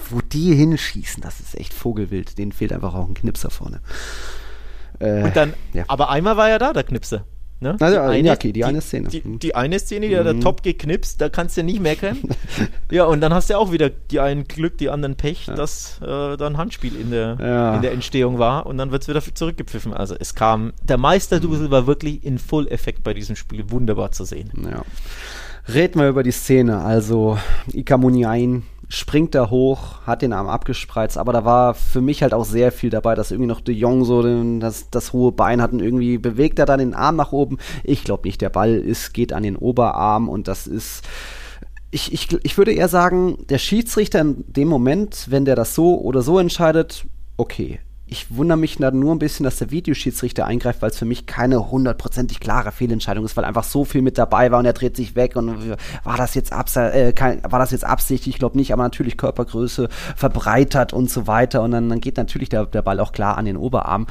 Wo 0.10 0.20
die 0.22 0.56
hinschießen, 0.56 1.22
das 1.22 1.40
ist 1.40 1.58
echt 1.58 1.74
Vogelwild. 1.74 2.38
Denen 2.38 2.52
fehlt 2.52 2.74
einfach 2.74 2.94
auch 2.94 3.08
ein 3.08 3.14
Knipser 3.14 3.50
vorne. 3.50 3.82
Äh, 5.00 5.24
Und 5.24 5.36
dann, 5.36 5.54
ja. 5.74 5.86
aber 5.88 6.10
einmal 6.10 6.38
war 6.38 6.50
ja 6.50 6.58
da 6.58 6.74
der 6.74 6.84
Knipse. 6.84 7.24
Ne? 7.64 7.76
Also, 7.80 7.98
Iñaki, 8.00 8.52
die 8.52 8.64
eine 8.64 8.82
Szene. 8.82 9.08
Die, 9.10 9.22
Mhm. 9.26 9.40
die 9.40 9.56
eine 9.56 9.80
Szene, 9.80 10.08
die 10.08 10.16
hat 10.18 10.28
er 10.28 10.40
top 10.40 10.62
geknipst, 10.62 11.20
da 11.20 11.30
kannst 11.30 11.58
du 11.58 11.64
nicht 11.64 11.80
meckern. 11.80 12.18
ja, 12.92 13.06
und 13.06 13.22
dann 13.22 13.34
hast 13.34 13.50
du 13.50 13.58
auch 13.58 13.72
wieder 13.72 13.90
die 13.90 14.20
einen 14.20 14.44
Glück, 14.48 14.78
die 14.78 14.90
anderen 14.90 15.16
Pech, 15.16 15.48
dass 15.56 16.00
äh, 16.02 16.38
da 16.38 16.46
ein 16.46 16.58
Handspiel 16.58 16.96
in 16.96 17.10
der, 17.10 17.38
Ja. 17.42 17.76
in 17.76 17.82
der 17.82 17.94
Entstehung 17.94 18.38
war 18.38 18.68
und 18.68 18.78
dann 18.78 18.92
wird 18.92 19.02
es 19.02 19.08
wieder 19.08 19.22
zurückgepfiffen. 19.22 19.94
Also 19.94 20.16
es 20.20 20.36
kam, 20.36 20.74
der 20.84 20.98
Meisterdusel 20.98 21.72
war 21.72 21.88
wirklich 21.88 22.24
in 22.24 22.38
Full-Effekt 22.38 23.04
bei 23.04 23.14
diesem 23.16 23.36
Spiel 23.36 23.72
wunderbar 23.72 24.12
zu 24.12 24.26
sehen. 24.26 24.52
Ja. 24.70 24.84
Reden 25.74 26.00
wir 26.02 26.10
über 26.10 26.24
die 26.24 26.32
Szene. 26.32 26.80
Also, 26.80 27.38
Ika 27.72 27.98
Muniain 27.98 28.64
springt 28.94 29.34
da 29.34 29.50
hoch, 29.50 30.02
hat 30.06 30.22
den 30.22 30.34
Arm 30.34 30.48
abgespreizt, 30.48 31.18
aber 31.18 31.34
da 31.34 31.44
war 31.44 31.74
für 31.74 32.00
mich 32.00 32.22
halt 32.22 32.34
auch 32.34 32.46
sehr 32.46 32.72
viel 32.72 32.92
dabei, 32.92 33.16
dass 33.16 33.32
irgendwie 33.32 33.48
noch 33.48 33.62
De 33.62 33.74
Jong 33.74 34.06
so 34.06 34.22
den, 34.22 34.60
das, 34.60 34.92
das 34.92 35.14
hohe 35.14 35.32
Bein 35.32 35.62
hat 35.62 35.74
und 35.74 35.80
irgendwie 35.80 36.20
bewegt 36.20 36.60
er 36.60 36.68
dann 36.68 36.80
den 36.80 36.94
Arm 36.94 37.16
nach 37.16 37.32
oben. 37.32 37.58
Ich 37.84 38.04
glaube 38.04 38.28
nicht, 38.28 38.40
der 38.42 38.50
Ball 38.50 38.76
ist, 38.76 39.14
geht 39.14 39.34
an 39.34 39.42
den 39.44 39.56
Oberarm 39.56 40.30
und 40.30 40.48
das 40.48 40.68
ist. 40.68 41.04
Ich, 41.90 42.14
ich, 42.14 42.28
ich 42.44 42.58
würde 42.58 42.72
eher 42.72 42.88
sagen, 42.88 43.46
der 43.50 43.60
Schiedsrichter 43.60 44.22
in 44.22 44.44
dem 44.48 44.68
Moment, 44.68 45.28
wenn 45.30 45.46
der 45.46 45.56
das 45.56 45.76
so 45.76 46.00
oder 46.00 46.22
so 46.22 46.40
entscheidet, 46.40 47.06
okay. 47.38 47.80
Ich 48.14 48.28
wundere 48.30 48.60
mich 48.60 48.76
dann 48.76 49.00
nur 49.00 49.16
ein 49.16 49.18
bisschen, 49.18 49.44
dass 49.44 49.58
der 49.58 49.72
Videoschiedsrichter 49.72 50.46
eingreift, 50.46 50.84
weil 50.84 50.92
es 50.92 51.00
für 51.00 51.06
mich 51.06 51.26
keine 51.26 51.72
hundertprozentig 51.72 52.40
klare 52.40 52.72
Fehlentscheidung 52.72 53.26
ist, 53.26 53.36
weil 53.36 53.44
einfach 53.44 53.64
so 53.64 53.86
viel 53.86 54.04
mit 54.04 54.20
dabei 54.20 54.52
war 54.52 54.60
und 54.60 54.66
er 54.66 54.74
dreht 54.74 54.96
sich 54.96 55.16
weg 55.16 55.36
und 55.36 55.76
war 56.04 56.16
das 56.16 56.36
jetzt, 56.36 56.54
abse 56.54 56.94
äh, 56.94 57.12
kein, 57.12 57.42
war 57.42 57.58
das 57.58 57.72
jetzt 57.72 57.84
absichtlich? 57.84 58.36
Ich 58.36 58.40
glaube 58.40 58.56
nicht, 58.56 58.72
aber 58.72 58.84
natürlich 58.84 59.18
Körpergröße 59.18 59.90
verbreitert 60.16 60.94
und 60.94 61.10
so 61.10 61.26
weiter 61.26 61.64
und 61.64 61.72
dann, 61.72 61.90
dann 61.90 62.02
geht 62.02 62.18
natürlich 62.18 62.50
der, 62.50 62.68
der 62.68 62.84
Ball 62.84 63.00
auch 63.00 63.14
klar 63.14 63.36
an 63.36 63.46
den 63.46 63.58
Oberarm. 63.58 64.06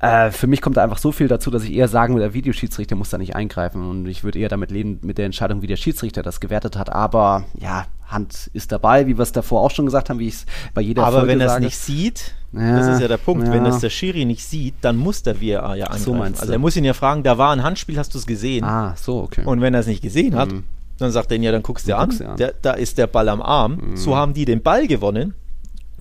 Äh, 0.00 0.32
für 0.32 0.48
mich 0.48 0.60
kommt 0.60 0.76
da 0.76 0.84
einfach 0.84 0.98
so 0.98 1.10
viel 1.10 1.26
dazu, 1.26 1.50
dass 1.50 1.64
ich 1.64 1.72
eher 1.72 1.88
sagen 1.88 2.12
würde, 2.12 2.26
der 2.26 2.34
Videoschiedsrichter 2.34 2.94
muss 2.94 3.08
da 3.08 3.16
nicht 3.16 3.36
eingreifen 3.36 3.88
und 3.88 4.04
ich 4.04 4.22
würde 4.22 4.38
eher 4.38 4.50
damit 4.50 4.70
leben, 4.70 4.98
mit 5.00 5.16
der 5.16 5.24
Entscheidung, 5.24 5.62
wie 5.62 5.66
der 5.66 5.76
Schiedsrichter 5.76 6.22
das 6.22 6.40
gewertet 6.40 6.76
hat, 6.76 6.92
aber 6.92 7.44
ja, 7.58 7.86
Hand 8.08 8.50
ist 8.52 8.72
dabei, 8.72 9.06
wie 9.06 9.18
wir 9.18 9.22
es 9.22 9.32
davor 9.32 9.62
auch 9.62 9.70
schon 9.70 9.86
gesagt 9.86 10.10
haben, 10.10 10.18
wie 10.18 10.28
ich 10.28 10.34
es 10.34 10.46
bei 10.74 10.80
jeder 10.80 11.04
Aber 11.04 11.18
Folge 11.18 11.32
wenn 11.32 11.40
er 11.40 11.54
es 11.54 11.60
nicht 11.60 11.76
sieht, 11.76 12.34
Ja, 12.58 12.76
das 12.78 12.88
ist 12.94 13.00
ja 13.00 13.08
der 13.08 13.16
Punkt, 13.18 13.46
ja. 13.46 13.52
wenn 13.52 13.64
das 13.64 13.80
der 13.80 13.90
Schiri 13.90 14.24
nicht 14.24 14.44
sieht, 14.44 14.74
dann 14.80 14.96
muss 14.96 15.22
der 15.22 15.40
VAR 15.40 15.76
ja 15.76 15.86
eingreifen. 15.86 16.34
so 16.34 16.40
also 16.40 16.52
er 16.52 16.58
muss 16.58 16.76
ihn 16.76 16.84
ja 16.84 16.94
fragen, 16.94 17.22
da 17.22 17.36
war 17.38 17.52
ein 17.52 17.62
Handspiel, 17.62 17.98
hast 17.98 18.14
du 18.14 18.18
es 18.18 18.26
gesehen? 18.26 18.64
Ah, 18.64 18.94
so, 18.96 19.22
okay. 19.22 19.42
Und 19.44 19.60
wenn 19.60 19.74
er 19.74 19.80
es 19.80 19.86
nicht 19.86 20.02
gesehen 20.02 20.34
hat, 20.36 20.50
Mhm. 20.52 20.64
dann 20.98 21.10
sagt 21.12 21.30
er 21.30 21.36
ihn 21.36 21.42
ja, 21.42 21.52
dann 21.52 21.62
guckst 21.62 21.86
du 21.86 21.90
dir 21.92 21.98
an, 21.98 22.10
an. 22.22 22.36
Der, 22.36 22.54
da 22.62 22.72
ist 22.72 22.96
der 22.98 23.06
Ball 23.06 23.28
am 23.28 23.42
Arm. 23.42 23.96
So 23.96 24.16
haben 24.16 24.32
die 24.34 24.44
den 24.44 24.62
Ball 24.62 24.86
gewonnen. 24.86 25.34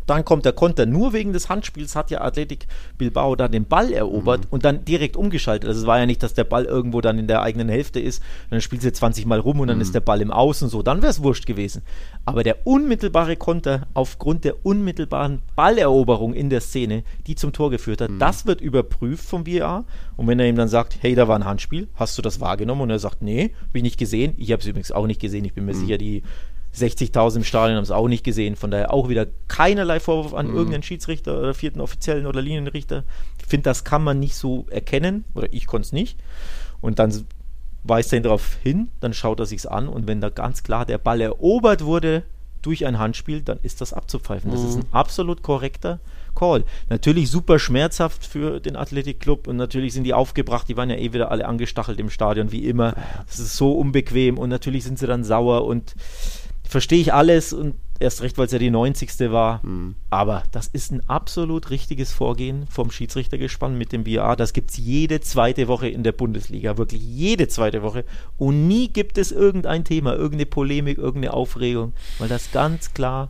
Dann 0.06 0.26
kommt 0.26 0.45
der 0.45 0.53
Konter. 0.53 0.86
Nur 0.86 1.14
wegen 1.14 1.34
des 1.34 1.49
Handspiels 1.49 1.95
hat 1.95 2.12
ja 2.12 2.22
Athletic 2.22 2.68
Bilbao 2.97 3.36
da 3.36 3.47
den 3.47 3.66
Ball 3.66 3.91
erobert 3.91 4.41
und 4.49 4.66
dann 4.66 4.86
direkt 4.86 5.18
umgeschaltet. 5.18 5.68
Also 5.68 5.82
es 5.82 5.88
war 5.88 5.99
ja 5.99 6.06
nicht, 6.06 6.22
dass 6.22 6.34
der 6.34 6.43
Ball 6.43 6.66
irgendwo 6.66 7.01
dann 7.01 7.20
in 7.20 7.28
der 7.28 7.41
eigenen 7.41 7.70
Hälfte 7.70 7.99
ist. 7.99 8.22
Dann 8.49 8.62
spielst 8.62 8.86
du 8.86 8.91
20 8.91 9.26
Mal 9.26 9.39
rum 9.39 9.60
und 9.60 9.68
dann 9.68 9.82
ist 9.82 9.95
der 9.95 9.99
Ball 9.99 10.22
im 10.22 10.32
Außen 10.32 10.70
so. 10.70 10.84
Dann 10.84 11.01
wäre 11.01 11.12
es 11.12 11.24
wurscht 11.24 11.45
gewesen. 11.45 11.82
Aber 12.26 12.43
der 12.43 12.66
unmittelbare 12.66 13.36
Konter 13.36 13.88
aufgrund 13.93 14.43
der 14.43 14.66
unmittelbaren 14.66 15.39
Balleroberung 15.56 16.34
in 16.34 16.49
der 16.49 16.62
Szene, 16.62 17.03
die 17.28 17.36
zum 17.36 17.53
Tor 17.53 17.72
geführt 17.72 18.01
hat, 18.01 18.12
das 18.20 18.45
wird 18.45 18.62
überprüft 18.62 19.26
vom 19.26 19.45
VAR. 19.45 19.86
Und 20.18 20.28
wenn 20.28 20.39
er 20.39 20.47
ihm 20.47 20.56
dann 20.56 20.68
sagt, 20.68 20.97
hey, 21.01 21.16
da 21.16 21.28
war 21.28 21.38
ein 21.38 21.45
Handspiel, 21.45 21.88
hast 21.95 22.18
du 22.18 22.22
das 22.22 22.39
wahrgenommen? 22.39 22.82
Und 22.82 22.89
er 22.89 22.99
sagt, 22.99 23.22
nee, 23.22 23.53
habe 23.68 23.78
ich 23.78 23.84
nicht 23.84 23.97
gesehen. 23.97 24.34
Ich 24.38 24.51
habe 24.51 24.62
es 24.62 24.68
übrigens 24.68 24.91
auch 24.91 25.08
nicht 25.08 25.22
gesehen. 25.22 25.45
Ich 25.45 25.53
bin 25.53 25.66
mir 25.66 25.74
sicher, 25.74 25.97
die 25.97 26.24
60.000 26.76 27.38
im 27.38 27.44
Stadion 27.44 27.78
haben 27.78 27.84
es 27.84 27.92
auch 27.92 28.08
nicht 28.08 28.24
gesehen. 28.24 28.56
Von 28.56 28.72
daher 28.72 28.94
auch 28.94 29.10
wieder 29.10 29.28
keinerlei 29.48 30.00
Vorwurf 30.00 30.34
an 30.34 30.48
irgendeinen 30.54 30.84
Schiedsrichter 30.84 31.40
oder 31.40 31.54
vierten 31.54 31.82
Offiziellen 31.82 32.26
oder 32.26 32.42
Linienrichter. 32.42 33.04
Ich 33.40 33.48
finde, 33.48 33.64
das 33.64 33.84
kann 33.84 34.04
man 34.04 34.20
nicht 34.20 34.36
so 34.36 34.66
erkennen. 34.70 35.26
Oder 35.34 35.52
ich 35.52 35.68
konnte 35.68 35.86
es 35.86 35.92
nicht. 35.92 36.18
Und 36.82 37.00
dann 37.00 37.26
weist 37.84 38.12
er 38.14 38.18
ihn 38.18 38.24
darauf 38.24 38.58
hin, 38.62 38.90
dann 39.00 39.14
schaut 39.14 39.40
er 39.40 39.46
sich's 39.46 39.66
an. 39.66 39.88
Und 39.88 40.08
wenn 40.08 40.22
da 40.22 40.30
ganz 40.30 40.64
klar 40.64 40.86
der 40.86 40.98
Ball 40.98 41.22
erobert 41.22 41.86
wurde 41.86 42.24
durch 42.62 42.86
ein 42.86 42.98
Handspiel, 42.98 43.42
dann 43.42 43.60
ist 43.62 43.80
das 43.82 43.94
abzupfeifen. 43.94 44.50
Das 44.52 44.64
ist 44.64 44.76
ein 44.76 44.86
absolut 44.92 45.44
korrekter 45.44 46.00
Call. 46.34 46.64
Natürlich 46.90 47.30
super 47.30 47.60
schmerzhaft 47.60 48.26
für 48.26 48.60
den 48.60 48.76
Athletikclub 48.76 49.48
und 49.48 49.56
natürlich 49.56 49.94
sind 49.94 50.04
die 50.04 50.16
aufgebracht, 50.16 50.68
die 50.68 50.76
waren 50.76 50.90
ja 50.90 50.98
eh 50.98 51.14
wieder 51.14 51.32
alle 51.32 51.48
angestachelt 51.48 52.00
im 52.00 52.10
Stadion, 52.10 52.52
wie 52.52 52.66
immer. 52.66 52.96
Das 53.28 53.40
ist 53.40 53.56
so 53.56 53.74
unbequem 53.74 54.40
und 54.40 54.50
natürlich 54.50 54.84
sind 54.84 54.98
sie 54.98 55.06
dann 55.06 55.24
sauer 55.24 55.66
und 55.66 55.96
verstehe 56.68 56.99
ich 56.99 57.13
alles 57.13 57.53
und 57.53 57.76
erst 57.99 58.22
recht, 58.22 58.38
weil 58.38 58.45
es 58.45 58.51
ja 58.51 58.59
die 58.59 58.70
90. 58.70 59.32
war. 59.32 59.66
Mhm. 59.66 59.95
Aber 60.09 60.43
das 60.51 60.68
ist 60.68 60.91
ein 60.91 61.07
absolut 61.07 61.70
richtiges 61.70 62.11
Vorgehen 62.11 62.68
vom 62.70 62.91
Schiedsrichtergespann 62.91 63.78
mit 63.78 63.91
dem 63.91 64.05
VAR. 64.05 64.36
Das 64.36 64.53
gibt 64.53 64.72
es 64.72 64.78
jede 64.78 65.22
zweite 65.22 65.68
Woche 65.68 65.88
in 65.88 66.03
der 66.03 66.11
Bundesliga, 66.11 66.78
wirklich 66.78 67.01
jede 67.01 67.47
zweite 67.47 67.82
Woche. 67.82 68.05
Und 68.38 68.68
nie 68.68 68.89
gibt 68.89 69.18
es 69.18 69.32
irgendein 69.32 69.84
Thema, 69.84 70.13
irgendeine 70.13 70.45
Polemik, 70.45 70.97
irgendeine 70.97 71.34
Aufregung, 71.34 71.93
weil 72.20 72.30
das 72.30 72.51
ganz 72.51 72.93
klar 72.93 73.30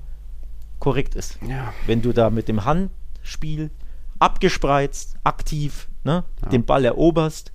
korrekt 0.80 1.16
ist. 1.16 1.38
Ja. 1.48 1.74
Wenn 1.86 2.02
du 2.02 2.14
da 2.14 2.30
mit 2.30 2.48
dem 2.48 2.66
Handspiel 2.66 3.72
abgespreizt, 4.20 5.16
aktiv, 5.24 5.88
ne, 6.04 6.24
ja. 6.42 6.50
den 6.50 6.66
Ball 6.66 6.86
eroberst 6.86 7.52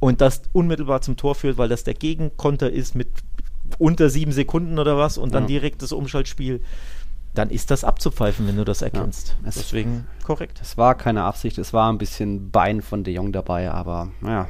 und 0.00 0.20
das 0.20 0.42
unmittelbar 0.52 1.00
zum 1.00 1.16
Tor 1.16 1.34
führt, 1.34 1.58
weil 1.58 1.68
das 1.68 1.84
der 1.84 1.94
Gegenkonter 1.94 2.70
ist 2.70 2.94
mit 2.94 3.08
unter 3.78 4.10
sieben 4.10 4.32
Sekunden 4.32 4.78
oder 4.78 4.96
was 4.96 5.18
und 5.18 5.34
dann 5.34 5.44
ja. 5.44 5.48
direkt 5.48 5.82
das 5.82 5.92
Umschaltspiel 5.92 6.60
dann 7.36 7.50
ist 7.50 7.70
das 7.70 7.84
abzupfeifen, 7.84 8.46
wenn 8.48 8.56
du 8.56 8.64
das 8.64 8.82
erkennst. 8.82 9.36
Ja, 9.44 9.50
Deswegen 9.54 10.06
korrekt. 10.24 10.58
Es 10.62 10.76
war 10.76 10.94
keine 10.94 11.22
Absicht, 11.22 11.58
es 11.58 11.72
war 11.72 11.92
ein 11.92 11.98
bisschen 11.98 12.50
Bein 12.50 12.82
von 12.82 13.04
De 13.04 13.14
Jong 13.14 13.32
dabei, 13.32 13.70
aber 13.70 14.08
naja, 14.20 14.48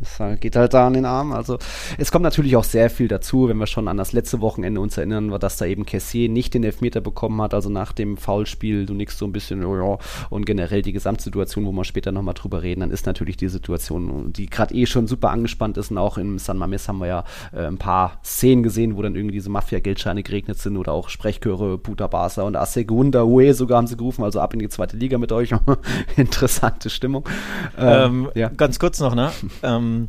es 0.00 0.40
geht 0.40 0.56
halt 0.56 0.72
da 0.72 0.86
an 0.86 0.94
den 0.94 1.04
Arm. 1.04 1.32
Also 1.32 1.58
es 1.98 2.10
kommt 2.10 2.22
natürlich 2.22 2.56
auch 2.56 2.64
sehr 2.64 2.88
viel 2.90 3.08
dazu, 3.08 3.48
wenn 3.48 3.58
wir 3.58 3.66
schon 3.66 3.88
an 3.88 3.96
das 3.96 4.12
letzte 4.12 4.40
Wochenende 4.40 4.80
uns 4.80 4.96
erinnern, 4.96 5.30
dass 5.38 5.56
da 5.56 5.66
eben 5.66 5.84
Kessier 5.84 6.28
nicht 6.28 6.54
den 6.54 6.64
Elfmeter 6.64 7.00
bekommen 7.00 7.42
hat, 7.42 7.52
also 7.54 7.68
nach 7.68 7.92
dem 7.92 8.16
Foulspiel, 8.16 8.86
du 8.86 8.94
nix 8.94 9.18
so 9.18 9.26
ein 9.26 9.32
bisschen 9.32 9.64
oh 9.64 9.98
und 10.30 10.46
generell 10.46 10.82
die 10.82 10.92
Gesamtsituation, 10.92 11.66
wo 11.66 11.72
wir 11.72 11.84
später 11.84 12.12
nochmal 12.12 12.34
drüber 12.34 12.62
reden, 12.62 12.80
dann 12.80 12.90
ist 12.90 13.06
natürlich 13.06 13.36
die 13.36 13.48
Situation, 13.48 14.32
die 14.32 14.46
gerade 14.46 14.74
eh 14.74 14.86
schon 14.86 15.06
super 15.06 15.30
angespannt 15.30 15.76
ist 15.76 15.90
und 15.90 15.98
auch 15.98 16.16
in 16.18 16.38
San 16.38 16.56
Mames 16.56 16.88
haben 16.88 16.98
wir 16.98 17.06
ja 17.06 17.24
äh, 17.52 17.66
ein 17.66 17.78
paar 17.78 18.20
Szenen 18.24 18.62
gesehen, 18.62 18.96
wo 18.96 19.02
dann 19.02 19.16
irgendwie 19.16 19.34
diese 19.34 19.50
Mafia-Geldscheine 19.50 20.22
geregnet 20.22 20.58
sind 20.58 20.76
oder 20.76 20.92
auch 20.92 21.08
Sprechchöre, 21.08 21.78
Puta 21.78 22.06
Bar 22.06 22.27
Barca 22.28 22.42
und 22.42 22.56
A 22.56 22.66
Segunda 22.66 23.24
Ue 23.24 23.54
sogar 23.54 23.78
haben 23.78 23.86
sie 23.86 23.96
gerufen, 23.96 24.24
also 24.24 24.40
ab 24.40 24.52
in 24.52 24.60
die 24.60 24.68
zweite 24.68 24.96
Liga 24.96 25.18
mit 25.18 25.32
euch. 25.32 25.50
Interessante 26.16 26.90
Stimmung. 26.90 27.28
Ähm, 27.76 28.26
ähm, 28.26 28.30
ja. 28.34 28.48
Ganz 28.48 28.78
kurz 28.78 29.00
noch, 29.00 29.14
ne? 29.14 29.32
ähm, 29.62 30.08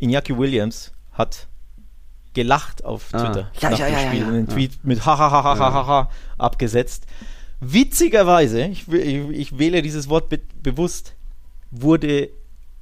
Iñaki 0.00 0.36
Williams 0.36 0.92
hat 1.12 1.48
gelacht 2.34 2.84
auf 2.84 3.08
ah. 3.12 3.18
Twitter 3.18 3.50
ah. 3.52 3.58
ja, 3.60 3.70
nach 3.70 3.78
ja, 3.78 3.86
dem 3.86 3.94
ja, 3.94 4.08
Spiel 4.08 4.24
und 4.24 4.34
den 4.34 4.48
Tweet 4.48 4.84
mit 4.84 5.04
ha 5.06 6.08
abgesetzt. 6.38 7.06
Witzigerweise, 7.60 8.66
ich, 8.66 8.86
ich, 8.88 9.30
ich, 9.30 9.58
wähle 9.58 9.80
dieses 9.80 10.10
Wort 10.10 10.28
be 10.28 10.40
bewusst, 10.62 11.14
wurde 11.70 12.28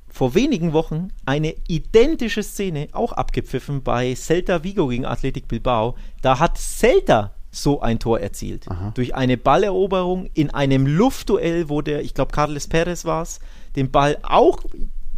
vor 0.09 0.35
wenigen 0.35 0.73
Wochen 0.73 1.09
eine 1.27 1.55
identische 1.69 2.43
Szene 2.43 2.89
auch 2.93 3.13
abgepfiffen 3.13 3.83
bei 3.83 4.15
Celta 4.15 4.65
Vigo 4.65 4.89
gegen 4.89 5.07
Athletic 5.07 5.47
Bilbao. 5.47 5.95
Da 6.23 6.41
hat 6.41 6.59
Celta 6.59 7.35
so 7.55 7.81
ein 7.81 7.99
Tor 7.99 8.21
erzielt. 8.21 8.69
Aha. 8.69 8.91
Durch 8.95 9.15
eine 9.15 9.37
Balleroberung 9.37 10.29
in 10.35 10.51
einem 10.51 10.87
Luftduell, 10.87 11.69
wo 11.69 11.83
der, 11.83 12.03
ich 12.03 12.13
glaube, 12.15 12.33
Carles 12.33 12.67
Perez 12.67 13.05
war 13.05 13.23
es, 13.23 13.39
den 13.77 13.91
Ball 13.91 14.19
auch 14.23 14.59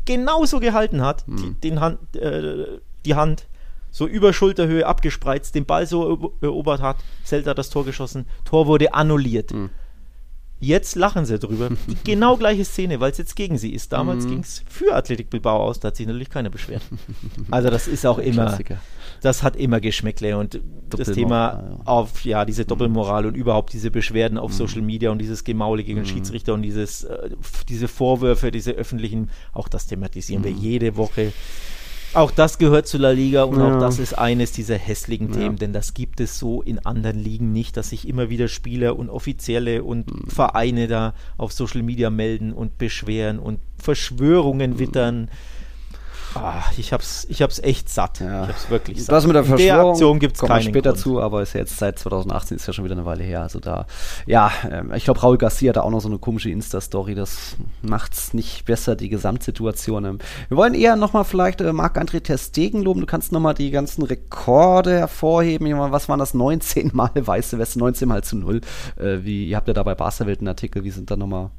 genauso 0.04 0.60
gehalten 0.60 1.02
hat, 1.02 1.26
mhm. 1.26 1.36
die, 1.36 1.54
den 1.68 1.80
Hand, 1.80 2.16
äh, 2.16 2.78
die 3.04 3.14
Hand 3.14 3.46
so 3.90 4.06
über 4.06 4.34
Schulterhöhe 4.34 4.86
abgespreizt, 4.86 5.54
den 5.54 5.64
Ball 5.64 5.86
so 5.86 6.34
erobert 6.42 6.82
hat, 6.82 6.96
Zelda 7.24 7.54
das 7.54 7.70
Tor 7.70 7.86
geschossen, 7.86 8.26
Tor 8.44 8.66
wurde 8.66 8.92
annulliert. 8.92 9.52
Mhm. 9.52 9.70
Jetzt 10.60 10.96
lachen 10.96 11.24
sie 11.26 11.38
drüber. 11.38 11.70
Die 11.86 11.96
genau 12.04 12.36
gleiche 12.36 12.64
Szene, 12.64 13.00
weil 13.00 13.12
es 13.12 13.18
jetzt 13.18 13.36
gegen 13.36 13.58
sie 13.58 13.72
ist. 13.72 13.92
Damals 13.92 14.24
mhm. 14.24 14.30
ging 14.30 14.40
es 14.40 14.62
für 14.68 14.94
Athletik 14.94 15.30
Bilbao 15.30 15.62
aus, 15.62 15.80
da 15.80 15.88
hat 15.88 15.96
sich 15.96 16.06
natürlich 16.06 16.30
keiner 16.30 16.50
beschwert. 16.50 16.82
Also 17.50 17.70
das 17.70 17.88
ist 17.88 18.04
auch 18.04 18.18
immer, 18.18 18.46
Klassiker. 18.46 18.78
Das 19.22 19.42
hat 19.42 19.56
immer 19.56 19.80
Geschmäckle 19.80 20.36
und 20.36 20.60
das 20.90 21.12
Thema 21.12 21.36
ja. 21.36 21.80
auf, 21.84 22.24
ja, 22.24 22.44
diese 22.44 22.62
mhm. 22.62 22.68
Doppelmoral 22.68 23.26
und 23.26 23.34
überhaupt 23.34 23.72
diese 23.72 23.90
Beschwerden 23.90 24.38
auf 24.38 24.52
mhm. 24.52 24.56
Social 24.56 24.82
Media 24.82 25.10
und 25.10 25.18
dieses 25.18 25.44
Gemaule 25.44 25.84
gegen 25.84 26.00
mhm. 26.00 26.06
Schiedsrichter 26.06 26.54
und 26.54 26.62
dieses, 26.62 27.04
äh, 27.04 27.30
diese 27.68 27.88
Vorwürfe, 27.88 28.50
diese 28.50 28.72
öffentlichen, 28.72 29.30
auch 29.52 29.68
das 29.68 29.86
thematisieren 29.86 30.44
wir 30.44 30.52
jede 30.52 30.96
Woche. 30.96 31.32
Auch 32.14 32.30
das 32.30 32.56
gehört 32.56 32.86
zu 32.86 32.96
La 32.96 33.10
Liga 33.10 33.42
und 33.42 33.58
ja. 33.58 33.76
auch 33.76 33.80
das 33.80 33.98
ist 33.98 34.16
eines 34.16 34.52
dieser 34.52 34.76
hässlichen 34.76 35.34
ja. 35.34 35.40
Themen, 35.40 35.56
denn 35.56 35.72
das 35.72 35.92
gibt 35.92 36.20
es 36.20 36.38
so 36.38 36.62
in 36.62 36.78
anderen 36.78 37.18
Ligen 37.18 37.52
nicht, 37.52 37.76
dass 37.76 37.90
sich 37.90 38.08
immer 38.08 38.30
wieder 38.30 38.48
Spieler 38.48 38.98
und 38.98 39.10
Offizielle 39.10 39.84
und 39.84 40.10
mhm. 40.10 40.30
Vereine 40.30 40.88
da 40.88 41.14
auf 41.36 41.52
Social 41.52 41.82
Media 41.82 42.08
melden 42.08 42.52
und 42.52 42.78
beschweren 42.78 43.38
und 43.38 43.58
Verschwörungen 43.76 44.72
mhm. 44.72 44.78
Ah, 46.36 46.64
ich 46.76 46.92
hab's, 46.92 47.26
ich 47.28 47.42
hab's 47.42 47.58
echt 47.58 47.88
satt. 47.88 48.20
Ja. 48.20 48.44
Ich 48.44 48.48
hab's 48.50 48.70
wirklich 48.70 49.04
satt. 49.04 49.14
Das 49.14 49.26
mit 49.26 49.36
der 49.36 49.44
Verschwörung 49.44 49.82
der 49.82 49.90
Aktion 49.90 50.18
gibt's 50.18 50.40
kommen 50.40 50.62
später 50.62 50.90
Grund. 50.90 51.00
zu, 51.02 51.20
aber 51.20 51.42
ist 51.42 51.54
ja 51.54 51.60
jetzt 51.60 51.76
seit 51.76 51.98
2018 51.98 52.56
ist 52.56 52.66
ja 52.66 52.72
schon 52.72 52.84
wieder 52.84 52.94
eine 52.94 53.04
Weile 53.04 53.24
her. 53.24 53.42
Also 53.42 53.60
da, 53.60 53.86
ja, 54.26 54.50
ähm, 54.70 54.92
ich 54.94 55.04
glaube, 55.04 55.20
Raul 55.20 55.38
Garcia 55.38 55.70
hat 55.70 55.76
da 55.76 55.80
auch 55.82 55.90
noch 55.90 56.00
so 56.00 56.08
eine 56.08 56.18
komische 56.18 56.50
Insta-Story. 56.50 57.14
Das 57.14 57.56
macht's 57.82 58.34
nicht 58.34 58.64
besser, 58.64 58.96
die 58.96 59.08
Gesamtsituation. 59.08 60.04
Ähm, 60.04 60.18
wir 60.48 60.56
wollen 60.56 60.74
eher 60.74 60.96
nochmal 60.96 61.24
vielleicht 61.24 61.60
äh, 61.60 61.72
Marc-André 61.72 62.22
Terstegen 62.22 62.82
loben. 62.82 63.00
Du 63.00 63.06
kannst 63.06 63.32
nochmal 63.32 63.54
die 63.54 63.70
ganzen 63.70 64.02
Rekorde 64.02 64.90
hervorheben. 64.98 65.66
Was 65.76 66.08
waren 66.08 66.18
das? 66.18 66.34
19 66.34 66.90
Mal 66.92 67.10
Weiße 67.14 67.58
Weste, 67.58 67.78
19 67.78 68.08
Mal 68.08 68.22
zu 68.22 68.36
null. 68.36 68.60
Äh, 68.96 69.18
wie, 69.22 69.48
ihr 69.48 69.56
habt 69.56 69.68
ja 69.68 69.74
da 69.74 69.82
bei 69.82 69.94
Barca-Welt 69.94 70.40
einen 70.40 70.48
Artikel. 70.48 70.84
Wie 70.84 70.90
sind 70.90 71.10
da 71.10 71.16
nochmal 71.16 71.50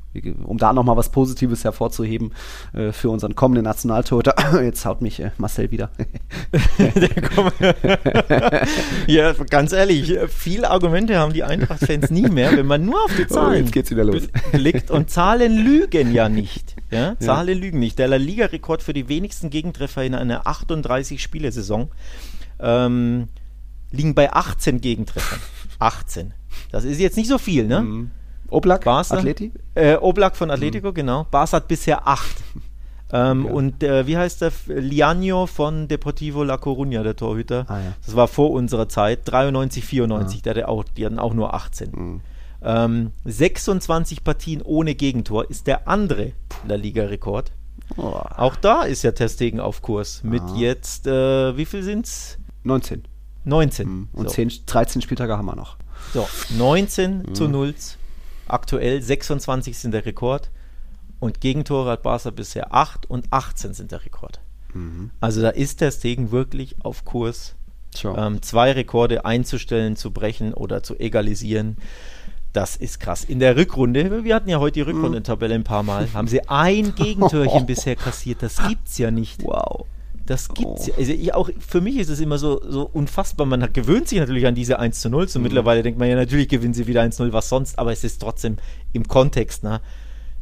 um 0.44 0.58
da 0.58 0.74
nochmal 0.74 0.98
was 0.98 1.10
Positives 1.10 1.64
hervorzuheben 1.64 2.34
äh, 2.74 2.92
für 2.92 3.10
unseren 3.10 3.36
kommenden 3.36 3.66
Nationaltorhüter. 3.66 4.36
Jetzt 4.64 4.86
haut 4.86 5.02
mich 5.02 5.20
äh, 5.20 5.32
Marcel 5.38 5.72
wieder. 5.72 5.90
ja, 9.08 9.34
ganz 9.50 9.72
ehrlich, 9.72 10.18
viele 10.30 10.70
Argumente 10.70 11.18
haben 11.18 11.34
die 11.34 11.44
Eintracht-Fans 11.44 12.10
nie 12.10 12.30
mehr, 12.30 12.56
wenn 12.56 12.66
man 12.66 12.86
nur 12.86 13.04
auf 13.04 13.16
die 13.16 13.24
oh, 13.24 13.34
Zahlen 13.34 13.68
oh, 13.68 13.72
blickt. 14.52 14.92
Und 14.92 15.10
Zahlen 15.10 15.58
lügen 15.58 16.14
ja 16.14 16.30
nicht. 16.30 16.76
Ja? 16.92 17.18
Zahlen 17.20 17.58
ja. 17.58 17.64
lügen 17.64 17.80
nicht. 17.80 18.00
Der 18.00 18.08
La 18.08 18.18
Liga-Rekord 18.18 18.84
für 18.84 18.94
die 18.94 19.10
wenigsten 19.10 19.50
Gegentreffer 19.50 20.04
in 20.04 20.16
einer 20.16 20.44
38-Spiele-Saison 20.44 21.90
ähm, 22.60 23.28
liegen 23.92 24.16
bei 24.16 24.32
18 24.32 24.82
Gegentreffern. 24.82 25.40
18. 25.80 26.34
Das 26.72 26.84
ist 26.84 27.00
jetzt 27.00 27.18
nicht 27.18 27.28
so 27.28 27.38
viel, 27.38 27.68
ne? 27.68 27.82
Mhm. 27.82 28.12
Oblak, 28.50 28.86
Barca, 28.86 29.18
Atleti? 29.18 29.52
Äh, 29.76 29.96
Oblak 29.96 30.36
von 30.36 30.52
Atletico, 30.52 30.90
mhm. 30.90 30.94
genau. 30.94 31.28
Barca 31.30 31.58
hat 31.58 31.68
bisher 31.68 32.08
acht. 32.08 32.38
Ähm, 33.10 33.46
ja. 33.46 33.52
Und 33.54 33.84
äh, 33.84 34.06
wie 34.06 34.18
heißt 34.18 34.42
der? 34.42 34.52
Liano 34.68 35.46
von 35.46 35.88
Deportivo 35.88 36.44
La 36.44 36.56
Coruña, 36.56 37.04
der 37.04 37.16
Torhüter. 37.16 37.66
Ah, 37.70 37.80
ja. 37.80 37.94
Das 38.06 38.18
war 38.18 38.28
vor 38.28 38.52
unserer 38.52 38.90
Zeit. 38.90 39.22
93, 39.24 39.86
94. 39.86 40.42
Ah. 40.46 40.54
Der 40.54 40.68
auch, 40.68 40.84
die 40.84 41.06
hatten 41.06 41.18
auch 41.18 41.34
nur 41.34 41.54
18. 41.54 41.92
Mhm. 41.92 42.22
Ähm, 42.62 43.12
26 43.24 44.24
Partien 44.24 44.62
ohne 44.62 44.96
Gegentor 44.96 45.50
ist 45.50 45.68
der 45.68 45.88
andere 45.88 46.34
La 46.68 46.76
Liga-Rekord. 46.76 47.52
Oh. 47.96 48.04
Auch 48.04 48.56
da 48.58 48.84
ist 48.84 49.04
ja 49.04 49.12
Testegen 49.12 49.60
auf 49.60 49.82
Kurs. 49.82 50.24
Mit 50.24 50.42
ah. 50.42 50.56
jetzt, 50.58 51.08
äh, 51.08 51.56
wie 51.56 51.66
viel 51.66 51.84
sind's? 51.84 52.38
19. 52.64 53.04
19. 53.46 53.88
Mhm. 53.88 54.10
Und 54.12 54.30
so. 54.30 54.34
10, 54.34 54.52
13 54.66 55.02
Spieltage 55.02 55.38
haben 55.38 55.46
wir 55.46 55.56
noch. 55.56 55.78
So, 56.14 56.28
19 56.58 57.20
mhm. 57.20 57.36
zu 57.36 57.48
0 57.48 57.74
Aktuell 58.50 59.02
26 59.02 59.78
sind 59.78 59.92
der 59.92 60.06
Rekord. 60.06 60.50
Und 61.20 61.42
Gegentore 61.42 61.92
hat 61.92 62.04
Barca 62.04 62.30
bisher 62.30 62.74
8 62.74 63.10
und 63.10 63.26
18 63.32 63.74
sind 63.74 63.92
der 63.92 64.06
Rekord. 64.06 64.40
Mhm. 64.74 65.10
Also 65.20 65.42
da 65.42 65.50
ist 65.50 65.82
der 65.82 65.92
Stegen 65.92 66.32
wirklich 66.32 66.76
auf 66.84 67.06
Kurs, 67.06 67.56
ähm, 68.04 68.42
zwei 68.44 68.72
Rekorde 68.72 69.26
einzustellen, 69.26 69.96
zu 69.96 70.12
brechen 70.12 70.54
oder 70.54 70.84
zu 70.84 71.00
egalisieren. 71.00 71.78
Das 72.54 72.76
ist 72.76 73.00
krass. 73.00 73.24
In 73.24 73.40
der 73.40 73.56
Rückrunde, 73.56 74.24
wir 74.24 74.36
hatten 74.36 74.50
ja 74.50 74.60
heute 74.60 74.74
die 74.76 74.84
mhm. 74.84 74.98
Rückrundentabelle 74.98 75.56
ein 75.56 75.64
paar 75.64 75.84
Mal, 75.84 76.14
haben 76.14 76.28
sie 76.28 76.48
ein 76.48 76.94
Gegentörchen 76.96 77.66
bisher 77.68 77.96
kassiert. 77.96 78.44
Das 78.44 78.58
gibt's 78.68 78.98
ja 78.98 79.12
nicht. 79.12 79.44
Wow. 79.44 79.86
Das 80.28 80.50
gibt's 80.50 80.84
oh. 80.84 80.92
ja. 80.92 80.98
Also 80.98 81.14
ich 81.14 81.34
auch, 81.34 81.50
für 81.60 81.82
mich 81.82 81.96
ist 81.96 82.10
es 82.10 82.20
immer 82.20 82.38
so, 82.38 82.62
so 82.70 82.84
unfassbar. 82.84 83.48
Man 83.48 83.64
hat, 83.64 83.74
gewöhnt 83.74 84.08
sich 84.08 84.20
natürlich 84.20 84.46
an 84.46 84.54
diese 84.56 84.78
1 84.78 85.02
zu 85.02 85.10
0. 85.10 85.24
Und 85.24 85.36
mhm. 85.36 85.42
mittlerweile 85.42 85.82
denkt 85.82 85.98
man 85.98 86.10
ja, 86.10 86.16
natürlich 86.16 86.50
gewinnen 86.50 86.74
sie 86.74 86.86
wieder 86.86 87.02
1 87.02 87.16
zu 87.16 87.24
0, 87.24 87.34
was 87.34 87.50
sonst, 87.50 87.80
aber 87.80 87.92
es 87.92 88.04
ist 88.04 88.22
trotzdem 88.22 88.58
im 88.94 89.08
Kontext, 89.08 89.64
ne? 89.64 89.82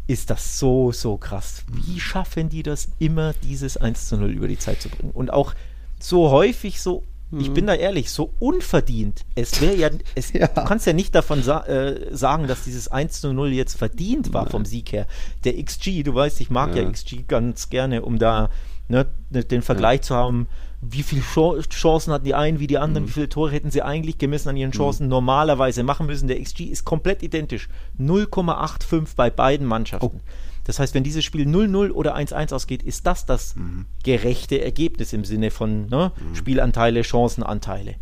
Ist 0.07 0.29
das 0.29 0.59
so, 0.59 0.91
so 0.91 1.17
krass. 1.17 1.63
Wie 1.71 1.99
schaffen 1.99 2.49
die 2.49 2.61
das 2.61 2.89
immer, 2.99 3.33
dieses 3.41 3.77
1 3.77 4.09
zu 4.09 4.17
0 4.17 4.31
über 4.31 4.47
die 4.47 4.59
Zeit 4.59 4.81
zu 4.81 4.89
bringen? 4.89 5.11
Und 5.11 5.31
auch 5.31 5.53
so 5.99 6.29
häufig 6.29 6.81
so 6.81 7.03
ich 7.39 7.51
bin 7.51 7.65
mhm. 7.65 7.67
da 7.67 7.73
ehrlich, 7.75 8.11
so 8.11 8.33
unverdient. 8.39 9.25
Es 9.35 9.61
wäre 9.61 9.75
ja, 9.75 9.89
es, 10.15 10.31
ja, 10.33 10.47
du 10.47 10.63
kannst 10.63 10.85
ja 10.85 10.93
nicht 10.93 11.13
davon 11.15 11.43
sa 11.43 11.61
äh, 11.65 12.15
sagen, 12.15 12.47
dass 12.47 12.63
dieses 12.63 12.87
1 12.87 13.21
zu 13.21 13.33
0 13.33 13.53
jetzt 13.53 13.77
verdient 13.77 14.33
war 14.33 14.43
Nein. 14.43 14.51
vom 14.51 14.65
Sieg 14.65 14.91
her. 14.91 15.07
Der 15.43 15.61
XG, 15.61 16.03
du 16.03 16.13
weißt, 16.13 16.41
ich 16.41 16.49
mag 16.49 16.75
ja, 16.75 16.83
ja 16.83 16.91
XG 16.91 17.27
ganz 17.27 17.69
gerne, 17.69 18.03
um 18.03 18.19
da 18.19 18.49
ne, 18.87 19.05
ne, 19.29 19.43
den 19.43 19.61
Vergleich 19.61 19.99
ja. 19.99 20.03
zu 20.03 20.15
haben, 20.15 20.47
wie 20.81 21.03
viele 21.03 21.21
Chancen 21.69 22.13
hatten 22.13 22.25
die 22.25 22.35
einen 22.35 22.59
wie 22.59 22.67
die 22.67 22.77
anderen, 22.77 23.05
mhm. 23.05 23.09
wie 23.09 23.13
viele 23.13 23.29
Tore 23.29 23.51
hätten 23.51 23.71
sie 23.71 23.81
eigentlich 23.81 24.17
gemessen 24.17 24.49
an 24.49 24.57
ihren 24.57 24.69
mhm. 24.69 24.77
Chancen 24.77 25.03
mhm. 25.03 25.09
normalerweise 25.09 25.83
machen 25.83 26.05
müssen. 26.05 26.27
Der 26.27 26.41
XG 26.41 26.65
ist 26.65 26.85
komplett 26.85 27.23
identisch. 27.23 27.69
0,85 27.99 29.15
bei 29.15 29.29
beiden 29.29 29.65
Mannschaften. 29.65 30.21
Oh. 30.23 30.29
Das 30.65 30.79
heißt, 30.79 30.93
wenn 30.93 31.03
dieses 31.03 31.23
Spiel 31.23 31.47
0-0 31.47 31.91
oder 31.91 32.15
1-1 32.15 32.53
ausgeht, 32.53 32.83
ist 32.83 33.07
das 33.07 33.25
das 33.25 33.55
mhm. 33.55 33.85
gerechte 34.03 34.61
Ergebnis 34.61 35.13
im 35.13 35.23
Sinne 35.23 35.51
von 35.51 35.87
ne, 35.87 36.11
mhm. 36.15 36.35
Spielanteile, 36.35 37.03
Chancenanteile. 37.03 37.95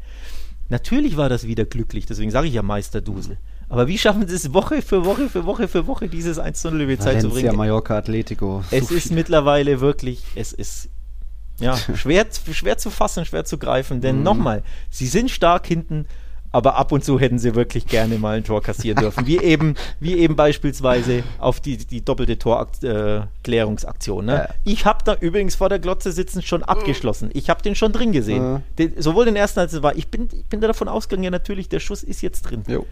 Natürlich 0.70 1.18
war 1.18 1.30
das 1.30 1.46
wieder 1.46 1.66
glücklich, 1.66 2.06
deswegen 2.06 2.32
sage 2.32 2.48
ich 2.48 2.54
ja 2.54 2.64
Meisterdusel. 2.64 3.38
Aber 3.70 3.88
wie 3.88 3.98
schaffen 3.98 4.28
sie 4.28 4.36
es 4.36 4.54
Woche 4.54 4.82
für 4.82 5.06
Woche 5.06 5.30
für 5.30 5.46
Woche 5.46 5.68
für 5.68 5.88
Woche, 5.88 6.08
dieses 6.08 6.40
1 6.40 6.64
0 6.64 6.82
über 6.82 6.92
die 6.94 7.00
Zeit 7.00 7.22
zu 7.22 7.30
bringen? 7.30 7.56
Mallorca, 7.56 7.98
Atletico. 7.98 8.64
Es 8.72 8.88
So 8.88 8.96
ist 8.96 9.08
viel. 9.08 9.16
mittlerweile 9.16 9.82
wirklich, 9.82 10.24
es 10.36 10.54
ist 10.54 10.90
ja, 11.60 11.76
schwer, 11.96 12.26
schwer 12.52 12.78
zu 12.78 12.90
fassen, 12.90 13.26
schwer 13.26 13.46
zu 13.46 13.58
greifen, 13.58 14.00
denn 14.02 14.18
Mhm. 14.18 14.24
nochmal, 14.24 14.64
sie 14.90 15.08
sind 15.08 15.30
stark 15.32 15.68
hinten, 15.68 16.06
aber 16.54 16.76
ab 16.78 16.92
und 16.94 17.04
zu 17.04 17.20
hätten 17.20 17.40
sie 17.40 17.56
wirklich 17.56 17.86
gerne 17.88 18.18
mal 18.18 18.38
ein 18.38 18.44
Tor 18.46 18.62
kassieren 18.62 19.00
dürfen. 19.02 19.28
Wie 19.28 19.40
eben, 19.40 19.76
wie 20.00 20.14
eben 20.18 20.36
beispielsweise 20.38 21.24
auf 21.40 21.60
die, 21.60 21.76
die 21.78 22.06
doppelte 22.06 22.38
Torklärungsaktion. 22.40 24.26
Ne? 24.26 24.34
Ja. 24.34 24.50
Ich 24.64 24.86
habe 24.86 25.00
da 25.04 25.16
übrigens 25.20 25.56
vor 25.56 25.70
der 25.70 25.80
Glotze 25.80 26.12
sitzen 26.12 26.42
schon 26.42 26.64
abgeschlossen. 26.64 27.30
Ich 27.34 27.50
habe 27.50 27.62
den 27.62 27.76
schon 27.76 27.92
drin 27.92 28.12
gesehen. 28.12 28.44
Ja. 28.44 28.62
Den, 28.78 29.02
sowohl 29.02 29.26
den 29.26 29.36
ersten 29.36 29.60
als 29.60 29.76
auch 29.76 29.84
war. 29.84 29.96
Ich 29.96 30.08
bin, 30.08 30.30
ich 30.32 30.46
bin 30.46 30.62
da 30.62 30.68
davon 30.68 30.88
ausgegangen, 30.88 31.24
ja 31.26 31.32
natürlich, 31.32 31.70
der 31.70 31.80
Schuss 31.80 32.04
ist 32.04 32.22
jetzt 32.22 32.44
drin 32.44 32.64
Jo. 32.68 32.86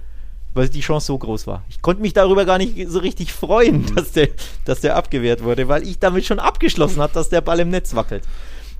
weil 0.53 0.67
die 0.69 0.81
Chance 0.81 1.07
so 1.07 1.17
groß 1.17 1.47
war. 1.47 1.63
Ich 1.69 1.81
konnte 1.81 2.01
mich 2.01 2.13
darüber 2.13 2.45
gar 2.45 2.57
nicht 2.57 2.89
so 2.89 2.99
richtig 2.99 3.31
freuen, 3.31 3.81
Mhm. 3.83 3.95
dass, 3.95 4.11
der, 4.11 4.29
dass 4.65 4.81
der 4.81 4.95
abgewehrt 4.95 5.43
wurde, 5.43 5.67
weil 5.67 5.83
ich 5.87 5.99
damit 5.99 6.25
schon 6.25 6.39
abgeschlossen 6.39 7.01
habe, 7.01 7.13
dass 7.13 7.29
der 7.29 7.41
Ball 7.41 7.59
im 7.59 7.69
Netz 7.69 7.93
wackelt, 7.95 8.23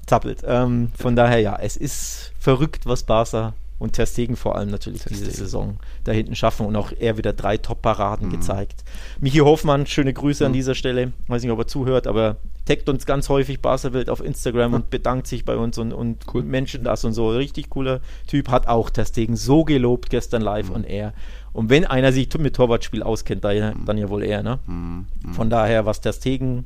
zappelt. 0.08 0.40
Ähm, 0.46 0.92
von 0.98 1.16
daher 1.16 1.40
ja, 1.40 1.56
es 1.62 1.78
ist 1.78 2.32
verrückt, 2.40 2.86
was 2.86 3.04
Barca 3.04 3.54
und 3.82 3.94
Ter 3.94 4.06
Stegen 4.06 4.36
vor 4.36 4.56
allem 4.56 4.70
natürlich 4.70 5.04
diese 5.04 5.26
Stegen. 5.26 5.38
Saison 5.38 5.78
da 6.04 6.12
hinten 6.12 6.36
schaffen 6.36 6.66
und 6.66 6.76
auch 6.76 6.92
er 6.98 7.18
wieder 7.18 7.34
drei 7.34 7.58
Top-Paraden 7.58 8.28
Mhm. 8.28 8.32
gezeigt. 8.32 8.84
Michi 9.20 9.40
Hofmann, 9.40 9.86
schöne 9.88 10.14
Grüße 10.14 10.46
an 10.46 10.54
dieser 10.54 10.76
Stelle. 10.76 11.12
Weiß 11.28 11.42
nicht, 11.42 11.52
ob 11.52 11.60
er 11.60 11.68
zuhört, 11.68 12.08
aber 12.08 12.38
taggt 12.66 12.88
uns 12.90 13.06
ganz 13.06 13.28
häufig 13.30 13.60
Welt 13.64 14.10
auf 14.10 14.24
Instagram 14.24 14.74
und 14.76 14.90
bedankt 14.92 15.26
sich 15.28 15.46
bei 15.46 15.58
uns 15.58 15.78
und, 15.78 15.94
und 15.94 16.26
Cool. 16.34 16.44
Menschen 16.44 16.84
das 16.84 17.04
und 17.04 17.14
so. 17.14 17.30
Richtig 17.30 17.70
cooler 17.72 18.02
Typ, 18.28 18.50
hat 18.50 18.68
auch 18.68 18.90
Ter 18.92 19.06
Stegen 19.06 19.36
so 19.36 19.64
gelobt 19.64 20.10
gestern 20.12 20.42
live 20.44 20.70
Mhm. 20.70 20.76
und 20.76 20.84
er. 20.86 21.14
Und 21.54 21.70
wenn 21.70 21.86
einer 21.86 22.14
sich 22.14 22.30
mit 22.38 22.56
Torwartspiel 22.56 23.04
auskennt, 23.04 23.44
dann, 23.44 23.84
dann 23.86 23.98
ja 23.98 24.10
wohl 24.10 24.24
er, 24.24 24.42
ne? 24.44 24.60
Mhm. 24.68 25.06
Von 25.34 25.50
daher, 25.50 25.86
was 25.86 26.00
Ter 26.02 26.14
Stegen 26.14 26.66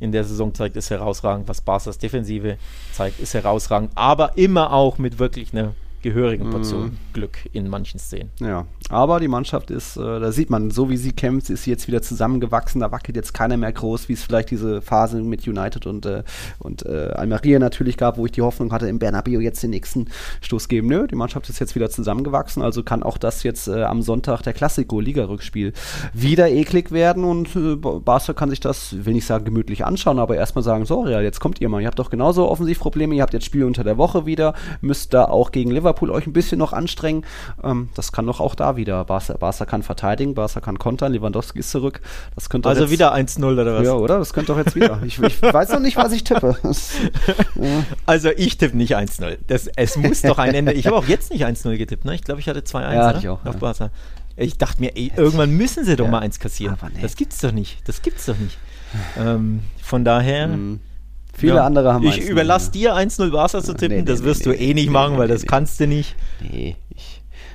in 0.00 0.12
der 0.12 0.24
Saison 0.24 0.52
zeigt, 0.52 0.76
ist 0.76 0.90
herausragend. 0.90 1.48
Was 1.48 1.60
Barca's 1.60 1.96
Defensive 1.96 2.58
zeigt, 2.92 3.20
ist 3.20 3.34
herausragend. 3.34 3.92
Aber 3.94 4.36
immer 4.36 4.72
auch 4.72 4.98
mit 4.98 5.18
wirklich 5.18 5.52
einer 5.52 5.74
gehörigen 6.02 6.50
Portion 6.50 6.84
Mhm. 6.86 6.96
Glück 7.12 7.38
in 7.52 7.68
manchen 7.68 7.98
Szenen. 7.98 8.30
Ja, 8.40 8.66
aber 8.92 9.20
die 9.20 9.28
Mannschaft 9.28 9.70
ist, 9.70 9.96
äh, 9.96 10.20
da 10.20 10.32
sieht 10.32 10.50
man, 10.50 10.70
so 10.70 10.90
wie 10.90 10.96
sie 10.96 11.12
kämpft, 11.12 11.50
ist 11.50 11.64
sie 11.64 11.70
jetzt 11.70 11.88
wieder 11.88 12.02
zusammengewachsen. 12.02 12.80
Da 12.80 12.92
wackelt 12.92 13.16
jetzt 13.16 13.32
keiner 13.32 13.56
mehr 13.56 13.72
groß, 13.72 14.08
wie 14.08 14.12
es 14.12 14.22
vielleicht 14.22 14.50
diese 14.50 14.82
Phase 14.82 15.22
mit 15.22 15.46
United 15.46 15.86
und, 15.86 16.04
äh, 16.06 16.22
und 16.58 16.84
äh, 16.84 17.10
Almeria 17.14 17.58
natürlich 17.58 17.96
gab, 17.96 18.18
wo 18.18 18.26
ich 18.26 18.32
die 18.32 18.42
Hoffnung 18.42 18.72
hatte, 18.72 18.88
im 18.88 18.98
Bernabeu 18.98 19.40
jetzt 19.40 19.62
den 19.62 19.70
nächsten 19.70 20.08
Stoß 20.42 20.68
geben. 20.68 20.88
Nö, 20.88 21.06
die 21.06 21.14
Mannschaft 21.14 21.48
ist 21.48 21.58
jetzt 21.58 21.74
wieder 21.74 21.88
zusammengewachsen, 21.88 22.62
also 22.62 22.82
kann 22.82 23.02
auch 23.02 23.18
das 23.18 23.42
jetzt 23.42 23.68
äh, 23.68 23.82
am 23.82 24.02
Sonntag 24.02 24.42
der 24.42 24.52
Klassiko-Liga-Rückspiel 24.52 25.72
wieder 26.12 26.50
eklig 26.50 26.92
werden 26.92 27.24
und 27.24 27.56
äh, 27.56 27.76
Barca 27.76 28.34
kann 28.34 28.50
sich 28.50 28.60
das, 28.60 28.94
will 29.04 29.14
nicht 29.14 29.26
sagen 29.26 29.44
gemütlich 29.46 29.86
anschauen, 29.86 30.18
aber 30.18 30.36
erstmal 30.36 30.62
sagen, 30.62 30.84
so 30.84 31.00
Real, 31.00 31.22
jetzt 31.22 31.40
kommt 31.40 31.60
ihr 31.60 31.68
mal, 31.68 31.80
ihr 31.80 31.86
habt 31.86 31.98
doch 31.98 32.10
genauso 32.10 32.48
Offensivprobleme, 32.48 33.14
ihr 33.14 33.22
habt 33.22 33.32
jetzt 33.32 33.46
Spiele 33.46 33.66
unter 33.66 33.84
der 33.84 33.96
Woche 33.96 34.26
wieder, 34.26 34.54
müsst 34.82 35.14
da 35.14 35.24
auch 35.24 35.50
gegen 35.50 35.70
Liverpool 35.70 36.10
euch 36.10 36.26
ein 36.26 36.32
bisschen 36.32 36.58
noch 36.58 36.72
anstrengen. 36.72 37.24
Ähm, 37.62 37.88
das 37.94 38.12
kann 38.12 38.26
doch 38.26 38.40
auch 38.40 38.54
da 38.54 38.76
wieder. 38.76 38.81
Barca, 38.84 39.34
Barca 39.34 39.64
kann 39.64 39.82
verteidigen, 39.82 40.34
Barca 40.34 40.60
kann 40.60 40.78
kontern, 40.78 41.12
Lewandowski 41.12 41.58
ist 41.60 41.70
zurück. 41.70 42.00
Das 42.34 42.48
könnte 42.48 42.68
Also 42.68 42.82
jetzt, 42.82 42.90
wieder 42.90 43.14
1-0 43.14 43.44
oder 43.44 43.74
was? 43.78 43.84
Ja, 43.84 43.94
oder? 43.94 44.18
Das 44.18 44.32
könnte 44.32 44.52
doch 44.52 44.58
jetzt 44.58 44.74
wieder. 44.74 45.00
Ich, 45.04 45.18
ich 45.20 45.42
weiß 45.42 45.70
noch 45.70 45.80
nicht, 45.80 45.96
was 45.96 46.12
ich 46.12 46.24
tippe. 46.24 46.56
Das, 46.62 46.92
ja. 47.54 47.84
Also 48.06 48.30
ich 48.36 48.58
tippe 48.58 48.76
nicht 48.76 48.96
1-0. 48.96 49.38
Das, 49.46 49.68
es 49.76 49.96
muss 49.96 50.22
doch 50.22 50.38
ein 50.38 50.54
Ende. 50.54 50.72
Ich 50.72 50.86
habe 50.86 50.96
auch 50.96 51.06
jetzt 51.06 51.30
nicht 51.30 51.44
1-0 51.44 51.76
getippt. 51.76 52.04
Ne? 52.04 52.14
Ich 52.14 52.22
glaube, 52.22 52.40
ich 52.40 52.48
hatte 52.48 52.60
2-1 52.60 52.94
Ja, 52.94 53.18
ich 53.18 53.28
auch, 53.28 53.44
auf 53.44 53.54
ja. 53.54 53.60
Barca. 53.60 53.90
Ich 54.36 54.56
dachte 54.58 54.80
mir, 54.80 54.96
ey, 54.96 55.12
irgendwann 55.16 55.50
müssen 55.50 55.84
sie 55.84 55.96
doch 55.96 56.08
mal 56.08 56.20
eins 56.20 56.38
kassieren. 56.38 56.76
Aber 56.80 56.90
nee. 56.90 57.02
Das 57.02 57.16
gibt's 57.16 57.40
doch 57.40 57.52
nicht. 57.52 57.86
Das 57.86 58.02
gibt's 58.02 58.26
doch 58.26 58.38
nicht. 58.38 58.56
Ähm, 59.18 59.60
von 59.82 60.04
daher. 60.04 60.48
Mhm. 60.48 60.80
Viele 61.34 61.56
ja, 61.56 61.66
andere 61.66 61.94
haben 61.94 62.04
Ich 62.04 62.16
1-0, 62.16 62.28
überlasse 62.28 62.70
dir 62.72 62.94
1-0 62.94 63.30
Barca 63.30 63.62
zu 63.62 63.72
tippen. 63.74 63.96
nee, 63.96 64.02
das 64.02 64.20
nee, 64.20 64.26
wirst 64.26 64.44
nee, 64.44 64.52
du 64.52 64.58
eh 64.58 64.74
nicht 64.74 64.90
machen, 64.90 65.16
weil 65.16 65.28
das 65.28 65.46
kannst 65.46 65.80
du 65.80 65.86
nicht. 65.86 66.14
Nee, 66.40 66.76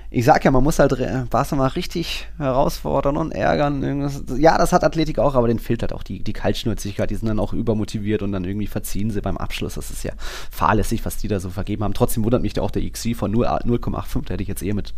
ich, 0.10 0.26
sag 0.26 0.46
ja, 0.46 0.52
man 0.52 0.64
muss 0.64 0.80
halt 0.80 0.98
Barca 1.30 1.56
mal 1.56 1.68
richtig 1.68 2.28
herausfordern 2.38 3.18
und 3.18 3.32
ärgern. 3.32 4.10
Ja, 4.38 4.58
das 4.58 4.72
hat 4.72 4.84
Athletik 4.84 5.20
auch, 5.20 5.36
aber 5.36 5.48
den 5.48 5.60
fehlt 5.60 5.82
halt 5.82 5.92
auch 5.92 6.04
die, 6.04 6.24
die 6.24 6.34
Kaltschnäuzigkeit. 6.34 7.10
Die 7.10 7.16
sind 7.16 7.28
dann 7.28 7.40
auch 7.40 7.54
übermotiviert 7.54 8.22
und 8.22 8.32
dann 8.32 8.46
irgendwie 8.46 8.68
verziehen 8.68 9.12
sie 9.12 9.22
beim 9.22 9.38
Abschluss. 9.38 9.76
Das 9.76 9.92
ist 9.92 10.04
ja 10.04 10.14
fahrlässig, 10.50 11.04
was 11.06 11.18
die 11.18 11.28
da 11.28 11.40
so 11.40 11.50
vergeben 11.50 11.84
haben. 11.84 11.94
Trotzdem 11.94 12.24
wundert 12.24 12.42
mich 12.42 12.54
da 12.54 12.62
auch 12.62 12.72
der 12.72 12.90
XC 12.90 13.16
von 13.16 13.32
0 13.32 13.46
0,85. 13.46 14.26
Da 14.26 14.34
hätte 14.34 14.44
ich 14.44 14.50
jetzt 14.50 14.64
eher 14.64 14.76
mit 14.76 14.94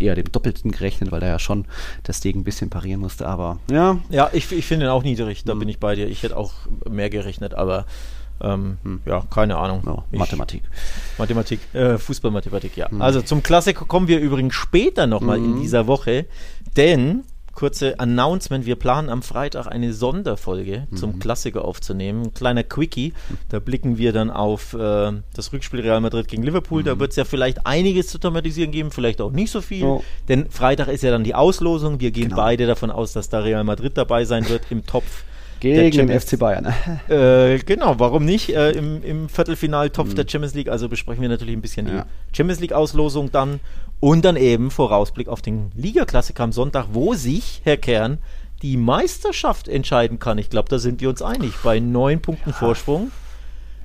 eher 0.00 0.14
dem 0.16 0.30
Doppelten 0.32 0.72
gerechnet, 0.72 1.12
weil 1.12 1.20
da 1.20 1.28
ja 1.28 1.38
schon 1.38 1.66
das 2.02 2.20
Ding 2.20 2.36
ein 2.36 2.44
bisschen 2.44 2.70
parieren 2.70 3.00
musste. 3.00 3.26
Aber 3.26 3.58
ja, 3.70 3.98
Ja, 4.10 4.28
ich, 4.32 4.50
ich 4.50 4.66
finde 4.66 4.86
ihn 4.86 4.90
auch 4.90 5.04
niedrig. 5.04 5.44
Mhm. 5.44 5.48
Da 5.48 5.54
bin 5.54 5.68
ich 5.68 5.78
bei 5.78 5.94
dir. 5.94 6.08
Ich 6.08 6.22
hätte 6.22 6.36
auch 6.36 6.52
mehr 6.88 7.10
gerechnet, 7.10 7.54
aber 7.54 7.86
ähm, 8.40 8.78
ja, 9.06 9.22
keine 9.30 9.56
Ahnung. 9.56 9.82
no, 9.84 10.04
Ich- 10.10 10.18
Mathematik. 10.18 10.62
Mathematik, 11.18 11.60
äh, 11.74 11.98
Fußballmathematik, 11.98 12.76
ja. 12.76 12.90
Hm. 12.90 13.02
Also 13.02 13.22
zum 13.22 13.42
Klassiker 13.42 13.84
kommen 13.84 14.08
wir 14.08 14.18
übrigens 14.20 14.54
später 14.54 15.06
nochmal 15.06 15.38
Mhm. 15.38 15.44
in 15.56 15.60
dieser 15.62 15.86
Woche, 15.86 16.26
denn, 16.76 17.24
kurze 17.54 18.00
Announcement, 18.00 18.64
wir 18.64 18.76
planen 18.76 19.10
am 19.10 19.20
Freitag 19.22 19.66
eine 19.66 19.92
Sonderfolge 19.92 20.86
Mhm. 20.90 20.96
zum 20.96 21.18
Klassiker 21.18 21.64
aufzunehmen. 21.66 22.22
Ein 22.28 22.34
kleiner 22.34 22.62
Quickie, 22.64 23.12
da 23.50 23.58
blicken 23.58 23.98
wir 23.98 24.12
dann 24.14 24.30
auf 24.30 24.72
äh, 24.72 25.12
das 25.34 25.52
Rückspiel 25.52 25.80
Real 25.80 26.00
Madrid 26.00 26.28
gegen 26.28 26.42
Liverpool. 26.42 26.80
Mhm. 26.80 26.86
Da 26.86 26.98
wird 26.98 27.10
es 27.10 27.16
ja 27.16 27.24
vielleicht 27.24 27.66
einiges 27.66 28.06
zu 28.08 28.18
thematisieren 28.18 28.70
geben, 28.72 28.90
vielleicht 28.90 29.20
auch 29.20 29.30
nicht 29.32 29.50
so 29.50 29.60
viel, 29.60 29.84
Oh. 29.84 30.02
denn 30.28 30.50
Freitag 30.50 30.88
ist 30.88 31.02
ja 31.02 31.10
dann 31.10 31.24
die 31.24 31.34
Auslosung. 31.34 32.00
Wir 32.00 32.10
gehen 32.10 32.30
Genau. 32.30 32.36
beide 32.36 32.66
davon 32.66 32.90
aus, 32.90 33.12
dass 33.12 33.28
da 33.28 33.40
Real 33.40 33.64
Madrid 33.64 33.98
dabei 33.98 34.24
sein 34.24 34.48
wird 34.48 34.62
im 34.70 34.86
Topf. 34.86 35.22
Gegen 35.62 36.08
den 36.08 36.20
FC 36.20 36.38
Bayern. 36.38 36.66
äh, 37.08 37.58
genau, 37.58 37.98
warum 37.98 38.24
nicht? 38.24 38.54
Äh, 38.54 38.72
Im 38.72 39.02
im 39.02 39.28
Viertelfinaltopf 39.28 40.14
der 40.14 40.26
Champions 40.28 40.54
League. 40.54 40.68
Also 40.68 40.88
besprechen 40.88 41.22
wir 41.22 41.28
natürlich 41.28 41.56
ein 41.56 41.62
bisschen 41.62 41.86
Ja. 41.86 42.06
die 42.30 42.36
Champions 42.36 42.60
League-Auslosung 42.60 43.30
dann. 43.30 43.60
Und 44.00 44.24
dann 44.24 44.34
eben 44.34 44.72
Vorausblick 44.72 45.28
auf 45.28 45.42
den 45.42 45.70
Ligaklassiker 45.76 46.42
am 46.42 46.50
Sonntag, 46.50 46.86
wo 46.92 47.14
sich, 47.14 47.60
Herr 47.62 47.76
Kern, 47.76 48.18
die 48.62 48.76
Meisterschaft 48.76 49.68
entscheiden 49.68 50.18
kann. 50.18 50.38
Ich 50.38 50.50
glaube, 50.50 50.68
da 50.68 50.78
sind 50.78 51.00
wir 51.00 51.08
uns 51.08 51.22
einig. 51.22 51.52
Bei 51.62 51.78
neun 51.78 52.20
Punkten 52.20 52.52
Vorsprung 52.52 53.12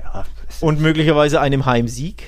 ja, 0.03 0.25
und 0.61 0.82
möglicherweise 0.82 1.39
einem 1.39 1.65
Heimsieg. 1.67 2.28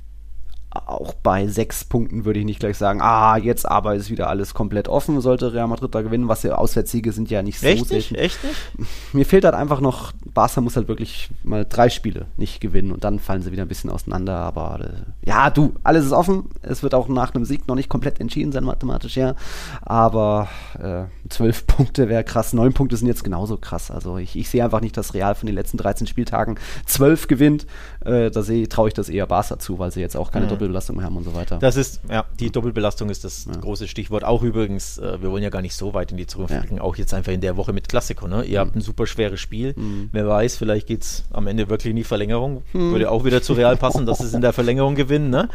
Auch 0.87 1.13
bei 1.13 1.47
sechs 1.47 1.83
Punkten 1.85 2.25
würde 2.25 2.39
ich 2.39 2.45
nicht 2.45 2.59
gleich 2.59 2.77
sagen, 2.77 3.01
ah, 3.01 3.37
jetzt 3.37 3.67
aber 3.69 3.95
ist 3.95 4.09
wieder 4.09 4.29
alles 4.29 4.53
komplett 4.53 4.87
offen, 4.87 5.19
sollte 5.21 5.53
Real 5.53 5.67
Madrid 5.67 5.93
da 5.93 6.01
gewinnen, 6.01 6.27
was 6.27 6.43
ja 6.43 6.55
Auswärtssiege 6.55 7.11
sind 7.11 7.29
ja 7.29 7.41
nicht 7.41 7.59
so 7.59 7.67
Echt 7.67 7.91
nicht? 7.91 8.07
selten. 8.09 8.15
Echt 8.15 8.43
nicht? 8.43 8.55
Mir 9.13 9.25
fehlt 9.25 9.45
halt 9.45 9.55
einfach 9.55 9.81
noch, 9.81 10.11
Barca 10.33 10.61
muss 10.61 10.75
halt 10.75 10.87
wirklich 10.87 11.29
mal 11.43 11.65
drei 11.67 11.89
Spiele 11.89 12.25
nicht 12.37 12.61
gewinnen 12.61 12.91
und 12.91 13.03
dann 13.03 13.19
fallen 13.19 13.41
sie 13.41 13.51
wieder 13.51 13.63
ein 13.63 13.67
bisschen 13.67 13.89
auseinander, 13.89 14.35
aber 14.37 14.79
äh, 14.81 15.27
ja, 15.29 15.49
du, 15.49 15.73
alles 15.83 16.05
ist 16.05 16.11
offen, 16.11 16.45
es 16.61 16.83
wird 16.83 16.93
auch 16.93 17.07
nach 17.07 17.33
einem 17.33 17.45
Sieg 17.45 17.67
noch 17.67 17.75
nicht 17.75 17.89
komplett 17.89 18.19
entschieden 18.19 18.51
sein, 18.51 18.63
mathematisch, 18.63 19.17
ja, 19.17 19.35
aber 19.81 20.47
äh, 20.81 21.03
zwölf 21.29 21.65
Punkte 21.67 22.09
wäre 22.09 22.23
krass, 22.23 22.53
neun 22.53 22.73
Punkte 22.73 22.97
sind 22.97 23.07
jetzt 23.07 23.23
genauso 23.23 23.57
krass, 23.57 23.91
also 23.91 24.17
ich, 24.17 24.35
ich 24.35 24.49
sehe 24.49 24.63
einfach 24.63 24.81
nicht, 24.81 24.97
dass 24.97 25.13
Real 25.13 25.35
von 25.35 25.47
den 25.47 25.55
letzten 25.55 25.77
13 25.77 26.07
Spieltagen 26.07 26.55
zwölf 26.85 27.27
gewinnt, 27.27 27.65
äh, 28.05 28.29
da 28.31 28.41
sehe- 28.41 28.67
traue 28.67 28.87
ich 28.89 28.93
das 28.93 29.09
eher 29.09 29.27
Barca 29.27 29.59
zu, 29.59 29.79
weil 29.79 29.91
sie 29.91 30.01
jetzt 30.01 30.15
auch 30.17 30.31
keine 30.31 30.45
Mhm. 30.45 30.49
Doppelbelastung 30.69 31.03
haben 31.03 31.17
und 31.17 31.23
so 31.23 31.33
weiter. 31.33 31.57
Das 31.59 31.75
ist, 31.75 32.01
ja, 32.09 32.25
die 32.39 32.51
Doppelbelastung 32.51 33.09
ist 33.09 33.23
das 33.23 33.47
große 33.61 33.87
Stichwort. 33.87 34.23
Auch 34.23 34.43
übrigens, 34.43 34.97
äh, 34.97 35.21
wir 35.21 35.31
wollen 35.31 35.43
ja 35.43 35.49
gar 35.49 35.61
nicht 35.61 35.75
so 35.75 35.93
weit 35.93 36.11
in 36.11 36.17
die 36.17 36.27
Zukunft 36.27 36.53
Ja. 36.53 36.59
blicken, 36.59 36.79
auch 36.79 36.95
jetzt 36.95 37.13
einfach 37.13 37.31
in 37.31 37.41
der 37.41 37.57
Woche 37.57 37.73
mit 37.73 37.89
Klassiko. 37.89 38.27
Ne? 38.27 38.43
Ihr 38.43 38.59
habt 38.59 38.75
ein 38.75 38.81
super 38.81 39.07
schweres 39.07 39.39
Spiel. 39.39 39.75
Wer 40.11 40.27
weiß, 40.27 40.57
vielleicht 40.57 40.87
geht 40.87 41.03
es 41.03 41.23
am 41.31 41.47
Ende 41.47 41.69
wirklich 41.69 41.89
in 41.91 41.95
die 41.95 42.03
Verlängerung. 42.03 42.63
Würde 42.73 43.09
auch 43.11 43.25
wieder 43.25 43.41
zu 43.41 43.53
Real 43.53 43.77
passen, 43.77 44.05
dass 44.05 44.19
es 44.19 44.33
in 44.33 44.41
der 44.41 44.53
Verlängerung 44.53 44.95
gewinnen. 44.95 45.29
Ne? 45.29 45.49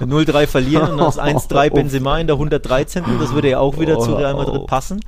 0-3 0.00 0.46
verlieren 0.46 0.92
und 0.92 0.98
das 0.98 1.18
1-3 1.18 1.70
Benzema 1.70 2.18
in 2.18 2.26
der 2.26 2.36
113. 2.36 3.04
Das 3.18 3.32
würde 3.32 3.50
ja 3.50 3.58
auch 3.60 3.78
wieder 3.78 3.98
zu 3.98 4.14
Real 4.14 4.34
Madrid 4.34 4.66
passen. 4.66 5.00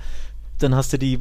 Dann 0.58 0.74
hast 0.74 0.92
du 0.92 0.98
die 0.98 1.20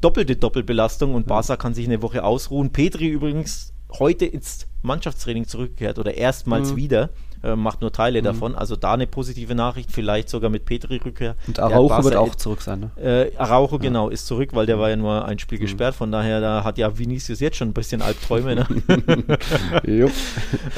doppelte 0.00 0.36
Doppelbelastung 0.36 1.14
und 1.14 1.26
Barca 1.26 1.56
kann 1.56 1.74
sich 1.74 1.86
eine 1.86 2.02
Woche 2.02 2.22
ausruhen. 2.24 2.70
Petri 2.70 3.08
übrigens 3.08 3.72
heute 3.98 4.26
ins 4.26 4.66
Mannschaftstraining 4.82 5.46
zurückgekehrt 5.46 5.98
oder 5.98 6.14
erstmals 6.14 6.76
wieder. 6.76 7.10
Äh, 7.42 7.54
macht 7.54 7.80
nur 7.80 7.92
Teile 7.92 8.20
davon. 8.22 8.54
Also 8.54 8.74
da 8.74 8.94
eine 8.94 9.06
positive 9.06 9.54
Nachricht, 9.54 9.92
vielleicht 9.92 10.28
sogar 10.28 10.50
mit 10.50 10.64
Petri-Rückkehr. 10.64 11.36
und 11.46 11.60
Araujo 11.60 12.02
wird 12.04 12.16
auch 12.16 12.34
zurück 12.34 12.62
sein, 12.62 12.90
ne? 12.96 13.30
äh, 13.32 13.36
Araujo, 13.36 13.78
genau, 13.78 14.08
ist 14.08 14.26
zurück, 14.26 14.50
weil 14.54 14.66
der 14.66 14.78
war 14.78 14.90
ja 14.90 14.96
nur 14.96 15.24
ein 15.24 15.38
Spiel 15.38 15.58
gesperrt. 15.58 15.94
Von 15.94 16.10
daher, 16.10 16.40
da 16.40 16.64
hat 16.64 16.78
ja 16.78 16.98
Vinicius 16.98 17.40
jetzt 17.40 17.56
schon 17.56 17.68
ein 17.68 17.74
bisschen 17.74 18.02
Albträume. 18.02 18.56
Ne? 18.56 18.66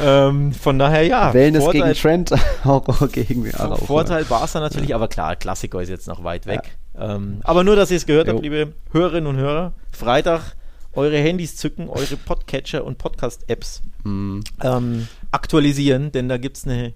Ähm, 0.00 0.52
von 0.52 0.78
daher, 0.78 1.06
ja. 1.06 1.34
Wellness 1.34 1.64
Vorteil, 1.64 1.82
gegen 1.82 1.94
Trent, 1.94 2.32
Araujo 2.64 3.06
gegen 3.08 3.54
Araujo. 3.54 3.84
Vorteil 3.84 4.24
Barca 4.24 4.60
natürlich, 4.60 4.94
aber 4.94 5.08
klar, 5.08 5.36
Klassiker 5.36 5.80
ist 5.80 5.88
jetzt 5.88 6.08
noch 6.08 6.24
weit 6.24 6.46
weg. 6.46 6.76
Ähm, 6.98 7.40
aber 7.44 7.64
nur, 7.64 7.76
dass 7.76 7.90
ihr 7.90 7.96
es 7.96 8.06
gehört 8.06 8.28
Jo. 8.28 8.34
habt, 8.34 8.42
liebe 8.42 8.72
Hörerinnen 8.92 9.26
und 9.26 9.36
Hörer. 9.36 9.72
Freitag 9.92 10.56
eure 10.92 11.18
Handys 11.18 11.56
zücken, 11.56 11.88
eure 11.88 12.16
Podcatcher 12.16 12.84
und 12.84 12.98
Podcast-Apps 12.98 13.82
Mhm. 14.04 14.42
ähm, 14.62 15.08
aktualisieren, 15.30 16.12
denn 16.12 16.28
da 16.28 16.36
gibt 16.36 16.56
es 16.56 16.66
eine 16.66 16.94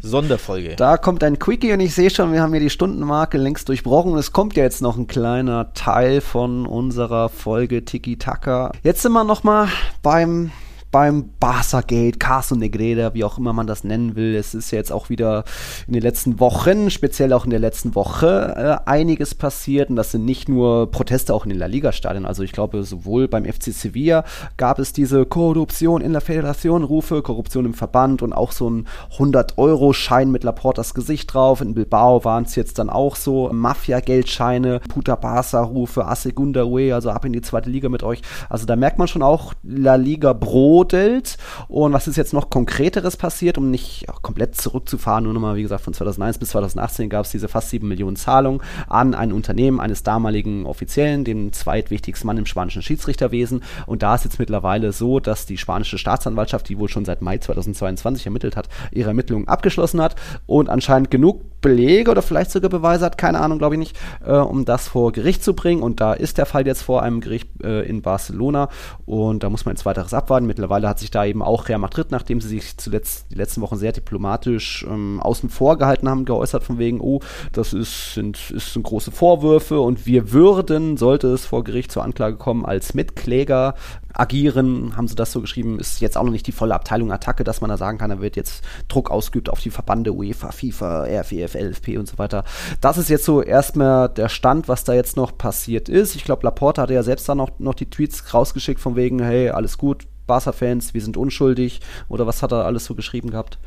Sonderfolge. 0.00 0.76
Da 0.76 0.96
kommt 0.96 1.24
ein 1.24 1.38
Quickie 1.38 1.72
und 1.72 1.80
ich 1.80 1.94
sehe 1.94 2.10
schon, 2.10 2.32
wir 2.32 2.42
haben 2.42 2.52
hier 2.52 2.60
die 2.60 2.70
Stundenmarke 2.70 3.38
längst 3.38 3.68
durchbrochen. 3.68 4.16
Es 4.16 4.32
kommt 4.32 4.56
ja 4.56 4.62
jetzt 4.62 4.82
noch 4.82 4.96
ein 4.96 5.06
kleiner 5.06 5.72
Teil 5.72 6.20
von 6.20 6.66
unserer 6.66 7.28
Folge 7.28 7.84
Tiki 7.84 8.16
Taka. 8.16 8.72
Jetzt 8.82 9.02
sind 9.02 9.12
wir 9.12 9.24
nochmal 9.24 9.68
beim 10.02 10.50
beim 10.94 11.30
Barca-Gate, 11.40 12.20
Caso 12.20 12.54
Negreda, 12.54 13.14
wie 13.14 13.24
auch 13.24 13.36
immer 13.36 13.52
man 13.52 13.66
das 13.66 13.82
nennen 13.82 14.14
will. 14.14 14.36
Es 14.36 14.54
ist 14.54 14.70
ja 14.70 14.78
jetzt 14.78 14.92
auch 14.92 15.08
wieder 15.08 15.42
in 15.88 15.94
den 15.94 16.02
letzten 16.02 16.38
Wochen, 16.38 16.88
speziell 16.88 17.32
auch 17.32 17.42
in 17.44 17.50
der 17.50 17.58
letzten 17.58 17.96
Woche, 17.96 18.54
äh, 18.86 18.88
einiges 18.88 19.34
passiert. 19.34 19.90
Und 19.90 19.96
das 19.96 20.12
sind 20.12 20.24
nicht 20.24 20.48
nur 20.48 20.88
Proteste 20.92 21.34
auch 21.34 21.46
in 21.46 21.48
den 21.48 21.58
La 21.58 21.66
Liga-Stadien. 21.66 22.24
Also 22.24 22.44
ich 22.44 22.52
glaube, 22.52 22.84
sowohl 22.84 23.26
beim 23.26 23.44
FC 23.44 23.72
Sevilla 23.72 24.22
gab 24.56 24.78
es 24.78 24.92
diese 24.92 25.26
Korruption 25.26 26.00
in 26.00 26.12
der 26.12 26.20
Föderation, 26.20 26.84
Rufe, 26.84 27.22
Korruption 27.22 27.64
im 27.64 27.74
Verband 27.74 28.22
und 28.22 28.32
auch 28.32 28.52
so 28.52 28.70
ein 28.70 28.86
100-Euro-Schein 29.18 30.30
mit 30.30 30.44
Laportas 30.44 30.94
Gesicht 30.94 31.34
drauf. 31.34 31.60
In 31.60 31.74
Bilbao 31.74 32.24
waren 32.24 32.44
es 32.44 32.54
jetzt 32.54 32.78
dann 32.78 32.88
auch 32.88 33.16
so 33.16 33.50
Mafia-Geldscheine, 33.52 34.78
Puta 34.88 35.16
Barca-Rufe, 35.16 36.06
A 36.06 36.14
Segunda 36.14 36.62
Ue, 36.62 36.94
also 36.94 37.10
ab 37.10 37.24
in 37.24 37.32
die 37.32 37.42
zweite 37.42 37.68
Liga 37.68 37.88
mit 37.88 38.04
euch. 38.04 38.22
Also 38.48 38.64
da 38.64 38.76
merkt 38.76 39.00
man 39.00 39.08
schon 39.08 39.22
auch 39.22 39.54
La 39.64 39.96
Liga 39.96 40.32
Brot 40.34 40.83
gebrodelt. 40.84 41.36
Und 41.68 41.92
was 41.92 42.06
ist 42.06 42.16
jetzt 42.16 42.32
noch 42.32 42.50
konkreteres 42.50 43.16
passiert, 43.16 43.58
um 43.58 43.70
nicht 43.70 44.06
komplett 44.22 44.56
zurückzufahren? 44.56 45.24
Nur 45.24 45.34
nochmal, 45.34 45.56
wie 45.56 45.62
gesagt, 45.62 45.82
von 45.82 45.94
2001 45.94 46.38
bis 46.38 46.50
2018 46.50 47.08
gab 47.08 47.24
es 47.24 47.30
diese 47.30 47.48
fast 47.48 47.70
7 47.70 47.86
Millionen 47.86 48.16
Zahlungen 48.16 48.60
an 48.88 49.14
ein 49.14 49.32
Unternehmen 49.32 49.80
eines 49.80 50.02
damaligen 50.02 50.66
Offiziellen, 50.66 51.24
dem 51.24 51.52
zweitwichtigsten 51.52 52.26
Mann 52.26 52.38
im 52.38 52.46
spanischen 52.46 52.82
Schiedsrichterwesen. 52.82 53.62
Und 53.86 54.02
da 54.02 54.14
ist 54.14 54.24
jetzt 54.24 54.38
mittlerweile 54.38 54.92
so, 54.92 55.20
dass 55.20 55.46
die 55.46 55.58
spanische 55.58 55.98
Staatsanwaltschaft, 55.98 56.68
die 56.68 56.78
wohl 56.78 56.88
schon 56.88 57.04
seit 57.04 57.22
Mai 57.22 57.38
2022 57.38 58.26
ermittelt 58.26 58.56
hat, 58.56 58.68
ihre 58.92 59.08
Ermittlungen 59.08 59.48
abgeschlossen 59.48 60.00
hat 60.00 60.16
und 60.46 60.68
anscheinend 60.68 61.10
genug 61.10 61.42
Belege 61.64 62.10
oder 62.10 62.20
vielleicht 62.20 62.50
sogar 62.50 62.68
Beweise 62.68 63.06
hat, 63.06 63.16
keine 63.16 63.40
Ahnung, 63.40 63.58
glaube 63.58 63.76
ich 63.76 63.78
nicht, 63.78 63.96
äh, 64.24 64.32
um 64.32 64.66
das 64.66 64.86
vor 64.86 65.12
Gericht 65.12 65.42
zu 65.42 65.54
bringen. 65.54 65.82
Und 65.82 65.98
da 65.98 66.12
ist 66.12 66.36
der 66.36 66.44
Fall 66.44 66.66
jetzt 66.66 66.82
vor 66.82 67.02
einem 67.02 67.22
Gericht 67.22 67.48
äh, 67.62 67.80
in 67.82 68.02
Barcelona 68.02 68.68
und 69.06 69.42
da 69.42 69.48
muss 69.48 69.64
man 69.64 69.74
jetzt 69.74 69.86
weiteres 69.86 70.12
abwarten. 70.12 70.46
Mittlerweile 70.46 70.73
hat 70.82 70.98
sich 70.98 71.10
da 71.10 71.24
eben 71.24 71.42
auch 71.42 71.68
Real 71.68 71.78
Madrid, 71.78 72.10
nachdem 72.10 72.40
sie 72.40 72.48
sich 72.48 72.76
zuletzt 72.76 73.26
die 73.30 73.36
letzten 73.36 73.60
Wochen 73.60 73.76
sehr 73.76 73.92
diplomatisch 73.92 74.84
ähm, 74.88 75.20
außen 75.20 75.50
vor 75.50 75.78
gehalten 75.78 76.08
haben, 76.08 76.24
geäußert 76.24 76.64
von 76.64 76.78
wegen, 76.78 77.00
oh, 77.00 77.20
das 77.52 77.72
ist, 77.72 78.14
sind, 78.14 78.50
ist, 78.50 78.72
sind 78.72 78.82
große 78.82 79.10
Vorwürfe 79.10 79.80
und 79.80 80.06
wir 80.06 80.32
würden, 80.32 80.96
sollte 80.96 81.28
es 81.28 81.46
vor 81.46 81.64
Gericht 81.64 81.92
zur 81.92 82.02
Anklage 82.02 82.36
kommen, 82.36 82.64
als 82.64 82.94
Mitkläger 82.94 83.74
agieren, 84.14 84.96
haben 84.96 85.08
sie 85.08 85.16
das 85.16 85.32
so 85.32 85.40
geschrieben, 85.40 85.78
ist 85.78 86.00
jetzt 86.00 86.16
auch 86.16 86.22
noch 86.22 86.30
nicht 86.30 86.46
die 86.46 86.52
volle 86.52 86.74
Abteilung 86.74 87.12
Attacke, 87.12 87.44
dass 87.44 87.60
man 87.60 87.70
da 87.70 87.76
sagen 87.76 87.98
kann, 87.98 88.10
da 88.10 88.20
wird 88.20 88.36
jetzt 88.36 88.64
Druck 88.88 89.10
ausgeübt 89.10 89.50
auf 89.50 89.60
die 89.60 89.70
Verbande 89.70 90.12
UEFA, 90.12 90.52
FIFA, 90.52 91.04
RFEF, 91.04 91.54
LFP 91.54 91.98
und 91.98 92.08
so 92.08 92.18
weiter. 92.18 92.44
Das 92.80 92.96
ist 92.96 93.10
jetzt 93.10 93.24
so 93.24 93.42
erstmal 93.42 94.08
der 94.08 94.28
Stand, 94.28 94.68
was 94.68 94.84
da 94.84 94.94
jetzt 94.94 95.16
noch 95.16 95.36
passiert 95.36 95.88
ist. 95.88 96.14
Ich 96.14 96.24
glaube, 96.24 96.44
Laporte 96.44 96.80
hatte 96.80 96.94
ja 96.94 97.02
selbst 97.02 97.28
dann 97.28 97.38
noch, 97.38 97.58
noch 97.58 97.74
die 97.74 97.90
Tweets 97.90 98.32
rausgeschickt 98.32 98.80
von 98.80 98.94
wegen, 98.96 99.20
hey, 99.20 99.50
alles 99.50 99.78
gut, 99.78 100.06
Barca-Fans, 100.26 100.94
wir 100.94 101.00
sind 101.00 101.16
unschuldig 101.16 101.80
oder 102.08 102.26
was 102.26 102.42
hat 102.42 102.52
er 102.52 102.64
alles 102.64 102.84
so 102.84 102.94
geschrieben 102.94 103.30
gehabt? 103.30 103.58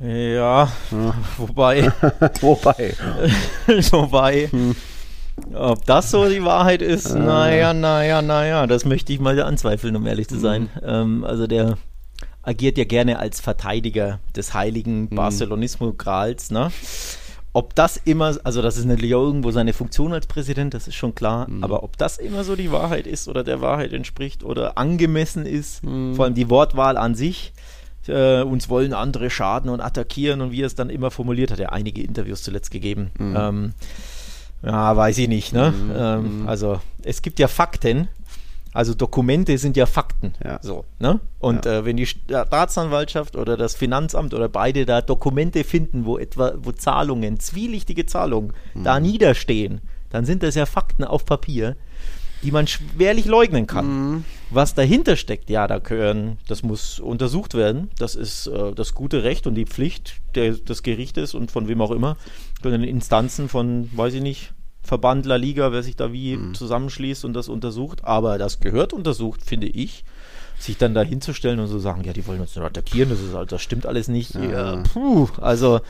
Ja, 0.00 0.08
ja. 0.08 0.72
wobei. 1.36 1.92
wobei. 2.40 2.94
wobei. 3.90 4.48
Hm. 4.48 4.76
Ob 5.54 5.84
das 5.86 6.10
so 6.10 6.28
die 6.28 6.44
Wahrheit 6.44 6.82
ist, 6.82 7.10
äh. 7.10 7.18
naja, 7.18 7.72
naja, 7.72 8.22
naja, 8.22 8.66
das 8.66 8.84
möchte 8.84 9.12
ich 9.12 9.20
mal 9.20 9.40
anzweifeln, 9.40 9.94
um 9.94 10.06
ehrlich 10.06 10.28
zu 10.28 10.36
mhm. 10.36 10.40
sein. 10.40 10.62
Mhm. 10.62 10.80
Ähm, 10.84 11.24
also 11.24 11.46
der 11.46 11.78
agiert 12.42 12.78
ja 12.78 12.84
gerne 12.84 13.18
als 13.18 13.40
Verteidiger 13.40 14.20
des 14.34 14.54
heiligen 14.54 15.02
mhm. 15.02 15.10
Barcelonismo-Grals, 15.10 16.50
ne? 16.50 16.70
Ob 17.58 17.74
das 17.74 17.96
immer, 17.96 18.36
also 18.44 18.62
das 18.62 18.76
ist 18.76 18.84
natürlich 18.84 19.16
auch 19.16 19.24
irgendwo 19.24 19.50
seine 19.50 19.72
Funktion 19.72 20.12
als 20.12 20.28
Präsident, 20.28 20.74
das 20.74 20.86
ist 20.86 20.94
schon 20.94 21.16
klar, 21.16 21.50
mhm. 21.50 21.64
aber 21.64 21.82
ob 21.82 21.96
das 21.96 22.18
immer 22.18 22.44
so 22.44 22.54
die 22.54 22.70
Wahrheit 22.70 23.04
ist 23.04 23.26
oder 23.26 23.42
der 23.42 23.60
Wahrheit 23.60 23.92
entspricht 23.92 24.44
oder 24.44 24.78
angemessen 24.78 25.44
ist, 25.44 25.82
mhm. 25.82 26.14
vor 26.14 26.26
allem 26.26 26.34
die 26.34 26.48
Wortwahl 26.50 26.96
an 26.96 27.16
sich, 27.16 27.52
äh, 28.06 28.42
uns 28.42 28.68
wollen 28.68 28.92
andere 28.92 29.28
schaden 29.28 29.70
und 29.70 29.80
attackieren 29.80 30.40
und 30.40 30.52
wie 30.52 30.62
er 30.62 30.68
es 30.68 30.76
dann 30.76 30.88
immer 30.88 31.10
formuliert 31.10 31.50
hat, 31.50 31.58
er 31.58 31.72
einige 31.72 32.00
Interviews 32.00 32.44
zuletzt 32.44 32.70
gegeben. 32.70 33.10
Mhm. 33.18 33.36
Ähm, 33.36 33.72
ja, 34.62 34.96
weiß 34.96 35.18
ich 35.18 35.26
nicht. 35.26 35.52
Ne? 35.52 35.72
Mhm. 35.72 35.92
Ähm, 35.96 36.40
mhm. 36.42 36.48
also 36.48 36.80
es 37.02 37.22
gibt 37.22 37.40
ja 37.40 37.48
Fakten. 37.48 38.06
Also 38.72 38.94
Dokumente 38.94 39.56
sind 39.58 39.76
ja 39.76 39.86
Fakten. 39.86 40.34
Ja. 40.44 40.58
So, 40.62 40.84
ne? 40.98 41.20
Und 41.38 41.64
ja. 41.64 41.78
äh, 41.78 41.84
wenn 41.84 41.96
die 41.96 42.06
Staatsanwaltschaft 42.06 43.36
oder 43.36 43.56
das 43.56 43.74
Finanzamt 43.74 44.34
oder 44.34 44.48
beide 44.48 44.86
da 44.86 45.00
Dokumente 45.00 45.64
finden, 45.64 46.04
wo 46.04 46.18
etwa, 46.18 46.52
wo 46.58 46.72
Zahlungen, 46.72 47.40
zwielichtige 47.40 48.06
Zahlungen 48.06 48.52
mhm. 48.74 48.84
da 48.84 49.00
niederstehen, 49.00 49.80
dann 50.10 50.24
sind 50.24 50.42
das 50.42 50.54
ja 50.54 50.66
Fakten 50.66 51.04
auf 51.04 51.24
Papier 51.24 51.76
die 52.42 52.52
man 52.52 52.66
schwerlich 52.66 53.26
leugnen 53.26 53.66
kann. 53.66 53.86
Mhm. 53.86 54.24
Was 54.50 54.74
dahinter 54.74 55.16
steckt, 55.16 55.50
ja, 55.50 55.66
da 55.66 55.80
können, 55.80 56.38
das 56.46 56.62
muss 56.62 57.00
untersucht 57.00 57.54
werden. 57.54 57.90
Das 57.98 58.14
ist 58.14 58.46
äh, 58.46 58.72
das 58.74 58.94
gute 58.94 59.24
Recht 59.24 59.46
und 59.46 59.54
die 59.54 59.66
Pflicht 59.66 60.20
der, 60.34 60.52
des 60.52 60.82
Gerichtes 60.82 61.34
und 61.34 61.50
von 61.50 61.68
wem 61.68 61.80
auch 61.80 61.90
immer, 61.90 62.16
von 62.62 62.72
den 62.72 62.84
Instanzen 62.84 63.48
von, 63.48 63.90
weiß 63.94 64.14
ich 64.14 64.22
nicht, 64.22 64.52
Verband 64.88 65.26
La 65.26 65.36
Liga, 65.36 65.70
wer 65.70 65.82
sich 65.82 65.96
da 65.96 66.14
wie 66.14 66.34
mhm. 66.34 66.54
zusammenschließt 66.54 67.26
und 67.26 67.34
das 67.34 67.50
untersucht. 67.50 68.04
Aber 68.04 68.38
das 68.38 68.58
gehört 68.58 68.94
untersucht, 68.94 69.42
finde 69.44 69.66
ich. 69.66 70.02
Sich 70.58 70.78
dann 70.78 70.94
da 70.94 71.02
hinzustellen 71.02 71.60
und 71.60 71.68
so 71.68 71.78
sagen, 71.78 72.02
ja, 72.04 72.14
die 72.14 72.26
wollen 72.26 72.40
uns 72.40 72.56
nur 72.56 72.64
attackieren, 72.64 73.10
das, 73.10 73.20
ist, 73.20 73.52
das 73.52 73.62
stimmt 73.62 73.84
alles 73.84 74.08
nicht. 74.08 74.34
Ja. 74.34 74.76
Ja, 74.76 74.82
puh, 74.82 75.28
also 75.40 75.80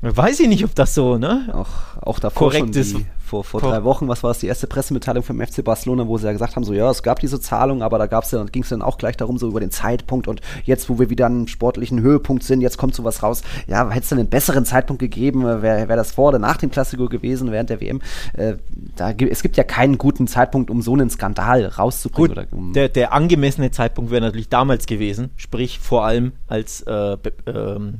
Weiß 0.00 0.38
ich 0.38 0.48
nicht, 0.48 0.64
ob 0.64 0.74
das 0.76 0.94
so, 0.94 1.18
ne? 1.18 1.48
Auch, 1.52 1.68
auch 2.00 2.20
davor 2.20 2.50
korrekt 2.50 2.76
ist. 2.76 2.96
vor, 3.18 3.42
vor 3.42 3.60
drei 3.60 3.82
Wochen, 3.82 4.06
was 4.06 4.22
war 4.22 4.30
es, 4.30 4.38
die 4.38 4.46
erste 4.46 4.68
Pressemitteilung 4.68 5.24
vom 5.24 5.40
FC 5.40 5.64
Barcelona, 5.64 6.06
wo 6.06 6.18
sie 6.18 6.26
ja 6.26 6.32
gesagt 6.32 6.54
haben, 6.54 6.62
so 6.62 6.72
ja, 6.72 6.88
es 6.88 7.02
gab 7.02 7.18
diese 7.18 7.40
Zahlung, 7.40 7.82
aber 7.82 7.98
da 7.98 8.06
gab's 8.06 8.30
ja, 8.30 8.44
ging 8.44 8.62
es 8.62 8.68
dann 8.68 8.80
auch 8.80 8.96
gleich 8.96 9.16
darum, 9.16 9.38
so 9.38 9.48
über 9.48 9.58
den 9.58 9.72
Zeitpunkt 9.72 10.28
und 10.28 10.40
jetzt, 10.64 10.88
wo 10.88 11.00
wir 11.00 11.10
wieder 11.10 11.26
an 11.26 11.32
einem 11.32 11.46
sportlichen 11.48 12.00
Höhepunkt 12.00 12.44
sind, 12.44 12.60
jetzt 12.60 12.78
kommt 12.78 12.94
sowas 12.94 13.24
raus. 13.24 13.42
Ja, 13.66 13.90
hätte 13.90 14.04
es 14.04 14.08
dann 14.08 14.20
einen 14.20 14.28
besseren 14.28 14.64
Zeitpunkt 14.64 15.00
gegeben, 15.00 15.42
wäre 15.42 15.88
wär 15.88 15.96
das 15.96 16.12
vor 16.12 16.28
oder 16.28 16.38
nach 16.38 16.58
dem 16.58 16.70
Klassiker 16.70 17.08
gewesen, 17.08 17.50
während 17.50 17.68
der 17.68 17.80
WM. 17.80 18.00
Äh, 18.34 18.54
da, 18.94 19.10
es 19.10 19.42
gibt 19.42 19.56
ja 19.56 19.64
keinen 19.64 19.98
guten 19.98 20.28
Zeitpunkt, 20.28 20.70
um 20.70 20.80
so 20.80 20.92
einen 20.92 21.10
Skandal 21.10 21.66
rauszubringen. 21.66 22.28
Gut, 22.28 22.38
oder, 22.38 22.46
um 22.52 22.72
der, 22.72 22.88
der 22.88 23.12
angemessene 23.12 23.72
Zeitpunkt 23.72 24.12
wäre 24.12 24.22
natürlich 24.22 24.48
damals 24.48 24.86
gewesen, 24.86 25.30
sprich 25.36 25.80
vor 25.80 26.04
allem 26.04 26.32
als 26.46 26.82
äh, 26.82 27.14
äh, 27.14 27.16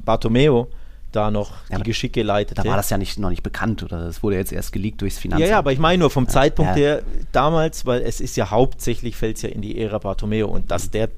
Bartomeo 0.04 0.68
da 1.12 1.30
noch 1.30 1.52
ja, 1.70 1.78
die 1.78 1.84
Geschicke 1.84 2.22
leitete. 2.22 2.62
Da 2.62 2.68
war 2.68 2.76
das 2.76 2.90
ja 2.90 2.98
nicht, 2.98 3.18
noch 3.18 3.30
nicht 3.30 3.42
bekannt 3.42 3.82
oder 3.82 4.04
das 4.04 4.22
wurde 4.22 4.36
jetzt 4.36 4.52
erst 4.52 4.72
geleakt 4.72 5.00
durchs 5.00 5.18
Finanzamt. 5.18 5.46
Ja, 5.46 5.52
ja, 5.52 5.58
aber 5.58 5.72
ich 5.72 5.78
meine 5.78 6.00
nur 6.00 6.10
vom 6.10 6.24
ja, 6.24 6.30
Zeitpunkt 6.30 6.72
ja. 6.72 6.76
her 6.76 7.02
damals, 7.32 7.86
weil 7.86 8.02
es 8.02 8.20
ist 8.20 8.36
ja 8.36 8.50
hauptsächlich, 8.50 9.16
fällt 9.16 9.36
es 9.36 9.42
ja 9.42 9.48
in 9.48 9.62
die 9.62 9.80
Ära 9.80 9.98
Bartomeo 9.98 10.48
und 10.48 10.70
dass 10.70 10.90
der 10.90 11.08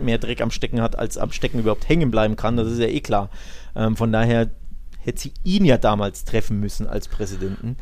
mehr 0.00 0.18
Dreck 0.18 0.40
am 0.40 0.50
Stecken 0.50 0.80
hat, 0.80 0.98
als 0.98 1.18
am 1.18 1.32
Stecken 1.32 1.58
überhaupt 1.58 1.88
hängen 1.88 2.10
bleiben 2.10 2.36
kann, 2.36 2.56
das 2.56 2.68
ist 2.68 2.78
ja 2.78 2.86
eh 2.86 3.00
klar. 3.00 3.30
Ähm, 3.74 3.96
von 3.96 4.10
daher 4.10 4.50
hätte 4.98 5.20
sie 5.20 5.32
ihn 5.44 5.64
ja 5.64 5.78
damals 5.78 6.24
treffen 6.24 6.58
müssen 6.58 6.86
als 6.86 7.08
Präsidenten 7.08 7.76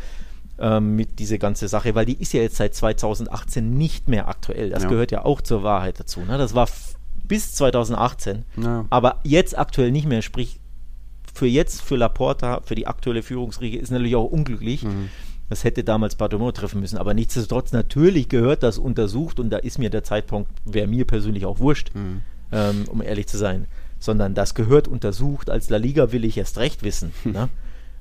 ähm, 0.59 0.97
mit 0.97 1.19
dieser 1.19 1.39
ganze 1.39 1.69
Sache, 1.69 1.95
weil 1.95 2.05
die 2.05 2.21
ist 2.21 2.33
ja 2.33 2.43
jetzt 2.43 2.57
seit 2.57 2.75
2018 2.75 3.71
nicht 3.71 4.09
mehr 4.09 4.29
aktuell. 4.29 4.71
Das 4.71 4.89
gehört 4.89 5.11
ja 5.11 5.25
auch 5.25 5.41
zur 5.41 5.63
Wahrheit 5.63 6.01
dazu. 6.01 6.21
Ne? 6.21 6.37
Das 6.37 6.55
war 6.55 6.69
bis 7.27 7.55
2018, 7.55 8.45
aber 8.91 9.21
jetzt 9.25 9.57
aktuell 9.57 9.91
nicht 9.91 10.07
mehr, 10.07 10.21
sprich 10.21 10.61
für 11.35 11.47
jetzt, 11.47 11.83
für 11.83 11.97
Laporta, 11.97 12.61
für 12.65 12.77
die 12.77 12.87
aktuelle 12.87 13.23
Führungsriege 13.23 13.77
ist 13.77 13.91
natürlich 13.91 14.17
auch 14.17 14.25
unglücklich. 14.25 14.85
Mhm. 14.85 15.11
Das 15.51 15.65
hätte 15.65 15.85
damals 15.85 16.15
Bartomeu 16.15 16.53
treffen 16.53 16.81
müssen. 16.81 16.97
Aber 16.97 17.13
nichtsdestotrotz, 17.13 17.73
natürlich 17.73 18.29
gehört 18.29 18.63
das 18.63 18.79
untersucht 18.79 19.39
und 19.41 19.51
da 19.51 19.59
ist 19.59 19.79
mir 19.79 19.91
der 19.91 20.05
Zeitpunkt, 20.05 20.51
wäre 20.65 20.87
mir 20.87 21.05
persönlich 21.05 21.45
auch 21.45 21.59
wurscht, 21.59 21.91
mhm. 21.95 22.23
ähm, 22.51 22.85
um 22.89 23.03
ehrlich 23.03 23.27
zu 23.27 23.37
sein. 23.37 23.67
Sondern 23.99 24.35
das 24.35 24.55
gehört 24.55 24.89
untersucht. 24.89 25.51
Als 25.51 25.69
La 25.71 25.77
Liga 25.77 26.13
will 26.13 26.25
ich 26.25 26.39
erst 26.39 26.59
recht 26.59 26.83
wissen, 26.83 27.13
ne? 27.25 27.49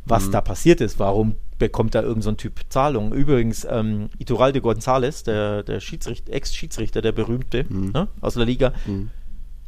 was 0.05 0.27
mhm. 0.27 0.31
da 0.31 0.41
passiert 0.41 0.79
ist. 0.79 0.99
Warum 0.99 1.35
bekommt 1.57 1.95
da 1.95 2.01
irgendein 2.01 2.21
so 2.21 2.31
Typ 2.33 2.61
Zahlungen? 2.69 3.13
Übrigens, 3.13 3.65
ähm, 3.69 4.09
Iturralde 4.19 4.59
González, 4.59 5.23
der, 5.25 5.63
der 5.63 5.79
Schiedsrichter, 5.79 6.31
Ex-Schiedsrichter, 6.31 7.01
der 7.01 7.13
berühmte 7.13 7.65
mhm. 7.67 7.91
ne? 7.91 8.07
aus 8.21 8.35
La 8.35 8.43
Liga, 8.43 8.73
mhm. 8.85 9.09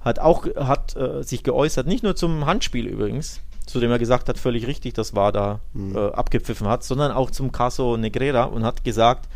hat 0.01 0.19
auch 0.19 0.45
hat, 0.55 0.95
äh, 0.95 1.23
sich 1.23 1.43
geäußert, 1.43 1.87
nicht 1.87 2.03
nur 2.03 2.15
zum 2.15 2.45
Handspiel 2.45 2.85
übrigens, 2.87 3.41
zu 3.65 3.79
dem 3.79 3.91
er 3.91 3.99
gesagt 3.99 4.29
hat, 4.29 4.37
völlig 4.37 4.67
richtig, 4.67 4.93
das 4.93 5.15
war 5.15 5.31
da 5.31 5.59
mhm. 5.73 5.95
äh, 5.95 6.11
abgepfiffen 6.11 6.67
hat, 6.67 6.83
sondern 6.83 7.11
auch 7.11 7.31
zum 7.31 7.51
Caso 7.51 7.97
Negrera 7.97 8.43
und 8.43 8.63
hat 8.63 8.83
gesagt, 8.83 9.27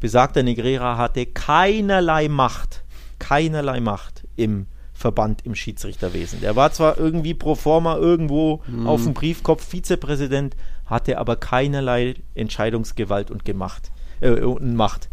besagter 0.00 0.42
Negrera 0.42 0.96
hatte 0.96 1.26
keinerlei 1.26 2.28
Macht, 2.28 2.82
keinerlei 3.18 3.80
Macht 3.80 4.26
im 4.36 4.66
Verband 4.92 5.46
im 5.46 5.54
Schiedsrichterwesen. 5.54 6.40
Der 6.42 6.56
war 6.56 6.72
zwar 6.72 6.98
irgendwie 6.98 7.32
pro 7.32 7.54
forma 7.54 7.96
irgendwo 7.96 8.60
mhm. 8.66 8.86
auf 8.86 9.02
dem 9.02 9.14
Briefkopf 9.14 9.64
Vizepräsident, 9.64 10.56
hatte 10.84 11.18
aber 11.18 11.36
keinerlei 11.36 12.16
Entscheidungsgewalt 12.34 13.30
und 13.30 13.44
Gemacht, 13.44 13.90
äh, 14.20 14.30
und 14.30 14.74
Macht. 14.74 15.08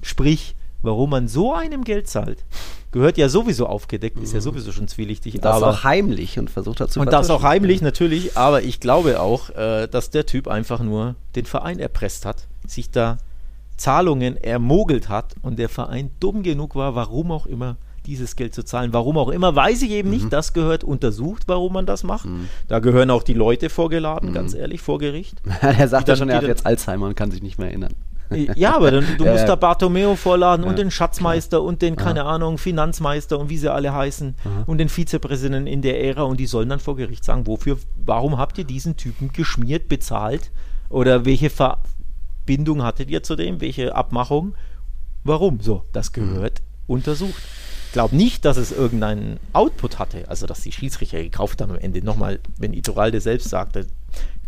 Sprich, 0.00 0.54
warum 0.82 1.10
man 1.10 1.26
so 1.26 1.54
einem 1.54 1.82
Geld 1.82 2.08
zahlt, 2.08 2.44
gehört 2.92 3.18
ja 3.18 3.28
sowieso 3.28 3.66
aufgedeckt, 3.66 4.18
ist 4.20 4.32
ja 4.34 4.40
sowieso 4.40 4.70
schon 4.72 4.86
zwielichtig. 4.86 5.40
Das 5.40 5.56
aber 5.56 5.70
auch 5.70 5.84
heimlich 5.84 6.38
und 6.38 6.50
versucht 6.50 6.80
dazu 6.80 7.00
und 7.00 7.12
das 7.12 7.30
auch 7.30 7.42
heimlich 7.42 7.82
natürlich, 7.82 8.36
aber 8.36 8.62
ich 8.62 8.78
glaube 8.80 9.20
auch, 9.20 9.50
äh, 9.50 9.88
dass 9.88 10.10
der 10.10 10.26
Typ 10.26 10.46
einfach 10.46 10.80
nur 10.80 11.14
den 11.34 11.46
Verein 11.46 11.78
erpresst 11.78 12.24
hat, 12.26 12.46
sich 12.66 12.90
da 12.90 13.18
Zahlungen 13.76 14.36
ermogelt 14.36 15.08
hat 15.08 15.34
und 15.42 15.58
der 15.58 15.68
Verein 15.68 16.10
dumm 16.20 16.42
genug 16.42 16.76
war, 16.76 16.94
warum 16.94 17.32
auch 17.32 17.46
immer, 17.46 17.76
dieses 18.06 18.34
Geld 18.36 18.52
zu 18.54 18.64
zahlen. 18.64 18.92
Warum 18.92 19.16
auch 19.16 19.28
immer, 19.28 19.54
weiß 19.54 19.82
ich 19.82 19.90
eben 19.90 20.08
Mhm. 20.10 20.14
nicht. 20.16 20.32
Das 20.32 20.52
gehört 20.52 20.82
untersucht, 20.84 21.44
warum 21.46 21.72
man 21.72 21.86
das 21.86 22.02
macht. 22.02 22.28
Da 22.68 22.80
gehören 22.80 23.10
auch 23.10 23.22
die 23.22 23.32
Leute 23.34 23.70
vorgeladen, 23.70 24.30
Mhm. 24.30 24.34
ganz 24.34 24.54
ehrlich, 24.54 24.80
vor 24.80 24.98
Gericht. 24.98 25.36
er 25.60 25.86
sagt 25.88 26.08
ja 26.08 26.16
schon, 26.16 26.28
er 26.28 26.38
hat 26.38 26.44
jetzt 26.44 26.66
Alzheimer 26.66 27.06
und 27.06 27.14
kann 27.16 27.30
sich 27.30 27.42
nicht 27.42 27.58
mehr 27.58 27.68
erinnern. 27.68 27.94
Ja, 28.54 28.76
aber 28.76 28.90
dann, 28.90 29.06
du 29.18 29.24
musst 29.30 29.48
da 29.48 29.56
Bartomeo 29.56 30.16
vorladen 30.16 30.64
und 30.64 30.78
den 30.78 30.90
Schatzmeister 30.90 31.62
und 31.62 31.82
den, 31.82 31.96
keine 31.96 32.24
Ahnung, 32.24 32.58
Finanzmeister 32.58 33.38
und 33.38 33.48
wie 33.48 33.58
sie 33.58 33.72
alle 33.72 33.94
heißen 33.94 34.34
und 34.66 34.78
den 34.78 34.88
Vizepräsidenten 34.88 35.66
in 35.66 35.82
der 35.82 36.02
Ära 36.02 36.22
und 36.22 36.38
die 36.38 36.46
sollen 36.46 36.68
dann 36.68 36.80
vor 36.80 36.96
Gericht 36.96 37.24
sagen, 37.24 37.46
wofür, 37.46 37.78
warum 38.04 38.38
habt 38.38 38.58
ihr 38.58 38.64
diesen 38.64 38.96
Typen 38.96 39.32
geschmiert, 39.32 39.88
bezahlt? 39.88 40.50
Oder 40.88 41.24
welche 41.24 41.50
Verbindung 41.50 42.82
hattet 42.82 43.10
ihr 43.10 43.22
zu 43.22 43.34
dem, 43.36 43.60
welche 43.60 43.94
Abmachung, 43.94 44.54
warum? 45.24 45.60
So, 45.60 45.84
das 45.92 46.12
gehört 46.12 46.62
untersucht. 46.86 47.42
Ich 47.86 47.92
glaube 47.92 48.16
nicht, 48.16 48.44
dass 48.46 48.56
es 48.56 48.72
irgendeinen 48.72 49.38
Output 49.52 49.98
hatte, 49.98 50.28
also 50.28 50.46
dass 50.46 50.62
die 50.62 50.72
Schiedsrichter 50.72 51.22
gekauft 51.22 51.60
haben 51.60 51.72
am 51.72 51.78
Ende. 51.78 52.02
Nochmal, 52.02 52.40
wenn 52.58 52.72
Iturralde 52.72 53.20
selbst 53.20 53.50
sagte, 53.50 53.86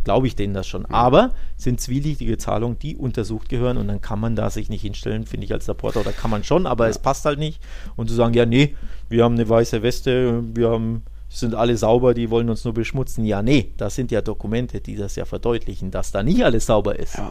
glaube 0.04 0.26
ich 0.26 0.36
denen 0.36 0.54
das 0.54 0.66
schon. 0.66 0.86
Aber 0.86 1.32
sind 1.56 1.80
zwielichtige 1.80 2.38
Zahlungen, 2.38 2.78
die 2.78 2.96
untersucht 2.96 3.48
gehören 3.48 3.76
und 3.76 3.88
dann 3.88 4.00
kann 4.00 4.20
man 4.20 4.36
da 4.36 4.50
sich 4.50 4.68
nicht 4.68 4.82
hinstellen, 4.82 5.26
finde 5.26 5.46
ich 5.46 5.52
als 5.52 5.68
Reporter, 5.68 6.00
oder 6.00 6.12
kann 6.12 6.30
man 6.30 6.44
schon, 6.44 6.66
aber 6.66 6.88
es 6.88 6.98
passt 6.98 7.24
halt 7.24 7.38
nicht. 7.38 7.60
Und 7.96 8.08
zu 8.08 8.14
sagen, 8.14 8.34
ja, 8.34 8.46
nee, 8.46 8.74
wir 9.08 9.24
haben 9.24 9.34
eine 9.34 9.48
weiße 9.48 9.82
Weste, 9.82 10.42
wir 10.54 10.70
haben, 10.70 11.02
sind 11.28 11.54
alle 11.54 11.76
sauber, 11.76 12.14
die 12.14 12.30
wollen 12.30 12.48
uns 12.48 12.64
nur 12.64 12.74
beschmutzen. 12.74 13.24
Ja, 13.24 13.42
nee, 13.42 13.72
das 13.76 13.94
sind 13.94 14.12
ja 14.12 14.20
Dokumente, 14.20 14.80
die 14.80 14.96
das 14.96 15.16
ja 15.16 15.24
verdeutlichen, 15.24 15.90
dass 15.90 16.12
da 16.12 16.22
nicht 16.22 16.44
alles 16.44 16.66
sauber 16.66 16.98
ist. 16.98 17.18
En 17.18 17.30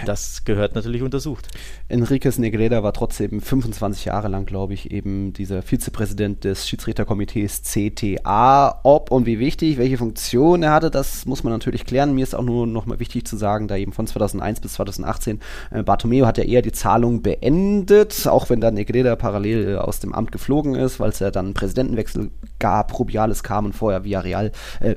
Und 0.00 0.08
das 0.08 0.44
gehört 0.44 0.74
natürlich 0.74 1.02
untersucht. 1.02 1.48
Enriquez 1.88 2.38
Negreda 2.38 2.82
war 2.82 2.92
trotzdem 2.92 3.40
25 3.40 4.06
Jahre 4.06 4.28
lang, 4.28 4.44
glaube 4.44 4.74
ich, 4.74 4.90
eben 4.90 5.32
dieser 5.32 5.62
Vizepräsident 5.62 6.44
des 6.44 6.68
Schiedsrichterkomitees 6.68 7.62
CTA. 7.62 8.80
Ob 8.82 9.10
und 9.10 9.26
wie 9.26 9.38
wichtig, 9.38 9.78
welche 9.78 9.98
Funktion 9.98 10.62
er 10.62 10.72
hatte, 10.72 10.90
das 10.90 11.26
muss 11.26 11.44
man 11.44 11.52
natürlich 11.52 11.84
klären. 11.84 12.14
Mir 12.14 12.24
ist 12.24 12.34
auch 12.34 12.42
nur 12.42 12.66
noch 12.66 12.86
mal 12.86 12.98
wichtig 12.98 13.26
zu 13.26 13.36
sagen, 13.36 13.68
da 13.68 13.76
eben 13.76 13.92
von 13.92 14.06
2001 14.06 14.60
bis 14.60 14.74
2018 14.74 15.40
äh, 15.70 15.82
Bartomeo 15.82 16.26
hat 16.26 16.38
ja 16.38 16.44
eher 16.44 16.62
die 16.62 16.72
Zahlung 16.72 17.22
beendet, 17.22 18.26
auch 18.26 18.50
wenn 18.50 18.60
dann 18.60 18.74
Negreda 18.74 19.16
parallel 19.16 19.74
äh, 19.74 19.76
aus 19.76 20.00
dem 20.00 20.12
Amt 20.12 20.32
geflogen 20.32 20.74
ist, 20.74 20.98
weil 20.98 21.10
es 21.10 21.18
ja 21.18 21.30
dann 21.30 21.46
einen 21.46 21.54
Präsidentenwechsel 21.54 22.30
gab, 22.58 22.98
Rubiales 22.98 23.42
kam 23.42 23.66
und 23.66 23.74
vorher 23.74 24.04
Villarreal, 24.04 24.52
äh, 24.80 24.96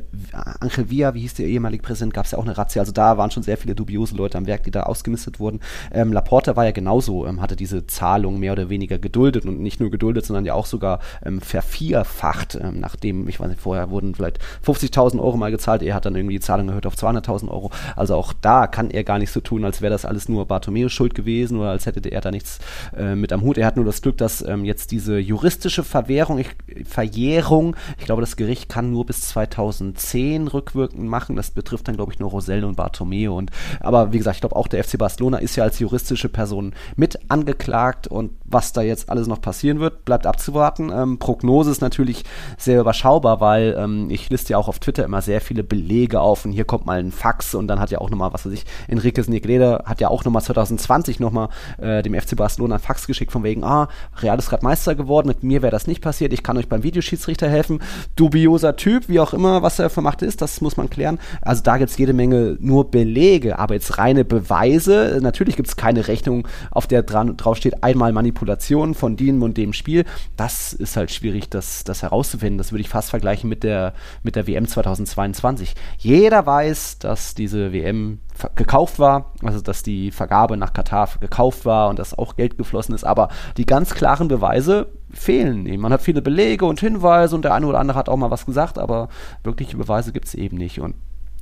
Angel 0.60 0.90
Villa, 0.90 1.14
wie 1.14 1.22
hieß 1.22 1.36
der 1.36 1.48
ehemalige 1.48 1.84
Präsident, 1.84 2.14
gab 2.14 2.26
es 2.26 2.32
ja 2.32 2.38
auch 2.38 2.46
eine 2.46 2.58
Razzia. 2.58 2.82
Also 2.82 2.92
da 2.92 3.18
waren 3.18 3.32
schon 3.32 3.44
sehr 3.44 3.58
viele 3.58 3.76
dubiose 3.76 4.16
Leute 4.16 4.38
am 4.38 4.48
Werk, 4.48 4.55
die 4.64 4.72
da 4.72 4.84
ausgemistet 4.84 5.40
wurden. 5.40 5.60
Ähm, 5.92 6.14
Laporta 6.14 6.56
war 6.56 6.66
ja 6.66 6.72
genauso, 6.72 7.26
ähm, 7.26 7.42
hatte 7.42 7.56
diese 7.56 7.88
Zahlung 7.88 8.40
mehr 8.40 8.54
oder 8.54 8.70
weniger 8.70 8.98
geduldet 8.98 9.46
und 9.46 9.60
nicht 9.60 9.80
nur 9.80 9.90
geduldet, 9.90 10.26
sondern 10.26 10.46
ja 10.46 10.54
auch 10.54 10.66
sogar 10.66 11.00
ähm, 11.24 11.42
vervierfacht, 11.42 12.56
ähm, 12.56 12.80
nachdem, 12.80 13.28
ich 13.28 13.40
weiß 13.40 13.50
nicht, 13.50 13.62
vorher 13.62 13.90
wurden 13.90 14.16
vielleicht 14.16 14.40
50.000 14.66 15.20
Euro 15.20 15.38
mal 15.38 15.52
gezahlt, 15.52 15.82
er 15.82 15.96
hat 15.96 16.06
dann 16.06 16.16
irgendwie 16.16 16.36
die 16.36 16.42
Zahlung 16.42 16.70
erhöht 16.70 16.86
auf 16.86 16.96
200.000 16.96 17.50
Euro. 17.50 17.72
Also 17.96 18.16
auch 18.16 18.34
da 18.34 18.68
kann 18.68 18.90
er 18.90 19.04
gar 19.04 19.20
nicht 19.20 19.32
so 19.32 19.42
tun, 19.42 19.66
als 19.66 19.82
wäre 19.82 19.92
das 19.92 20.06
alles 20.06 20.30
nur 20.30 20.46
Bartomeus 20.46 20.92
Schuld 20.92 21.16
gewesen 21.16 21.60
oder 21.60 21.70
als 21.70 21.86
hätte 21.86 22.08
er 22.10 22.22
da 22.22 22.32
nichts 22.32 22.60
äh, 22.98 23.16
mit 23.16 23.34
am 23.34 23.42
Hut. 23.42 23.58
Er 23.58 23.68
hat 23.68 23.76
nur 23.76 23.86
das 23.86 24.02
Glück, 24.02 24.18
dass 24.18 24.46
ähm, 24.46 24.66
jetzt 24.66 24.92
diese 24.92 25.18
juristische 25.18 25.84
Verwährung, 25.84 26.40
ich, 26.40 26.56
Verjährung, 26.86 27.76
ich 28.00 28.06
glaube, 28.06 28.22
das 28.22 28.36
Gericht 28.36 28.70
kann 28.70 28.92
nur 28.92 29.06
bis 29.06 29.22
2010 29.30 30.48
rückwirkend 30.48 31.04
machen. 31.04 31.36
Das 31.36 31.52
betrifft 31.52 31.88
dann, 31.88 31.96
glaube 31.96 32.14
ich, 32.14 32.20
nur 32.20 32.30
Rosell 32.30 32.64
und 32.64 32.76
Bartomeo. 32.76 33.38
Und, 33.38 33.52
aber 33.80 34.14
wie 34.14 34.18
gesagt, 34.18 34.36
ich 34.36 34.42
glaube 34.46 34.56
auch 34.56 34.68
der 34.68 34.84
FC 34.84 34.98
Barcelona 34.98 35.38
ist 35.38 35.56
ja 35.56 35.64
als 35.64 35.80
juristische 35.80 36.30
Person 36.30 36.74
mit 36.96 37.20
angeklagt 37.30 38.08
und 38.08 38.32
was 38.46 38.74
da 38.74 38.82
jetzt 38.82 39.10
alles 39.10 39.28
noch 39.28 39.42
passieren 39.42 39.80
wird, 39.80 40.06
bleibt 40.06 40.28
abzuwarten. 40.28 40.92
Ähm, 40.94 41.18
Prognose 41.18 41.72
ist 41.72 41.82
natürlich 41.82 42.24
sehr 42.58 42.80
überschaubar, 42.80 43.42
weil 43.42 43.76
ähm, 43.78 44.10
ich 44.12 44.30
liste 44.30 44.54
ja 44.54 44.58
auch 44.60 44.68
auf 44.68 44.78
Twitter 44.78 45.04
immer 45.04 45.22
sehr 45.22 45.42
viele 45.42 45.64
Belege 45.64 46.22
auf 46.22 46.46
und 46.46 46.52
hier 46.52 46.66
kommt 46.66 46.86
mal 46.86 47.00
ein 47.00 47.12
Fax 47.12 47.56
und 47.56 47.68
dann 47.68 47.80
hat 47.80 47.90
ja 47.90 48.00
auch 48.00 48.12
nochmal, 48.12 48.34
was 48.34 48.46
weiß 48.46 48.54
ich, 48.54 48.66
Enriquez 48.88 49.28
Negreda 49.28 49.84
hat 49.86 50.00
ja 50.00 50.10
auch 50.10 50.24
nochmal 50.24 50.44
2020 50.44 51.20
nochmal 51.20 51.50
äh, 51.80 52.04
dem 52.04 52.14
FC 52.14 52.36
Barcelona 52.36 52.76
ein 52.76 52.82
Fax 52.82 53.08
geschickt 53.08 53.32
von 53.32 53.44
wegen, 53.44 53.64
ah, 53.64 53.90
Real 54.22 54.38
ist 54.38 54.50
gerade 54.50 54.64
Meister 54.64 54.94
geworden, 54.94 55.28
mit 55.28 55.44
mir 55.44 55.64
wäre 55.64 55.72
das 55.72 55.88
nicht 55.88 56.02
passiert, 56.02 56.34
ich 56.34 56.44
kann 56.44 56.58
euch 56.58 56.70
beim 56.70 56.84
Videoschiedsrichter 56.84 57.50
helfen. 57.50 57.80
Dubioser 58.16 58.76
Typ, 58.76 59.10
wie 59.10 59.20
auch 59.20 59.34
immer, 59.34 59.64
was 59.64 59.80
er 59.80 59.90
für 59.90 60.02
Macht 60.02 60.22
ist, 60.22 60.42
das 60.42 60.62
muss 60.62 60.78
man 60.78 60.90
klären. 60.90 61.20
Also 61.42 61.64
da 61.64 61.78
gibt 61.78 61.90
es 61.90 61.98
jede 61.98 62.14
Menge 62.14 62.58
nur 62.60 62.92
Belege, 62.92 63.58
aber 63.58 63.74
jetzt 63.74 63.98
reine 63.98 64.24
Beweise, 64.36 65.20
natürlich 65.22 65.56
gibt 65.56 65.68
es 65.68 65.76
keine 65.76 66.08
Rechnung, 66.08 66.48
auf 66.72 66.88
der 66.88 67.04
dran, 67.04 67.38
drauf 67.38 67.58
steht, 67.58 67.84
einmal 67.84 68.12
Manipulation 68.12 68.94
von 68.94 69.16
dem 69.16 69.42
und 69.44 69.58
dem 69.58 69.74
Spiel. 69.74 70.06
Das 70.36 70.74
ist 70.74 70.98
halt 70.98 71.12
schwierig, 71.12 71.50
das, 71.50 71.84
das 71.84 72.02
herauszufinden. 72.02 72.58
Das 72.58 72.72
würde 72.72 72.82
ich 72.82 72.90
fast 72.90 73.10
vergleichen 73.10 73.50
mit 73.50 73.64
der, 73.64 73.94
mit 74.24 74.36
der 74.36 74.48
WM 74.48 74.68
2022. 74.68 75.76
Jeder 75.98 76.46
weiß, 76.46 77.00
dass 77.00 77.36
diese 77.36 77.72
WM 77.72 78.20
gekauft 78.56 79.00
war, 79.00 79.32
also 79.44 79.62
dass 79.62 79.84
die 79.84 80.12
Vergabe 80.12 80.58
nach 80.58 80.74
Katar 80.74 81.10
gekauft 81.20 81.66
war 81.66 81.90
und 81.90 82.00
dass 82.00 82.18
auch 82.18 82.36
Geld 82.36 82.58
geflossen 82.58 82.94
ist, 82.94 83.06
aber 83.06 83.30
die 83.58 83.66
ganz 83.66 83.94
klaren 83.94 84.28
Beweise 84.28 84.88
fehlen 85.12 85.66
eben. 85.66 85.82
Man 85.82 85.94
hat 85.94 86.02
viele 86.02 86.22
Belege 86.22 86.66
und 86.66 86.80
Hinweise 86.80 87.36
und 87.36 87.44
der 87.44 87.54
eine 87.54 87.68
oder 87.68 87.80
andere 87.80 87.98
hat 87.98 88.10
auch 88.10 88.18
mal 88.18 88.32
was 88.32 88.46
gesagt, 88.46 88.78
aber 88.78 89.08
wirkliche 89.44 89.78
Beweise 89.78 90.12
gibt 90.12 90.26
es 90.26 90.36
eben 90.36 90.58
nicht. 90.58 90.82
Und 90.82 90.96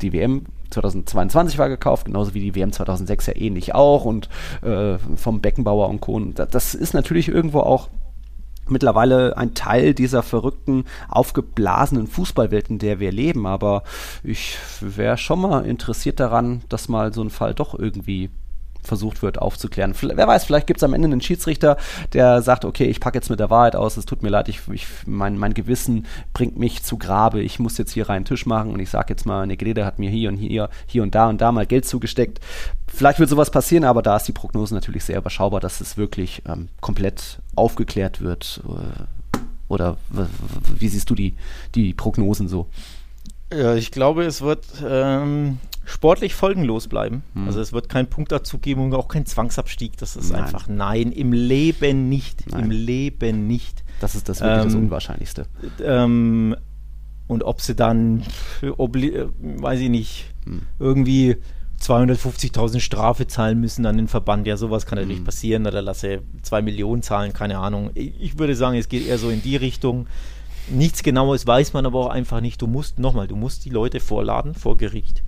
die 0.04 0.14
WM 0.14 0.46
2022 0.70 1.58
war 1.58 1.70
gekauft, 1.70 2.06
genauso 2.06 2.34
wie 2.34 2.40
die 2.40 2.56
WM 2.56 2.72
2006 2.72 3.28
ja 3.28 3.36
ähnlich 3.36 3.76
auch 3.76 4.06
und 4.06 4.30
äh, 4.62 4.98
vom 5.16 5.42
Beckenbauer 5.42 5.90
und 5.90 6.02
Co. 6.02 6.20
Das 6.20 6.76
ist 6.76 6.94
natürlich 6.94 7.28
irgendwo 7.28 7.60
auch 7.60 7.90
mittlerweile 8.68 9.38
ein 9.38 9.54
Teil 9.54 9.94
dieser 9.94 10.24
verrückten, 10.24 10.86
aufgeblasenen 11.10 12.08
Fußballwelt, 12.08 12.70
in 12.70 12.80
der 12.80 13.00
wir 13.00 13.12
leben. 13.12 13.46
Aber 13.46 13.84
ich 14.24 14.58
wäre 14.80 15.18
schon 15.18 15.42
mal 15.42 15.66
interessiert 15.66 16.20
daran, 16.20 16.62
dass 16.70 16.90
mal 16.90 17.14
so 17.14 17.22
ein 17.22 17.30
Fall 17.30 17.54
doch 17.54 17.78
irgendwie 17.78 18.30
versucht 18.84 19.22
wird 19.22 19.40
aufzuklären. 19.40 19.94
Wer 20.02 20.28
weiß, 20.28 20.46
vielleicht 20.46 20.68
gibt 20.68 20.80
es 20.80 20.84
am 20.84 20.94
Ende 20.94 21.08
einen 21.08 21.22
Schiedsrichter, 21.22 21.78
der 22.14 22.42
sagt, 22.42 22.66
okay, 22.66 22.86
ich 22.86 23.00
packe 23.00 23.18
jetzt 23.18 23.30
mit 23.30 23.40
der 23.40 23.50
Wahrheit 23.50 23.76
aus, 23.76 23.98
es 23.98 24.06
tut 24.06 24.24
mir 24.24 24.30
leid, 24.30 24.50
ich, 24.50 24.62
ich, 24.72 24.86
mein, 25.06 25.38
mein 25.38 25.54
Gewissen 25.54 26.06
bringt 26.34 26.58
mich 26.58 26.84
zu 26.84 26.98
Grabe, 26.98 27.42
ich 27.42 27.60
muss 27.60 27.78
jetzt 27.78 27.92
hier 27.92 28.10
reinen 28.10 28.26
Tisch 28.26 28.46
machen 28.46 28.72
und 28.72 28.80
ich 28.80 28.90
sage 28.90 29.08
jetzt 29.10 29.26
mal, 29.26 29.48
Negrede 29.48 29.86
hat 29.86 30.00
mir 30.00 30.10
hier 30.10 30.30
und 30.30 30.38
hier, 30.38 30.70
hier 30.86 31.04
und 31.04 31.16
da 31.16 31.30
und 31.30 31.42
da 31.42 31.52
mal 31.52 31.66
Geld 31.66 31.86
zugesteckt. 31.86 32.40
Vielleicht 32.88 33.20
wird 33.20 33.30
sowas 33.30 33.50
passieren, 33.50 33.86
aber 33.86 34.02
da 34.02 34.18
ist 34.18 34.28
die 34.28 34.34
Prognose 34.34 34.76
natürlich 34.76 35.04
sehr 35.04 35.18
überschaubar, 35.18 35.60
dass 35.60 35.82
es 35.82 35.98
wirklich 35.98 36.44
ähm, 36.48 36.70
komplett 36.80 37.40
aufgeklärt 37.56 38.22
wird. 38.22 38.62
Äh, 38.68 39.40
oder 39.68 39.98
wie 40.78 40.88
siehst 40.88 41.10
du 41.10 41.16
die, 41.16 41.34
die 41.74 41.94
Prognosen 41.94 42.48
so? 42.48 42.68
Ja, 43.52 43.76
ich 43.76 43.92
glaube, 43.92 44.24
es 44.24 44.42
wird 44.42 44.66
ähm, 44.88 45.58
sportlich 45.86 46.34
folgenlos 46.36 46.88
bleiben. 46.88 47.24
Also 47.46 47.60
es 47.60 47.74
wird 47.74 47.90
keinen 47.90 48.08
Punktabzug 48.08 48.62
geben 48.62 48.82
und 48.84 48.94
auch 48.94 49.08
kein 49.08 49.26
Zwangsabstieg. 49.26 49.98
Das 49.98 50.16
ist 50.16 50.32
Nein. 50.32 50.44
einfach 50.44 50.68
nein, 50.68 51.12
im 51.12 51.34
Leben 51.34 52.08
nicht. 52.10 52.50
Nein. 52.52 52.66
Im 52.66 52.72
Leben 52.72 53.48
nicht. 53.48 53.84
Das 54.00 54.16
ist 54.16 54.30
das 54.30 54.42
wirklich 54.42 54.64
das 54.66 54.74
Ähm, 54.74 54.80
Unwahrscheinlichste. 54.84 55.46
Ähm, 55.84 56.56
und 57.28 57.44
ob 57.44 57.62
sie 57.62 57.76
dann, 57.76 58.24
äh, 58.62 58.68
weiß 59.40 59.80
ich 59.80 59.90
nicht, 59.90 60.26
Hm. 60.46 60.62
irgendwie 60.80 61.38
250.000 61.80 62.80
Strafe 62.80 63.28
zahlen 63.28 63.60
müssen 63.60 63.86
an 63.86 63.98
den 63.98 64.08
Verband. 64.08 64.48
Ja, 64.48 64.56
sowas 64.58 64.86
kann 64.86 64.98
natürlich 64.98 65.18
Hm. 65.20 65.26
passieren. 65.26 65.68
Oder 65.68 65.82
lasse 65.82 66.22
2 66.42 66.62
Millionen 66.62 67.02
zahlen, 67.02 67.34
keine 67.34 67.58
Ahnung. 67.60 67.92
Ich 67.94 68.40
würde 68.40 68.56
sagen, 68.56 68.78
es 68.78 68.88
geht 68.90 69.06
eher 69.06 69.18
so 69.18 69.30
in 69.30 69.42
die 69.42 69.56
Richtung. 69.58 70.08
Nichts 70.70 71.04
Genaues 71.04 71.46
weiß 71.46 71.74
man 71.74 71.86
aber 71.86 72.00
auch 72.00 72.10
einfach 72.10 72.42
nicht. 72.42 72.62
Du 72.62 72.68
musst, 72.68 73.00
nochmal, 73.00 73.28
du 73.28 73.36
musst 73.36 73.66
die 73.66 73.70
Leute 73.70 74.00
vorladen 74.00 74.54
vor 74.54 74.78
Gericht. 74.78 75.24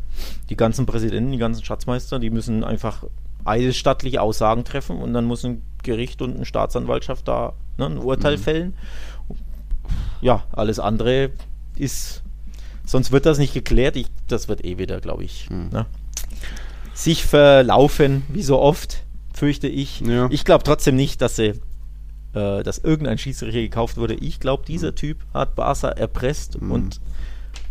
Die 0.50 0.56
ganzen 0.56 0.86
Präsidenten, 0.86 1.32
die 1.32 1.38
ganzen 1.38 1.64
Schatzmeister, 1.64 2.20
die 2.20 2.30
müssen 2.30 2.64
einfach 2.64 3.04
eidesstattliche 3.44 4.22
Aussagen 4.22 4.64
treffen 4.64 4.98
und 4.98 5.14
dann 5.14 5.26
muss 5.26 5.46
ein 5.46 5.62
Gericht 5.84 6.22
und 6.22 6.36
eine 6.36 6.46
Staatsanwaltschaft 6.46 7.28
da 7.28 7.54
ne, 7.78 7.86
ein 7.86 7.98
Urteil 7.98 8.38
fällen. 8.38 8.74
Ja, 10.22 10.44
alles 10.52 10.80
andere 10.80 11.30
ist, 11.78 12.24
sonst 12.86 13.12
wird 13.12 13.26
das 13.26 13.38
nicht 13.38 13.54
geklärt. 13.54 13.96
Ich, 13.96 14.08
das 14.28 14.48
wird 14.48 14.66
eh 14.66 14.78
wieder, 14.78 15.00
glaube 15.00 15.24
ich, 15.24 15.50
ne, 15.50 15.86
sich 16.94 17.26
verlaufen, 17.26 18.24
wie 18.30 18.42
so 18.42 18.60
oft, 18.60 19.04
fürchte 19.34 19.68
ich. 19.68 20.00
Ja. 20.00 20.28
Ich 20.32 20.46
glaube 20.46 20.64
trotzdem 20.64 20.96
nicht, 20.96 21.22
dass 21.22 21.36
sie 21.36 21.54
äh, 22.36 22.62
dass 22.64 22.78
irgendein 22.78 23.18
Schiedsrichter 23.18 23.62
gekauft 23.62 23.98
wurde. 23.98 24.14
Ich 24.16 24.40
glaube, 24.40 24.64
dieser 24.68 24.92
Mhm. 24.92 24.96
Typ 24.96 25.18
hat 25.34 25.56
Barca 25.56 25.90
erpresst 25.90 26.56
und 26.58 27.00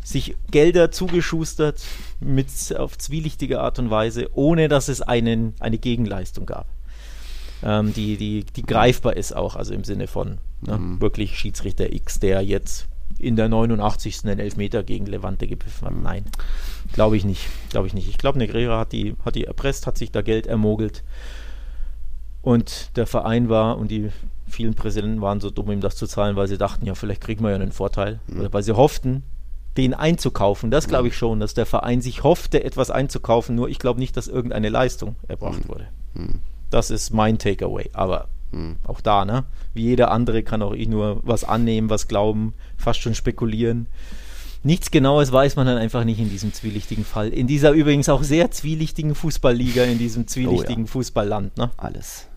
sich 0.02 0.34
Gelder 0.50 0.90
zugeschustert 0.90 1.82
mit 2.20 2.48
auf 2.76 2.98
zwielichtige 2.98 3.60
Art 3.60 3.78
und 3.78 3.90
Weise, 3.90 4.28
ohne 4.34 4.68
dass 4.68 4.88
es 4.88 5.00
einen, 5.02 5.54
eine 5.60 5.78
Gegenleistung 5.78 6.46
gab. 6.46 6.66
ähm, 7.62 7.94
die, 7.94 8.18
die, 8.18 8.44
die 8.44 8.62
greifbar 8.62 9.16
ist 9.16 9.34
auch, 9.34 9.56
also 9.56 9.72
im 9.72 9.84
Sinne 9.84 10.06
von 10.06 10.38
ne, 10.60 10.76
Mhm. 10.76 11.00
wirklich 11.00 11.38
Schiedsrichter 11.38 11.90
X, 11.94 12.20
der 12.20 12.42
jetzt 12.42 12.88
in 13.18 13.36
der 13.36 13.48
89. 13.48 14.22
den 14.22 14.38
Elfmeter 14.38 14.82
gegen 14.82 15.06
Levante 15.06 15.46
gepfiffen 15.46 15.86
hat. 15.88 15.94
Nein, 16.02 16.24
glaube 16.92 17.16
ich 17.16 17.24
nicht. 17.24 17.46
Glaube 17.70 17.86
ich 17.86 17.94
nicht. 17.94 18.08
Ich 18.08 18.18
glaube, 18.18 18.36
Negreira 18.38 18.78
hat 18.80 18.92
die, 18.92 19.14
hat 19.24 19.34
die 19.36 19.44
erpresst, 19.44 19.86
hat 19.86 19.96
sich 19.96 20.10
da 20.10 20.20
Geld 20.20 20.46
ermogelt. 20.46 21.04
Und 22.42 22.90
der 22.96 23.06
Verein 23.06 23.48
war 23.48 23.78
und 23.78 23.90
die 23.90 24.10
vielen 24.46 24.74
Präsidenten 24.74 25.20
waren 25.20 25.40
so 25.40 25.50
dumm, 25.50 25.70
ihm 25.70 25.80
das 25.80 25.96
zu 25.96 26.06
zahlen, 26.06 26.36
weil 26.36 26.48
sie 26.48 26.58
dachten, 26.58 26.86
ja, 26.86 26.94
vielleicht 26.94 27.20
kriegen 27.20 27.42
wir 27.42 27.50
ja 27.50 27.56
einen 27.56 27.72
Vorteil. 27.72 28.20
Oder 28.38 28.52
weil 28.52 28.62
sie 28.62 28.76
hofften, 28.76 29.22
den 29.76 29.94
einzukaufen. 29.94 30.70
Das 30.70 30.86
glaube 30.86 31.08
ich 31.08 31.16
schon, 31.16 31.40
dass 31.40 31.54
der 31.54 31.66
Verein 31.66 32.00
sich 32.00 32.22
hoffte, 32.22 32.62
etwas 32.62 32.90
einzukaufen. 32.90 33.56
Nur 33.56 33.68
ich 33.68 33.78
glaube 33.78 34.00
nicht, 34.00 34.16
dass 34.16 34.28
irgendeine 34.28 34.68
Leistung 34.68 35.16
erbracht 35.26 35.68
wurde. 35.68 35.88
Das 36.70 36.90
ist 36.90 37.12
mein 37.12 37.38
Takeaway. 37.38 37.90
Aber 37.92 38.28
auch 38.86 39.00
da, 39.00 39.24
ne? 39.24 39.44
Wie 39.72 39.82
jeder 39.82 40.12
andere 40.12 40.44
kann 40.44 40.62
auch 40.62 40.74
ich 40.74 40.86
nur 40.86 41.20
was 41.24 41.42
annehmen, 41.42 41.90
was 41.90 42.06
glauben, 42.06 42.54
fast 42.76 43.00
schon 43.00 43.16
spekulieren. 43.16 43.88
Nichts 44.62 44.90
Genaues 44.90 45.32
weiß 45.32 45.56
man 45.56 45.66
dann 45.66 45.76
einfach 45.76 46.04
nicht 46.04 46.20
in 46.20 46.30
diesem 46.30 46.52
zwielichtigen 46.52 47.04
Fall. 47.04 47.28
In 47.28 47.46
dieser 47.46 47.72
übrigens 47.72 48.08
auch 48.08 48.22
sehr 48.22 48.50
zwielichtigen 48.50 49.14
Fußballliga, 49.14 49.84
in 49.84 49.98
diesem 49.98 50.26
zwielichtigen 50.26 50.86
Fußballland, 50.86 51.56
ne? 51.58 51.70
Alles. 51.76 52.28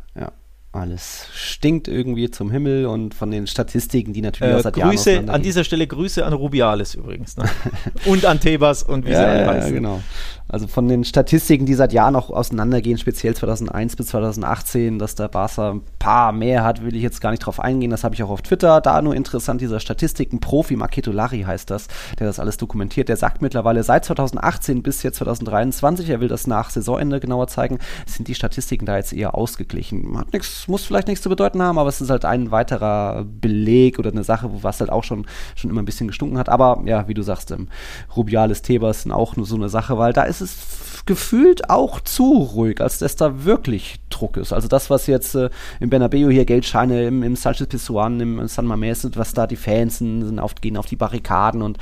Ja. 0.77 0.81
Alles 0.81 1.27
stinkt 1.33 1.87
irgendwie 1.87 2.29
zum 2.29 2.51
Himmel 2.51 2.85
und 2.85 3.13
von 3.13 3.31
den 3.31 3.47
Statistiken, 3.47 4.13
die 4.13 4.21
natürlich 4.21 4.53
Äh, 4.53 4.61
Jahren 4.63 4.91
Grüße, 4.91 5.23
an 5.27 5.41
dieser 5.41 5.63
Stelle 5.63 5.87
Grüße 5.87 6.25
an 6.25 6.33
Rubiales 6.33 6.95
übrigens. 6.95 7.37
Ne? 7.37 7.45
und 8.05 8.25
an 8.25 8.39
Tebas 8.39 8.83
und 8.83 9.05
wie 9.05 9.09
sie 9.09 9.15
ja, 9.15 9.25
alle 9.25 9.41
ja, 9.41 9.47
heißen. 9.47 9.73
genau. 9.73 10.01
Also 10.49 10.67
von 10.67 10.87
den 10.87 11.03
Statistiken, 11.03 11.65
die 11.65 11.73
seit 11.73 11.91
Jahren 11.91 12.15
auch 12.15 12.29
auseinandergehen, 12.29 12.97
speziell 12.97 13.35
2001 13.35 13.95
bis 13.97 14.07
2018, 14.07 14.97
dass 14.97 15.15
der 15.15 15.27
Barca 15.27 15.71
ein 15.71 15.81
paar 15.99 16.31
mehr 16.31 16.63
hat, 16.63 16.83
will 16.83 16.95
ich 16.95 17.01
jetzt 17.01 17.19
gar 17.19 17.31
nicht 17.31 17.45
drauf 17.45 17.59
eingehen. 17.59 17.91
Das 17.91 18.03
habe 18.03 18.15
ich 18.15 18.23
auch 18.23 18.29
auf 18.29 18.41
Twitter. 18.41 18.79
Da 18.79 19.01
nur 19.01 19.15
interessant, 19.15 19.59
dieser 19.59 19.79
Statistiken-Profi, 19.79 20.77
Marketo 20.77 21.11
Larry 21.11 21.41
heißt 21.41 21.69
das, 21.69 21.87
der 22.19 22.27
das 22.27 22.39
alles 22.39 22.57
dokumentiert. 22.57 23.09
Der 23.09 23.17
sagt 23.17 23.41
mittlerweile 23.41 23.83
seit 23.83 24.05
2018 24.05 24.83
bis 24.83 25.03
jetzt 25.03 25.17
2023, 25.17 26.09
er 26.09 26.21
will 26.21 26.29
das 26.29 26.47
nach 26.47 26.69
Saisonende 26.69 27.19
genauer 27.19 27.47
zeigen, 27.47 27.79
sind 28.05 28.27
die 28.27 28.35
Statistiken 28.35 28.85
da 28.85 28.97
jetzt 28.97 29.11
eher 29.11 29.35
ausgeglichen. 29.35 30.17
Hat 30.17 30.31
nichts, 30.31 30.67
muss 30.67 30.85
vielleicht 30.85 31.07
nichts 31.07 31.23
zu 31.23 31.29
bedeuten 31.29 31.61
haben, 31.61 31.77
aber 31.77 31.89
es 31.89 31.99
ist 31.99 32.09
halt 32.09 32.23
ein 32.23 32.51
weiterer 32.51 33.25
Beleg 33.25 33.99
oder 33.99 34.11
eine 34.11 34.23
Sache, 34.23 34.51
wo 34.51 34.63
was 34.63 34.79
halt 34.79 34.91
auch 34.91 35.03
schon, 35.03 35.25
schon 35.55 35.69
immer 35.69 35.81
ein 35.81 35.85
bisschen 35.85 36.07
gestunken 36.07 36.37
hat. 36.37 36.47
Aber 36.47 36.81
ja, 36.85 37.07
wie 37.07 37.13
du 37.13 37.21
sagst, 37.21 37.51
ähm, 37.51 37.67
Rubiales, 38.15 38.61
Tebas 38.61 39.03
sind 39.03 39.11
auch 39.11 39.35
nur 39.35 39.45
so 39.45 39.55
eine 39.55 39.69
Sache, 39.69 39.97
weil 39.97 40.13
da 40.13 40.23
ist 40.23 40.36
es 40.41 40.53
f- 40.53 41.03
gefühlt 41.05 41.69
auch 41.69 41.99
zu 42.01 42.33
ruhig, 42.33 42.81
als 42.81 42.99
dass 42.99 43.15
da 43.15 43.45
wirklich 43.45 43.95
Druck 44.09 44.37
ist. 44.37 44.51
Also 44.53 44.67
das, 44.67 44.89
was 44.89 45.07
jetzt 45.07 45.35
äh, 45.35 45.49
im 45.79 45.89
Bernabeu 45.89 46.29
hier 46.31 46.45
Geldscheine, 46.45 47.05
im, 47.07 47.23
im 47.23 47.35
Sanchez 47.35 47.67
Pizjuan, 47.67 48.19
im 48.19 48.47
San 48.47 48.65
Mamés 48.67 48.95
sind, 48.95 49.15
was 49.17 49.33
da 49.33 49.47
die 49.47 49.55
Fans 49.55 49.99
sind, 49.99 50.39
auf, 50.39 50.55
gehen 50.55 50.77
auf 50.77 50.85
die 50.87 50.95
Barrikaden 50.97 51.61
und 51.61 51.77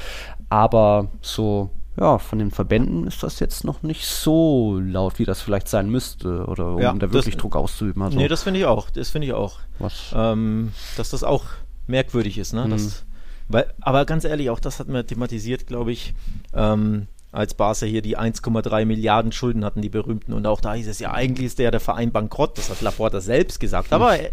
aber 0.49 1.07
so 1.21 1.69
ja, 1.97 2.17
von 2.17 2.39
den 2.39 2.51
Verbänden 2.51 3.07
ist 3.07 3.23
das 3.23 3.39
jetzt 3.39 3.63
noch 3.63 3.81
nicht 3.81 4.05
so 4.05 4.77
laut, 4.83 5.17
wie 5.17 5.23
das 5.23 5.41
vielleicht 5.41 5.69
sein 5.69 5.89
müsste, 5.89 6.45
oder 6.45 6.73
um 6.75 6.81
Ja, 6.81 6.91
da 6.91 6.99
das- 7.07 7.13
wirklich 7.13 7.37
Druck 7.37 7.55
auszuüben. 7.55 8.01
Also, 8.03 8.17
Nee, 8.17 8.27
das 8.27 8.43
finde 8.43 8.59
ich 8.59 8.65
auch. 8.65 8.89
Das 8.89 9.09
finde 9.11 9.27
ich 9.27 9.33
auch. 9.33 9.59
was, 9.79 10.11
ähm, 10.13 10.73
dass 10.97 11.09
das 11.11 11.23
auch 11.23 11.45
merkwürdig 11.87 12.37
ist. 12.37 12.51
Ne? 12.53 12.65
Mhm. 12.65 12.71
Das, 12.71 13.05
weil, 13.47 13.73
aber 13.79 14.03
ganz 14.03 14.25
ehrlich, 14.25 14.49
auch 14.49 14.59
das 14.59 14.79
hat 14.81 14.89
man 14.89 15.07
thematisiert, 15.07 15.67
glaube 15.67 15.93
ich, 15.93 16.13
ähm, 16.53 17.07
als 17.35 17.53
Barca 17.53 17.85
hier 17.85 18.01
die 18.01 18.17
1,3 18.17 18.85
Milliarden 18.85 19.31
Schulden 19.31 19.65
hatten, 19.65 19.81
die 19.81 19.89
berühmten. 19.89 20.33
Und 20.33 20.47
auch 20.47 20.61
da 20.61 20.73
hieß 20.73 20.87
es 20.87 20.99
ja, 20.99 21.11
eigentlich 21.13 21.47
ist 21.47 21.59
der, 21.59 21.71
der 21.71 21.79
Verein 21.79 22.11
bankrott. 22.11 22.57
Das 22.57 22.69
hat 22.69 22.81
Laporta 22.81 23.21
selbst 23.21 23.59
gesagt. 23.59 23.91
Aber 23.93 24.19
e- 24.19 24.31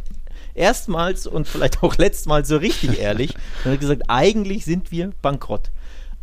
erstmals 0.54 1.26
und 1.26 1.48
vielleicht 1.48 1.82
auch 1.82 1.96
letztmals 1.96 2.48
so 2.48 2.56
richtig 2.56 3.00
ehrlich, 3.00 3.34
er 3.64 3.72
hat 3.72 3.80
gesagt, 3.80 4.02
eigentlich 4.08 4.64
sind 4.64 4.92
wir 4.92 5.10
bankrott. 5.22 5.70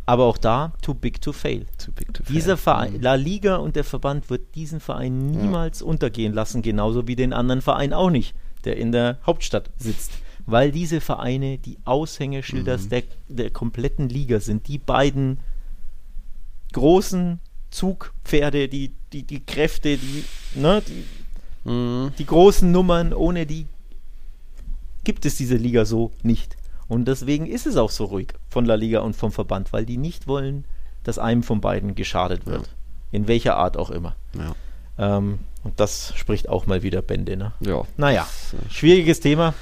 Aber 0.06 0.24
auch 0.24 0.38
da, 0.38 0.72
too 0.82 0.94
big 0.94 1.20
to 1.20 1.32
fail. 1.32 1.66
too 1.78 1.92
big 1.92 2.12
to 2.12 2.24
Dieser 2.24 2.56
fail. 2.56 2.74
Verein, 2.90 3.00
La 3.02 3.14
Liga 3.14 3.56
und 3.56 3.76
der 3.76 3.84
Verband 3.84 4.28
wird 4.28 4.54
diesen 4.56 4.80
Verein 4.80 5.30
niemals 5.30 5.82
untergehen 5.82 6.32
lassen, 6.32 6.62
genauso 6.62 7.06
wie 7.06 7.14
den 7.14 7.32
anderen 7.32 7.60
Verein 7.62 7.92
auch 7.92 8.10
nicht, 8.10 8.34
der 8.64 8.76
in 8.76 8.90
der 8.90 9.18
Hauptstadt 9.24 9.70
sitzt. 9.76 10.10
Weil 10.46 10.72
diese 10.72 11.00
Vereine 11.00 11.58
die 11.58 11.78
Aushängeschilder 11.84 12.78
der, 12.78 13.02
der 13.28 13.50
kompletten 13.50 14.08
Liga 14.08 14.40
sind. 14.40 14.66
Die 14.66 14.78
beiden 14.78 15.38
großen 16.72 17.40
Zugpferde, 17.70 18.68
die, 18.68 18.92
die, 19.12 19.22
die 19.22 19.44
Kräfte, 19.44 19.96
die, 19.96 20.24
ne, 20.54 20.82
die, 20.86 21.04
Mhm. 21.64 22.12
die 22.18 22.24
großen 22.24 22.72
Nummern, 22.72 23.12
ohne 23.12 23.44
die 23.44 23.66
gibt 25.04 25.26
es 25.26 25.36
diese 25.36 25.56
Liga 25.56 25.84
so 25.84 26.10
nicht. 26.22 26.56
Und 26.88 27.06
deswegen 27.06 27.46
ist 27.46 27.66
es 27.66 27.76
auch 27.76 27.90
so 27.90 28.06
ruhig 28.06 28.32
von 28.48 28.64
La 28.64 28.74
Liga 28.74 29.00
und 29.00 29.14
vom 29.14 29.30
Verband, 29.30 29.72
weil 29.72 29.84
die 29.86 29.96
nicht 29.96 30.26
wollen, 30.26 30.64
dass 31.04 31.18
einem 31.18 31.42
von 31.42 31.60
beiden 31.60 31.94
geschadet 31.94 32.46
wird. 32.46 32.68
In 33.12 33.28
welcher 33.28 33.56
Art 33.56 33.76
auch 33.76 33.90
immer. 33.90 34.16
Ja. 34.34 35.16
Ähm, 35.18 35.40
und 35.62 35.78
das 35.78 36.12
spricht 36.16 36.48
auch 36.48 36.66
mal 36.66 36.82
wieder 36.82 37.02
Bände. 37.02 37.36
Ne? 37.36 37.52
Ja. 37.60 37.82
Naja, 37.96 38.26
äh, 38.52 38.70
schwieriges 38.72 39.20
Thema. 39.20 39.54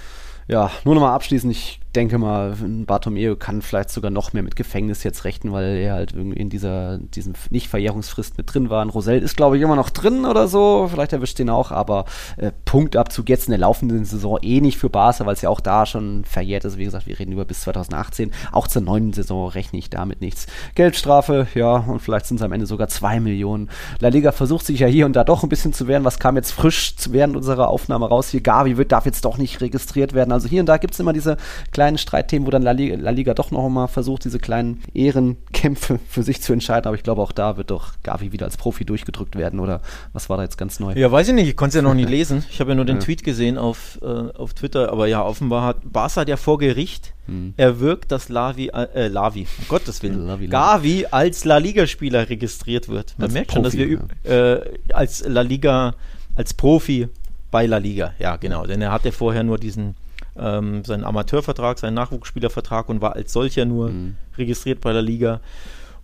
Ja, 0.47 0.71
nur 0.85 0.95
nochmal 0.95 1.15
abschließend, 1.15 1.53
ich 1.53 1.81
denke 1.99 2.17
mal, 2.17 2.55
Bartomeu 2.87 3.35
kann 3.35 3.61
vielleicht 3.61 3.91
sogar 3.91 4.13
noch 4.13 4.33
mehr 4.33 4.45
mit 4.45 4.55
Gefängnis 4.55 5.03
jetzt 5.03 5.25
rechnen, 5.25 5.53
weil 5.53 5.77
er 5.79 5.95
halt 5.95 6.13
irgendwie 6.13 6.39
in 6.39 6.49
dieser 6.49 6.99
diesen 6.99 7.35
Nicht-Verjährungsfrist 7.51 8.39
mit 8.39 8.55
drin 8.55 8.71
war. 8.71 8.83
Und 8.83 8.91
Rosell 8.91 9.21
ist, 9.21 9.37
glaube 9.37 9.57
ich, 9.57 9.63
immer 9.65 9.75
noch 9.75 9.91
drin 9.91 10.25
oder 10.25 10.47
so. 10.47 10.89
Vielleicht 10.89 11.13
erwischt 11.13 11.41
den 11.41 11.51
auch, 11.51 11.73
aber 11.73 12.05
äh, 12.37 12.53
Punktabzug 12.65 13.29
jetzt 13.29 13.49
in 13.49 13.51
der 13.51 13.59
laufenden 13.59 14.05
Saison 14.05 14.39
eh 14.43 14.61
nicht 14.61 14.79
für 14.79 14.89
Barca, 14.89 15.27
weil 15.27 15.33
es 15.33 15.43
ja 15.43 15.49
auch 15.49 15.59
da 15.59 15.87
schon 15.87 16.25
verjährt 16.25 16.65
ist. 16.65 16.79
Wie 16.79 16.85
gesagt, 16.85 17.09
wir 17.09 17.19
reden 17.19 17.33
über 17.33 17.45
bis 17.45 17.63
2018. 17.63 18.31
Auch 18.53 18.69
zur 18.69 18.83
neuen 18.83 19.13
Saison 19.13 19.49
rechne 19.49 19.81
ich 19.81 19.91
damit 19.91 20.21
nichts. 20.21 20.47
Geldstrafe, 20.77 21.49
ja, 21.57 21.79
und 21.79 21.99
vielleicht 21.99 22.27
sind 22.27 22.37
es 22.37 22.43
am 22.45 22.53
Ende 22.53 22.67
sogar 22.67 22.87
zwei 22.87 23.19
Millionen. 23.19 23.71
La 23.99 24.09
Liga 24.09 24.31
versucht 24.31 24.67
sich 24.67 24.79
ja 24.79 24.87
hier 24.87 25.05
und 25.05 25.15
da 25.17 25.25
doch 25.25 25.43
ein 25.43 25.49
bisschen 25.49 25.73
zu 25.73 25.89
wehren. 25.89 26.05
Was 26.05 26.21
kam 26.21 26.37
jetzt 26.37 26.53
frisch 26.53 26.95
während 27.11 27.35
unserer 27.35 27.71
Aufnahme 27.71 28.09
raus? 28.09 28.29
Hier, 28.29 28.41
Gavi 28.41 28.77
wird, 28.77 28.93
darf 28.93 29.05
jetzt 29.05 29.25
doch 29.25 29.37
nicht 29.37 29.61
registriert 29.61 30.15
werden. 30.15 30.31
Also 30.31 30.47
hier 30.47 30.61
und 30.61 30.67
da 30.67 30.77
gibt 30.77 30.95
es 30.95 31.01
immer 31.01 31.13
diese 31.13 31.39
kleinen 31.73 31.88
Streitthemen, 31.97 32.47
wo 32.47 32.51
dann 32.51 32.63
La 32.63 32.73
Liga, 32.73 32.97
La 32.97 33.11
Liga 33.11 33.33
doch 33.33 33.51
noch 33.51 33.67
mal 33.71 33.87
versucht, 33.87 34.25
diese 34.25 34.39
kleinen 34.39 34.83
Ehrenkämpfe 34.93 35.99
für 36.09 36.23
sich 36.23 36.43
zu 36.43 36.53
entscheiden. 36.53 36.87
Aber 36.87 36.97
ich 36.97 37.03
glaube, 37.03 37.23
auch 37.23 37.33
da 37.33 37.57
wird 37.57 37.71
doch 37.71 37.93
Gavi 38.03 38.33
wieder 38.33 38.47
als 38.47 38.57
Profi 38.57 38.85
durchgedrückt 38.85 39.37
werden. 39.37 39.61
Oder 39.61 39.81
was 40.13 40.29
war 40.29 40.37
da 40.37 40.43
jetzt 40.43 40.59
ganz 40.59 40.81
neu? 40.81 40.93
Ja, 40.95 41.11
weiß 41.11 41.29
ich 41.29 41.35
nicht, 41.35 41.49
ich 41.49 41.57
konnte 41.57 41.71
es 41.71 41.75
ja 41.77 41.83
noch 41.83 41.95
nie 41.95 42.05
lesen. 42.19 42.45
Ich 42.51 42.61
habe 42.61 42.71
ja 42.73 42.75
nur 42.75 42.85
den 42.85 42.97
Ja. 42.97 43.03
Tweet 43.03 43.23
gesehen 43.25 43.57
auf, 43.57 43.99
äh, 44.03 44.07
auf 44.07 44.55
Twitter, 44.55 44.91
aber 44.93 45.07
ja, 45.07 45.23
offenbar 45.25 45.65
hat 45.65 45.77
Barca 45.91 46.25
ja 46.27 46.37
vor 46.37 46.59
Gericht 46.59 47.15
erwirkt, 47.59 48.11
dass 48.11 48.31
Lavi, 48.31 48.69
äh, 48.73 49.09
Lavi, 49.09 49.47
um 49.59 49.69
Gottes 49.69 50.03
Willen, 50.03 50.27
Lavi, 50.27 50.47
Lavi. 50.47 51.03
Gavi 51.03 51.07
als 51.11 51.45
La 51.45 51.59
Liga-Spieler 51.59 52.31
registriert 52.31 52.89
wird. 52.89 53.15
Man 53.19 53.27
Als 53.27 53.35
merkt 53.35 53.53
schon, 53.53 53.63
dass 53.63 53.77
wir 53.77 53.99
Profi, 53.99 54.29
äh, 54.31 54.61
als 54.95 55.23
La 55.29 55.43
Liga, 55.43 55.95
als 56.37 56.55
Profi 56.55 57.09
bei 57.51 57.67
La 57.67 57.77
Liga, 57.77 58.15
ja 58.19 58.37
genau, 58.37 58.65
denn 58.65 58.81
er 58.81 58.93
hatte 58.93 59.13
vorher 59.13 59.43
nur 59.43 59.59
diesen 59.59 59.95
ähm, 60.39 60.85
seinen 60.85 61.05
Amateurvertrag, 61.05 61.79
seinen 61.79 61.95
Nachwuchsspielervertrag 61.95 62.89
und 62.89 63.01
war 63.01 63.15
als 63.17 63.33
solcher 63.33 63.65
nur 63.65 63.91
registriert 64.37 64.81
bei 64.81 64.93
La 64.93 65.01
Liga. 65.01 65.41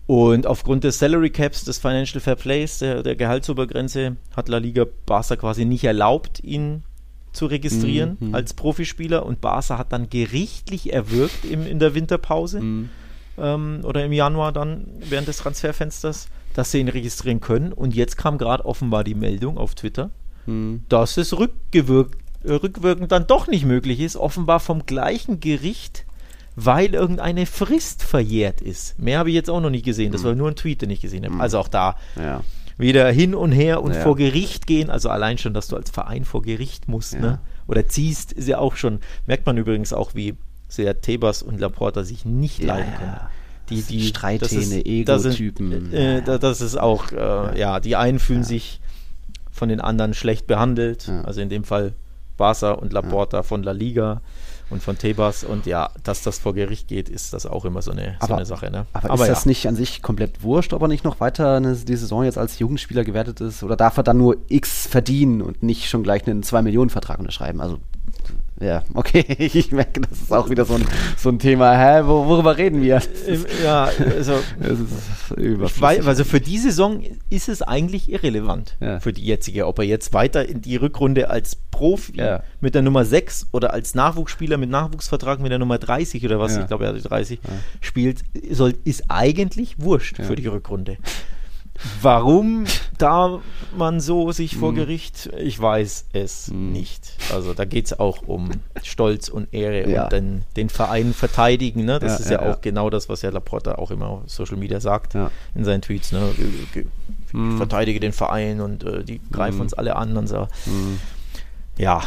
Und 0.06 0.46
aufgrund 0.46 0.84
des 0.84 0.98
Salary 0.98 1.30
Caps, 1.30 1.64
des 1.64 1.78
Financial 1.78 2.20
Fair 2.20 2.36
Plays, 2.36 2.78
der, 2.78 3.02
der 3.02 3.16
Gehaltsobergrenze, 3.16 4.16
hat 4.36 4.48
La 4.48 4.58
Liga 4.58 4.84
Barca 5.06 5.36
quasi 5.36 5.64
nicht 5.64 5.84
erlaubt, 5.84 6.44
ihn 6.44 6.82
zu 7.32 7.46
registrieren 7.46 8.16
Mhm, 8.20 8.28
mhm. 8.28 8.34
als 8.34 8.52
Profispieler. 8.54 9.24
Und 9.24 9.40
Barca 9.40 9.78
hat 9.78 9.92
dann 9.92 10.10
gerichtlich 10.10 10.92
erwirkt 10.92 11.44
im, 11.44 11.66
in 11.66 11.78
der 11.78 11.94
Winterpause 11.94 12.60
Mhm. 12.60 12.90
ähm, 13.38 13.80
oder 13.84 14.04
im 14.04 14.12
Januar 14.12 14.52
dann 14.52 14.86
während 15.08 15.26
des 15.28 15.38
Transferfensters, 15.38 16.28
dass 16.52 16.70
sie 16.70 16.80
ihn 16.80 16.88
registrieren 16.88 17.40
können. 17.40 17.72
Und 17.72 17.94
jetzt 17.94 18.16
kam 18.18 18.36
gerade 18.38 18.64
offenbar 18.66 19.04
die 19.04 19.14
Meldung 19.14 19.56
auf 19.58 19.74
Twitter, 19.74 20.10
Hm. 20.44 20.82
dass 20.90 21.16
es 21.16 21.36
rückgewirkt, 21.38 22.18
rückwirkend 22.46 23.10
dann 23.12 23.26
doch 23.26 23.46
nicht 23.46 23.64
möglich 23.64 24.00
ist, 24.00 24.16
offenbar 24.16 24.60
vom 24.60 24.86
gleichen 24.86 25.40
Gericht, 25.40 26.04
weil 26.56 26.94
irgendeine 26.94 27.46
Frist 27.46 28.02
verjährt 28.02 28.60
ist. 28.60 28.98
Mehr 28.98 29.18
habe 29.18 29.30
ich 29.30 29.34
jetzt 29.34 29.50
auch 29.50 29.60
noch 29.60 29.70
nicht 29.70 29.84
gesehen. 29.84 30.12
Das 30.12 30.22
war 30.24 30.34
nur 30.34 30.48
ein 30.50 30.56
Tweet, 30.56 30.82
den 30.82 30.90
ich 30.90 31.00
gesehen 31.00 31.24
habe. 31.24 31.40
Also 31.40 31.58
auch 31.58 31.68
da 31.68 31.96
Ja. 32.16 32.42
wieder 32.78 33.10
hin 33.10 33.34
und 33.34 33.52
her 33.52 33.82
und 33.82 33.94
Ja. 33.94 34.00
vor 34.02 34.16
Gericht 34.16 34.66
gehen. 34.66 34.90
Also 34.90 35.08
allein 35.10 35.38
schon, 35.38 35.54
dass 35.54 35.68
du 35.68 35.76
als 35.76 35.90
Verein 35.90 36.24
vor 36.24 36.42
Gericht 36.42 36.86
musst, 36.88 37.14
Ja. 37.14 37.20
ne? 37.20 37.38
Oder 37.66 37.88
ziehst, 37.88 38.32
ist 38.32 38.46
ja 38.46 38.58
auch 38.58 38.76
schon, 38.76 39.00
merkt 39.26 39.46
man 39.46 39.56
übrigens 39.56 39.92
auch, 39.92 40.14
wie 40.14 40.34
sehr 40.68 41.00
Tebas 41.00 41.42
und 41.42 41.58
Laporta 41.60 42.04
sich 42.04 42.24
nicht 42.24 42.60
Ja, 42.60 42.66
leiden 42.74 42.92
können. 42.98 43.16
Die, 43.70 43.80
die 43.80 44.06
Streithähne, 44.06 44.84
Ego-Typen. 44.84 45.92
Äh, 45.94 46.20
da- 46.22 46.36
das 46.38 46.60
ist 46.60 46.76
auch, 46.78 47.10
äh, 47.12 47.58
ja. 47.58 47.80
die 47.80 47.96
einen 47.96 48.18
fühlen 48.18 48.44
sich 48.44 48.80
von 49.50 49.68
den 49.70 49.80
anderen 49.80 50.12
schlecht 50.14 50.46
behandelt. 50.46 51.10
Also 51.24 51.40
in 51.40 51.48
dem 51.48 51.64
Fall 51.64 51.94
Barca 52.36 52.72
und 52.72 52.92
Laporta 52.92 53.42
von 53.42 53.62
La 53.62 53.72
Liga. 53.72 54.20
und 54.70 54.82
von 54.82 54.96
Tebas. 54.96 55.44
Und 55.44 55.66
ja, 55.66 55.90
dass 56.04 56.22
das 56.22 56.38
vor 56.38 56.54
Gericht 56.54 56.88
geht, 56.88 57.10
ist 57.10 57.34
das 57.34 57.44
auch 57.44 57.66
immer 57.66 57.82
so 57.82 57.90
eine, 57.90 58.16
so 58.18 58.24
Aber- 58.24 58.36
eine 58.36 58.46
Sache. 58.46 58.70
Ne? 58.70 58.86
Aber, 58.94 59.12
ist 59.22 59.28
das 59.28 59.44
nicht 59.46 59.68
an 59.68 59.76
sich 59.76 60.00
komplett 60.00 60.42
wurscht, 60.42 60.72
ob 60.72 60.80
er 60.80 60.88
nicht 60.88 61.04
noch 61.04 61.20
weiter 61.20 61.56
eine, 61.56 61.76
die 61.76 61.96
Saison 61.96 62.24
jetzt 62.24 62.38
als 62.38 62.58
Jugendspieler 62.58 63.04
gewertet 63.04 63.42
ist? 63.42 63.62
Oder 63.62 63.76
darf 63.76 63.98
er 63.98 64.02
dann 64.02 64.16
nur 64.16 64.36
X 64.48 64.86
verdienen 64.86 65.42
und 65.42 65.62
nicht 65.62 65.88
schon 65.90 66.02
gleich 66.02 66.26
einen 66.26 66.42
2-Millionen-Vertrag 66.42 67.18
unterschreiben? 67.18 67.60
Also, 67.60 67.78
ja, 68.60 68.82
okay, 68.94 69.24
ich 69.38 69.72
merke, 69.72 70.00
das 70.02 70.22
ist 70.22 70.32
auch 70.32 70.48
wieder 70.48 70.64
so 70.64 70.74
ein, 70.74 70.84
so 71.16 71.28
ein 71.28 71.38
Thema. 71.38 71.76
Hä, 71.76 72.02
wo, 72.04 72.26
worüber 72.26 72.56
reden 72.56 72.82
wir? 72.82 73.00
Ja, 73.64 73.90
also 74.16 74.34
weiß, 75.80 76.06
also 76.06 76.24
für 76.24 76.40
die 76.40 76.58
Saison 76.58 77.02
ist 77.30 77.48
es 77.48 77.62
eigentlich 77.62 78.10
irrelevant 78.10 78.76
Ja. 78.80 79.00
für 79.00 79.12
die 79.12 79.24
jetzige, 79.24 79.66
ob 79.66 79.78
er 79.78 79.84
jetzt 79.84 80.12
weiter 80.12 80.48
in 80.48 80.60
die 80.62 80.76
Rückrunde 80.76 81.30
als 81.30 81.56
Profi 81.70 82.16
Ja. 82.16 82.42
mit 82.60 82.74
der 82.74 82.82
Nummer 82.82 83.04
6 83.04 83.48
oder 83.52 83.72
als 83.72 83.94
Nachwuchsspieler 83.94 84.56
mit 84.56 84.70
Nachwuchsvertrag 84.70 85.40
mit 85.40 85.50
der 85.50 85.58
Nummer 85.58 85.78
30 85.78 86.24
oder 86.24 86.38
was, 86.38 86.54
Ja. 86.54 86.62
ich 86.62 86.66
glaube, 86.68 86.84
er 86.84 86.90
hat 86.90 86.96
die 86.96 87.02
30, 87.02 87.40
spielt, 87.80 88.20
soll, 88.50 88.74
ist 88.84 89.04
eigentlich 89.08 89.76
wurscht 89.80 90.16
für 90.22 90.36
die 90.36 90.46
Rückrunde. 90.46 90.96
Warum 92.02 92.64
da 92.98 93.40
man 93.76 94.00
so 94.00 94.30
sich 94.32 94.54
Mhm. 94.56 94.60
vor 94.60 94.74
Gericht, 94.74 95.30
ich 95.38 95.60
weiß 95.60 96.06
es 96.12 96.48
nicht. 96.50 97.16
Also 97.32 97.54
da 97.54 97.64
geht 97.64 97.86
es 97.86 97.98
auch 97.98 98.22
um 98.26 98.50
Stolz 98.82 99.28
und 99.28 99.52
Ehre 99.52 99.90
Ja. 99.90 100.04
und 100.04 100.12
den, 100.12 100.42
den 100.56 100.68
Verein 100.68 101.12
verteidigen. 101.12 101.84
Ne? 101.84 101.98
Das 101.98 102.12
Ja, 102.12 102.18
ist 102.18 102.30
ja, 102.30 102.40
ja, 102.40 102.46
ja. 102.48 102.54
auch 102.54 102.60
genau 102.60 102.88
das, 102.90 103.08
was 103.08 103.22
ja 103.22 103.30
Laporta 103.30 103.74
auch 103.76 103.90
immer 103.90 104.06
auf 104.08 104.22
Social 104.26 104.56
Media 104.56 104.80
sagt 104.80 105.14
Ja. 105.14 105.30
in 105.54 105.64
seinen 105.64 105.82
Tweets. 105.82 106.12
Ne? 106.12 106.30
Ich, 106.74 106.84
Mhm. 107.32 107.56
verteidige 107.56 107.98
den 108.00 108.12
Verein 108.12 108.60
und 108.60 108.84
äh, 108.84 109.02
die 109.02 109.20
greifen 109.32 109.56
Mhm. 109.56 109.60
uns 109.62 109.74
alle 109.74 109.96
an 109.96 110.16
und 110.16 110.28
so. 110.28 110.46
Ja, 111.76 112.02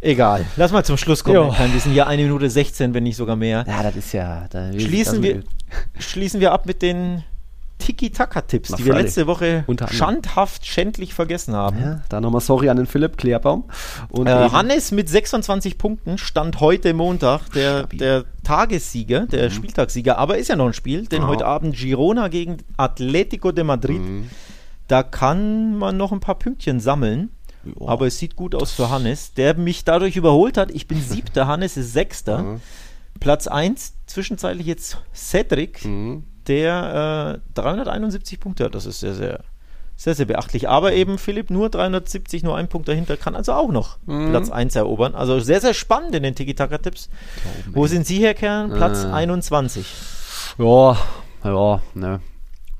egal. 0.00 0.46
Lass 0.56 0.70
mal 0.70 0.84
zum 0.84 0.96
Schluss 0.96 1.24
kommen. 1.24 1.34
Jo. 1.36 1.52
Wir 1.72 1.80
sind 1.80 1.92
hier 1.92 2.06
eine 2.06 2.22
Minute 2.22 2.48
16, 2.48 2.94
wenn 2.94 3.02
nicht 3.02 3.16
sogar 3.16 3.34
mehr. 3.36 3.64
Ja, 3.66 3.82
das 3.82 3.96
ist 3.96 4.12
ja. 4.12 4.46
Da 4.50 4.72
Schließen 4.72 5.22
wir, 5.22 5.42
schließen 5.98 6.38
wir 6.40 6.52
ab 6.52 6.66
mit 6.66 6.82
den 6.82 7.24
Tiki-Taka-Tipps, 7.84 8.72
die 8.76 8.84
wir 8.84 8.94
letzte 8.94 9.26
Woche 9.26 9.64
schandhaft, 9.90 10.66
schändlich 10.66 11.14
vergessen 11.14 11.54
haben. 11.54 11.78
Ja, 11.80 12.02
da 12.08 12.20
nochmal 12.20 12.40
sorry 12.40 12.68
an 12.68 12.76
den 12.76 12.86
Philipp 12.86 13.16
Klärbaum. 13.16 13.64
Und 14.08 14.26
Äh, 14.26 14.44
eben- 14.46 14.52
Hannes 14.52 14.90
mit 14.92 15.08
26 15.08 15.78
Punkten 15.78 16.18
stand 16.18 16.60
heute 16.60 16.94
Montag 16.94 17.50
der, 17.52 17.86
der 17.88 18.24
Tagessieger, 18.42 19.26
der 19.26 19.50
Spieltagssieger, 19.50 20.18
aber 20.18 20.38
ist 20.38 20.48
ja 20.48 20.56
noch 20.56 20.66
ein 20.66 20.72
Spiel, 20.72 21.06
denn 21.06 21.22
Ja. 21.22 21.28
heute 21.28 21.46
Abend 21.46 21.76
Girona 21.76 22.28
gegen 22.28 22.58
Atletico 22.76 23.52
de 23.52 23.64
Madrid. 23.64 24.00
Mhm. 24.00 24.30
Da 24.88 25.02
kann 25.02 25.76
man 25.78 25.96
noch 25.96 26.12
ein 26.12 26.20
paar 26.20 26.34
Pünktchen 26.38 26.80
sammeln. 26.80 27.30
Ja. 27.64 27.88
Aber 27.88 28.06
es 28.06 28.18
sieht 28.18 28.36
gut 28.36 28.54
aus 28.54 28.72
für 28.72 28.90
Hannes, 28.90 29.32
der 29.32 29.54
mich 29.56 29.84
dadurch 29.84 30.16
überholt 30.16 30.58
hat. 30.58 30.70
Ich 30.70 30.86
bin 30.86 31.00
siebter, 31.08 31.46
Hannes 31.46 31.76
ist 31.76 31.92
sechster. 31.94 32.42
Mhm. 32.42 32.60
Platz 33.20 33.46
1, 33.46 33.94
zwischenzeitlich 34.06 34.66
jetzt 34.66 34.98
Cedric, 35.14 35.84
Mhm. 35.84 36.24
Der 36.48 37.40
äh, 37.44 37.50
371 37.54 38.40
Punkte 38.40 38.64
hat. 38.64 38.74
Das 38.74 38.86
ist 38.86 39.00
sehr, 39.00 39.14
sehr, 39.14 39.40
sehr, 39.96 40.14
sehr 40.14 40.26
beachtlich. 40.26 40.68
Aber 40.68 40.92
eben 40.92 41.18
Philipp 41.18 41.50
nur 41.50 41.70
370, 41.70 42.42
nur 42.42 42.56
ein 42.56 42.68
Punkt 42.68 42.88
dahinter, 42.88 43.16
kann 43.16 43.36
also 43.36 43.52
auch 43.52 43.70
noch 43.70 43.98
Mhm. 44.06 44.30
Platz 44.30 44.50
1 44.50 44.74
erobern. 44.76 45.14
Also 45.14 45.40
sehr, 45.40 45.60
sehr 45.60 45.74
spannend 45.74 46.14
in 46.14 46.22
den 46.22 46.34
Tiki-Taka-Tipps. 46.34 47.08
Wo 47.72 47.86
sind 47.86 48.06
Sie, 48.06 48.22
Herr 48.24 48.34
Kern? 48.34 48.72
Platz 48.72 49.04
Äh. 49.04 49.08
21. 49.12 49.86
Ja, 50.58 50.96
ja, 51.44 51.80
ne. 51.94 52.20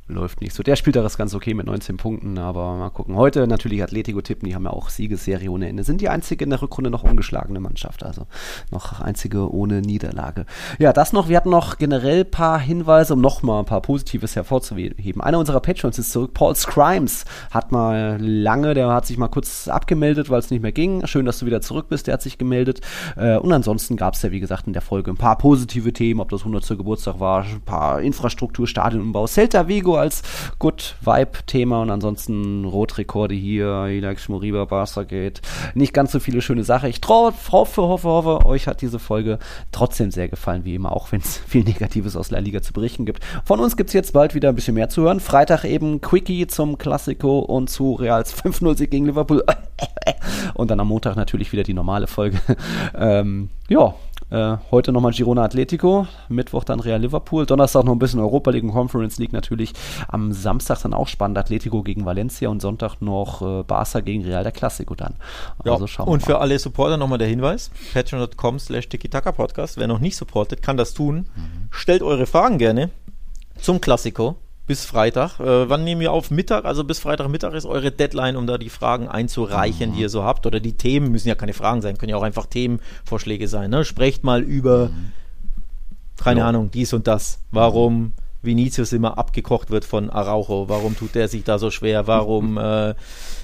Läuft 0.06 0.42
nicht 0.42 0.52
so. 0.52 0.62
Der 0.62 0.76
spielt 0.76 0.96
das 0.96 1.16
ganz 1.16 1.34
okay 1.34 1.54
mit 1.54 1.64
19 1.64 1.96
Punkten, 1.96 2.36
aber 2.36 2.76
mal 2.76 2.90
gucken. 2.90 3.16
Heute 3.16 3.46
natürlich 3.46 3.82
Atletico 3.82 4.20
tippen, 4.20 4.46
die 4.46 4.54
haben 4.54 4.64
ja 4.64 4.70
auch 4.70 4.90
Siegesserie 4.90 5.50
ohne 5.50 5.66
Ende. 5.66 5.82
Sind 5.82 6.02
die 6.02 6.10
einzige 6.10 6.44
in 6.44 6.50
der 6.50 6.60
Rückrunde 6.60 6.90
noch 6.90 7.04
ungeschlagene 7.04 7.58
Mannschaft, 7.58 8.04
also 8.04 8.26
noch 8.70 9.00
einzige 9.00 9.50
ohne 9.50 9.80
Niederlage. 9.80 10.44
Ja, 10.78 10.92
das 10.92 11.14
noch. 11.14 11.30
Wir 11.30 11.38
hatten 11.38 11.48
noch 11.48 11.78
generell 11.78 12.20
ein 12.20 12.30
paar 12.30 12.58
Hinweise, 12.58 13.14
um 13.14 13.22
nochmal 13.22 13.60
ein 13.60 13.64
paar 13.64 13.80
Positives 13.80 14.36
hervorzuheben. 14.36 15.22
Einer 15.22 15.38
unserer 15.38 15.60
Patrons 15.60 15.98
ist 15.98 16.12
zurück. 16.12 16.34
Paul 16.34 16.54
Scrimes 16.54 17.24
hat 17.50 17.72
mal 17.72 18.18
lange, 18.20 18.74
der 18.74 18.88
hat 18.88 19.06
sich 19.06 19.16
mal 19.16 19.28
kurz 19.28 19.68
abgemeldet, 19.68 20.28
weil 20.28 20.40
es 20.40 20.50
nicht 20.50 20.60
mehr 20.60 20.72
ging. 20.72 21.06
Schön, 21.06 21.24
dass 21.24 21.38
du 21.38 21.46
wieder 21.46 21.62
zurück 21.62 21.88
bist. 21.88 22.08
Der 22.08 22.14
hat 22.14 22.22
sich 22.22 22.36
gemeldet. 22.36 22.82
Äh, 23.16 23.38
und 23.38 23.54
ansonsten 23.54 23.96
gab 23.96 24.12
es 24.12 24.22
ja, 24.22 24.30
wie 24.30 24.40
gesagt, 24.40 24.66
in 24.66 24.74
der 24.74 24.82
Folge 24.82 25.10
ein 25.10 25.16
paar 25.16 25.38
positive 25.38 25.94
Themen, 25.94 26.20
ob 26.20 26.28
das 26.28 26.40
100. 26.40 26.68
Geburtstag 26.76 27.20
war, 27.20 27.44
ein 27.44 27.62
paar 27.62 28.02
Infrastruktur, 28.02 28.66
Stadionumbau, 28.66 29.26
Celta 29.26 29.66
Vigo 29.66 29.93
als 29.96 30.22
Good 30.58 30.96
Vibe-Thema 31.02 31.82
und 31.82 31.90
ansonsten 31.90 32.64
Rotrekorde 32.64 33.34
hier, 33.34 33.88
Moriba, 34.28 34.64
Barca 34.64 35.02
Gate. 35.02 35.40
Nicht 35.74 35.92
ganz 35.92 36.12
so 36.12 36.20
viele 36.20 36.42
schöne 36.42 36.64
Sachen. 36.64 36.88
Ich 36.88 37.00
hoffe, 37.06 37.52
hoffe, 37.52 38.08
hoffe, 38.08 38.46
euch 38.46 38.66
hat 38.66 38.82
diese 38.82 38.98
Folge 38.98 39.38
trotzdem 39.72 40.10
sehr 40.10 40.28
gefallen, 40.28 40.64
wie 40.64 40.74
immer, 40.74 40.92
auch 40.92 41.12
wenn 41.12 41.20
es 41.20 41.38
viel 41.46 41.64
Negatives 41.64 42.16
aus 42.16 42.30
La 42.30 42.38
Liga 42.38 42.62
zu 42.62 42.72
berichten 42.72 43.06
gibt. 43.06 43.24
Von 43.44 43.60
uns 43.60 43.76
gibt 43.76 43.90
es 43.90 43.94
jetzt 43.94 44.12
bald 44.12 44.34
wieder 44.34 44.48
ein 44.48 44.54
bisschen 44.54 44.74
mehr 44.74 44.88
zu 44.88 45.02
hören. 45.02 45.20
Freitag 45.20 45.64
eben 45.64 46.00
Quickie 46.00 46.46
zum 46.46 46.78
Klassiko 46.78 47.40
und 47.40 47.70
zu 47.70 47.94
Reals 47.94 48.34
5-0-Sieg 48.34 48.90
gegen 48.90 49.06
Liverpool. 49.06 49.44
Und 50.54 50.70
dann 50.70 50.80
am 50.80 50.88
Montag 50.88 51.16
natürlich 51.16 51.52
wieder 51.52 51.62
die 51.62 51.74
normale 51.74 52.06
Folge. 52.06 52.38
ähm, 52.94 53.50
ja, 53.68 53.94
äh, 54.34 54.58
heute 54.70 54.90
nochmal 54.92 55.12
Girona 55.12 55.44
Atletico, 55.44 56.06
Mittwoch 56.28 56.64
dann 56.64 56.80
Real 56.80 57.00
Liverpool, 57.00 57.46
Donnerstag 57.46 57.84
noch 57.84 57.92
ein 57.92 57.98
bisschen 57.98 58.18
Europa 58.18 58.50
League 58.50 58.64
und 58.64 58.72
Conference 58.72 59.18
League 59.18 59.32
natürlich. 59.32 59.72
Am 60.08 60.32
Samstag 60.32 60.82
dann 60.82 60.92
auch 60.92 61.06
spannend 61.06 61.38
Atletico 61.38 61.82
gegen 61.82 62.04
Valencia 62.04 62.48
und 62.48 62.60
Sonntag 62.60 63.00
noch 63.00 63.42
äh, 63.42 63.62
Barca 63.62 64.00
gegen 64.00 64.24
Real 64.24 64.42
der 64.42 64.52
Klassiko 64.52 64.94
dann. 64.94 65.14
Also 65.64 65.86
schauen 65.86 66.08
und 66.08 66.22
für 66.22 66.38
alle 66.38 66.58
Supporter 66.58 66.96
nochmal 66.96 67.18
der 67.18 67.28
Hinweis: 67.28 67.70
patreon.com 67.92 68.58
slash 68.58 68.88
Podcast. 68.88 69.76
Wer 69.78 69.86
noch 69.86 70.00
nicht 70.00 70.16
supportet, 70.16 70.62
kann 70.62 70.76
das 70.76 70.94
tun. 70.94 71.28
Mhm. 71.36 71.68
Stellt 71.70 72.02
eure 72.02 72.26
Fragen 72.26 72.58
gerne 72.58 72.90
zum 73.56 73.80
Klassiko 73.80 74.36
bis 74.66 74.84
Freitag. 74.86 75.40
Äh, 75.40 75.68
wann 75.68 75.84
nehmen 75.84 76.00
wir 76.00 76.12
auf? 76.12 76.30
Mittag, 76.30 76.64
also 76.64 76.84
bis 76.84 76.98
Freitagmittag 76.98 77.52
ist 77.54 77.66
eure 77.66 77.90
Deadline, 77.90 78.36
um 78.36 78.46
da 78.46 78.56
die 78.58 78.70
Fragen 78.70 79.08
einzureichen, 79.08 79.90
Mhm. 79.90 79.94
die 79.94 80.00
ihr 80.02 80.08
so 80.08 80.24
habt. 80.24 80.46
Oder 80.46 80.60
die 80.60 80.72
Themen 80.72 81.10
müssen 81.10 81.28
ja 81.28 81.34
keine 81.34 81.52
Fragen 81.52 81.82
sein, 81.82 81.98
können 81.98 82.10
ja 82.10 82.16
auch 82.16 82.22
einfach 82.22 82.46
Themenvorschläge 82.46 83.46
sein. 83.48 83.70
Ne? 83.70 83.84
Sprecht 83.84 84.24
mal 84.24 84.42
über, 84.42 84.90
keine 86.16 86.40
Ja. 86.40 86.48
Ahnung, 86.48 86.70
dies 86.70 86.92
und 86.92 87.06
das. 87.06 87.40
Warum 87.50 88.12
Vinicius 88.44 88.92
immer 88.92 89.18
abgekocht 89.18 89.70
wird 89.70 89.84
von 89.84 90.10
Araujo? 90.10 90.68
Warum 90.68 90.96
tut 90.96 91.14
der 91.14 91.28
sich 91.28 91.44
da 91.44 91.58
so 91.58 91.70
schwer? 91.70 92.06
Warum, 92.06 92.58
äh, 92.58 92.94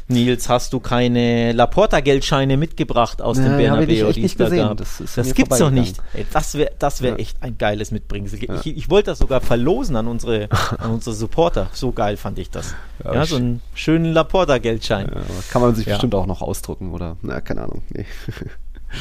Nils, 0.09 0.49
hast 0.49 0.73
du 0.73 0.81
keine 0.81 1.53
Laporta-Geldscheine 1.53 2.57
mitgebracht 2.57 3.23
aus 3.23 3.37
dem 3.37 3.45
hab 3.47 3.53
ich 3.53 3.67
Bernabeu, 3.67 4.13
die 4.13 4.23
nicht 4.23 4.33
es 4.33 4.37
da 4.37 4.45
gesehen. 4.47 4.67
gab? 4.67 4.77
Das 4.79 5.03
Das 5.15 5.35
gibt's 5.35 5.59
doch 5.59 5.71
nicht. 5.71 5.99
Ey, 6.15 6.27
das 6.33 6.55
wäre 6.55 6.73
das 6.81 7.01
wär 7.01 7.11
Ja. 7.13 7.17
echt 7.17 7.41
ein 7.43 7.57
geiles 7.59 7.93
Mitbringsel. 7.93 8.41
Ich, 8.43 8.67
ich 8.77 8.91
wollte 8.91 9.11
das 9.13 9.19
sogar 9.21 9.41
verlosen 9.41 9.95
an 9.95 10.09
unsere, 10.09 10.49
an 10.79 10.91
unsere 10.91 11.15
Supporter. 11.15 11.69
So 11.73 11.93
geil 11.93 12.17
fand 12.17 12.41
ich 12.41 12.51
das. 12.51 12.75
Ja, 13.05 13.15
Ja, 13.15 13.25
so 13.25 13.37
einen 13.37 13.63
schönen 13.75 14.13
Laporta-Geldschein. 14.13 15.07
Ja, 15.15 15.21
kann 15.53 15.63
man 15.63 15.77
sich 15.77 15.87
Ja. 15.87 15.93
bestimmt 15.93 16.15
auch 16.17 16.27
noch 16.27 16.43
ausdrucken 16.43 16.91
oder, 16.93 17.17
na, 17.23 17.41
keine 17.41 17.63
Ahnung. 17.63 17.83
Nee. 17.91 18.07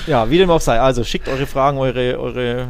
Ja, 0.05 0.29
wie 0.29 0.37
dem 0.37 0.51
auch 0.51 0.61
sei. 0.61 0.79
Also 0.79 1.03
schickt 1.03 1.27
eure 1.27 1.47
Fragen, 1.47 1.79
eure, 1.79 2.19
eure 2.19 2.57
Ja. 2.59 2.67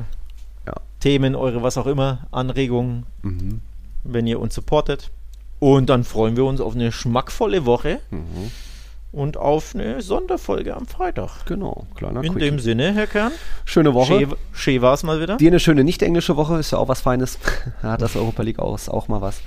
Themen, 0.99 1.35
eure 1.35 1.63
was 1.63 1.77
auch 1.77 1.85
immer, 1.87 2.27
Anregungen, 2.31 3.05
mhm. 3.21 3.61
wenn 4.03 4.27
ihr 4.27 4.39
uns 4.39 4.55
supportet. 4.55 5.11
Und 5.59 5.89
dann 5.89 6.03
freuen 6.03 6.37
wir 6.37 6.45
uns 6.45 6.61
auf 6.61 6.75
eine 6.75 6.91
schmackvolle 6.91 7.65
Woche 7.65 7.99
Mhm. 8.11 8.51
und 9.11 9.37
auf 9.37 9.73
eine 9.75 10.01
Sonderfolge 10.01 10.75
am 10.75 10.85
Freitag. 10.87 11.45
Genau, 11.45 11.85
kleiner 11.95 12.23
In 12.23 12.33
Quickie. 12.33 12.45
dem 12.49 12.59
Sinne, 12.59 12.93
Herr 12.93 13.07
Kern, 13.07 13.31
Schöne 13.65 13.93
Woche. 13.93 14.19
schön, 14.19 14.33
schön 14.53 14.81
war 14.81 14.93
es 14.93 15.03
mal 15.03 15.21
wieder. 15.21 15.37
Dir 15.37 15.49
eine 15.51 15.59
schöne 15.59 15.83
nicht-englische 15.83 16.37
Woche, 16.37 16.57
ist 16.59 16.71
ja 16.71 16.77
auch 16.77 16.87
was 16.87 17.01
Feines. 17.01 17.39
hat 17.81 18.01
das 18.01 18.15
Europa 18.15 18.43
League 18.43 18.59
aus 18.59 18.87
auch 18.89 19.07
mal 19.07 19.21
was. 19.21 19.41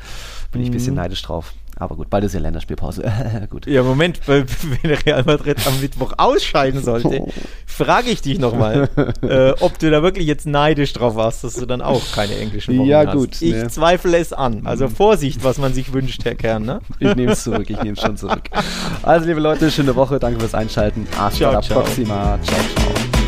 Bin 0.50 0.60
ich 0.62 0.68
ein 0.68 0.72
bisschen 0.72 0.94
Mhm. 0.94 1.00
neidisch 1.00 1.22
drauf. 1.22 1.54
Aber 1.82 1.96
gut, 1.96 2.08
bald 2.10 2.22
ist 2.22 2.32
ja 2.32 2.38
Länderspielpause. 2.38 3.02
gut. 3.50 3.66
Ja, 3.66 3.82
Moment, 3.82 4.20
weil, 4.26 4.44
wenn 4.82 4.92
Real 5.04 5.24
Madrid 5.24 5.58
am 5.66 5.80
Mittwoch 5.80 6.12
ausscheiden 6.16 6.80
sollte, 6.80 7.24
frage 7.66 8.10
ich 8.10 8.22
dich 8.22 8.38
nochmal, 8.38 8.88
äh, 9.22 9.50
ob 9.58 9.80
du 9.80 9.90
da 9.90 10.00
wirklich 10.00 10.28
jetzt 10.28 10.46
neidisch 10.46 10.92
drauf 10.92 11.16
warst, 11.16 11.42
dass 11.42 11.54
du 11.54 11.66
dann 11.66 11.82
auch 11.82 12.00
keine 12.14 12.36
englischen 12.38 12.78
Wochen 12.78 12.86
Ja, 12.86 13.04
hast. 13.04 13.16
gut, 13.16 13.42
Ich 13.42 13.50
ne. 13.54 13.66
zweifle 13.66 14.16
es 14.18 14.32
an. 14.32 14.60
Also 14.64 14.86
Vorsicht, 14.86 15.42
was 15.42 15.58
man 15.58 15.74
sich 15.74 15.92
wünscht, 15.92 16.24
Herr 16.24 16.36
Kern. 16.36 16.64
Ne? 16.64 16.78
Ich 17.00 17.16
nehme 17.16 17.32
es 17.32 17.42
zurück, 17.42 17.68
ich 17.68 17.82
nehme 17.82 17.94
es 17.96 18.00
schon 18.00 18.16
zurück. 18.16 18.42
Also, 19.02 19.26
liebe 19.26 19.40
Leute, 19.40 19.68
schöne 19.68 19.96
Woche. 19.96 20.20
Danke 20.20 20.38
fürs 20.38 20.54
Einschalten. 20.54 21.08
Hasta 21.18 21.36
Ciao, 21.38 21.52
la 21.54 21.62
ciao. 21.62 21.80
próxima. 21.80 22.38
Ciao, 22.44 22.58
ciao. 22.76 23.21